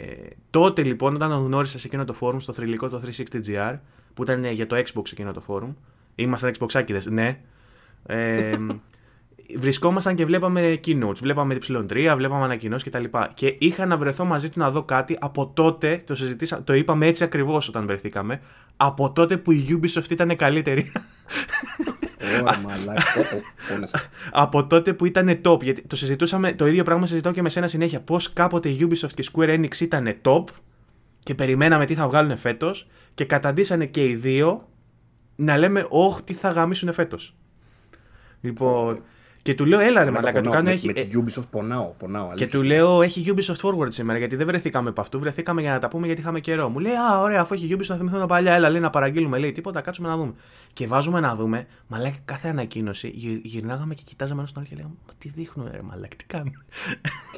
[0.50, 3.76] τότε λοιπόν, όταν τον γνώρισα σε εκείνο το φόρουμ, στο θρηλυκό το 360GR,
[4.14, 5.72] που ήταν ε, για το Xbox εκείνο το φόρουμ,
[6.14, 7.38] ήμασταν Xboxάκιδες, ναι.
[8.06, 8.56] Ε,
[9.58, 13.04] βρισκόμασταν και βλέπαμε keynotes, βλέπαμε Y3, βλέπαμε ανακοινώσεις κτλ.
[13.34, 15.16] Και είχα να βρεθώ μαζί του να δω κάτι.
[15.20, 18.40] Από τότε, το, συζητήσα, το είπαμε έτσι ακριβώς όταν βρεθήκαμε,
[18.76, 20.92] από τότε που η Ubisoft ήταν καλύτερη.
[22.22, 23.02] Ωραία, μαλάκα.
[23.18, 24.00] Όπο, πόνεσα.
[24.30, 25.62] από τότε που ήταν top.
[25.62, 28.00] Γιατί το συζητούσαμε, το ίδιο πράγμα συζητάω και με σένα συνέχεια.
[28.00, 30.44] Πώς κάποτε η Ubisoft και η Square Enix ήταν top
[31.18, 34.68] και περιμέναμε τι θα βγάλουν φέτος και καταντήσανε και οι δύο
[35.36, 37.34] να λέμε, Όχι, τι θα γαμίσουν φέτος.
[38.40, 39.02] Λοιπόν.
[39.46, 40.86] Και του λέω, έλα ρε μαλάκα, του Πονάω, κάνω με, έχει.
[40.86, 42.24] με ε, τη Ubisoft πονάω, πονάω.
[42.24, 42.48] και αλήθεια.
[42.48, 45.18] του λέω, έχει Ubisoft Forward σήμερα, γιατί δεν βρεθήκαμε από αυτού.
[45.20, 46.68] Βρεθήκαμε για να τα πούμε γιατί είχαμε καιρό.
[46.68, 48.52] Μου λέει, Α, ωραία, αφού έχει Ubisoft, θα θυμηθούμε τα παλιά.
[48.52, 49.38] Έλα, λέει να παραγγείλουμε.
[49.38, 50.32] Λέει τίποτα, κάτσουμε να δούμε.
[50.72, 54.76] Και βάζουμε να δούμε, μαλάκα, κάθε ανακοίνωση γυρ- γυρνάγαμε και κοιτάζαμε ένα στον άλλο και
[54.76, 56.52] λέγαμε, Μα τι δείχνουν, ρε μαλάκα, τι κάνουν.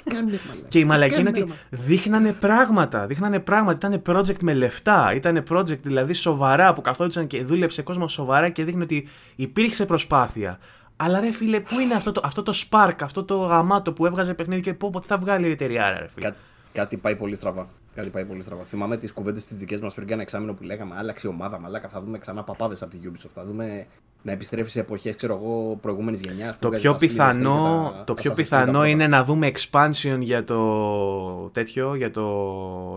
[0.05, 0.67] Τι κάνετε, μαλάκα.
[0.69, 3.07] Και η μαλακή είναι κάνουμε, ότι ρε, δείχνανε πράγματα.
[3.07, 3.87] Δείχνανε πράγματα.
[3.89, 5.13] Ήταν project με λεφτά.
[5.15, 9.07] Ήταν project δηλαδή σοβαρά που καθόντουσαν και δούλεψε κόσμο σοβαρά και δείχνει ότι
[9.37, 10.59] υπήρξε προσπάθεια.
[11.01, 14.35] Αλλά ρε φίλε, πού είναι αυτό το, αυτό το spark, αυτό το γαμάτο που έβγαζε
[14.35, 16.29] παιχνίδι και πω, πω τι θα βγάλει η εταιρεία, ρε φίλε.
[16.29, 16.37] Κά,
[16.73, 17.69] κάτι πάει πολύ στραβά.
[17.95, 18.63] Κάτι πάει πολύ στραβά.
[18.63, 21.89] Θυμάμαι τις κουβέντες τις δικές μας πριν κάνα εξάμεινο που λέγαμε Άλλαξε η ομάδα, μαλάκα.
[21.89, 23.31] Θα δούμε ξανά παπάδες από την Ubisoft.
[23.35, 23.87] Θα δούμε
[24.23, 26.59] να επιστρέφει σε εποχές, ξέρω εγώ, προηγούμενης γενιάς.
[26.59, 32.25] Το πιο πιθανό, το πιο πιθανό είναι να δούμε expansion για το τέτοιο, για το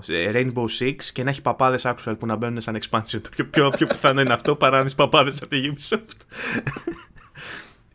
[0.08, 3.22] ε, Rainbow Six και να έχει παπάδες actual που να μπαίνουν σαν expansion.
[3.22, 6.26] Το πιο, πιο, πιο πιθανό είναι αυτό παρά να δεις παπάδες από τη Ubisoft.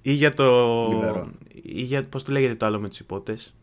[0.06, 0.44] Ή για το...
[0.88, 1.30] Λιβερό.
[1.62, 3.54] ή για, πώς το λέγεται το άλλο με τους υπότες;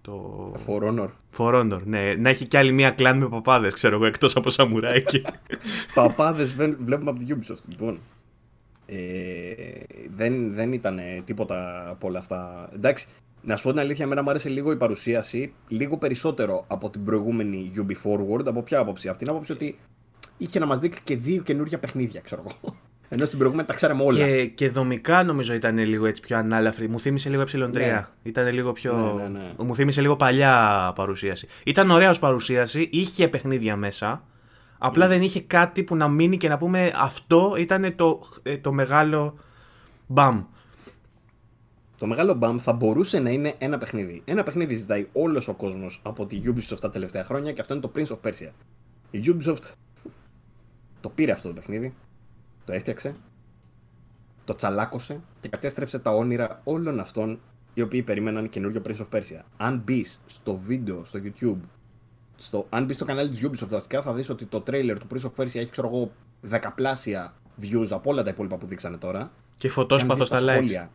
[0.00, 0.52] Το...
[0.66, 1.08] For Honor.
[1.36, 2.14] For Honor, ναι.
[2.14, 5.22] Να έχει κι άλλη μία κλάν με παπάδες, ξέρω εγώ, εκτός από σαμουράι και...
[5.94, 7.68] Παπάδες βλέπουμε από την Ubisoft.
[7.68, 7.98] Λοιπόν.
[8.86, 9.52] Ε,
[10.14, 12.70] δεν, δεν ήταν τίποτα από όλα αυτά.
[12.74, 13.06] Εντάξει,
[13.42, 17.04] να σου πω την αλήθεια, εμένα μου άρεσε λίγο η παρουσίαση, λίγο περισσότερο από την
[17.04, 18.46] προηγούμενη UB Forward.
[18.46, 19.78] Από ποια άποψη, από την άποψη ότι
[20.38, 22.76] είχε να μας δείξει και δύο καινούργια παιχνίδια, ξέρω εγώ.
[23.14, 24.26] Ενώ στην προηγούμενη τα ξέραμε όλα.
[24.26, 26.88] Και, και δομικά νομίζω ήταν λίγο έτσι πιο ανάλαφρη.
[26.88, 27.70] Μου θύμισε λίγο ε3.
[27.70, 28.06] Ναι.
[28.22, 29.14] Ήταν λίγο πιο.
[29.16, 29.64] Ναι, ναι, ναι.
[29.64, 31.46] Μου θύμισε λίγο παλιά παρουσίαση.
[31.64, 34.24] Ήταν ωραία ως παρουσίαση, είχε παιχνίδια μέσα.
[34.78, 38.72] Απλά δεν είχε κάτι που να μείνει και να πούμε αυτό ήταν το, ε, το
[38.72, 39.38] μεγάλο
[40.06, 40.44] μπαμ.
[41.98, 44.22] Το μεγάλο μπαμ θα μπορούσε να είναι ένα παιχνίδι.
[44.24, 47.82] Ένα παιχνίδι ζητάει όλος ο κόσμος από τη Ubisoft τα τελευταία χρόνια και αυτό είναι
[47.82, 48.50] το Prince of Persia.
[49.10, 49.72] Η Ubisoft
[51.00, 51.94] το πήρε αυτό το παιχνίδι,
[52.64, 53.12] το έφτιαξε,
[54.44, 57.40] το τσαλάκωσε και κατέστρεψε τα όνειρα όλων αυτών
[57.74, 59.40] οι οποίοι περίμεναν καινούριο Prince of Persia.
[59.56, 61.60] Αν μπεις στο βίντεο στο YouTube,
[62.36, 65.24] στο, αν μπεις στο κανάλι της Ubisoft βασικά, θα δεις ότι το trailer του Prince
[65.24, 69.20] of Persia έχει ξέρω εγώ δεκαπλάσια views από όλα τα υπόλοιπα που δείξανε τώρα.
[69.20, 70.54] Και Και αν φωτόσπαθο δεις στα τα likes.
[70.54, 70.90] σχόλια.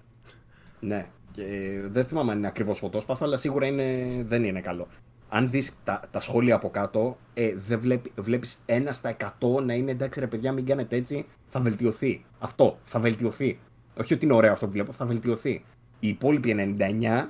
[0.80, 1.10] Ναι.
[1.32, 1.44] Και
[1.90, 4.88] δεν θυμάμαι αν είναι ακριβώς φωτόσπαθο, αλλά σίγουρα είναι, δεν είναι καλό.
[5.30, 9.74] Αν δεις τα, τα σχόλια από κάτω, ε, δεν βλέπει, βλέπεις ένα στα 100 να
[9.74, 12.26] είναι εντάξει ρε παιδιά, μην κάνετε έτσι, θα βελτιωθεί.
[12.40, 13.60] Αυτό, θα βελτιωθεί.
[14.00, 15.64] Όχι ότι είναι ωραίο αυτό που βλέπω, θα βελτιωθεί.
[16.00, 17.26] Οι υπόλοιποι 99,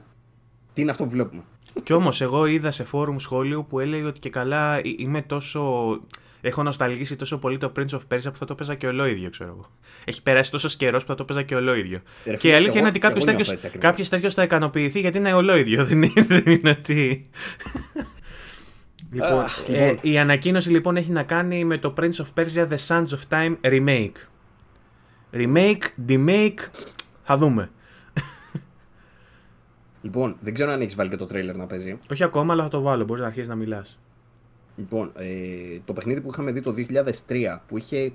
[0.74, 1.42] τι είναι αυτό που βλέπουμε;
[1.84, 5.90] Κι όμως, εγώ είδα σε φόρουμ σχόλιο που έλεγε ότι και καλά ε, είμαι τόσο.
[6.42, 9.50] Έχω νοσταλγήσει τόσο πολύ το Prince of Persia που θα το παίζα και ολόιδιο, ξέρω
[9.50, 9.70] εγώ.
[10.06, 12.00] Έχει περάσει τόσος καιρός που θα το παίζα και ολόιδιο.
[12.26, 13.68] Ρε και φίλε, η κι αλήθεια εγώ- είναι ότι κι εγώ κάποιο νιώθω τέτοιο έτσι
[13.68, 13.90] ακριβώς.
[13.90, 15.86] κάποιος τέτοιος θα ικανοποιηθεί γιατί είναι ολόιδιο.
[15.90, 17.26] Δεν είναι, δεν είναι ότι.
[19.12, 20.00] λοιπόν, Αχ, ε, λοιπόν.
[20.02, 23.56] η ανακοίνωση λοιπόν έχει να κάνει με το Prince of Persia The Sands of Time
[23.62, 24.12] Remake.
[25.34, 26.60] Remake, demake,
[27.24, 27.70] θα δούμε.
[30.02, 31.98] Λοιπόν, δεν ξέρω αν έχεις βάλει και το trailer να παίζει.
[32.12, 33.04] Όχι ακόμα, αλλά θα το βάλω.
[33.04, 34.00] Μπορείς να αρχίσεις να μιλάς.
[34.78, 36.74] Λοιπόν, ε, το παιχνίδι που είχαμε δει το
[37.28, 38.12] 2003 που είχε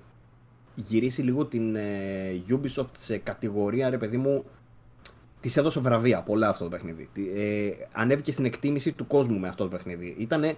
[0.75, 4.45] γυρίσει λίγο την ε, Ubisoft σε κατηγορία, ρε παιδί μου,
[5.41, 7.09] της έδωσε βραβεία πολλά αυτό το παιχνίδι.
[7.13, 10.15] Τι- Ε, ανέβηκε στην εκτίμηση του κόσμου με αυτό το παιχνίδι.
[10.19, 10.55] Ήτανε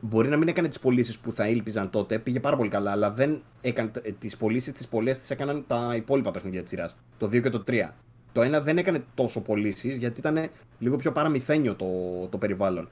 [0.00, 3.10] μπορεί να μην έκανε τις πωλήσεις που θα ήλπιζαν τότε, πήγε πάρα πολύ καλά, αλλά
[3.10, 6.96] δεν έκανε τις πωλήσεις, τις πολλές τις έκαναν τα υπόλοιπα παιχνίδια της σειράς.
[7.18, 7.94] Το 2 και το 3.
[8.32, 11.86] Το 1 δεν έκανε τόσο πωλήσεις γιατί ήταν λίγο πιο παραμυθένιο το,
[12.30, 12.88] το περιβάλλον.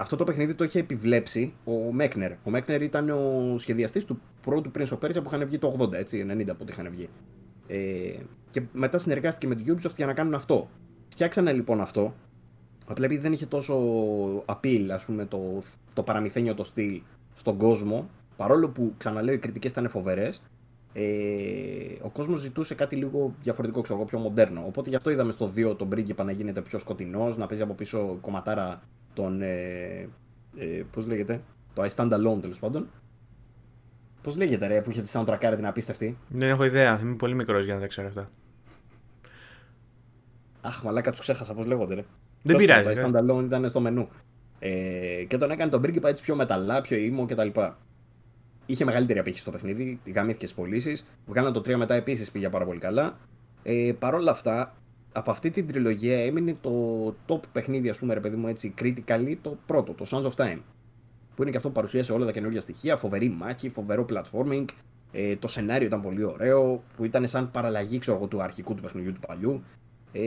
[0.00, 2.32] Αυτό το παιχνίδι το είχε επιβλέψει ο Μέκνερ.
[2.44, 5.92] Ο Μέκνερ ήταν ο σχεδιαστής του πρώτου Prince of Persia που είχαν βγει το 80,
[5.92, 7.08] έτσι, 90 που είχαν βγει.
[7.66, 7.76] Ε,
[8.50, 10.68] και μετά συνεργάστηκε με την Ubisoft για να κάνουν αυτό.
[11.08, 12.14] Φτιάξανε λοιπόν αυτό.
[12.86, 13.76] Απλά επειδή δεν είχε τόσο
[14.46, 15.62] appeal, ας πούμε, το,
[15.92, 17.00] το παραμυθένιο το στυλ
[17.32, 20.42] στον κόσμο, παρόλο που ξαναλέω οι κριτικές ήταν φοβερές,
[20.92, 21.04] ε,
[22.02, 24.64] ο κόσμος ζητούσε κάτι λίγο διαφορετικό, ξέρω πιο μοντέρνο.
[24.66, 27.74] Οπότε γι' αυτό είδαμε στο 2 τον πρίγκιπα να γίνεται πιο σκοτεινός, να παίζει από
[27.74, 28.80] πίσω κομματάρα
[29.22, 29.42] τον.
[29.42, 30.08] Ε,
[30.56, 31.42] ε, Πώς λέγεται,
[31.72, 32.90] το I Stand Alone τέλος πάντων.
[34.22, 37.64] Πώς λέγεται ρε που είχε τη soundtrack την απίστευτη; Δεν έχω ιδέα, είμαι πολύ μικρός
[37.64, 38.30] για να τα ξέρω αυτά.
[40.60, 42.04] Αχ, μαλάκα τους ξέχασα πώς λέγονται ρε.
[42.42, 43.00] Δεν Τόσο πειράζει.
[43.00, 44.08] Το I Stand Alone ήταν στο μενού.
[44.58, 47.48] Ε, και τον έκανε τον πρίγκιπα έτσι πιο μεταλλά, πιο ήμο κτλ.
[48.66, 51.06] Είχε μεγαλύτερη απήχηση στο παιχνίδι, γαμήθηκες στι πωλήσεις.
[51.26, 53.18] Βγάλαν το 3 μετά επίσης πήγε πάρα πολύ καλά.
[53.62, 54.74] Ε, Παρ' όλα αυτά,
[55.12, 59.36] από αυτή την τριλογία έμεινε το top παιχνίδι, ας πούμε, ρε παιδί μου έτσι, critically,
[59.42, 60.58] το πρώτο, το Sons of Time.
[61.34, 64.64] Που είναι και αυτό που παρουσίασε όλα τα καινούργια στοιχεία, φοβερή μάχη, φοβερό platforming.
[65.12, 68.82] Ε, το σενάριο ήταν πολύ ωραίο, που ήταν σαν παραλλαγή ξέρω, εγώ, του αρχικού του
[68.82, 69.62] παιχνιδιού του παλιού.
[70.12, 70.20] Ε,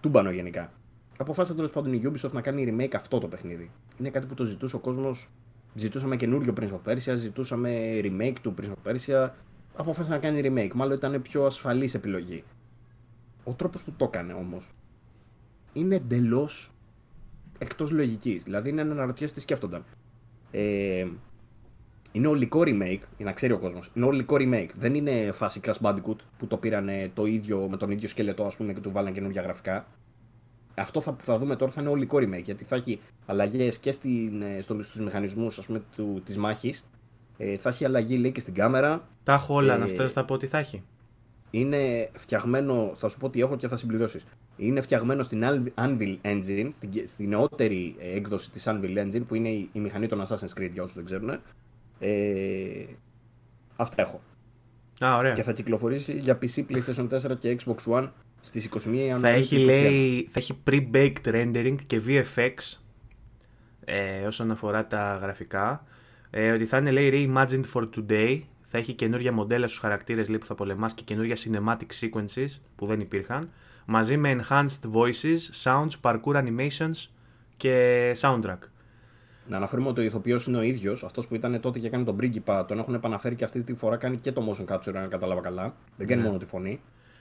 [0.00, 0.72] τούμπανο γενικά.
[1.18, 3.70] Αποφάσισε τέλος πάντων η Ubisoft να κάνει remake αυτό το παιχνίδι.
[3.98, 5.28] Είναι κάτι που το ζητούσε ο κόσμος.
[5.74, 9.30] Ζητούσαμε καινούριο Prince of Persia, ζητούσαμε remake του Prince of Persia.
[9.76, 10.74] Αποφάσισε να κάνει remake.
[10.74, 12.44] Μάλλον ήταν πιο ασφαλής επιλογή.
[13.44, 14.72] Ο τρόπος που το έκανε όμως
[15.72, 16.74] είναι εντελώς
[17.58, 18.44] εκτός λογικής.
[18.44, 19.84] Δηλαδή είναι να αναρωτιέσαι τι σκέφτονταν.
[20.50, 21.06] Ε,
[22.12, 23.90] είναι ολικό remake, για να ξέρει ο κόσμος.
[23.94, 24.70] Είναι ολικό remake.
[24.76, 28.56] Δεν είναι φάση Crash Bandicoot που το πήραν το ίδιο, με τον ίδιο σκελετό ας
[28.56, 29.86] πούμε, και του βάλαν καινούργια γραφικά.
[30.74, 33.92] Αυτό θα, που θα δούμε τώρα θα είναι ολικό remake γιατί θα έχει αλλαγές και
[33.92, 36.86] στην, ε, στο, στους μηχανισμούς ας πούμε, του, της μάχης.
[37.36, 39.08] Ε, θα έχει αλλαγή λέει και στην κάμερα.
[39.22, 40.82] Τα έχω όλα, Ε, να στέλνω θα πω τι θα έχει.
[41.56, 44.24] Είναι φτιαγμένο, θα σου πω τι έχω και θα συμπληρώσεις.
[44.56, 49.34] Είναι φτιαγμένο στην Anvil- Anvil Engine, στην, στη νεότερη ε, έκδοση της Anvil Engine που
[49.34, 51.30] είναι η, η μηχανή των Assassin's Creed για όσους δεν ξέρουν.
[51.98, 52.84] Ε,
[53.76, 54.20] αυτά έχω.
[55.04, 55.32] Α, ωραία.
[55.32, 58.08] Και θα κυκλοφορήσει για PC, PlayStation 4 και Xbox One
[58.40, 59.20] στις 21 Ιανουαρίου.
[59.20, 59.66] Θα έχει, του 2021.
[59.66, 62.78] λέει, θα έχει pre-baked rendering και VFX
[63.84, 65.84] ε, όσον αφορά τα γραφικά.
[66.30, 68.40] Ε, ότι θα είναι, λέει, reimagined for today.
[68.74, 72.86] Θα έχει καινούργια μοντέλα στους χαρακτήρες λέει, που θα πολεμάς και καινούργια cinematic sequences που
[72.86, 73.50] δεν υπήρχαν.
[73.86, 77.08] Μαζί με enhanced voices, sounds, parkour animations
[77.56, 78.58] και soundtrack.
[79.48, 82.16] Να αναφέρουμε ότι ο ηθοποιός είναι ο ίδιος, αυτός που ήταν τότε και έκανε τον
[82.16, 82.64] πρίγκιπα.
[82.64, 85.74] Τον έχουν επαναφέρει και αυτή τη φορά κάνει και το motion capture, αν κατάλαβα καλά.
[85.96, 86.80] Δεν κάνει μόνο τη φωνή.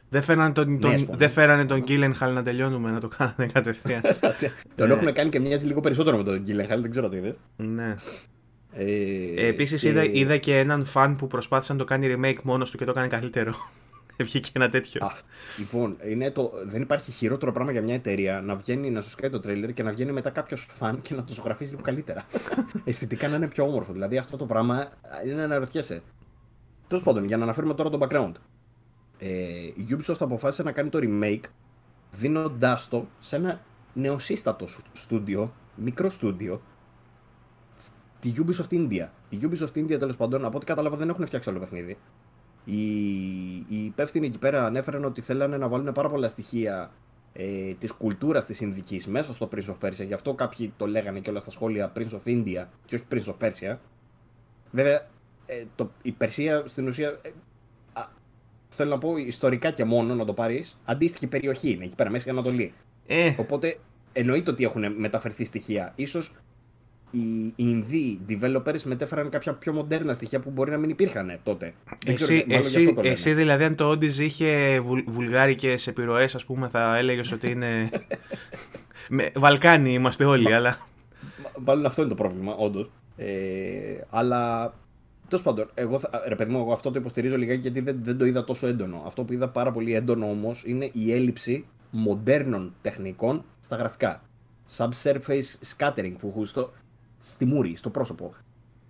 [0.09, 4.01] Δεν φέρανε τον, τον, Ναι, δεν φέρανε τον Gyllenhaal να τελειώνουμε, να το κάνανε κατευθείαν.
[4.75, 7.35] τον έχουν κάνει και μοιάζει λίγο περισσότερο με τον Gyllenhaal, δεν ξέρω τι είδες.
[7.55, 7.93] ναι.
[8.75, 8.83] Ε,
[9.35, 12.71] Ε, Επίσης και- είδα, είδα και έναν φαν που προσπάθησε να το κάνει remake μόνος
[12.71, 13.53] του και το έκανε καλύτερο.
[14.19, 15.05] Βγήκε ένα τέτοιο.
[15.05, 15.27] Αυτό.
[15.57, 16.51] Λοιπόν, είναι το...
[16.65, 19.83] δεν υπάρχει χειρότερο πράγμα για μια εταιρεία να βγαίνει να σου σκάει το τρέλερ και
[19.83, 22.25] να βγαίνει μετά κάποιος φαν και να το ζωγραφίζει λίγο καλύτερα.
[22.85, 23.93] Αισθητικά να είναι πιο όμορφο.
[23.93, 24.89] Δηλαδή αυτό το πράγμα
[25.25, 26.01] είναι να αναρωτιέσαι.
[26.87, 28.31] Τέλος πάντων, για να αναφέρουμε τώρα το background.
[29.17, 29.27] Ε,
[29.75, 31.43] η Ubisoft αποφάσισε να κάνει το remake
[32.11, 33.61] δίνοντάς το σε ένα
[33.93, 36.61] νεοσύστατο σου- στούντιο, μικρό στούντιο,
[38.23, 39.07] στη Ubisoft India.
[39.29, 41.97] Η Ubisoft India τέλος πάντων, από ό,τι κατάλαβα, δεν έχουν φτιάξει άλλο παιχνίδι.
[42.65, 42.85] Οι,
[43.55, 46.91] οι υπεύθυνοι εκεί πέρα ανέφεραν ότι θέλανε να βάλουν πάρα πολλά στοιχεία
[47.33, 50.05] ε, της κουλτούρας της Ινδικής μέσα στο Prince of Persia.
[50.07, 53.33] Γι' αυτό κάποιοι το λέγανε και όλα στα σχόλια Prince of India και όχι Prince
[53.33, 53.77] of Persia.
[54.71, 55.05] Βέβαια,
[55.45, 57.07] ε, το, η Περσία στην ουσία.
[57.21, 57.29] ε,
[57.93, 58.05] α,
[58.67, 60.79] θέλω να πω ιστορικά και μόνο να το πάρεις.
[60.85, 62.73] Αντίστοιχη περιοχή είναι εκεί πέρα, Μέση Ανατολή.
[63.07, 63.79] Ε, Οπότε
[64.13, 65.91] εννοείται ότι έχουν μεταφερθεί στοιχεία.
[65.95, 66.35] Ίσως
[67.13, 71.73] οι, οι Ινδοί developers μετέφεραν κάποια πιο μοντέρνα στοιχεία που μπορεί να μην υπήρχαν τότε.
[72.05, 73.13] Δεν ξέρω, εσύ, μάλλον γι' αυτό εσύ, το λένε.
[73.13, 77.89] εσύ δηλαδή αν το Odyssey είχε βουλ, βουλγάρικες επιρροές ας πούμε θα έλεγες ότι είναι...
[79.09, 80.77] με, Βαλκάνοι είμαστε όλοι αλλά...
[81.65, 82.91] Μάλλον αυτό είναι το πρόβλημα, όντως.
[83.17, 83.25] Ε,
[84.09, 84.73] αλλά
[85.27, 88.17] τέλος πάντων, εγώ, θα- ρε παιδί μου, εγώ αυτό το υποστηρίζω λιγάκι γιατί δεν, δεν
[88.17, 89.03] το είδα τόσο έντονο.
[89.05, 94.21] Αυτό που είδα πάρα πολύ έντονο όμως είναι η έλλειψη μοντέρνων τεχνικών στα γραφικά.
[94.77, 96.73] Subsurface scattering που έχουν στο,
[97.23, 98.33] στη μούρη, στο πρόσωπο.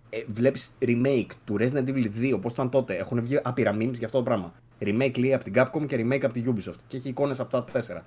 [0.10, 2.06] Ε, Βλέπεις remake του Resident Evil
[2.36, 2.96] 2, πώς ήταν τότε.
[2.96, 4.54] Έχουν βγει άπειρα memes για αυτό το πράγμα.
[4.80, 6.76] Remake λέει από την Capcom και remake από την Ubisoft.
[6.88, 8.06] Και έχει εικόνες από τα τέσσερα.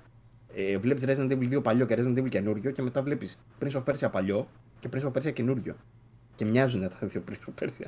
[0.53, 3.83] Ε, βλέπεις Resident Evil 2 παλιό και Resident Evil καινούριο και μετά βλέπεις Prince of
[3.83, 4.47] Persia παλιό
[4.79, 5.75] και Prince of Persia καινούριο.
[6.35, 7.87] Και μοιάζουν τα δύο Prince of Persia.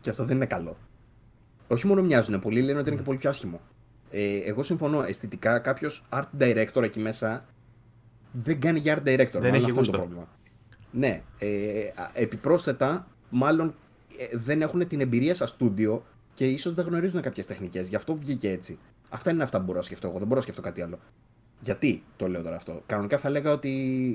[0.00, 0.76] Και αυτό δεν είναι καλό.
[1.68, 3.60] Όχι μόνο μοιάζουν, πολλοί λένε ότι είναι και πολύ πιο άσχημο.
[4.10, 5.02] Ε, εγώ συμφωνώ.
[5.02, 7.44] Αισθητικά κάποιος art director εκεί μέσα
[8.32, 9.28] δεν κάνει για art director.
[9.32, 9.92] Δεν Μάλλον έχει αυτό είναι γούστο.
[9.92, 10.28] το πρόβλημα.
[10.90, 11.22] Ναι.
[11.38, 11.48] Ε,
[12.12, 13.74] επιπρόσθετα, μάλλον
[14.18, 16.04] ε, δεν έχουν την εμπειρία στα στούντιο
[16.34, 17.88] και ίσως δεν γνωρίζουν κάποιες τεχνικές.
[17.88, 18.78] Γι' αυτό βγήκε έτσι.
[19.10, 20.08] Αυτά είναι αυτά που μπορώ να σκεφτώ.
[20.08, 20.98] Εγώ δεν μπορώ να σκεφτώ κάτι άλλο.
[21.60, 22.82] Γιατί το λέω τώρα αυτό.
[22.86, 23.70] Κανονικά θα έλεγα ότι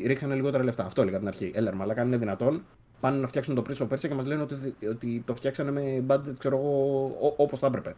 [0.05, 0.85] ρίξανε λιγότερα λεφτά.
[0.85, 1.51] Αυτό έλεγα την αρχή.
[1.55, 2.65] Έλα, αλλά είναι δυνατόν.
[2.99, 6.05] Πάνε να φτιάξουν το Prince of Persia και μας λένε ότι, ότι το φτιάξανε με
[6.07, 7.95] budget, ξέρω εγώ, όπως θα έπρεπε.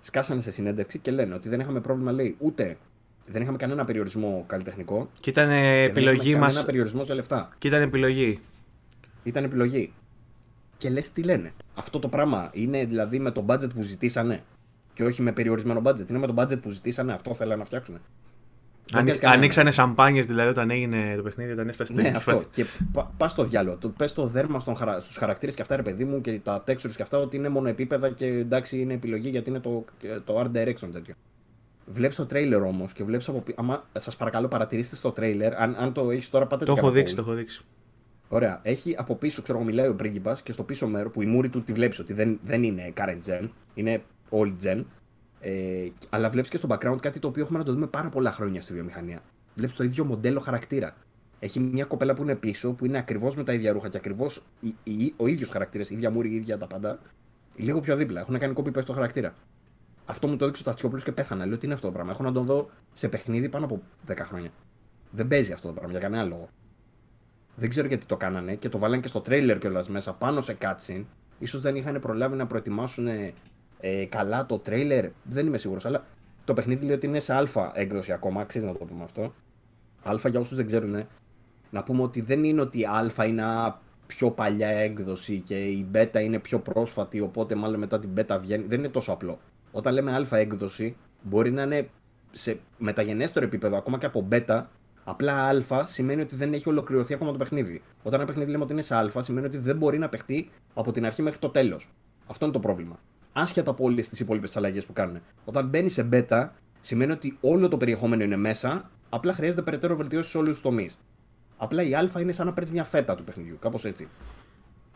[0.00, 2.76] Σκάσανε σε συνέντευξη και λένε ότι δεν είχαμε πρόβλημα, λέει, ούτε
[3.30, 5.10] δεν είχαμε κανένα περιορισμό καλλιτεχνικό.
[5.20, 6.46] Και ήταν επιλογή μα.
[6.46, 7.48] Κανένα περιορισμό σε λεφτά.
[7.58, 8.40] Και ήταν επιλογή.
[9.22, 9.92] Ήταν επιλογή.
[10.76, 11.52] Και λες τι λένε.
[11.74, 14.42] Αυτό το πράγμα είναι δηλαδή με το budget που ζητήσανε.
[14.94, 16.10] Και όχι με περιορισμένο budget.
[16.10, 17.12] Είναι με το budget που ζητήσανε.
[17.12, 17.98] Αυτό θέλανε να φτιάξουν.
[19.22, 22.44] ανοίξανε σαμπάνιες δηλαδή όταν έγινε το παιχνίδι, όταν έφτασε Ναι, αυτό.
[22.50, 22.64] Και
[23.16, 23.78] πα στο διάλογο.
[23.96, 25.00] Πες το δέρμα χαρα...
[25.00, 27.68] στους χαρακτήρες και αυτά, ρε παιδί μου, και τα textures και αυτά, ότι είναι μόνο
[27.68, 29.84] επίπεδα και εντάξει είναι επιλογή γιατί είναι το,
[30.24, 31.14] το art direction τέτοιο.
[31.90, 33.42] Βλέπεις το τρέιλερ όμως και βλέπεις από.
[33.92, 35.60] Σας παρακαλώ, παρατηρήστε στο τρέιλερ.
[35.60, 37.64] Αν, αν το έχεις τώρα, πάτε το έχω δείξει, το έχω δείξει.
[38.28, 38.60] Ωραία.
[38.62, 41.64] Έχει από πίσω, ξέρω μιλάει ο πρίγκιπας και στο πίσω μέρος που η μούρη του
[41.64, 44.84] τη βλέπεις ότι δεν, δεν είναι current gen, είναι old gen.
[45.40, 48.32] Ε, αλλά βλέπεις και στο background κάτι το οποίο έχουμε να το δούμε πάρα πολλά
[48.32, 49.20] χρόνια στη βιομηχανία.
[49.54, 50.96] Βλέπεις το ίδιο μοντέλο χαρακτήρα.
[51.38, 54.42] Έχει μια κοπέλα που είναι πίσω, που είναι ακριβώς με τα ίδια ρούχα και ακριβώς
[55.16, 56.98] ο ίδιος χαρακτήρας, η ίδια μούρη, η ίδια τα πάντα.
[57.56, 58.20] Λίγο πιο δίπλα.
[58.20, 59.34] Έχουν κάνει κόπη στο χαρακτήρα.
[60.10, 61.46] Αυτό μου το έδειξε ο Τατσιόπουλο και πέθανα.
[61.46, 64.14] Λέω τι είναι αυτό το πράγμα; Έχω να τον δω σε παιχνίδι πάνω από 10
[64.18, 64.50] χρόνια.
[65.10, 66.48] Δεν παίζει αυτό το πράγμα για κανένα λόγο.
[67.54, 70.56] Δεν ξέρω γιατί το κάνανε και το βάλανε και στο τρέιλερ κιόλας μέσα πάνω σε
[70.60, 71.04] cutscene.
[71.44, 73.06] σω δεν είχαν προλάβει να προετοιμάσουν
[73.80, 75.08] ε, καλά το τρέιλερ.
[75.22, 76.04] Δεν είμαι σίγουρος, αλλά
[76.44, 78.40] το παιχνίδι λέει ότι είναι σε αλφα έκδοση ακόμα.
[78.40, 79.32] Αξίζει να το πούμε αυτό.
[80.02, 81.06] Αλφα για όσους δεν ξέρουν,
[81.70, 83.44] να πούμε ότι δεν είναι ότι αλφα είναι
[84.06, 88.64] πιο παλιά έκδοση και η beta είναι πιο πρόσφατη, οπότε μάλλον μετά την beta βγαίνει.
[88.64, 89.38] Δεν είναι τόσο απλό.
[89.78, 91.88] Όταν λέμε αλφα έκδοση, μπορεί να είναι
[92.30, 94.62] σε μεταγενέστερο επίπεδο, ακόμα και από beta,
[95.04, 97.82] Απλά Α σημαίνει ότι δεν έχει ολοκληρωθεί ακόμα το παιχνίδι.
[98.02, 100.92] Όταν ένα παιχνίδι λέμε ότι είναι σε Α, σημαίνει ότι δεν μπορεί να παιχτεί από
[100.92, 101.90] την αρχή μέχρι το τέλος.
[102.26, 102.98] Αυτό είναι το πρόβλημα.
[103.32, 105.20] Άσχετα από όλε τι υπόλοιπες αλλαγές που κάνουν.
[105.44, 106.48] Όταν μπαίνει σε beta,
[106.80, 110.98] σημαίνει ότι όλο το περιεχόμενο είναι μέσα, απλά χρειάζεται περαιτέρω βελτιώσει σε όλους τους τομείς.
[111.56, 114.08] Απλά η Α είναι σαν να παίρνει μια φέτα του παιχνιδιού, κάπως έτσι.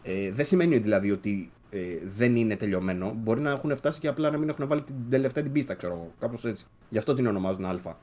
[0.02, 3.12] Ε, δεν σημαίνει δηλαδή ότι ε, δεν είναι τελειωμένο.
[3.16, 5.93] Μπορεί να έχουν φτάσει και απλά να μην έχουν βάλει την τελευταία την πίστα, ξέρω
[5.93, 6.12] εγώ.
[6.19, 6.65] Κάπως έτσι.
[6.89, 7.97] Γι' αυτό την ονομάζουν Α.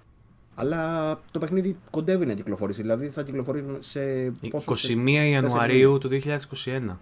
[0.55, 2.81] Αλλά το παιχνίδι κοντεύει να κυκλοφορήσει.
[2.81, 4.31] Δηλαδή θα κυκλοφορήσει σε.
[4.41, 6.97] 21 Ιανουαρίου του 2021.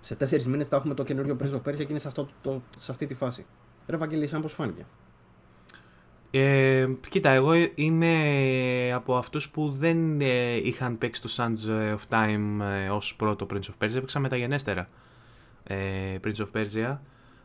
[0.00, 2.62] Σε τέσσερις μήνες θα έχουμε το καινούριο Prince of Persia και είναι σε, αυτό, το,
[2.76, 3.46] σε αυτή τη φάση.
[3.86, 4.86] Ρε Βαγγέλη, σαν πώς φάνηκε;
[6.30, 12.60] Ε, κοίτα, εγώ είμαι από αυτούς που δεν ε, είχαν παίξει το Sands of Time
[12.84, 14.86] ε, ως πρώτο Prince of Persia, έπαιξα μεταγενέστερα ε,
[16.24, 16.98] Prince of Persia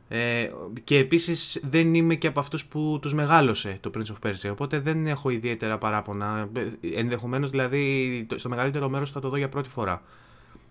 [0.07, 0.49] ε,
[0.83, 4.79] και επίσης δεν είμαι και από αυτούς που τους μεγάλωσε το Prince of Persia οπότε
[4.79, 6.49] δεν έχω ιδιαίτερα παράπονα
[6.95, 10.01] ενδεχομένως δηλαδή στο μεγαλύτερο μέρος θα το δω για πρώτη φορά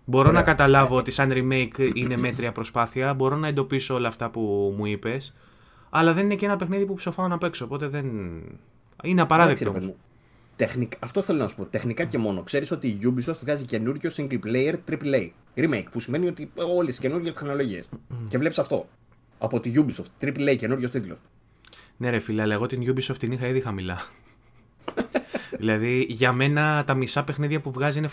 [0.06, 4.74] Μπορώ να καταλάβω ότι σαν remake είναι μέτρια προσπάθεια μπορώ να εντοπίσω όλα αυτά που
[4.76, 5.34] μου είπες
[5.90, 8.06] αλλά δεν είναι και ένα παιχνίδι που ψοφάω να παίξω οπότε δεν...
[9.02, 9.94] είναι απαράδεκτο
[10.56, 10.92] Τεχνικ...
[10.98, 11.64] Αυτό θέλω να σου πω.
[11.64, 12.42] Τεχνικά και μόνο.
[12.42, 15.30] Ξέρεις ότι η Ubisoft βγάζει καινούριο single player AAA.
[15.56, 15.84] Remake.
[15.90, 17.88] Που σημαίνει ότι όλες τι καινούριε τεχνολογίες.
[18.28, 18.88] Και βλέπεις αυτό
[19.38, 20.24] από τη Ubisoft.
[20.24, 21.18] Triple A, καινούριο τίτλος.
[21.96, 23.98] Ναι, ρε φίλε, αλλά εγώ την Ubisoft την είχα ήδη χαμηλά.
[25.58, 28.08] δηλαδή, για μένα τα μισά παιχνίδια που βγάζει είναι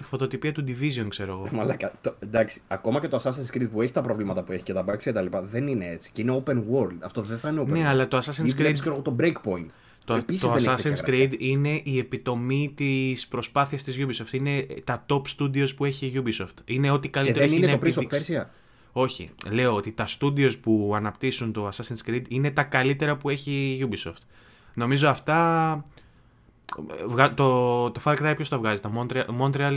[0.00, 1.48] φωτοτυπία, του Division, ξέρω εγώ.
[1.52, 4.72] Μαλάκα, το, εντάξει, ακόμα και το Assassin's Creed που έχει τα προβλήματα που έχει και
[4.72, 6.10] τα bugs και τα λοιπά, δεν είναι έτσι.
[6.12, 6.98] Και είναι open world.
[7.00, 7.82] Αυτό δεν θα είναι open ναι, world.
[7.82, 8.72] Ναι, αλλά το Assassin's Creed.
[8.80, 9.66] Ξέρω, το breakpoint.
[10.04, 14.32] Το, το Assassin's Creed είναι η επιτομή της προσπάθειας της Ubisoft.
[14.32, 16.54] Είναι τα top studios που έχει η Ubisoft.
[16.64, 18.46] Είναι ό,τι καλύτερο και δεν είναι το Prince of Persia;
[18.92, 19.30] Όχι.
[19.50, 23.88] Λέω ότι τα studios που αναπτύσσουν το Assassin's Creed είναι τα καλύτερα που έχει η
[23.90, 24.22] Ubisoft.
[24.74, 25.82] Νομίζω αυτά.
[27.34, 29.76] Το, το Far Cry ποιος τα βγάζει, τα Montreal, Montreal,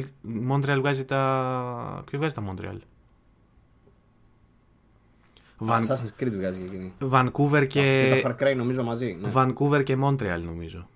[0.49, 2.03] Montreal βγάζει τα.
[2.05, 2.77] Ποιος βγάζει τα Montreal;
[5.59, 5.81] Van...
[5.81, 6.93] Assassin's Creed βγάζει και εκείνη.
[7.11, 8.09] Vancouver και.
[8.13, 9.17] Και τα Far Cry νομίζω μαζί.
[9.21, 9.31] Ναι.
[9.33, 10.87] Vancouver και Montreal νομίζω.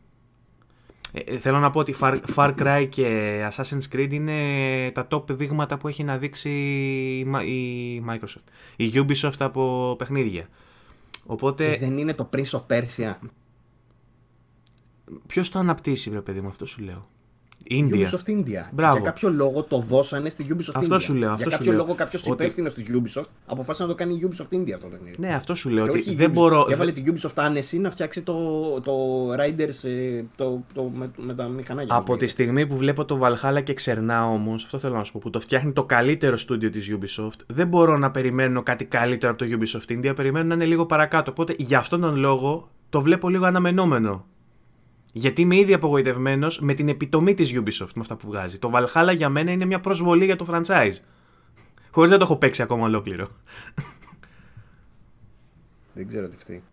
[1.14, 5.30] Ε, ε, θέλω να πω ότι Far, Far Cry και Assassin's Creed είναι τα top
[5.30, 6.50] δείγματα που έχει να δείξει
[7.46, 8.44] η Microsoft.
[8.76, 10.48] Η Ubisoft από παιχνίδια.
[11.26, 11.72] Οπότε...
[11.72, 13.16] Και δεν είναι το Prince of Persia.
[15.28, 17.08] Ποιος το αναπτύσσει, βρε παιδί μου, αυτό σου λέω;
[17.72, 18.06] India.
[18.06, 18.64] Ubisoft India.
[18.72, 18.96] Μπράβο.
[18.98, 21.02] Για κάποιο λόγο το δώσανε στη Ubisoft αυτό India.
[21.02, 21.82] Σου λέω, αυτό Για σου κάποιο λέω.
[21.82, 22.32] λόγο κάποιος ότι...
[22.44, 25.16] υπεύθυνος της Ubisoft αποφάσισε να το κάνει η Ubisoft India αυτό το παιχνίδι.
[25.20, 25.84] Ναι, αυτό σου λέω.
[25.84, 26.34] Και ότι όχι δεν Ubisoft.
[26.34, 26.64] μπορώ.
[26.68, 28.36] Και έβαλε την Ubisoft άνεση να φτιάξει το,
[28.84, 28.94] το
[29.34, 31.96] Riders ε, το, το, με, με τα μηχανάκια.
[31.96, 35.20] Από τη στιγμή που βλέπω το Valhalla και ξερνάω όμως, αυτό θέλω να σου πω,
[35.24, 39.46] που το φτιάχνει το καλύτερο στούντιο της Ubisoft, δεν μπορώ να περιμένω κάτι καλύτερο από
[39.46, 40.16] το Ubisoft India.
[40.16, 41.32] Περιμένω να είναι λίγο παρακάτω.
[41.32, 44.26] Οπότε γι' αυτόν τον λόγο το βλέπω λίγο αναμενόμενο
[45.12, 48.58] Γιατί είμαι ήδη απογοητευμένος με την επιτομή της Ubisoft με αυτά που βγάζει.
[48.60, 50.96] Το Valhalla για μένα είναι μια προσβολή για το franchise.
[51.92, 53.28] Χωρίς να το έχω παίξει ακόμα ολόκληρο.
[55.94, 56.64] Δεν ξέρω τι φταίει.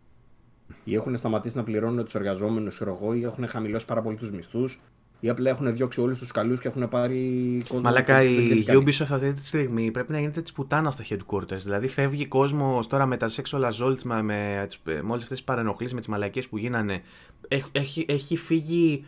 [0.85, 4.81] Ή έχουν σταματήσει να πληρώνουν τους εργαζόμενους, εγώ, ή έχουν χαμηλώσει πάρα πολύ τους μισθούς,
[5.21, 7.83] ή απλά έχουν διώξει όλους τους καλούς και έχουν πάρει κόσμο.
[7.83, 11.57] Μαλάκα, η Ubisoft αυτή τη στιγμή πρέπει να γίνεται τη πουτάνα στα headquarters.
[11.57, 15.95] Δηλαδή, φεύγει κόσμος τώρα με τα sexual assaults, με, με, με όλες αυτές τις παρενοχλήσεις,
[15.95, 17.01] με τις μαλακίες που γίνανε.
[17.49, 19.05] Έχει, έχει, έχει φύγει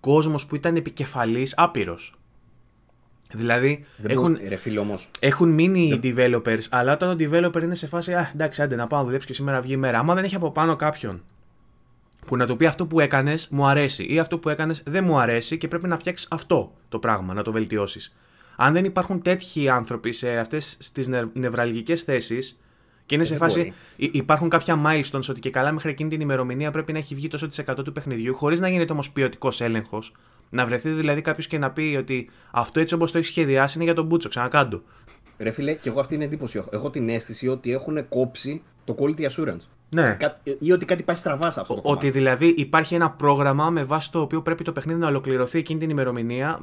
[0.00, 2.14] κόσμος που ήταν επικεφαλής άπειρος.
[3.32, 5.10] Δηλαδή έχουν, ρε φίλε, όμως.
[5.20, 8.86] έχουν μείνει οι developers, αλλά όταν ο developer είναι σε φάση, Α, εντάξει, άντε να
[8.86, 9.98] πάω να δουλέψει και σήμερα βγει η μέρα.
[9.98, 11.22] Άμα δεν έχει από πάνω κάποιον
[12.26, 15.18] που να του πει αυτό που έκανες μου αρέσει ή αυτό που έκανες δεν μου
[15.18, 18.16] αρέσει και πρέπει να φτιάξεις αυτό το πράγμα, να το βελτιώσεις.
[18.56, 22.58] Αν δεν υπάρχουν τέτοιοι άνθρωποι σε αυτές τι νευραλγικές θέσεις
[23.06, 23.72] και είναι σε φάση.
[23.96, 27.48] Υπάρχουν κάποια milestones ότι και καλά μέχρι εκείνη την ημερομηνία πρέπει να έχει βγει τόσο
[27.48, 30.12] της 100 του παιχνιδιού, χωρίς να γίνεται όμως ποιοτικός έλεγχος.
[30.50, 33.84] Να βρεθεί δηλαδή κάποιος και να πει ότι αυτό έτσι όπως το έχεις σχεδιάσει είναι
[33.84, 34.82] για τον Μπούτσο, ξανακάντο.
[35.38, 36.64] Ρε φίλε, και εγώ αυτή είναι εντύπωση.
[36.70, 39.66] Έχω την αίσθηση ότι έχουν κόψει το quality assurance.
[39.94, 40.16] Ναι.
[40.58, 44.12] Ή ότι κάτι πάει στραβά σε αυτό το Ότι δηλαδή υπάρχει ένα πρόγραμμα με βάση
[44.12, 46.58] το οποίο πρέπει το παιχνίδι να ολοκληρωθεί εκείνη την ημερομηνία.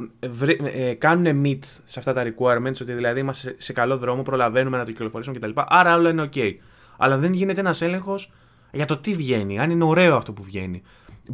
[0.74, 4.86] Ε, κάνουν meet σε αυτά τα requirements, ότι δηλαδή είμαστε σε καλό δρόμο, προλαβαίνουμε να
[4.86, 5.52] το κυκλοφορήσουμε κτλ.
[5.56, 6.54] Άρα άλλο είναι OK.
[6.98, 8.32] Αλλά δεν γίνεται ένας έλεγχος
[8.72, 10.82] για το τι βγαίνει, αν είναι ωραίο αυτό που βγαίνει.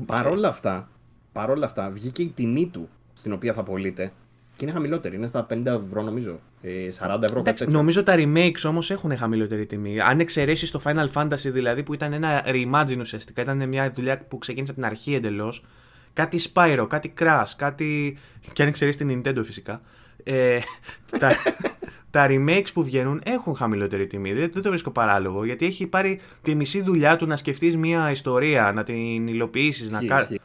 [0.06, 0.90] Παρόλα αυτά,
[1.32, 4.11] παρόλα αυτά βγήκε η τιμή του στην οποία θα πωλείται
[4.58, 5.16] και είναι χαμηλότερη.
[5.16, 6.40] Είναι στα 50 ευρώ νομίζω.
[6.64, 10.00] 40 ε, ευρώ κάτι Νομίζω τα remakes όμως έχουν χαμηλότερη τιμή.
[10.00, 14.38] Αν εξαιρέσεις το Final Fantasy δηλαδή που ήταν ένα reimagine ουσιαστικά, ήταν μια δουλειά που
[14.38, 15.66] ξεκίνησε από την αρχή εντελώς.
[16.14, 18.18] Κάτι Spyro, κάτι Crash, κάτι.
[18.54, 19.82] και αν εξαιρέσεις την Nintendo φυσικά.
[20.24, 20.60] Ε,
[21.20, 21.32] τα,
[22.12, 24.34] τα remakes που βγαίνουν έχουν χαμηλότερη τιμή.
[24.34, 28.12] Δεν, δεν το βρίσκω παράλογο γιατί έχει πάρει τη μισή δουλειά του να σκεφτείς μια
[28.12, 30.40] ιστορία, να την υλοποιήσεις, να κάνει.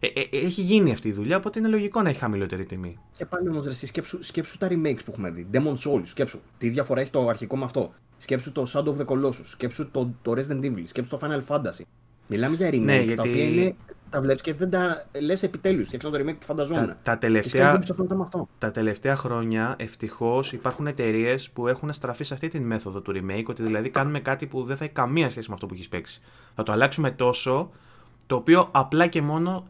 [0.00, 2.98] Ε, ε, έχει γίνει αυτή η δουλειά, οπότε είναι λογικό να έχει χαμηλότερη τιμή.
[3.12, 5.46] Και πάλι όμως, σκέψου, σκέψου τα remakes που έχουμε δει.
[5.52, 7.92] Demon Souls, σκέψου τι διαφορά έχει το αρχικό με αυτό.
[8.16, 11.82] Σκέψου το Shadow of the Colossus, σκέψου το, το Resident Evil, σκέψου το Final Fantasy.
[12.28, 13.16] Μιλάμε για remakes ναι, γιατί...
[13.16, 13.74] τα οποία είναι,
[14.10, 15.86] τα βλέπεις και δεν τα λες επιτέλους.
[15.86, 16.86] Φτιάξαν το remake που φανταζόμουν.
[16.86, 17.78] Τα, τα, τελευταία,
[18.58, 23.44] τα τελευταία χρόνια ευτυχώς υπάρχουν εταιρείες που έχουν στραφεί σε αυτή τη μέθοδο του remake.
[23.46, 26.20] Ότι δηλαδή κάνουμε κάτι που δεν θα έχει καμία σχέση με αυτό που έχεις παίξει.
[26.54, 27.70] Θα το αλλάξουμε τόσο
[28.26, 29.66] το οποίο απλά και μόνο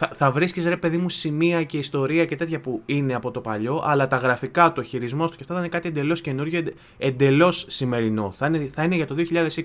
[0.00, 3.40] θα, θα βρίσκεις ρε παιδί μου σημεία και ιστορία και τέτοια που είναι από το
[3.40, 6.62] παλιό, αλλά τα γραφικά, το χειρισμός του και αυτά θα είναι κάτι εντελώς καινούργιο,
[6.98, 8.32] εντελώς σημερινό.
[8.36, 9.62] Θα είναι, θα είναι για το 2020.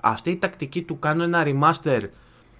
[0.00, 2.00] Αυτή η τακτική του κάνω ένα remaster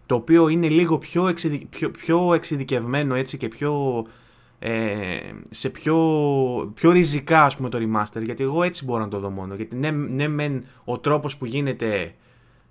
[0.07, 4.05] το οποίο είναι λίγο πιο, εξειδι, πιο, πιο εξειδικευμένο έτσι και πιο
[4.59, 4.73] ε,
[5.51, 5.97] σε πιο,
[6.75, 9.77] πιο ριζικά ας πούμε το remaster γιατί εγώ έτσι μπορώ να το δω μόνο γιατί
[9.77, 12.15] ναι, ναι μεν ο τρόπος που γίνεται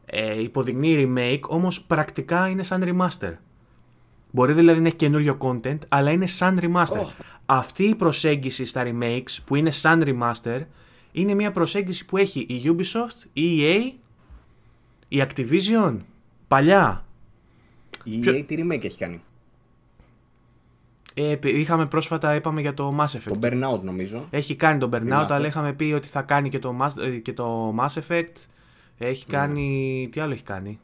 [0.06, 3.34] ε, υποδεικνύει remake όμως πρακτικά είναι σαν remaster
[4.36, 7.06] Μπορεί δηλαδή να έχει καινούριο content, αλλά είναι σαν remaster.
[7.46, 10.60] Αυτή η προσέγγιση στα remakes που είναι σαν remaster
[11.12, 13.92] είναι μια προσέγγιση που έχει η Ubisoft, η EA,
[15.08, 15.98] η Activision,
[16.48, 17.06] παλιά.
[18.04, 19.22] Η EA τι remake έχει κάνει;
[21.14, 23.38] Ε, είχαμε πρόσφατα, είπαμε για το Mass Effect.
[23.40, 24.28] Το Burnout νομίζω.
[24.30, 27.34] Έχει κάνει το Burnout, αλλά είχαμε πει ότι θα κάνει και το Mass, ε, και
[27.34, 28.36] το Mass Effect.
[28.98, 29.38] Έχει ναι.
[29.38, 30.10] κάνει.
[30.12, 30.80] Τι άλλο έχει κάνει;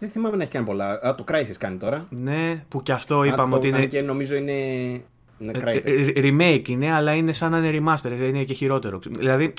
[0.00, 1.06] Δεν θυμάμαι να έχει κάνει πολλά.
[1.06, 2.06] Α, το Crisis κάνει τώρα.
[2.10, 3.86] Ναι, που και αυτό είπαμε ότι είναι.
[3.86, 4.52] και νομίζω είναι.
[5.38, 9.00] είναι ε, ε, remake είναι, αλλά είναι σαν να είναι remaster, είναι και χειρότερο.
[9.10, 9.52] Δηλαδή.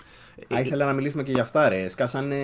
[0.55, 1.87] Α, ήθελα να μιλήσουμε και για αυτά, ρε.
[1.87, 2.35] Σκάσανε.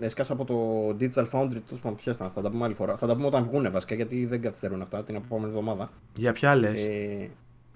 [0.00, 1.56] Έσκασα από το Digital Foundry.
[1.68, 1.96] Τόσο πάνω,
[2.34, 2.96] θα τα πούμε άλλη φορά.
[2.96, 5.88] Θα τα πούμε όταν βγουν βασικά, γιατί δεν καθυστερούν αυτά την επόμενη εβδομάδα.
[6.14, 7.30] Για ποια λες; Ε,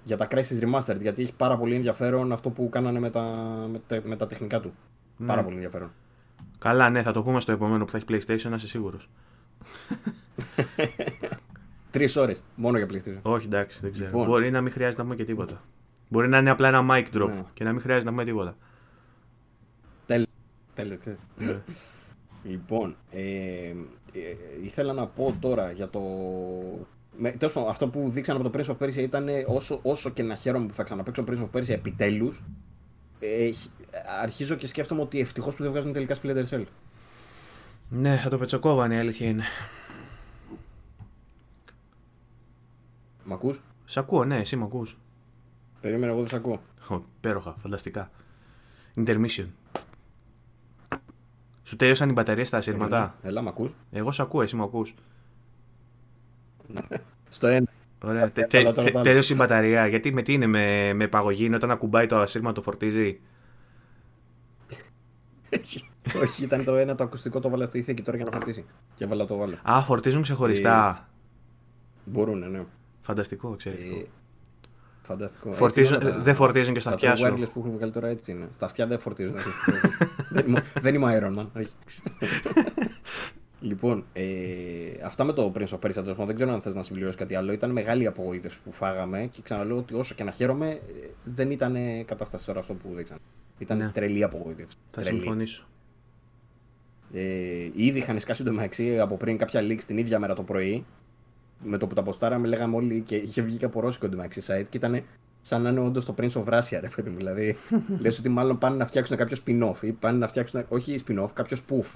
[0.04, 3.22] για τα Crisis Remastered, γιατί έχει πάρα πολύ ενδιαφέρον αυτό που κάνανε με τα,
[3.70, 4.72] με τα, με τα τεχνικά του.
[5.16, 5.26] Ναι.
[5.26, 5.90] Πάρα πολύ ενδιαφέρον.
[6.58, 9.08] Καλά, ναι, θα το πούμε στο επόμενο που θα έχει PlayStation, να είσαι σίγουρος.
[11.90, 13.18] Τρεις ώρες μόνο για PlayStation.
[13.22, 14.06] Όχι, εντάξει, δεν ξέρω.
[14.06, 14.26] Λοιπόν.
[14.26, 15.64] Μπορεί να μην χρειάζεται να πούμε και τίποτα.
[16.08, 17.42] Μπορεί να είναι απλά ένα mic drop ναι.
[17.54, 18.56] και να μην χρειάζεται να πούμε τίποτα.
[20.06, 20.24] Τέλο.
[20.74, 20.98] Τέλο,
[21.36, 21.60] ναι.
[22.42, 23.20] Λοιπόν, ε,
[24.12, 26.00] ε, ήθελα να πω τώρα για το.
[27.16, 30.34] Με, τέλος, αυτό που δείξανε από το Prince of Persia ήταν όσο, όσο και να
[30.34, 32.44] χαίρομαι που θα ξαναπέξω Prince of Persia επιτέλους.
[33.20, 33.50] Ε,
[34.22, 36.64] αρχίζω και σκέφτομαι ότι ευτυχώς που δεν βγάζουν τελικά Splinter Cell.
[37.88, 39.44] Ναι, θα το πετσοκόβανε η αλήθεια είναι.
[43.24, 44.98] Μ' ακούς; Σ' ακούω, ναι, εσύ μ' ακούς.
[45.80, 46.60] Περίμενα, εγώ δεν σ' ακούω.
[47.20, 48.10] Πέροχα, φανταστικά.
[48.96, 49.46] Intermission.
[51.62, 53.16] Σου τέλειωσαν οι μπαταρίες στα ασύρματα.
[53.22, 54.94] Έλα, μ' ακούς; Εγώ σ' ακούω, εσύ μ' ακούς.
[57.28, 57.66] Στο ένα.
[58.02, 58.32] Ωραία.
[59.02, 59.86] Τέλειωσε η μπαταρία.
[59.86, 63.20] Γιατί με τι είναι, με, με παγωγή, όταν ακουμπάει το ασύρμα το φορτίζει;
[66.22, 68.64] Όχι, ήταν το ένα το ακουστικό το βάλα στη θήκη τώρα για να φορτίσει.
[68.94, 69.54] Και βάλα το βάλω.
[69.62, 71.08] Α, φορτίζουν ξεχωριστά.
[72.04, 72.64] Μπορούν, ναι.
[73.00, 73.96] Φανταστικό, εξαιρετικό.
[73.96, 74.04] Ε,
[75.02, 75.52] φανταστικό.
[75.52, 77.24] Φορτίζουν- Έτσι είναι όλα τα- δεν φορτίζουν και στα τα αυτιά σου.
[77.34, 78.48] wireless που έχουν βγάλει τώρα έτσι είναι.
[78.50, 79.36] Στα αυτιά δεν φορτίζουν.
[80.30, 81.46] δεν, είμαι, δεν είμαι Iron Man.
[81.56, 81.72] όχι.
[83.60, 84.24] λοιπόν, ε,
[85.04, 87.34] αυτά με το Prince of Persia τέλος πάντων, δεν ξέρω αν θες να συμπληρώσεις κάτι
[87.34, 87.52] άλλο.
[87.52, 90.80] Ήταν μεγάλη απογοήτευση που φάγαμε και ξαναλέω ότι όσο και να χαίρομαι, ε,
[91.24, 93.18] δεν ήταν ε, κατάσταση τώρα αυτό που δείξαν.
[93.58, 93.90] Ήταν Ναι.
[93.94, 94.74] τρελή απογοήτευση.
[94.90, 95.18] Θα Τρελή.
[95.18, 95.66] συμφωνήσω.
[97.12, 100.84] Ε, ήδη είχαν σκάσει το μεταξύ από πριν κάποια leaks την ίδια μέρα το πρωί.
[101.64, 104.66] Με το που τα ποστάραμε, λέγαμε όλοι και είχε βγει και από ρώσικο εντωμεταξύ site
[104.68, 105.02] και ήταν
[105.40, 107.16] σαν να είναι όντως το Prince of Russia, ρε παιδί μου.
[107.16, 107.56] Δηλαδή,
[108.02, 110.64] λες ότι μάλλον πάνε να φτιάξουν κάποιο spin-off ή πάνε να φτιάξουν.
[110.68, 111.86] Όχι spin-off, κάποιος spoof.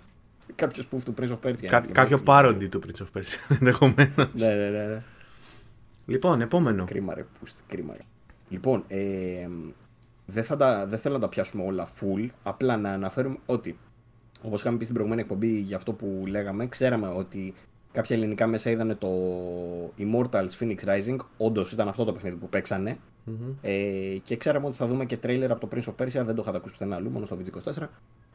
[0.55, 1.67] Κάποιος spoof του Prince of Persia.
[1.67, 4.31] Κά- κάποιο parody του Prince of Persia, ενδεχομένως.
[4.33, 4.87] Ναι, ναι, ναι.
[4.87, 5.03] ναι.
[6.07, 6.85] λοιπόν, επόμενο.
[6.85, 8.03] Κρίμα ρε, πούστη, κρίμα ρε.
[8.49, 9.49] Λοιπόν, ε,
[10.27, 13.79] δεν, θα τα, δεν θέλω να τα πιάσουμε όλα full, απλά να αναφέρουμε ότι,
[14.43, 17.55] όπως είχαμε πει στην προηγούμενη εκπομπή για αυτό που λέγαμε, ξέραμε ότι
[17.93, 19.09] κάποια ελληνικά μέσα είδανε το
[19.99, 22.99] Immortals Phoenix Rising, όντως ήταν αυτό το παιχνίδι που παιξανε
[23.63, 26.43] ε, και ξέραμε ότι θα δούμε και τρέιλερ από το Prince of Persia, δεν το
[26.43, 27.87] είχατε ακούσει πουθενά αλλού, μόνο στο VG24.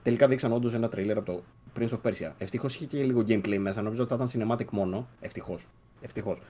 [0.02, 1.44] Τελικά δείξαν όντως ένα τρέιλερ από το
[1.80, 2.32] Prince of Persia.
[2.38, 5.08] Ευτυχώς είχε και λίγο gameplay μέσα, νομίζω ότι θα ήταν cinematic μόνο.
[5.20, 5.68] Ευτυχώς.
[6.02, 6.42] Ευτυχώς.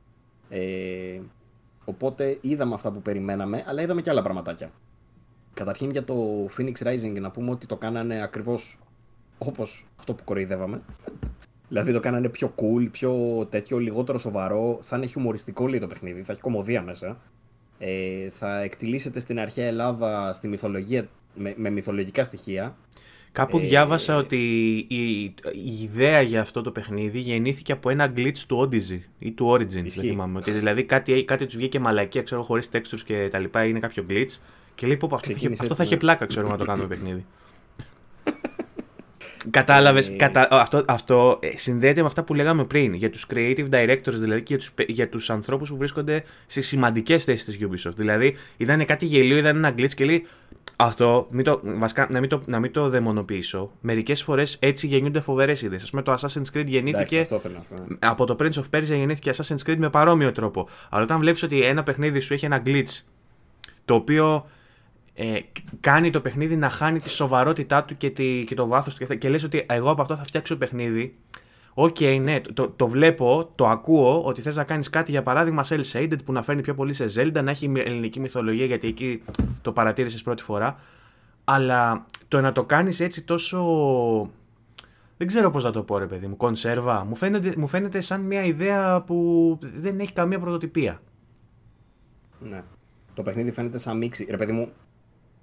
[0.50, 1.20] Ε,
[1.86, 4.72] οπότε είδαμε αυτά που περιμέναμε, αλλά είδαμε και άλλα πραγματάκια.
[5.54, 8.80] Καταρχήν για το Phoenix Rising να πούμε ότι το κάνανε ακριβώς
[9.38, 10.82] όπως αυτό που κοροϊδεύαμε.
[11.70, 14.80] δηλαδή το κάνανε πιο cool, πιο τέτοιο, λιγότερο σοβαρό.
[14.82, 17.18] Θα είναι χιουμοριστικό λέει το παιχνίδι, θα έχει κομμωδία μέσα.
[17.80, 22.76] Ε, θα εκτιλήσετε στην αρχαία Ελλάδα στη μυθολογία, με, με μυθολογικά στοιχεία.
[23.32, 24.38] Κάπου Ε, διάβασα ότι
[24.90, 29.52] η, η ιδέα για αυτό το παιχνίδι γεννήθηκε από ένα glitch του Odyssey ή του
[29.52, 29.68] Origins.
[29.68, 30.10] Δεν Ισχύει.
[30.10, 30.38] θυμάμαι.
[30.38, 34.06] Ότι δηλαδή κάτι, κάτι τους βγήκε μαλακία, ξέρω, χωρίς textures και τα λοιπά, είναι κάποιο
[34.10, 34.38] glitch.
[34.76, 36.00] Και λέει πω αυτό, θα είχε- Ξεκίνησε αυτό έτσι, θα είχε ναι.
[36.00, 37.26] πλάκα, ξέρω, να το κάνουμε παιχνίδι.
[39.50, 40.10] Κατάλαβες.
[40.10, 40.48] Ε, Κατα...
[40.52, 42.94] Αυτό, αυτό ε, συνδέεται με αυτά που λέγαμε πριν.
[42.94, 47.24] Για τους creative directors, δηλαδή και για τους για τους ανθρώπους που βρίσκονται σε σημαντικές
[47.24, 47.96] θέσεις της Ubisoft.
[47.96, 50.26] Δηλαδή, είδανε κάτι γελίο, είδανε ένα glitch και λέει.
[50.80, 53.72] Αυτό, μην το, βασικά, να, μην το, να μην το δαιμονοποιήσω.
[53.82, 55.84] Μερικές φορές έτσι γεννιούνται φοβερές ιδέες.
[55.84, 57.16] Α πούμε, το Assassin's Creed γεννήθηκε.
[57.16, 57.98] Εντάξει, αυτό θέλω να σου πω.
[58.00, 60.68] Από το Prince of Persia γεννήθηκε Assassin's Creed με παρόμοιο τρόπο.
[60.90, 63.02] Αλλά όταν βλέπεις ότι ένα παιχνίδι σου έχει ένα glitch
[63.86, 64.46] το οποίο
[65.20, 65.40] ε,
[65.80, 69.04] κάνει το παιχνίδι να χάνει τη σοβαρότητά του και, τη, και το βάθος του και,
[69.04, 71.16] αυτά, και λες ότι εγώ από αυτό θα φτιάξω παιχνίδι
[71.80, 75.64] Οκ, ναι, το, το, το βλέπω, το ακούω ότι θες να κάνεις κάτι για παράδειγμα
[75.68, 79.24] cel shaded που να φέρνει πιο πολύ σε Zelda, να έχει ελληνική μυθολογία γιατί εκεί
[79.62, 80.76] το παρατήρησες πρώτη φορά.
[81.44, 83.60] Αλλά το να το κάνεις έτσι τόσο.
[85.18, 86.38] Δεν ξέρω πώς να το πω, ρε παιδί μου.
[86.38, 87.06] Κονσέρβα.
[87.06, 91.02] Μου φαίνεται, μου φαίνεται σαν μια ιδέα που δεν έχει καμία πρωτοτυπία.
[92.40, 92.64] Ναι.
[93.14, 94.28] Το παιχνίδι φαίνεται σαν μίξη.
[94.30, 94.72] Ρε παιδί μου,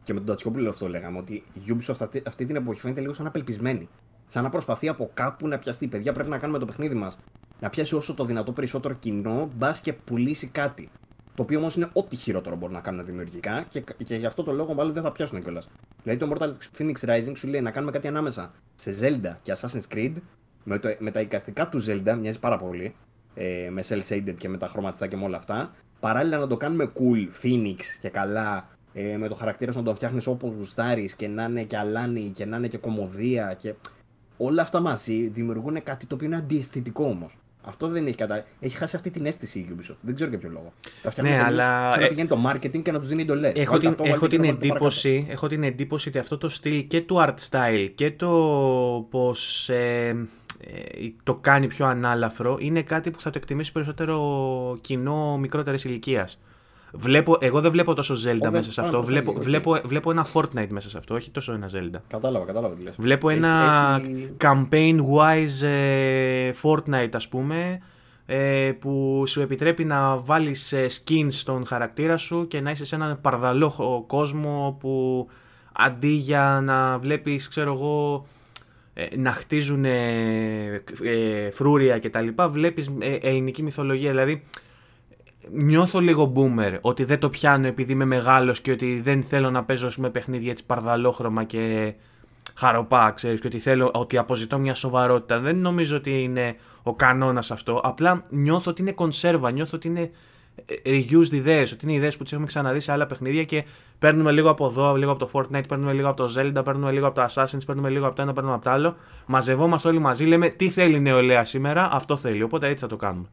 [0.05, 3.13] και με τον Τατσιόπουλο αυτό λέγαμε, ότι η Ubisoft αυτή, αυτή την εποχή φαίνεται λίγο
[3.13, 3.89] σαν απελπισμένη.
[4.27, 5.89] Σαν να προσπαθεί από κάπου να πιαστεί.
[5.89, 7.17] Παιδιά, πρέπει να κάνουμε το παιχνίδι μας.
[7.61, 10.89] Να πιάσει όσο το δυνατό περισσότερο κοινό, μπας και πουλήσει κάτι.
[11.35, 14.53] Το οποίο όμως είναι ό,τι χειρότερο μπορούν να κάνουν δημιουργικά και, και γι' αυτό το
[14.53, 15.69] λόγο μάλλον δεν θα πιάσουν κιόλας.
[16.03, 19.95] Δηλαδή το Mortal Phoenix Rising σου λέει να κάνουμε κάτι ανάμεσα σε Zelda και Assassin's
[19.95, 20.13] Creed
[20.65, 22.95] με, το, με τα εικαστικά του Zelda, μοιάζει πάρα πολύ.
[23.35, 25.71] Ε, με cel shaded και με τα χρωματιστά και με όλα αυτά.
[26.01, 29.95] Παράλληλα να το κάνουμε cool, Phoenix και καλά, ε, με το χαρακτήρα σου να τον
[29.95, 33.75] φτιάχνεις όπως γουστάρεις και να είναι και αλάνι και να είναι και κομμωδία και.
[34.37, 37.37] Όλα αυτά μαζί δημιουργούν κάτι το οποίο είναι αντιαισθητικό όμως.
[37.67, 38.45] Αυτό δεν έχει κατα...
[38.61, 39.97] Έχει χάσει αυτή την αίσθηση η Ubisoft.
[40.01, 40.73] Δεν ξέρω για ποιο λόγο.
[41.03, 43.23] Τα φτιάχνει Ναι, τελείως αλλά- Σαν να ε, πηγαίνει το marketing και να τους δίνει
[43.23, 43.53] εντολές.
[43.55, 47.35] Έχω την, έχω, την εντύπωση, έχω την εντύπωση ότι αυτό το στυλ και του art
[47.51, 48.29] style και το
[49.11, 55.39] πως ε, ε, το κάνει πιο ανάλαφρο είναι κάτι που θα το εκτιμήσει περισσότερο κοινό
[55.39, 56.41] μικρότερης ηλικίας.
[56.97, 58.99] Βλέπω, εγώ δεν βλέπω τόσο Zelda δεν- μέσα σε πάνω αυτό.
[58.99, 59.47] από Βλέπω, αυτό, οκ.
[59.47, 62.01] βλέπω, βλέπω ένα Fortnite μέσα σε αυτό, όχι τόσο ένα Zelda.
[62.09, 62.95] Κατάλαβα, κατάλαβα τι λες.
[62.99, 67.79] Βλέπω Έχει- ένα έχει- campaign-wise ε, Fortnite ας πούμε
[68.27, 72.95] ε, που σου επιτρέπει να βάλεις ε, skins στον χαρακτήρα σου και να είσαι σε
[72.95, 75.27] έναν παρδαλό χ- κόσμο που
[75.73, 78.27] αντί για να βλέπεις ξέρω εγώ
[78.95, 84.43] ε, να χτίζουν ε, ε, φρούρια και τα λοιπά βλέπεις ε, ελληνική μυθολογία δηλαδή
[85.53, 89.65] νιώθω λίγο boomer ότι δεν το πιάνω επειδή είμαι μεγάλος και ότι δεν θέλω να
[89.65, 91.95] παίζω με παιχνίδια έτσι παρδαλόχρωμα και
[92.55, 95.41] χαροπά, ξέρεις, και ότι θέλω, ότι αποζητώ μια σοβαρότητα.
[95.41, 97.81] Δεν νομίζω ότι είναι ο κανόνας αυτό.
[97.85, 100.11] Απλά νιώθω ότι είναι κονσέρβα, νιώθω ότι είναι
[100.67, 103.65] ε, reused ιδέες, ότι είναι ιδέες που τις έχουμε ξαναδεί σε άλλα παιχνίδια και
[103.99, 107.07] παίρνουμε λίγο από εδώ, λίγο από το Fortnite, παίρνουμε λίγο από το Zelda, παίρνουμε λίγο
[107.07, 108.97] από το Assassin's, παίρνουμε λίγο από το ένα, παίρνουμε από το άλλο.
[109.27, 112.43] Μαζευόμαστε όλοι μαζί, λέμε τι θέλει η νεολαία σήμερα, αυτό θέλει.
[112.43, 113.29] Οπότε έτσι θα το κάνουμε.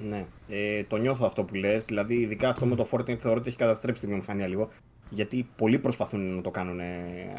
[0.00, 3.48] Ναι, ε, το νιώθω αυτό που λες, δηλαδή ειδικά αυτό με το Fortnite θεωρώ ότι
[3.48, 4.68] έχει καταστρέψει τη βιομηχανία λίγο,
[5.10, 6.84] γιατί πολλοί προσπαθούν να το κάνουν ε,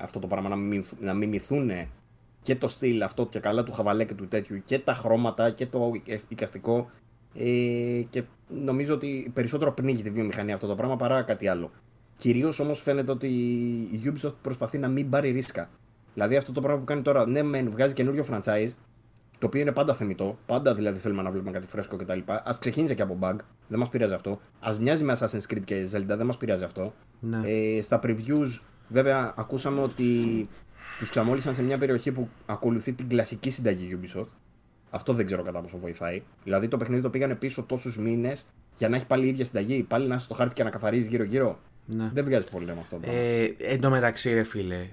[0.02, 1.72] αυτό το πράγμα, να, μιμηθ- να μιμηθούν
[2.42, 5.66] και το στυλ αυτό και καλά του χαβαλέ και του τέτοιου και τα χρώματα και
[5.66, 5.92] το
[6.30, 6.90] εικαστικό.
[7.34, 11.72] Ε, και νομίζω ότι περισσότερο πνίγει τη βιομηχανία αυτό το πράγμα παρά κάτι άλλο.
[12.18, 13.28] Κυρίως όμως φαίνεται ότι
[13.92, 15.70] η Ubisoft προσπαθεί να μην πάρει ρίσκα.
[16.14, 18.70] Δηλαδή αυτό το πράγμα που κάνει τώρα, ναι, μεν βγάζει καινούριο franchise,
[19.40, 22.20] το οποίο είναι πάντα θεμητό, πάντα δηλαδή θέλουμε να βλέπουμε κάτι φρέσκο κτλ.
[22.32, 23.36] Α ξεκίνησε και από bug,
[23.68, 24.40] δεν μας πειράζει αυτό.
[24.60, 26.94] Α μοιάζει με Assassin's Creed και Zelda, δεν μας πειράζει αυτό.
[27.20, 27.42] Ναι.
[27.46, 30.48] Ε, στα previews, βέβαια, ακούσαμε ότι
[31.00, 34.30] τους ξαμόλυσαν σε μια περιοχή που ακολουθεί την κλασική συνταγή Ubisoft.
[34.90, 36.22] Αυτό δεν ξέρω κατά πόσο βοηθάει.
[36.44, 38.46] Δηλαδή το παιχνίδι το πήγανε πίσω τόσους μήνες
[38.76, 41.08] για να έχει πάλι η ίδια συνταγή, πάλι να είσαι στο χάρτη και να καθαρίζεις
[41.08, 41.60] γύρω-γύρω.
[41.86, 42.10] Ναι.
[42.14, 43.00] Δεν βγάζει πολύ νόημα αυτό.
[43.04, 44.90] Ε, εν τω μεταξύ, ρε φίλε, ε,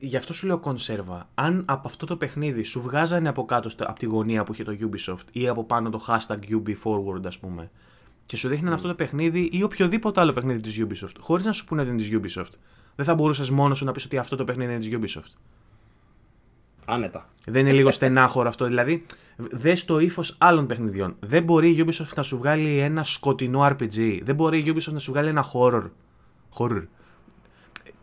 [0.00, 1.28] γι' αυτό σου λέω κονσέρβα.
[1.34, 4.64] Αν από αυτό το παιχνίδι σου βγάζανε από κάτω, στο- από τη γωνία που είχε
[4.64, 7.70] το Ubisoft ή από πάνω το hashtag UbiForward, ας πούμε,
[8.24, 11.64] και σου δείχναν αυτό το παιχνίδι ή οποιοδήποτε άλλο παιχνίδι της Ubisoft, χωρίς να σου
[11.64, 12.52] πούνε ότι είναι της Ubisoft,
[12.96, 15.30] δεν θα μπορούσες μόνος σου να πεις ότι αυτό το παιχνίδι είναι της Ubisoft.
[16.90, 17.28] Άνετα.
[17.46, 18.64] Δεν είναι λίγο στενάχωρο αυτό.
[18.64, 19.06] Δηλαδή,
[19.36, 21.16] δες το ύφος άλλων παιχνιδιών.
[21.20, 24.20] Δεν μπορεί η Ubisoft να σου βγάλει ένα σκοτεινό RPG.
[24.22, 25.90] Δεν μπορεί η Ubisoft να σου βγάλει ένα horror.
[26.58, 26.86] Horror.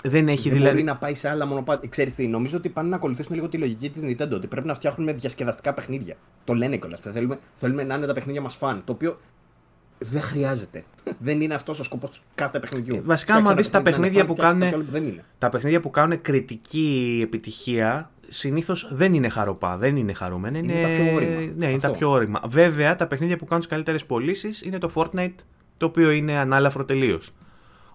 [0.08, 0.74] Δεν έχει δεν δηλαδή.
[0.74, 1.90] μπορεί να πάει σε άλλα μονοπάτια.
[1.90, 4.32] Ξέρεις τι, νομίζω ότι πάνε να ακολουθήσουν λίγο τη λογική της Nintendo.
[4.34, 6.16] Ότι πρέπει να φτιάχνουμε διασκεδαστικά παιχνίδια.
[6.44, 7.00] Το λένε κιόλας.
[7.00, 8.82] Θέλουμε, θέλουμε να είναι τα παιχνίδια μας φαν.
[8.86, 9.16] Το οποίο
[9.98, 10.84] δεν χρειάζεται.
[11.20, 13.02] δεν είναι αυτός ο σκοπός κάθε παιχνιδιού.
[13.06, 14.92] Βασικά, άμα Φτιάξε δεις τα ένα παιχνίδι να παιχνίδια είναι που fun, φτιάξε κάνουν- το
[14.92, 15.24] κι άλλο που Δεν είναι.
[15.38, 20.58] Τα παιχνίδια που κάνουν κριτική επιτυχία συνήθως δεν είναι χαροπά, δεν είναι χαρούμενα.
[20.58, 21.40] Είναι τα πιο όρημα.
[21.58, 21.98] Ναι, είναι τα Αυτό.
[22.00, 22.42] πιο όρημα.
[22.48, 25.36] Βέβαια, τα παιχνίδια που κάνουν τις καλύτερες πωλήσεις είναι το Fortnite,
[25.78, 27.32] το οποίο είναι ανάλαφρο τελείως.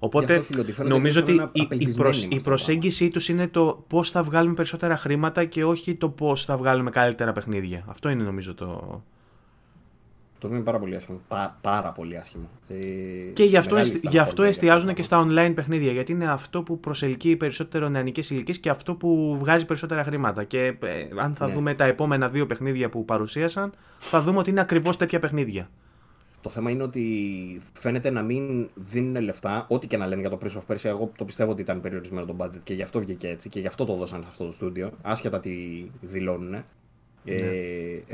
[0.00, 1.94] Γι' Οπότε αυτό σου λέω ότι φαίνεται νομίζω λίγο ότι σαν η, να η, προσ-
[1.94, 5.64] απελπισμένοι με η αυτό το προσέγγιση τους είναι το πώς θα βγάλουμε περισσότερα χρήματα και
[5.64, 7.84] όχι το πώς θα βγάλουμε καλύτερα παιχνίδια.
[7.86, 9.02] Αυτό είναι νομίζω το.
[10.38, 11.20] Το οποίο είναι πάρα πολύ άσχημο.
[11.28, 12.48] Πα, πάρα πολύ άσχημο.
[12.68, 12.74] Ε,
[13.32, 15.30] Και γι' αυτό, μεγάλη εστι- γι' στεναχώρια αυτό για εστιάζουν το και πράγμα.
[15.32, 15.92] στα online παιχνίδια.
[15.92, 20.44] Γιατί είναι αυτό που προσελκύει περισσότερο νεανικές ηλικίες και αυτό που βγάζει περισσότερα χρήματα.
[20.44, 20.76] Και ε,
[21.16, 21.52] αν θα Ναι.
[21.52, 25.68] δούμε τα επόμενα δύο παιχνίδια που παρουσίασαν, θα δούμε ότι είναι ακριβώς τέτοια παιχνίδια.
[26.40, 30.38] Το θέμα είναι ότι φαίνεται να μην δίνουν λεφτά, ό,τι και να λένε για το
[30.42, 30.84] Prince of Persia.
[30.84, 33.66] Εγώ το πιστεύω ότι ήταν περιορισμένο το budget και γι' αυτό βγήκε έτσι και γι'
[33.66, 36.64] αυτό το δώσαν σε αυτό το στούντιο, άσχετα τι δηλώνουν.
[37.24, 37.40] Ε, Ναι.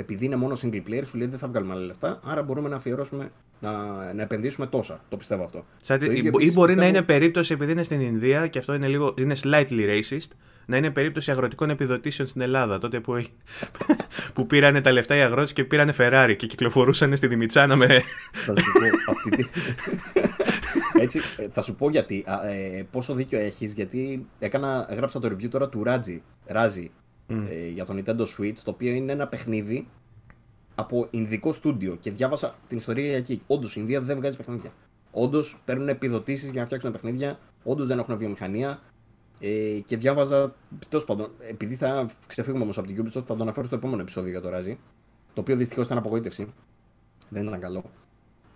[0.01, 2.77] επειδή είναι μόνο single player, σου λέει δεν θα βγάλουμε άλλα λεφτά, άρα μπορούμε να
[2.77, 3.31] αφιερώσουμε,
[3.61, 3.73] να,
[4.15, 5.01] να επενδύσουμε τόσα.
[5.09, 5.65] Το πιστεύω αυτό.
[5.77, 8.01] Σαν, Το ή, ίδιο μπο- ή επίσης μπορεί να πιστεύω- είναι περίπτωση, επειδή είναι στην
[8.01, 10.31] Ινδία και αυτό είναι, λίγο, είναι slightly racist,
[10.67, 12.79] να είναι περίπτωση αγροτικών επιδοτήσεων στην Ελλάδα.
[12.79, 13.25] Τότε που,
[14.35, 17.87] που πήρανε τα λεφτά οι αγρότες και πήρανε Ferrari και κυκλοφορούσαν στη Δημητσάνα με.
[18.33, 18.65] Θα σου
[19.05, 19.45] πω αυτή τη...
[21.03, 25.29] Έτσι, ε, θα σου πω γιατί, α, ε, πόσο δίκιο έχεις, γιατί έκανα, έγραψα το
[25.29, 26.19] review τώρα του Raji,
[27.31, 29.89] Razi ε, για το Nintendo Switch, το οποίο είναι ένα παιχνίδι
[30.75, 33.43] από Ινδικό στούντιο και διάβασα την ιστορία για εκεί.
[33.47, 34.71] Όντως, η Ινδία δεν βγάζει παιχνίδια.
[35.11, 37.39] Όντως, παίρνουν επιδοτήσεις για να φτιάξουν παιχνίδια.
[37.63, 38.81] Όντως, δεν έχουν βιομηχανία.
[39.41, 40.55] Ε, και διάβαζα.
[40.89, 44.31] Τέλος πάντων, επειδή θα ξεφύγουμε όμως από την Ubisoft, θα το αναφέρω στο επόμενο επεισόδιο
[44.31, 44.77] για το Razi.
[45.35, 46.53] Το οποίο δυστυχώς ήταν απογοήτευση.
[47.29, 47.85] Δεν ήταν καλό.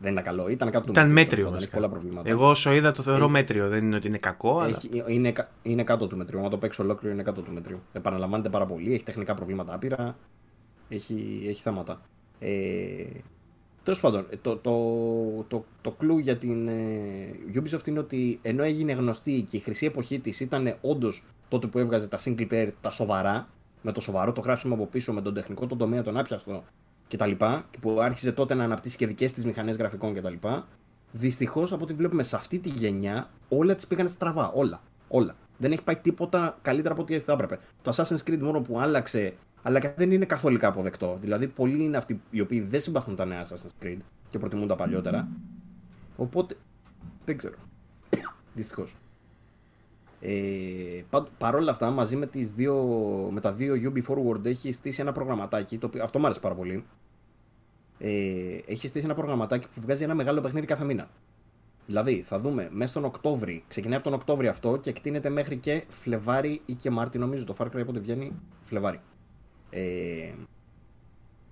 [0.03, 0.49] Δεν ήταν καλό.
[0.49, 1.45] Ήταν κάτω του Ήταν μετρίου, μέτριο.
[1.47, 1.77] τέλος πάντων, Έχει βασικά.
[1.77, 2.31] πολλά προβλήματα.
[2.31, 3.69] Εγώ όσο είδα το θεωρώ Έχει- μέτριο.
[3.69, 4.77] Δεν είναι ότι είναι κακό, αλλά.
[4.77, 6.41] Έχει, είναι, κα- είναι κάτω του μετρίου.
[6.45, 7.81] Αν το παίξει ολόκληρο, είναι κάτω του μετρίου.
[7.93, 8.93] Επαναλαμβάνεται πάρα πολύ.
[8.95, 10.17] Έχει τεχνικά προβλήματα άπειρα.
[10.89, 12.01] Έχει, έχει θέματα.
[12.39, 13.05] Ε,
[13.83, 14.75] Τέλος πάντων, ε, το, το,
[15.49, 16.75] το, το κλου για την ε,
[17.55, 21.79] Ubisoft είναι ότι ενώ έγινε γνωστή και η χρυσή εποχή της ήταν όντως τότε που
[21.79, 23.47] έβγαζε τα single player τα σοβαρά,
[23.83, 26.65] με το σοβαρό το γράψιμο από πίσω, με τον τεχνικό τον τομέα, τον άπιαστο
[27.17, 27.31] κτλ.
[27.71, 30.35] Και που άρχισε τότε να αναπτύσσει και δικές της μηχανές γραφικών κτλ.
[31.13, 34.51] Δυστυχώς από ό,τι βλέπουμε σε αυτή τη γενιά, όλα τι πήγαν στραβά.
[34.51, 34.83] Όλα.
[35.09, 35.35] Όλα.
[35.57, 37.59] Δεν έχει πάει τίποτα καλύτερα από ό,τι θα έπρεπε.
[37.83, 41.19] Το Assassin's Creed μόνο που άλλαξε, αλλά και δεν είναι καθολικά αποδεκτό.
[41.21, 44.77] Δηλαδή, πολλοί είναι αυτοί οι οποίοι δεν συμπαθούν τα νέα Assassin's Creed και προτιμούν τα
[44.77, 45.29] παλιότερα.
[46.17, 46.57] Οπότε.
[47.25, 47.55] Δεν ξέρω.
[48.55, 48.97] Δυστυχώς.
[50.23, 52.77] Ε, πα, παρόλα αυτά, μαζί με, τις δύο,
[53.33, 56.55] με τα δύο UB Forward έχει στήσει ένα προγραμματάκι, το οποίο, αυτό μου άρεσε πάρα
[56.55, 56.85] πολύ.
[57.99, 61.11] Ε, έχει στήσει ένα προγραμματάκι που βγάζει ένα μεγάλο παιχνίδι κάθε μήνα.
[61.87, 65.85] Δηλαδή, θα δούμε μέσα στον Οκτώβρη, ξεκινάει από τον Οκτώβρη αυτό και εκτείνεται μέχρι και
[65.89, 67.45] Φλεβάρι ή και Μάρτι, νομίζω.
[67.45, 68.33] Το Far Cry πότε βγαίνει,
[68.63, 69.01] Φλεβάρι.
[69.71, 70.33] Ε,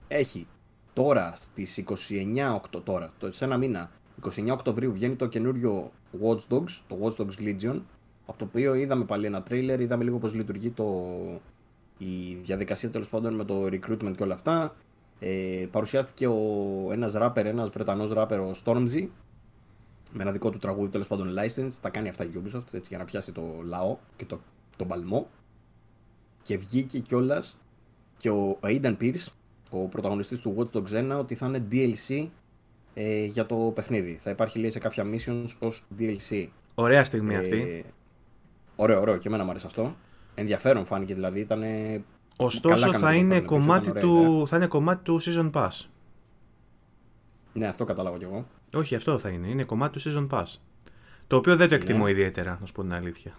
[0.09, 0.47] έχει
[0.93, 3.91] τώρα στις 29 Οκτώ, τώρα, το- σε ένα μήνα,
[4.23, 5.91] 29 Οκτωβρίου βγαίνει το καινούριο
[6.23, 7.81] Watch Dogs, το Watch Dogs Legion,
[8.29, 11.05] από το οποίο είδαμε πάλι ένα τρέιλερ, είδαμε λίγο πώς λειτουργεί το,
[11.99, 14.75] η διαδικασία τέλος πάντων με το recruitment και όλα αυτά.
[15.21, 16.39] Ε, παρουσιάστηκε ο,
[16.93, 19.09] ένας ράπερ, ένας Βρετανός ράπερ, ο Stormzy,
[20.13, 22.99] με ένα δικό του τραγούδι τέλος πάντων license, τα κάνει αυτά η Ubisoft έτσι, για
[22.99, 24.41] να πιάσει το λαό και το,
[24.77, 25.29] τον παλμό.
[26.43, 27.59] Και βγήκε κιόλας
[28.17, 29.27] και ο Aidan Pierce,
[29.71, 32.29] ο πρωταγωνιστής του Watch Dogs 1, ότι θα είναι DLC
[32.95, 34.19] ε, για το παιχνίδι.
[34.21, 36.47] Θα υπάρχει λέει σε κάποια missions ως DLC.
[36.75, 37.85] Ωραία στιγμή αυτή.
[38.79, 39.95] Ε, ωραίο, ωραίο, και εμένα μου άρεσε αυτό.
[40.35, 41.63] Ενδιαφέρον φάνηκε δηλαδή, ήταν.
[42.39, 44.47] Ωστόσο, καλά θα έκανε το είναι, πίσω, ήταν κομμάτι ωραία του, ιδέα.
[44.47, 45.87] θα είναι κομμάτι του Season Pass.
[47.53, 48.47] Ναι, αυτό κατάλαβα κι εγώ.
[48.75, 49.49] Όχι, αυτό θα είναι.
[49.49, 50.45] Είναι κομμάτι του Season Pass.
[51.27, 52.11] Το οποίο δεν το εκτιμώ Ναι.
[52.11, 53.33] ιδιαίτερα, να σου πω την αλήθεια.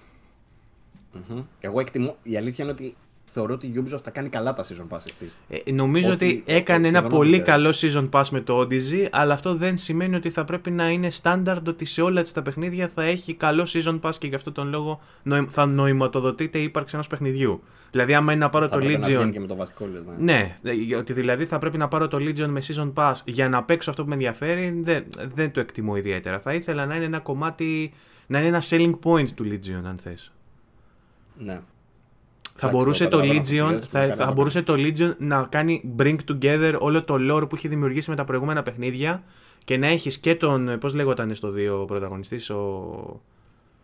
[1.30, 1.41] Μμμ.
[1.60, 2.95] Εγώ εκτιμώ, η αλήθεια είναι ότι
[3.31, 5.38] θεωρώ ότι η Ubisoft θα κάνει καλά τα season passes της.
[5.49, 8.60] Ε, νομίζω Ό,τι- ότι ό,τι έκανε ένα σχεδόν πολύ ό,τι καλό season pass με το
[8.61, 12.31] Odyssey, αλλά αυτό δεν σημαίνει ότι θα πρέπει να είναι standard ότι σε όλα τις
[12.31, 16.60] τα παιχνίδια θα έχει καλό season pass και γι' αυτό τον λόγο νοη- θα νοηματοδοτείται
[16.60, 17.61] η ύπαρξη ενός παιχνιδιού.
[17.91, 19.31] Δηλαδή, άμα είναι να πάρω Θα το πρέπει να βγαίνει Legion.
[19.31, 20.14] και με το βασικό λες, ναι.
[20.34, 20.56] Ναι,
[20.91, 23.89] ε, ότι δηλαδή θα πρέπει να πάρω το Legion με season pass για να παίξω
[23.89, 25.03] αυτό που με ενδιαφέρει, δεν,
[25.34, 26.39] δεν το εκτιμώ ιδιαίτερα.
[26.39, 27.93] Θα ήθελα να είναι ένα κομμάτι,
[28.27, 30.31] να είναι ένα selling point του Legion, αν θες.
[31.38, 31.60] ναι.
[32.60, 34.61] Θα Εντάξει, μπορούσε, το το καταλαβαίνω αυτό που Legion, λες, θα, μακάρι θα να μπορούσε
[34.61, 38.64] το Legion να κάνει bring together όλο το lore που έχει δημιουργήσει με τα προηγούμενα
[38.64, 39.23] παιχνίδια
[39.64, 43.22] και να έχεις και τον, πώς λέγονταν στο δύο πρωταγωνιστής, ο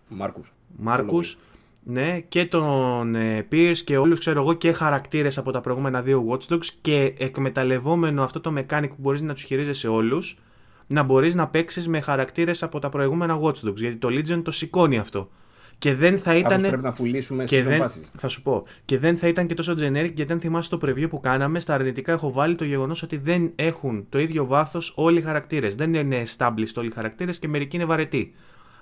[0.08, 0.54] Μάρκους.
[0.78, 1.38] Μάρκους,
[1.84, 6.26] ναι, και τον ε, Pierce και όλους ξέρω εγώ και χαρακτήρες από τα προηγούμενα δύο
[6.30, 10.38] Watch Dogs και εκμεταλλευόμενο αυτό το mechanic που μπορείς να τους χειρίζεσαι όλους
[10.88, 14.52] να μπορείς να παίξεις με χαρακτήρες από τα προηγούμενα Watch Dogs γιατί το Legion το
[14.52, 15.30] σηκώνει αυτό.
[15.78, 16.62] Και δεν θα Κάπως ήταν.
[16.62, 18.10] πρέπει να πουλήσουμε Και season δεν, passes.
[18.18, 18.66] θα σου πω.
[18.86, 21.74] Και δεν θα ήταν και τόσο generic γιατί αν θυμάσαι το preview που κάναμε, στα
[21.74, 25.76] αρνητικά έχω βάλει το γεγονός ότι δεν έχουν το ίδιο βάθος όλοι οι χαρακτήρες.
[25.76, 28.34] Δεν είναι established όλοι οι χαρακτήρες και μερικοί είναι βαρετοί.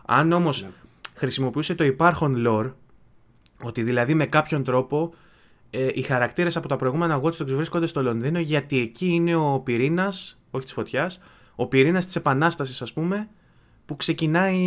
[0.05, 0.69] Αν όμως Ναι.
[1.13, 2.73] χρησιμοποιούσε το υπάρχον lore,
[3.63, 5.13] ότι δηλαδή με κάποιον τρόπο
[5.69, 9.59] ε, οι χαρακτήρες από τα προηγούμενα Watch Dogs βρίσκονται στο Λονδίνο γιατί εκεί είναι ο
[9.63, 11.21] πυρήνας, όχι της φωτιάς,
[11.55, 13.29] ο πυρήνας της Επανάστασης, ας πούμε,
[13.85, 14.57] που ξεκινάει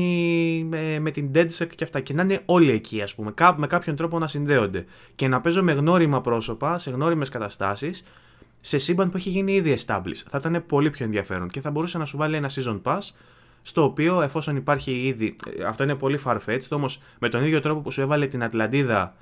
[0.68, 2.00] με, με την DedSec και αυτά.
[2.00, 4.84] Και να είναι όλοι εκεί, ας πούμε, κά- με κάποιον τρόπο να συνδέονται.
[5.14, 8.04] Και να παίζω με γνώριμα πρόσωπα, σε γνώριμες καταστάσεις,
[8.60, 10.24] σε σύμπαν που έχει γίνει ήδη established.
[10.30, 12.98] Θα ήταν πολύ πιο ενδιαφέρον και θα μπορούσε να σου βάλει ένα season pass
[13.62, 15.36] στο οποίο εφόσον υπάρχει ήδη.
[15.58, 19.14] ε, Αυτό είναι πολύ far-fetched, όμως με τον ίδιο τρόπο που σου έβαλε την Ατλαντίδα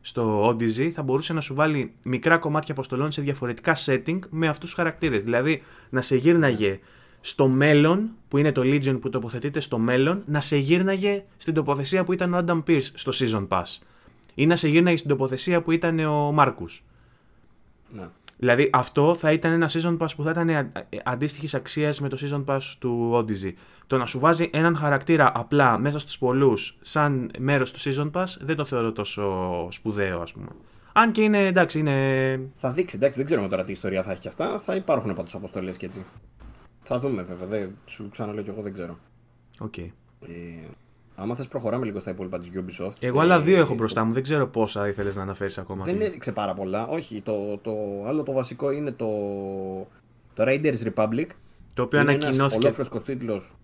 [0.00, 4.64] στο Odyssey, θα μπορούσε να σου βάλει μικρά κομμάτια αποστολών σε διαφορετικά setting με αυτούς
[4.64, 5.22] τους χαρακτήρες.
[5.22, 6.78] Δηλαδή να σε γύρναγε
[7.20, 12.04] στο μέλλον, που είναι το Legion που τοποθετείται στο μέλλον, να σε γύρναγε στην τοποθεσία
[12.04, 13.78] που ήταν ο Adam Pierce στο Season Pass.
[14.34, 16.82] Ή να σε γύρναγε στην τοποθεσία που ήταν ο Μάρκους.
[17.88, 18.08] Ναι.
[18.38, 20.72] Δηλαδή αυτό θα ήταν ένα season pass που θα ήταν
[21.04, 23.52] αντίστοιχης αξίας με το season pass του Odyssey.
[23.86, 28.26] Το να σου βάζει έναν χαρακτήρα απλά μέσα στους πολλούς σαν μέρος του season pass
[28.40, 30.48] δεν το θεωρώ τόσο σπουδαίο, ας πούμε.
[30.92, 32.40] Αν και είναι εντάξει, είναι.
[32.54, 34.58] Θα δείξει, εντάξει, δεν ξέρουμε τώρα τι ιστορία θα έχει και αυτά.
[34.58, 36.04] Θα υπάρχουν πάντως αποστολές και έτσι.
[36.92, 37.46] Θα δούμε βέβαια.
[37.46, 38.98] Δεν, σου ξαναλέω και εγώ δεν ξέρω.
[39.60, 39.78] Οκ.
[39.78, 39.90] Ε,
[41.14, 42.96] άμα θες, προχωράμε λίγο στα υπόλοιπα της Ubisoft.
[43.00, 45.84] Εγώ άλλα Ε, δύο έχω μπροστά μου, δεν ξέρω πόσα ήθελες να αναφέρεις ακόμα.
[45.84, 46.86] Δεν έδειξε πάρα πολλά.
[46.86, 47.72] Όχι, το, το
[48.06, 49.06] άλλο το βασικό είναι το,
[50.34, 51.26] το Riders Republic.
[51.74, 52.64] Το οποίο είναι ένας ανακοινώθηκε.
[52.64, 53.54] ολόφρεσκος τίτλος.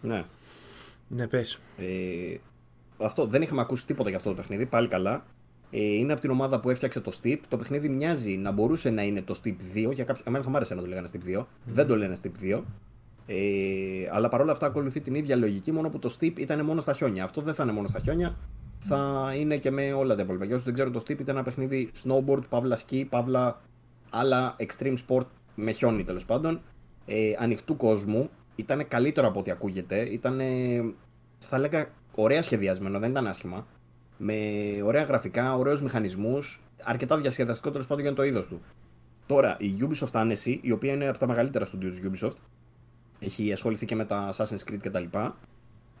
[0.00, 0.24] Ναι.
[1.08, 1.60] Ναι, πες.
[1.76, 2.36] Ε,
[3.04, 4.66] αυτό δεν είχαμε ακούσει τίποτα για αυτό το παιχνίδι.
[4.66, 5.24] Πάλι καλά.
[5.76, 7.38] Ε, είναι από την ομάδα που έφτιαξε το Steep.
[7.48, 9.56] Το παιχνίδι μοιάζει να μπορούσε να είναι το Steep
[9.88, 9.92] 2.
[9.92, 10.22] Για κάποιο...
[10.26, 11.44] Εμένα θα μου άρεσε να το λέγανε Steep 2.
[11.64, 12.62] Δεν το λένε Steep 2.
[13.26, 13.36] Ε,
[14.10, 17.24] αλλά παρόλα αυτά ακολουθεί την ίδια λογική, μόνο που το Steep ήταν μόνο στα χιόνια.
[17.24, 18.34] Αυτό δεν θα είναι μόνο στα χιόνια,
[18.78, 20.44] θα είναι και με όλα τα υπόλοιπα.
[20.44, 23.60] Για όσους δεν ξέρουν, το Steep ήταν ένα παιχνίδι snowboard, παύλα ski, παύλα
[24.10, 26.60] άλλα extreme sport με χιόνι τέλος πάντων.
[27.06, 28.30] Ε, ανοιχτού κόσμου.
[28.56, 30.00] Ήταν καλύτερο από ό,τι ακούγεται.
[30.00, 30.40] Ήταν,
[31.38, 33.66] θα λέγα, ωραία σχεδιασμένο, δεν ήταν άσχημα.
[34.16, 34.34] Με
[34.84, 36.62] ωραία γραφικά, ωραίους μηχανισμούς.
[36.82, 38.60] Αρκετά διασκεδαστικό τέλος πάντων για το είδος του.
[39.26, 42.36] Τώρα, η Ubisoft Άνεση, η οποία είναι από τα μεγαλύτερα studio της Ubisoft,
[43.18, 45.04] έχει ασχοληθεί και με τα Assassin's Creed κτλ.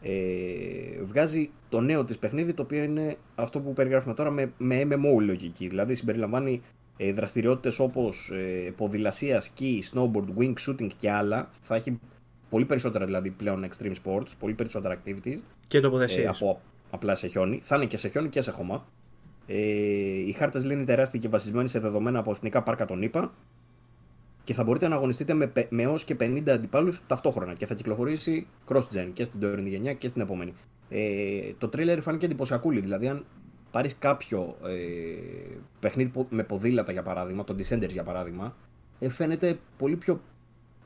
[0.00, 4.82] Ε, βγάζει το νέο της παιχνίδι, το οποίο είναι αυτό που περιγράφουμε τώρα με, με
[4.90, 5.68] MMO λογική.
[5.68, 6.62] Δηλαδή συμπεριλαμβάνει
[6.96, 11.48] ε, δραστηριότητες όπως ε, ποδηλασίας, ski, snowboard, wing shooting και άλλα.
[11.62, 11.98] Θα έχει
[12.48, 15.38] πολύ περισσότερα δηλαδή πλέον extreme sports, πολύ περισσότερα activities
[15.68, 16.28] Και ε, τοποθεσίε.
[16.28, 16.60] από
[16.94, 17.60] απλά σε χιόνι.
[17.62, 18.86] Θα είναι και σε χιόνι και σε χώμα.
[19.46, 19.56] Ε,
[20.26, 23.34] οι χάρτες λένε τεράστιοι και βασισμένοι σε δεδομένα από εθνικά πάρκα των ΗΠΑ.
[24.42, 27.54] Και θα μπορείτε να αγωνιστείτε με, πε- με έως και 50 αντιπάλους ταυτόχρονα.
[27.54, 30.52] Και θα κυκλοφορήσει cross-gen και στην τωρινή γενιά και στην επόμενη.
[30.88, 32.80] Ε, το τρίλερ φάνηκε εντυπωσιακούλη.
[32.80, 33.24] Δηλαδή, αν
[33.70, 38.56] πάρεις κάποιο ε, παιχνίδι πο- με ποδήλατα για παράδειγμα, το Descenders για παράδειγμα,
[38.98, 40.20] ε, φαίνεται πολύ πιο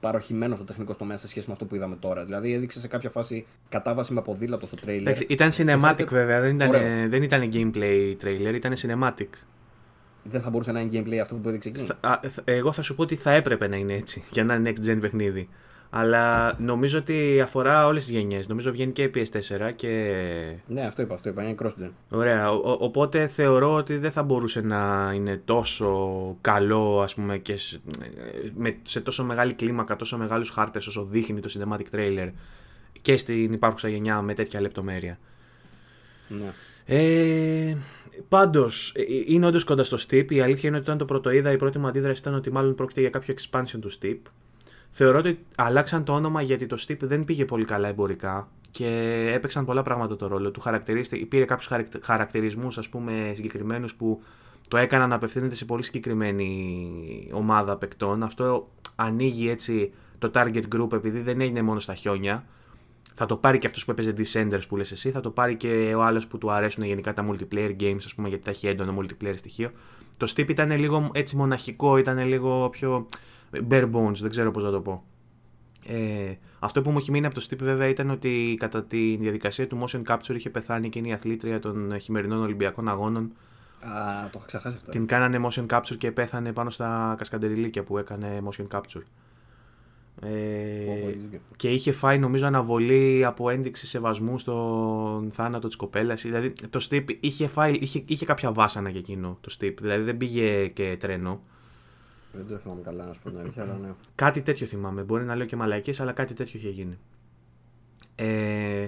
[0.01, 2.25] παροχημένο στο τεχνικό τομέα σε σχέση με αυτό που είδαμε τώρα.
[2.25, 5.03] Δηλαδή, έδειξε σε κάποια φάση κατάβαση με ποδήλατο στο τρέιλερ.
[5.03, 7.09] Εντάξει, ήταν cinematic φαίνεται βέβαια, δεν ήταν, ωραίο.
[7.09, 9.29] δεν ήταν gameplay trailer, ήταν cinematic.
[10.23, 11.81] Δεν θα μπορούσε να είναι gameplay αυτό που έδειξε εκεί.
[11.81, 14.55] Θα- α, θ- εγώ θα σου πω ότι θα έπρεπε να είναι έτσι για να
[14.55, 15.49] είναι next gen παιχνίδι.
[15.90, 18.48] Αλλά νομίζω ότι αφορά όλες τις γενιές.
[18.48, 20.15] Νομίζω βγαίνει και PS4 και...
[20.66, 21.43] Ναι, αυτό είπα, αυτό είπα.
[21.43, 21.90] Είναι cross-gen.
[22.10, 27.39] Ωραία, ο- ο- οπότε θεωρώ ότι δεν θα μπορούσε να είναι τόσο καλό ας πούμε
[27.39, 27.81] και σε,
[28.55, 32.31] με, σε τόσο μεγάλη κλίμακα, τόσο μεγάλους χάρτες όσο δείχνει το cinematic trailer
[33.02, 35.19] και στην υπάρχουσα γενιά με τέτοια λεπτομέρεια.
[36.28, 36.52] Ναι.
[36.85, 37.77] Ε,
[38.28, 38.94] Πάντως,
[39.27, 40.32] είναι όντως κοντά στο Steep.
[40.32, 42.74] Η αλήθεια είναι ότι όταν το πρώτο είδα, η πρώτη μου αντίδραση ήταν ότι μάλλον
[42.74, 44.19] πρόκειται για κάποιο expansion του Steep.
[44.90, 48.86] Θεωρώ ότι αλλάξαν το όνομα γιατί το Steep δεν πήγε πολύ καλά εμπορικά και
[49.35, 50.60] έπαιξαν πολλά πράγματα το ρόλο του.
[50.60, 51.70] Χαρακτηρίστηκε, πήρε κάποιους
[52.02, 54.23] χαρακτηρισμούς, ας πούμε, συγκεκριμένους που
[54.69, 58.23] το έκαναν να απευθύνεται σε πολύ συγκεκριμένη ομάδα παικτών.
[58.23, 62.44] Αυτό ανοίγει έτσι το target group επειδή δεν έγινε μόνο στα χιόνια.
[63.15, 65.93] Θα το πάρει και αυτός που έπαιζε Descenders που λες εσύ, θα το πάρει και
[65.97, 68.97] ο άλλος που του αρέσουν γενικά τα multiplayer games, ας πούμε, γιατί θα έχει έντονο
[68.98, 69.70] multiplayer στοιχείο.
[70.16, 73.06] Το Steep ήταν λίγο έτσι μοναχικό, ήταν λίγο πιο
[73.70, 75.05] bare bones, δεν ξέρω πώς να το πω.
[75.87, 79.66] Ε, αυτό που μου έχει μείνει από το Steep βέβαια ήταν ότι κατά τη διαδικασία
[79.66, 83.33] του motion capture είχε πεθάνει εκείνη η αθλήτρια των χειμερινών Ολυμπιακών Αγώνων.
[83.81, 84.91] Α, το έχω ξεχάσει αυτό.
[84.91, 89.03] Την κάνανε motion capture και πέθανε πάνω στα κασκαντεριλίκια που έκανε motion capture.
[90.20, 91.15] Ε,
[91.57, 96.23] και είχε φάει νομίζω αναβολή από ένδειξη σεβασμού στον θάνατο της κοπέλας.
[96.23, 99.75] Δηλαδή το Steep είχε, φάει, είχε, είχε κάποια βάσανα για εκείνο το Steep.
[99.81, 101.41] Δηλαδή δεν πήγε και τρένο.
[102.39, 103.94] Δεν το θυμάμαι καλά να σου πω την αλήθεια, αλλά ναι.
[104.15, 105.02] Κάτι τέτοιο θυμάμαι.
[105.02, 106.98] Μπορεί να λέω και μαλακίε, αλλά κάτι τέτοιο είχε γίνει.
[108.15, 108.86] Ε,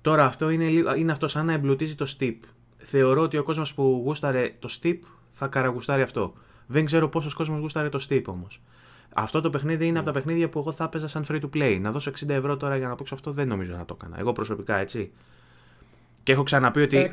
[0.00, 0.64] τώρα αυτό είναι,
[0.96, 2.38] είναι αυτό σαν να εμπλουτίζει το Steep.
[2.78, 4.98] Θεωρώ ότι ο κόσμος που γούσταρε το Steep
[5.30, 6.32] θα καραγουστάρει αυτό.
[6.66, 8.62] Δεν ξέρω πόσος κόσμος γούσταρε το Steep όμως.
[9.14, 11.78] Αυτό το παιχνίδι είναι από τα παιχνίδια που εγώ θα έπαιζα σαν free to play.
[11.80, 14.18] Να δώσω 60 ευρώ τώρα για να παίξω αυτό δεν νομίζω να το έκανα.
[14.18, 15.12] Εγώ προσωπικά έτσι.
[16.22, 17.10] Και έχω ξαναπεί ότι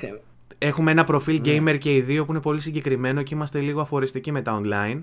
[0.58, 1.72] έχουμε ένα προφίλ ναι.
[1.72, 5.02] gamer και οι δύο που είναι πολύ συγκεκριμένο και είμαστε λίγο αφοριστικοί με τα online.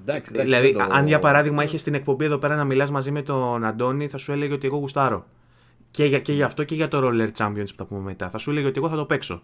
[0.00, 0.86] Εντάξει, δηλαδή, το...
[0.90, 4.18] αν για παράδειγμα είχες την εκπομπή εδώ πέρα να μιλάς μαζί με τον Αντώνη, θα
[4.18, 5.26] σου έλεγε ότι εγώ γουστάρω.
[5.90, 8.30] Και για, και για αυτό και για το Roller Champions που θα πούμε μετά.
[8.30, 9.42] Θα σου έλεγε ότι εγώ θα το παίξω.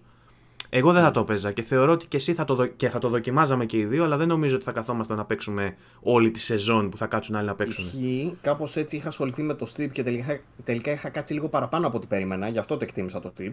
[0.71, 3.09] Εγώ δεν θα το παίζα και θεωρώ ότι και εσύ θα το, και θα το
[3.09, 6.89] δοκιμάζαμε και οι δύο, αλλά δεν νομίζω ότι θα καθόμαστε να παίξουμε όλη τη σεζόν
[6.89, 7.85] που θα κάτσουν άλλοι να παίξουν.
[7.85, 8.39] Ισχύει.
[8.41, 11.97] Κάπως έτσι είχα ασχοληθεί με το Steep και τελικά, τελικά είχα κάτσει λίγο παραπάνω από
[11.97, 13.53] ό,τι περίμενα, γι' αυτό το εκτίμησα το Steep.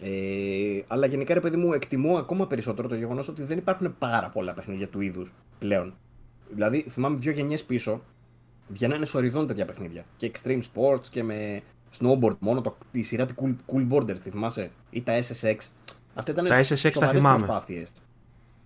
[0.00, 4.28] Ε, αλλά γενικά, ρε παιδί μου, εκτιμώ ακόμα περισσότερο το γεγονός ότι δεν υπάρχουν πάρα
[4.28, 5.94] πολλά παιχνίδια του είδους πλέον.
[6.50, 8.02] Δηλαδή, θυμάμαι δύο γενιές πίσω,
[8.68, 10.04] βγαίνανε στο οριδόν τέτοια παιχνίδια.
[10.16, 11.60] Και Extreme Sports και με
[11.98, 15.56] snowboard μόνο, το, τη σειρά του cool, cool Borders, τη θυμάσαι, ή τα SSX.
[16.14, 17.36] Αυτά ήταν τα SSX τα θυμάμαι.
[17.36, 17.92] Προσπάθειες.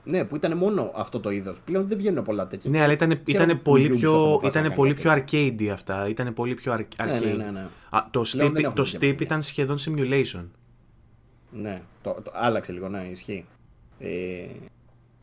[0.05, 1.61] Ναι, που ήταν μόνο αυτό το είδος.
[1.61, 2.71] Πλέον δεν βγαίνουν πολλά τέτοια.
[2.71, 6.09] Ναι, αλλά ήταν, ήταν πολύ, πιο, ήταν πολύ πιο arcade αυτά.
[6.09, 7.07] Ήταν πολύ πιο arcade.
[7.07, 7.67] Ναι, ναι, ναι, ναι.
[7.91, 10.45] Α, το Steep, το Steep ήταν σχεδόν simulation.
[11.53, 13.47] Ναι, το, το, άλλαξε λίγο, ναι, ισχύει.
[13.99, 14.47] Ε,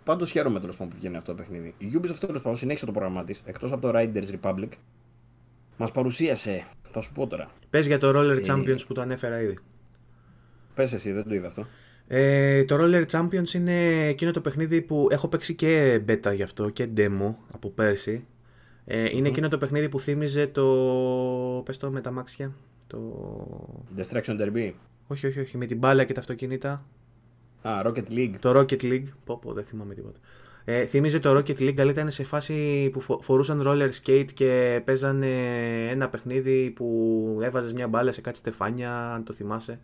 [0.08, 1.74] Πάντως χαίρομαι τέλος πάντων που βγαίνει αυτό το παιχνίδι.
[1.78, 4.70] Η Ubisoft τέλος πάντων συνέχισε το πρόγραμμά της εκτός από το Riders Republic.
[5.78, 7.50] Μας παρουσίασε, θα σου πω τώρα.
[7.70, 9.58] Πες για το Roller ε, Champions που το ανέφερα ήδη.
[10.74, 11.68] Πες εσύ, δεν το είδα αυτό.
[12.08, 16.70] Ε, το Roller Champions είναι εκείνο το παιχνίδι που έχω παίξει και beta γι' αυτό
[16.70, 18.26] και demo από πέρσι.
[18.86, 20.66] Ε, είναι εκείνο το παιχνίδι που θύμιζε το.
[21.66, 22.52] Πες το με τα μάξια.
[22.88, 23.00] Το.
[23.98, 24.72] Destruction Derby.
[25.08, 25.58] Όχι, όχι, όχι.
[25.58, 26.86] Με την μπάλα και τα αυτοκίνητα.
[27.62, 28.36] Α, Rocket League.
[28.40, 29.06] Το Rocket League.
[29.26, 30.20] Πω, πω, δεν θυμάμαι τίποτα.
[30.66, 35.28] Ε, θυμίζει το Rocket League, αλλά ήταν σε φάση που φορούσαν roller skate και παίζανε
[35.90, 39.80] ένα παιχνίδι που έβαζες μια μπάλα σε κάτι στεφάνια, αν το θυμάσαι.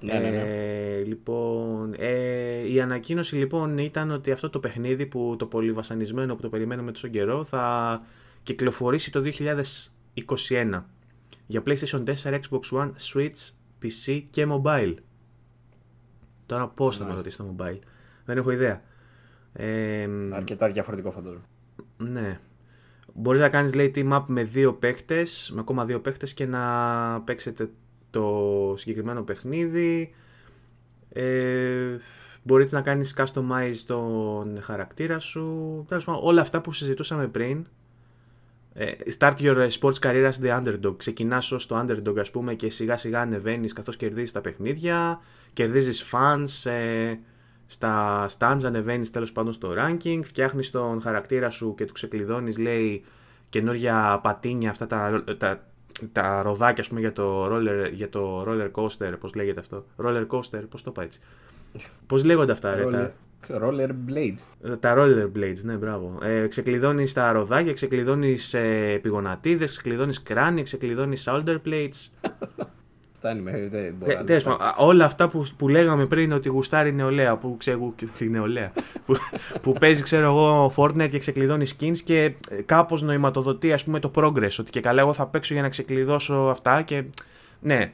[0.00, 0.36] Ναι, ναι, ναι.
[0.36, 6.36] Ε, λοιπόν, ε, η ανακοίνωση λοιπόν ήταν ότι αυτό το παιχνίδι που το πολύ βασανισμένο
[6.36, 8.02] που το περιμένουμε τόσο καιρό θα
[8.42, 9.22] κυκλοφορήσει το
[10.14, 10.82] 2021
[11.46, 13.50] για PlayStation 4, Xbox One, Switch,
[13.86, 14.94] PC και mobile.
[16.46, 17.78] Τώρα πώς θα με ρωτήσει το mobile.
[18.24, 18.82] Δεν έχω ιδέα.
[19.52, 21.44] Ε, Αρκετά διαφορετικό φαντάζομαι.
[21.96, 22.40] Ναι.
[23.14, 27.22] Μπορείς να κάνεις λέει team up με δύο παίχτες, με ακόμα δύο παίχτες και να
[27.22, 27.70] παίξετε
[28.10, 30.14] το συγκεκριμένο παιχνίδι.
[31.08, 31.96] Ε,
[32.42, 35.84] μπορείς να κάνεις customize τον χαρακτήρα σου.
[35.88, 37.66] Τέλος πάντων, όλα αυτά που συζητούσαμε πριν.
[38.78, 40.96] Ε, start your sports career as the underdog.
[40.96, 45.20] Ξεκινάς ως το underdog ας πούμε και σιγά σιγά ανεβαίνεις καθώς κερδίζεις τα παιχνίδια.
[45.52, 46.70] Κερδίζεις fans.
[46.70, 47.14] Ε,
[47.66, 50.20] στα stands ανεβαίνεις τέλος πάντων στο ranking.
[50.24, 53.04] Φτιάχνεις τον χαρακτήρα σου και του ξεκλειδώνεις λέει
[53.48, 55.66] καινούργια πατίνια αυτά τα, τα
[56.12, 60.26] τα ροδάκια ας πούμε, για, το roller, για το roller coaster, πώς λέγεται αυτό; Roller
[60.26, 61.20] coaster, πώς το πάει έτσι;
[62.06, 62.84] πώς λέγονται αυτά, ρε.
[62.84, 63.12] Τα...
[63.48, 64.70] Roller blades.
[64.80, 66.18] Τα roller blades, ναι, μπράβο.
[66.22, 72.10] Ε, ξεκλειδώνεις τα ροδάκια, ξεκλειδώνεις ε, πηγονατίδες, ξεκλειδώνεις κράνη, ξεκλειδώνεις shoulder plates.
[73.16, 73.68] Φτάνει μέχρι
[74.24, 74.42] δεν
[74.76, 77.94] Όλα αυτά που, που λέγαμε πριν ότι γουστάρει νεολαία, που ξέρω
[78.30, 78.72] νεολαία,
[79.06, 79.16] που,
[79.62, 84.10] που παίζει ξέρω εγώ Fortnite και ξεκλειδώνεις skins και ε, κάπως νοηματοδοτεί ας πούμε το
[84.14, 87.04] progress, ότι και καλά εγώ θα παίξω για να ξεκλειδώσω αυτά και
[87.60, 87.92] ναι.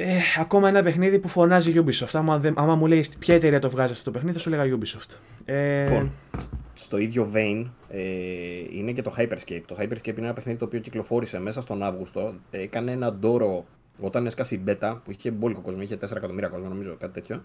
[0.00, 2.10] Ε, ακόμα ένα παιχνίδι που φωνάζει Ubisoft.
[2.12, 5.16] Άμα, άμα μου λέει ποια εταιρεία το βγάζει αυτό το παιχνίδι, θα σου λέγα Ubisoft.
[5.44, 5.84] Ε...
[5.84, 6.12] Λοιπόν,
[6.72, 8.00] στο ίδιο vein ε,
[8.70, 9.62] είναι και το Hyperscape.
[9.66, 12.34] Το Hyperscape είναι ένα παιχνίδι το οποίο κυκλοφόρησε μέσα στον Αύγουστο.
[12.50, 13.66] Έκανε ένα ντόρο
[14.00, 17.42] όταν έσκασε η beta που είχε μπόλικο κόσμο, είχε 4 εκατομμύρια κόσμο νομίζω, κάτι τέτοιο.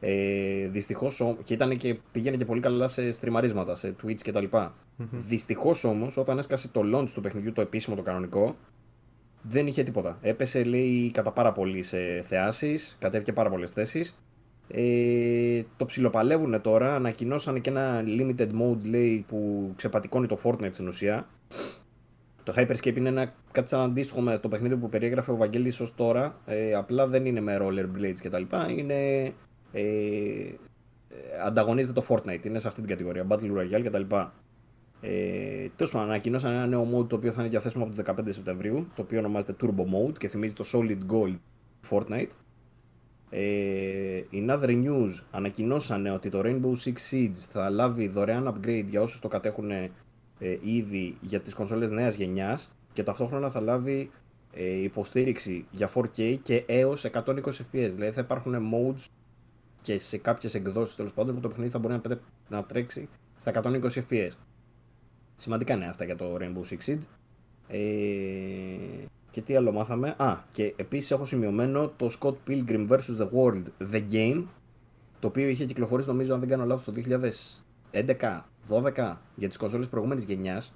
[0.00, 4.44] Ε, Δυστυχώς και, ήταν και πήγαινε και πολύ καλά σε στριμαρίσματα, σε Twitch κτλ.
[4.52, 5.06] Mm-hmm.
[5.10, 8.56] Δυστυχώς όμως, όταν έσκασε το launch του παιχνιδιού, το επίσημο, το κανονικό,
[9.42, 10.18] δεν είχε τίποτα.
[10.20, 14.18] Έπεσε, λέει, κατά πάρα πολύ σε θεάσεις, κατέβηκε πάρα πολλές θέσεις.
[14.68, 20.88] Ε, το ψιλοπαλεύουν τώρα, ανακοινώσαν και ένα limited mode λέει, που ξεπατικώνει το Fortnite στην
[20.88, 21.28] ουσία.
[22.42, 25.94] Το Hyperscape είναι ένα κάτι σαν αντίστοιχο με το παιχνίδι που περιέγραφε ο Βαγγέλης ως
[25.94, 28.42] τώρα, ε, απλά δεν είναι με rollerblades κτλ.
[28.76, 29.32] Είναι
[29.72, 29.82] ε,
[31.44, 34.16] ανταγωνίζεται το Fortnite, είναι σε αυτή την κατηγορία, Battle Royale κτλ.
[35.00, 38.32] Ε, Τέλος πάντων, ανακοινώσαν ένα νέο mode το οποίο θα είναι διαθέσιμο από τις 15
[38.32, 41.38] Σεπτεμβρίου, το οποίο ονομάζεται Turbo Mode και θυμίζει το Solid Gold
[41.90, 42.30] Fortnite.
[43.30, 49.00] Ε, in other news, ανακοινώσανε ότι το Rainbow Six Siege θα λάβει δωρεάν upgrade για
[49.00, 49.90] όσους το κατέχουν ε,
[50.62, 54.10] ήδη για τις κονσόλες νέας γενιάς και ταυτόχρονα θα λάβει
[54.52, 57.60] ε, υποστήριξη για 4K και έως 120 fps.
[57.70, 59.04] Δηλαδή θα υπάρχουν modes
[59.82, 63.52] και σε κάποιες εκδόσεις τέλος πάντων που το παιχνίδι θα μπορεί να, να τρέξει στα
[63.64, 64.30] 120 fps.
[65.40, 67.02] Σημαντικά είναι αυτά για το Rainbow Six Siege.
[67.68, 67.78] Ε,
[69.30, 73.18] και τι άλλο μάθαμε; Α, και επίσης έχω σημειωμένο το Scott Pilgrim vs.
[73.18, 74.44] The World The Game.
[75.18, 76.92] Το οποίο είχε κυκλοφορήσει νομίζω, αν δεν κάνω λάθος, το
[77.90, 80.74] 2011-12 για τις κονσόλες προηγούμενης γενιάς.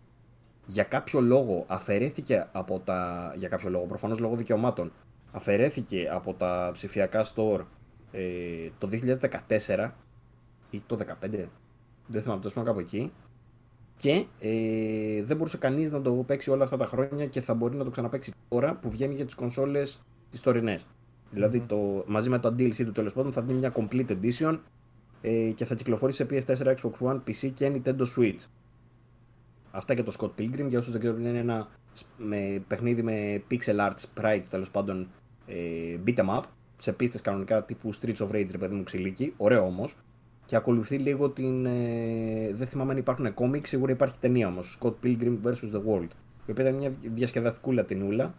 [0.67, 3.33] Για κάποιο λόγο αφαιρέθηκε από τα.
[3.37, 4.93] Για κάποιο λόγο, προφανώς λόγω δικαιωμάτων.
[5.33, 7.61] Αφαιρέθηκε από τα ψηφιακά store
[8.13, 8.89] ε, το
[9.49, 9.91] 2014
[10.71, 11.47] ή το 2015.
[12.07, 13.13] Δεν θυμάμαι, το κάπου εκεί
[13.97, 17.77] και ε, δεν μπορούσε κανείς να το παίξει όλα αυτά τα χρόνια και θα μπορεί
[17.77, 20.01] να το ξαναπαίξει τώρα που βγαίνει για τις κονσόλες
[20.31, 20.87] τις τωρινές.
[21.31, 24.59] Δηλαδή το, μαζί με τα DLC του τέλος πάντων θα βγει μια complete edition
[25.21, 28.45] ε, και θα κυκλοφορήσει σε PS4, Xbox One, PC και Nintendo Switch.
[29.71, 31.69] Αυτά και το Scott Pilgrim για όσους δεν ξέρουν είναι ένα
[32.17, 35.09] με, παιχνίδι με pixel art sprites τέλος πάντων
[35.47, 35.55] ε,
[36.07, 36.43] beat em up
[36.79, 39.97] σε πίστες κανονικά τύπου Streets of Rage ρε παιδί μου ξυλίκι, ωραίο όμως
[40.47, 41.67] και ακολουθεί λίγο την.
[41.67, 44.79] Ε, δεν θυμάμαι αν υπάρχουν κόμικ, σίγουρα υπάρχει ταινία όμως.
[44.81, 45.73] Scott Pilgrim vs.
[45.73, 46.09] The World.
[46.47, 48.35] Η οποία ήταν μια διασκεδαστικούλα ταινούλα.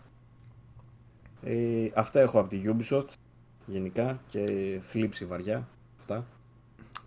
[1.43, 3.13] Ε, αυτά έχω από τη Ubisoft
[3.65, 4.45] γενικά και
[4.81, 5.67] θλίψη βαριά.
[5.99, 6.25] Αυτά.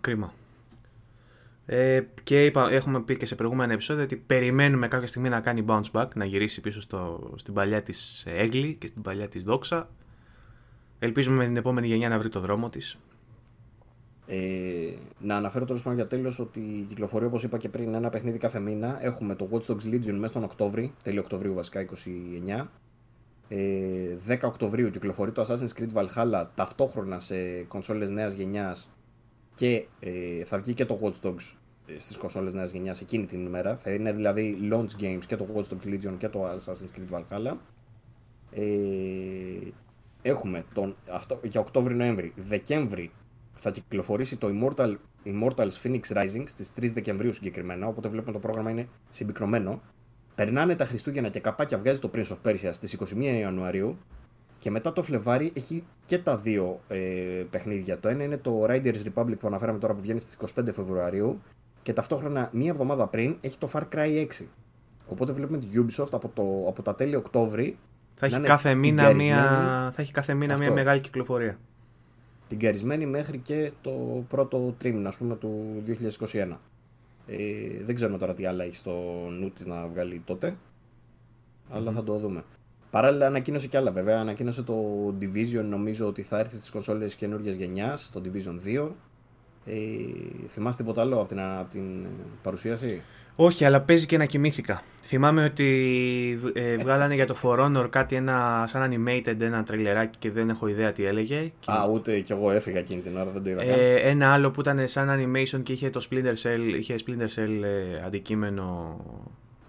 [0.01, 0.33] Κρίμα.
[1.65, 5.65] Ε, και είπα, έχουμε πει και σε προηγούμενα επεισόδια ότι περιμένουμε κάποια στιγμή να κάνει
[5.67, 9.89] bounce back, να γυρίσει πίσω στο, στην παλιά της έγκλη και στην παλιά της δόξα.
[10.99, 12.97] Ελπίζουμε με την επόμενη γενιά να βρει το δρόμο της.
[14.31, 18.37] Ε, να αναφέρω τέλος πάντων για τέλος ότι κυκλοφορεί όπως είπα και πριν ένα παιχνίδι
[18.37, 18.99] κάθε μήνα.
[19.01, 21.85] Έχουμε το Watch Dogs Legion μέσα τον Οκτώβρη, τέλειο Οκτωβρίου βασικά
[22.49, 22.67] 29.
[23.47, 28.93] Ε, 10 Οκτωβρίου κυκλοφορεί το Assassin's Creed Valhalla ταυτόχρονα σε κονσόλες νέας γενιάς
[29.53, 31.55] και ε, θα βγει και το Watch Dogs
[31.87, 33.75] ε, στις κονσόλες νέας γενιάς εκείνη την ημέρα.
[33.75, 37.53] Θα είναι δηλαδή launch games και το Watch Dogs Legion και το Assassin's Creed Valhalla.
[38.51, 38.63] Ε,
[40.21, 42.33] έχουμε τον, αυτό, για Οκτώβρη-Νοέμβρη.
[42.35, 43.11] Δεκέμβρη
[43.59, 48.69] θα κυκλοφορήσει το Immortal, Immortals Phoenix Rising στις 3 Δεκεμβρίου συγκεκριμένα, οπότε βλέπουμε το πρόγραμμα
[48.69, 49.81] είναι συμπυκνωμένο.
[50.35, 53.97] Περνάνε τα Χριστούγεννα και καπάκια βγάζει το Prince of Persia στις 21 Ιανουαρίου
[54.57, 56.97] και μετά το Φλεβάρι έχει και τα δύο ε,
[57.49, 57.99] παιχνίδια.
[57.99, 61.41] Το ένα είναι το Riders Republic που αναφέραμε τώρα που βγαίνει στις 25 Φεβρουαρίου
[61.81, 64.45] και ταυτόχρονα μία εβδομάδα πριν έχει το Far Cry 6.
[65.07, 67.77] Οπότε βλέπουμε την Ubisoft από, το, από τα τέλη Οκτώβρη
[68.15, 69.43] θα έχει, κάθε μήνα μια,
[69.93, 71.57] θα έχει κάθε μήνα μια μεγάλη κυκλοφορία
[72.49, 76.57] την καρισμένη μέχρι και το πρώτο τρίμηνο, ας πούμε, του 2021.
[77.27, 78.91] Ε, δεν ξέρουμε τώρα τι άλλα έχει στο
[79.39, 80.57] νου της να βγάλει τότε,
[81.69, 82.43] αλλά θα το δούμε.
[82.89, 87.55] Παράλληλα ανακοίνωσε και άλλα βέβαια, ανακοίνωσε το Division νομίζω ότι θα έρθει στις κονσόλες καινούργιας
[87.55, 88.89] γενιάς, το Division 2.
[89.69, 92.05] Ε, θυμάστε τίποτα άλλο από την, από την
[92.41, 93.01] παρουσίαση;
[93.35, 94.83] Όχι, αλλά παίζει και να κοιμήθηκα.
[95.01, 100.31] Θυμάμαι ότι ε, βγάλανε για το For Honor κάτι ένα, σαν animated, ένα τρελεράκι και
[100.31, 101.51] δεν έχω ιδέα τι έλεγε.
[101.65, 104.61] Α, ούτε κι εγώ έφυγα εκείνη την ώρα, δεν το είδα ε, Ένα άλλο που
[104.61, 108.97] ήταν σαν animation και είχε το Splinter Cell, είχε Splinter Cell ε, αντικείμενο.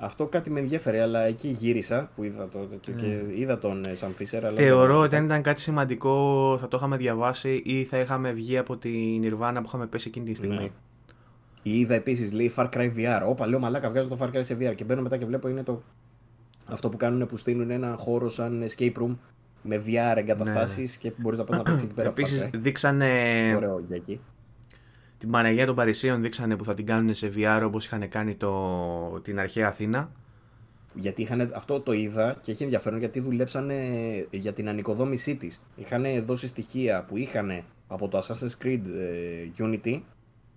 [0.03, 3.23] Αυτό κάτι με ενδιαφέρει, αλλά εκεί γύρισα που είδα, το, και, και ναι.
[3.35, 4.39] είδα τον Sam Fisher.
[4.39, 8.59] Αλλά Θεωρώ ότι αν ήταν κάτι σημαντικό θα το είχαμε διαβάσει ή θα είχαμε βγει
[8.59, 10.57] από την Nirvana που είχαμε πέσει εκείνη τη στιγμή.
[10.57, 10.71] Ναι.
[11.63, 13.23] Είδα επίσης λέει Far Cry VR.
[13.27, 14.75] Όπα, λέω μαλάκα, βγάζω το Far Cry σε VR.
[14.75, 15.83] Και μπαίνω μετά και βλέπω είναι το.
[16.67, 19.17] Αυτό που κάνουν που στείλουν ένα χώρο σαν escape room
[19.63, 21.11] με VR εγκαταστάσεις ναι.
[21.11, 22.09] και μπορείς να πας να παίξεις εκεί πέρα.
[22.09, 23.09] Επίσης δείξανε.
[23.57, 24.21] Ωραίο για εκεί.
[25.21, 29.21] Την Παναγία των Παρισίων δείξανε που θα την κάνουν σε VR όπως είχαν κάνει το...
[29.23, 30.13] την αρχαία Αθήνα.
[30.95, 33.75] Γιατί είχαν, αυτό το είδα και έχει ενδιαφέρον γιατί δουλέψανε
[34.31, 35.63] για την ανοικοδόμησή της.
[35.77, 40.01] Είχαν δώσει στοιχεία που είχαν από το Assassin's Creed ε, Unity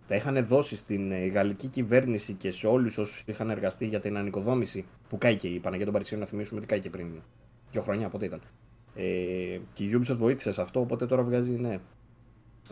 [0.08, 4.18] τα είχαν δώσει στην ε, γαλλική κυβέρνηση και σε όλους όσους είχαν εργαστεί για την
[4.18, 7.08] ανοικοδόμηση που κάηκε η Παναγία των Παρισίων, να θυμίσουμε ότι κάηκε πριν
[7.72, 8.42] δύο χρόνια, πότε ήταν.
[8.96, 9.04] Ε,
[9.74, 11.80] και η Ubisoft βοήθησε σε αυτό, οπότε τώρα βγάζει, ναι.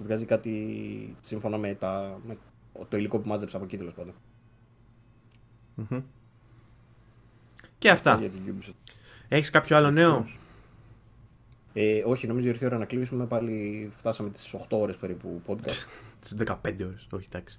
[0.04, 2.38] Βγάζει κάτι σύμφωνα με, τα, με
[2.90, 4.14] το υλικό που μάζεψα από εκεί τέλος πάντων.
[5.78, 6.04] Mm-hmm.
[7.78, 8.18] Και αυτά.
[8.20, 8.94] Για την Ubisoft.
[9.28, 10.26] Έχεις κάποιο άλλο νέο;
[11.74, 13.26] Ε, όχι, νομίζω ήρθε η ώρα να κλείσουμε.
[13.26, 15.86] Πάλι φτάσαμε τις 8 ώρες περίπου podcast.
[16.20, 17.58] Τις 15 ώρες, όχι εντάξει.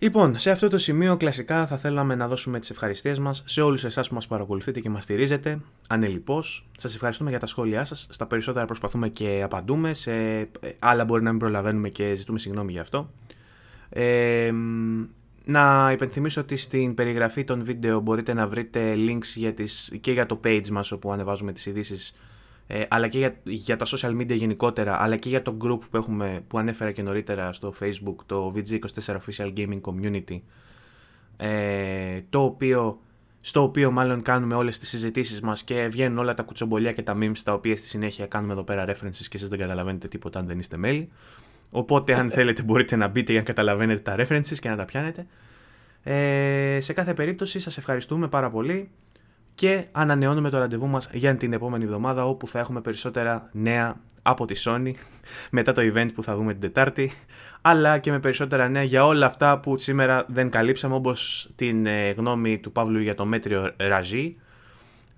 [0.00, 3.84] Λοιπόν, σε αυτό το σημείο κλασικά θα θέλαμε να δώσουμε τις ευχαριστίες μας σε όλους
[3.84, 6.68] εσάς που μας παρακολουθείτε και μας στηρίζετε, ανελιπώς.
[6.76, 10.12] Σας ευχαριστούμε για τα σχόλιά σας, στα περισσότερα προσπαθούμε και απαντούμε, σε
[10.78, 13.10] άλλα μπορεί να μην προλαβαίνουμε και ζητούμε συγγνώμη γι' αυτό.
[13.88, 14.52] Ε,
[15.44, 20.26] να υπενθυμίσω ότι στην περιγραφή των βίντεο μπορείτε να βρείτε links για τις, και για
[20.26, 22.16] το page μας όπου ανεβάζουμε τις ειδήσεις,
[22.70, 25.96] ε, αλλά και για, για τα social media γενικότερα, αλλά και για το group που,
[25.96, 30.40] έχουμε, που ανέφερα και νωρίτερα στο facebook, το VG24 Official Gaming Community,
[31.36, 33.00] ε, το οποίο,
[33.40, 37.16] στο οποίο μάλλον κάνουμε όλες τις συζητήσεις μας και βγαίνουν όλα τα κουτσομπολιά και τα
[37.20, 40.46] memes τα οποία στη συνέχεια κάνουμε εδώ πέρα references και εσείς δεν καταλαβαίνετε τίποτα αν
[40.46, 41.08] δεν είστε μέλη.
[41.70, 45.26] Οπότε αν θέλετε μπορείτε να μπείτε για να καταλαβαίνετε τα references και να τα πιάνετε.
[46.02, 48.90] Ε, σε κάθε περίπτωση σας ευχαριστούμε πάρα πολύ
[49.58, 54.46] και ανανεώνουμε το ραντεβού μας για την επόμενη εβδομάδα όπου θα έχουμε περισσότερα νέα από
[54.46, 54.92] τη Sony
[55.50, 57.12] μετά το event που θα δούμε την Τετάρτη
[57.60, 62.10] αλλά και με περισσότερα νέα για όλα αυτά που σήμερα δεν καλύψαμε όπως την ε,
[62.10, 64.36] γνώμη του Παύλου για το μέτριο Ραζί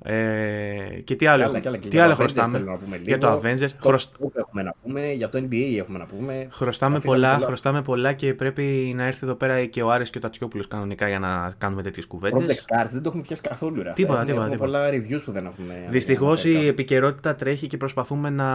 [0.02, 2.70] ε, και τι άλλο, άλλα, και άλλα, και τι για άλλο το Avengers χρωστάμε θέλω
[2.70, 3.40] να πούμε για το λίγο.
[3.42, 3.70] Avengers.
[3.80, 6.46] Το Χρωσ- Facebook έχουμε να πούμε, για το NBA έχουμε να πούμε.
[6.50, 10.18] Χρωστάμε Αφήσαμε πολλά, χρωστάμε πολλά και πρέπει να έρθει εδώ πέρα και ο Άρης και
[10.18, 12.64] ο Τατσιόπουλος κανονικά για να κάνουμε τέτοιες Project κουβέντες.
[12.68, 13.82] Cars δεν το έχουμε πιάσει καθόλου.
[13.82, 13.90] Ρε.
[13.94, 14.88] Τίποτα, έχουμε, τίποτα, έχουμε τίποτα.
[14.88, 15.74] πολλά reviews που δεν έχουμε.
[15.88, 16.68] Δυστυχώς αναφέρει η κάπου.
[16.68, 18.46] επικαιρότητα τρέχει και προσπαθούμε να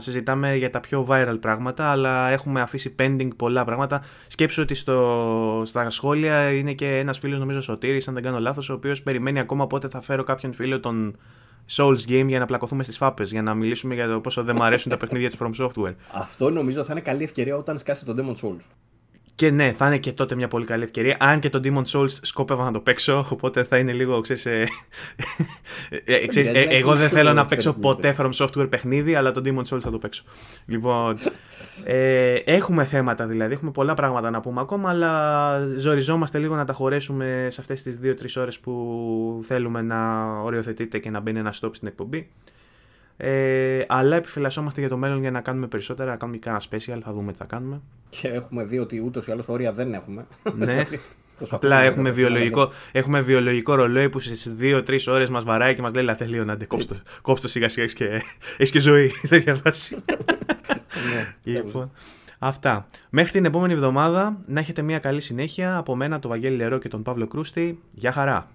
[0.00, 4.02] συζητάμε για τα πιο viral πράγματα, αλλά έχουμε αφήσει pending πολλά πράγματα.
[4.26, 8.38] Σκέψου ότι στο, στα σχόλια είναι και ένας φίλος, νομίζω ο Σωτήρης, αν δεν κάνω
[8.40, 11.16] λάθος, ο οποίος περιμένει ακόμα πότε θα φέρω κάποιον φίλο των
[11.76, 14.64] Souls Game για να πλακωθούμε στις φάπες, για να μιλήσουμε για το πόσο δεν μου
[14.64, 15.94] αρέσουν τα παιχνίδια της From Software.
[16.12, 18.64] Αυτό νομίζω θα είναι καλή ευκαιρία όταν σκάσει το Demon Souls.
[19.40, 21.16] Και ναι, θα είναι και τότε μια πολύ καλή ευκαιρία.
[21.20, 24.68] Αν και το Demon Souls σκόπευα να το παίξω, οπότε θα είναι λίγο, ξέρεις, ε,
[26.04, 29.74] ε, ξέρεις, ε, εγώ δεν θέλω να παίξω ποτέ From Software παιχνίδι, αλλά το Demon
[29.74, 30.22] Souls θα το παίξω.
[30.66, 31.16] Λοιπόν,
[31.84, 36.72] ε, έχουμε θέματα δηλαδή, έχουμε πολλά πράγματα να πούμε ακόμα, αλλά ζοριζόμαστε λίγο να τα
[36.72, 41.70] χωρέσουμε σε αυτές τις 2-3 ώρες που θέλουμε να οριοθετείτε και να μπαίνει ένα stop
[41.72, 42.30] στην εκπομπή.
[43.22, 46.98] Ε, αλλά επιφυλασσόμαστε για το μέλλον για να κάνουμε περισσότερα, να κάνουμε και ένα special,
[47.04, 47.80] θα δούμε τι θα κάνουμε.
[48.08, 50.26] Και έχουμε δει ότι ούτως ή άλλως όρια δεν έχουμε.
[50.56, 50.82] Ναι.
[51.36, 55.74] Προσπαθούμε Απλά να έχουμε γράψουμε βιολογικό, έχουμε βιολογικό ρολόι που στις 2-3 ώρες μας βαράει
[55.74, 58.22] και μας λέει Λατέ, Λιονάντε, κόψτε το, κόψτε το σιγά σιγά έχεις και,
[58.56, 59.12] έχεις και ζωή.
[59.28, 60.02] Δεν διαβάσει.
[61.12, 61.92] Ναι, λοιπόν,
[62.38, 62.86] αυτά.
[63.10, 66.88] Μέχρι την επόμενη εβδομάδα να έχετε μια καλή συνέχεια από μένα, τον Βαγγέλη Λερό και
[66.88, 67.80] τον Παύλο Κρούστη.
[67.94, 68.48] Γεια χαρά.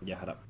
[0.00, 0.43] Γεια χαρά.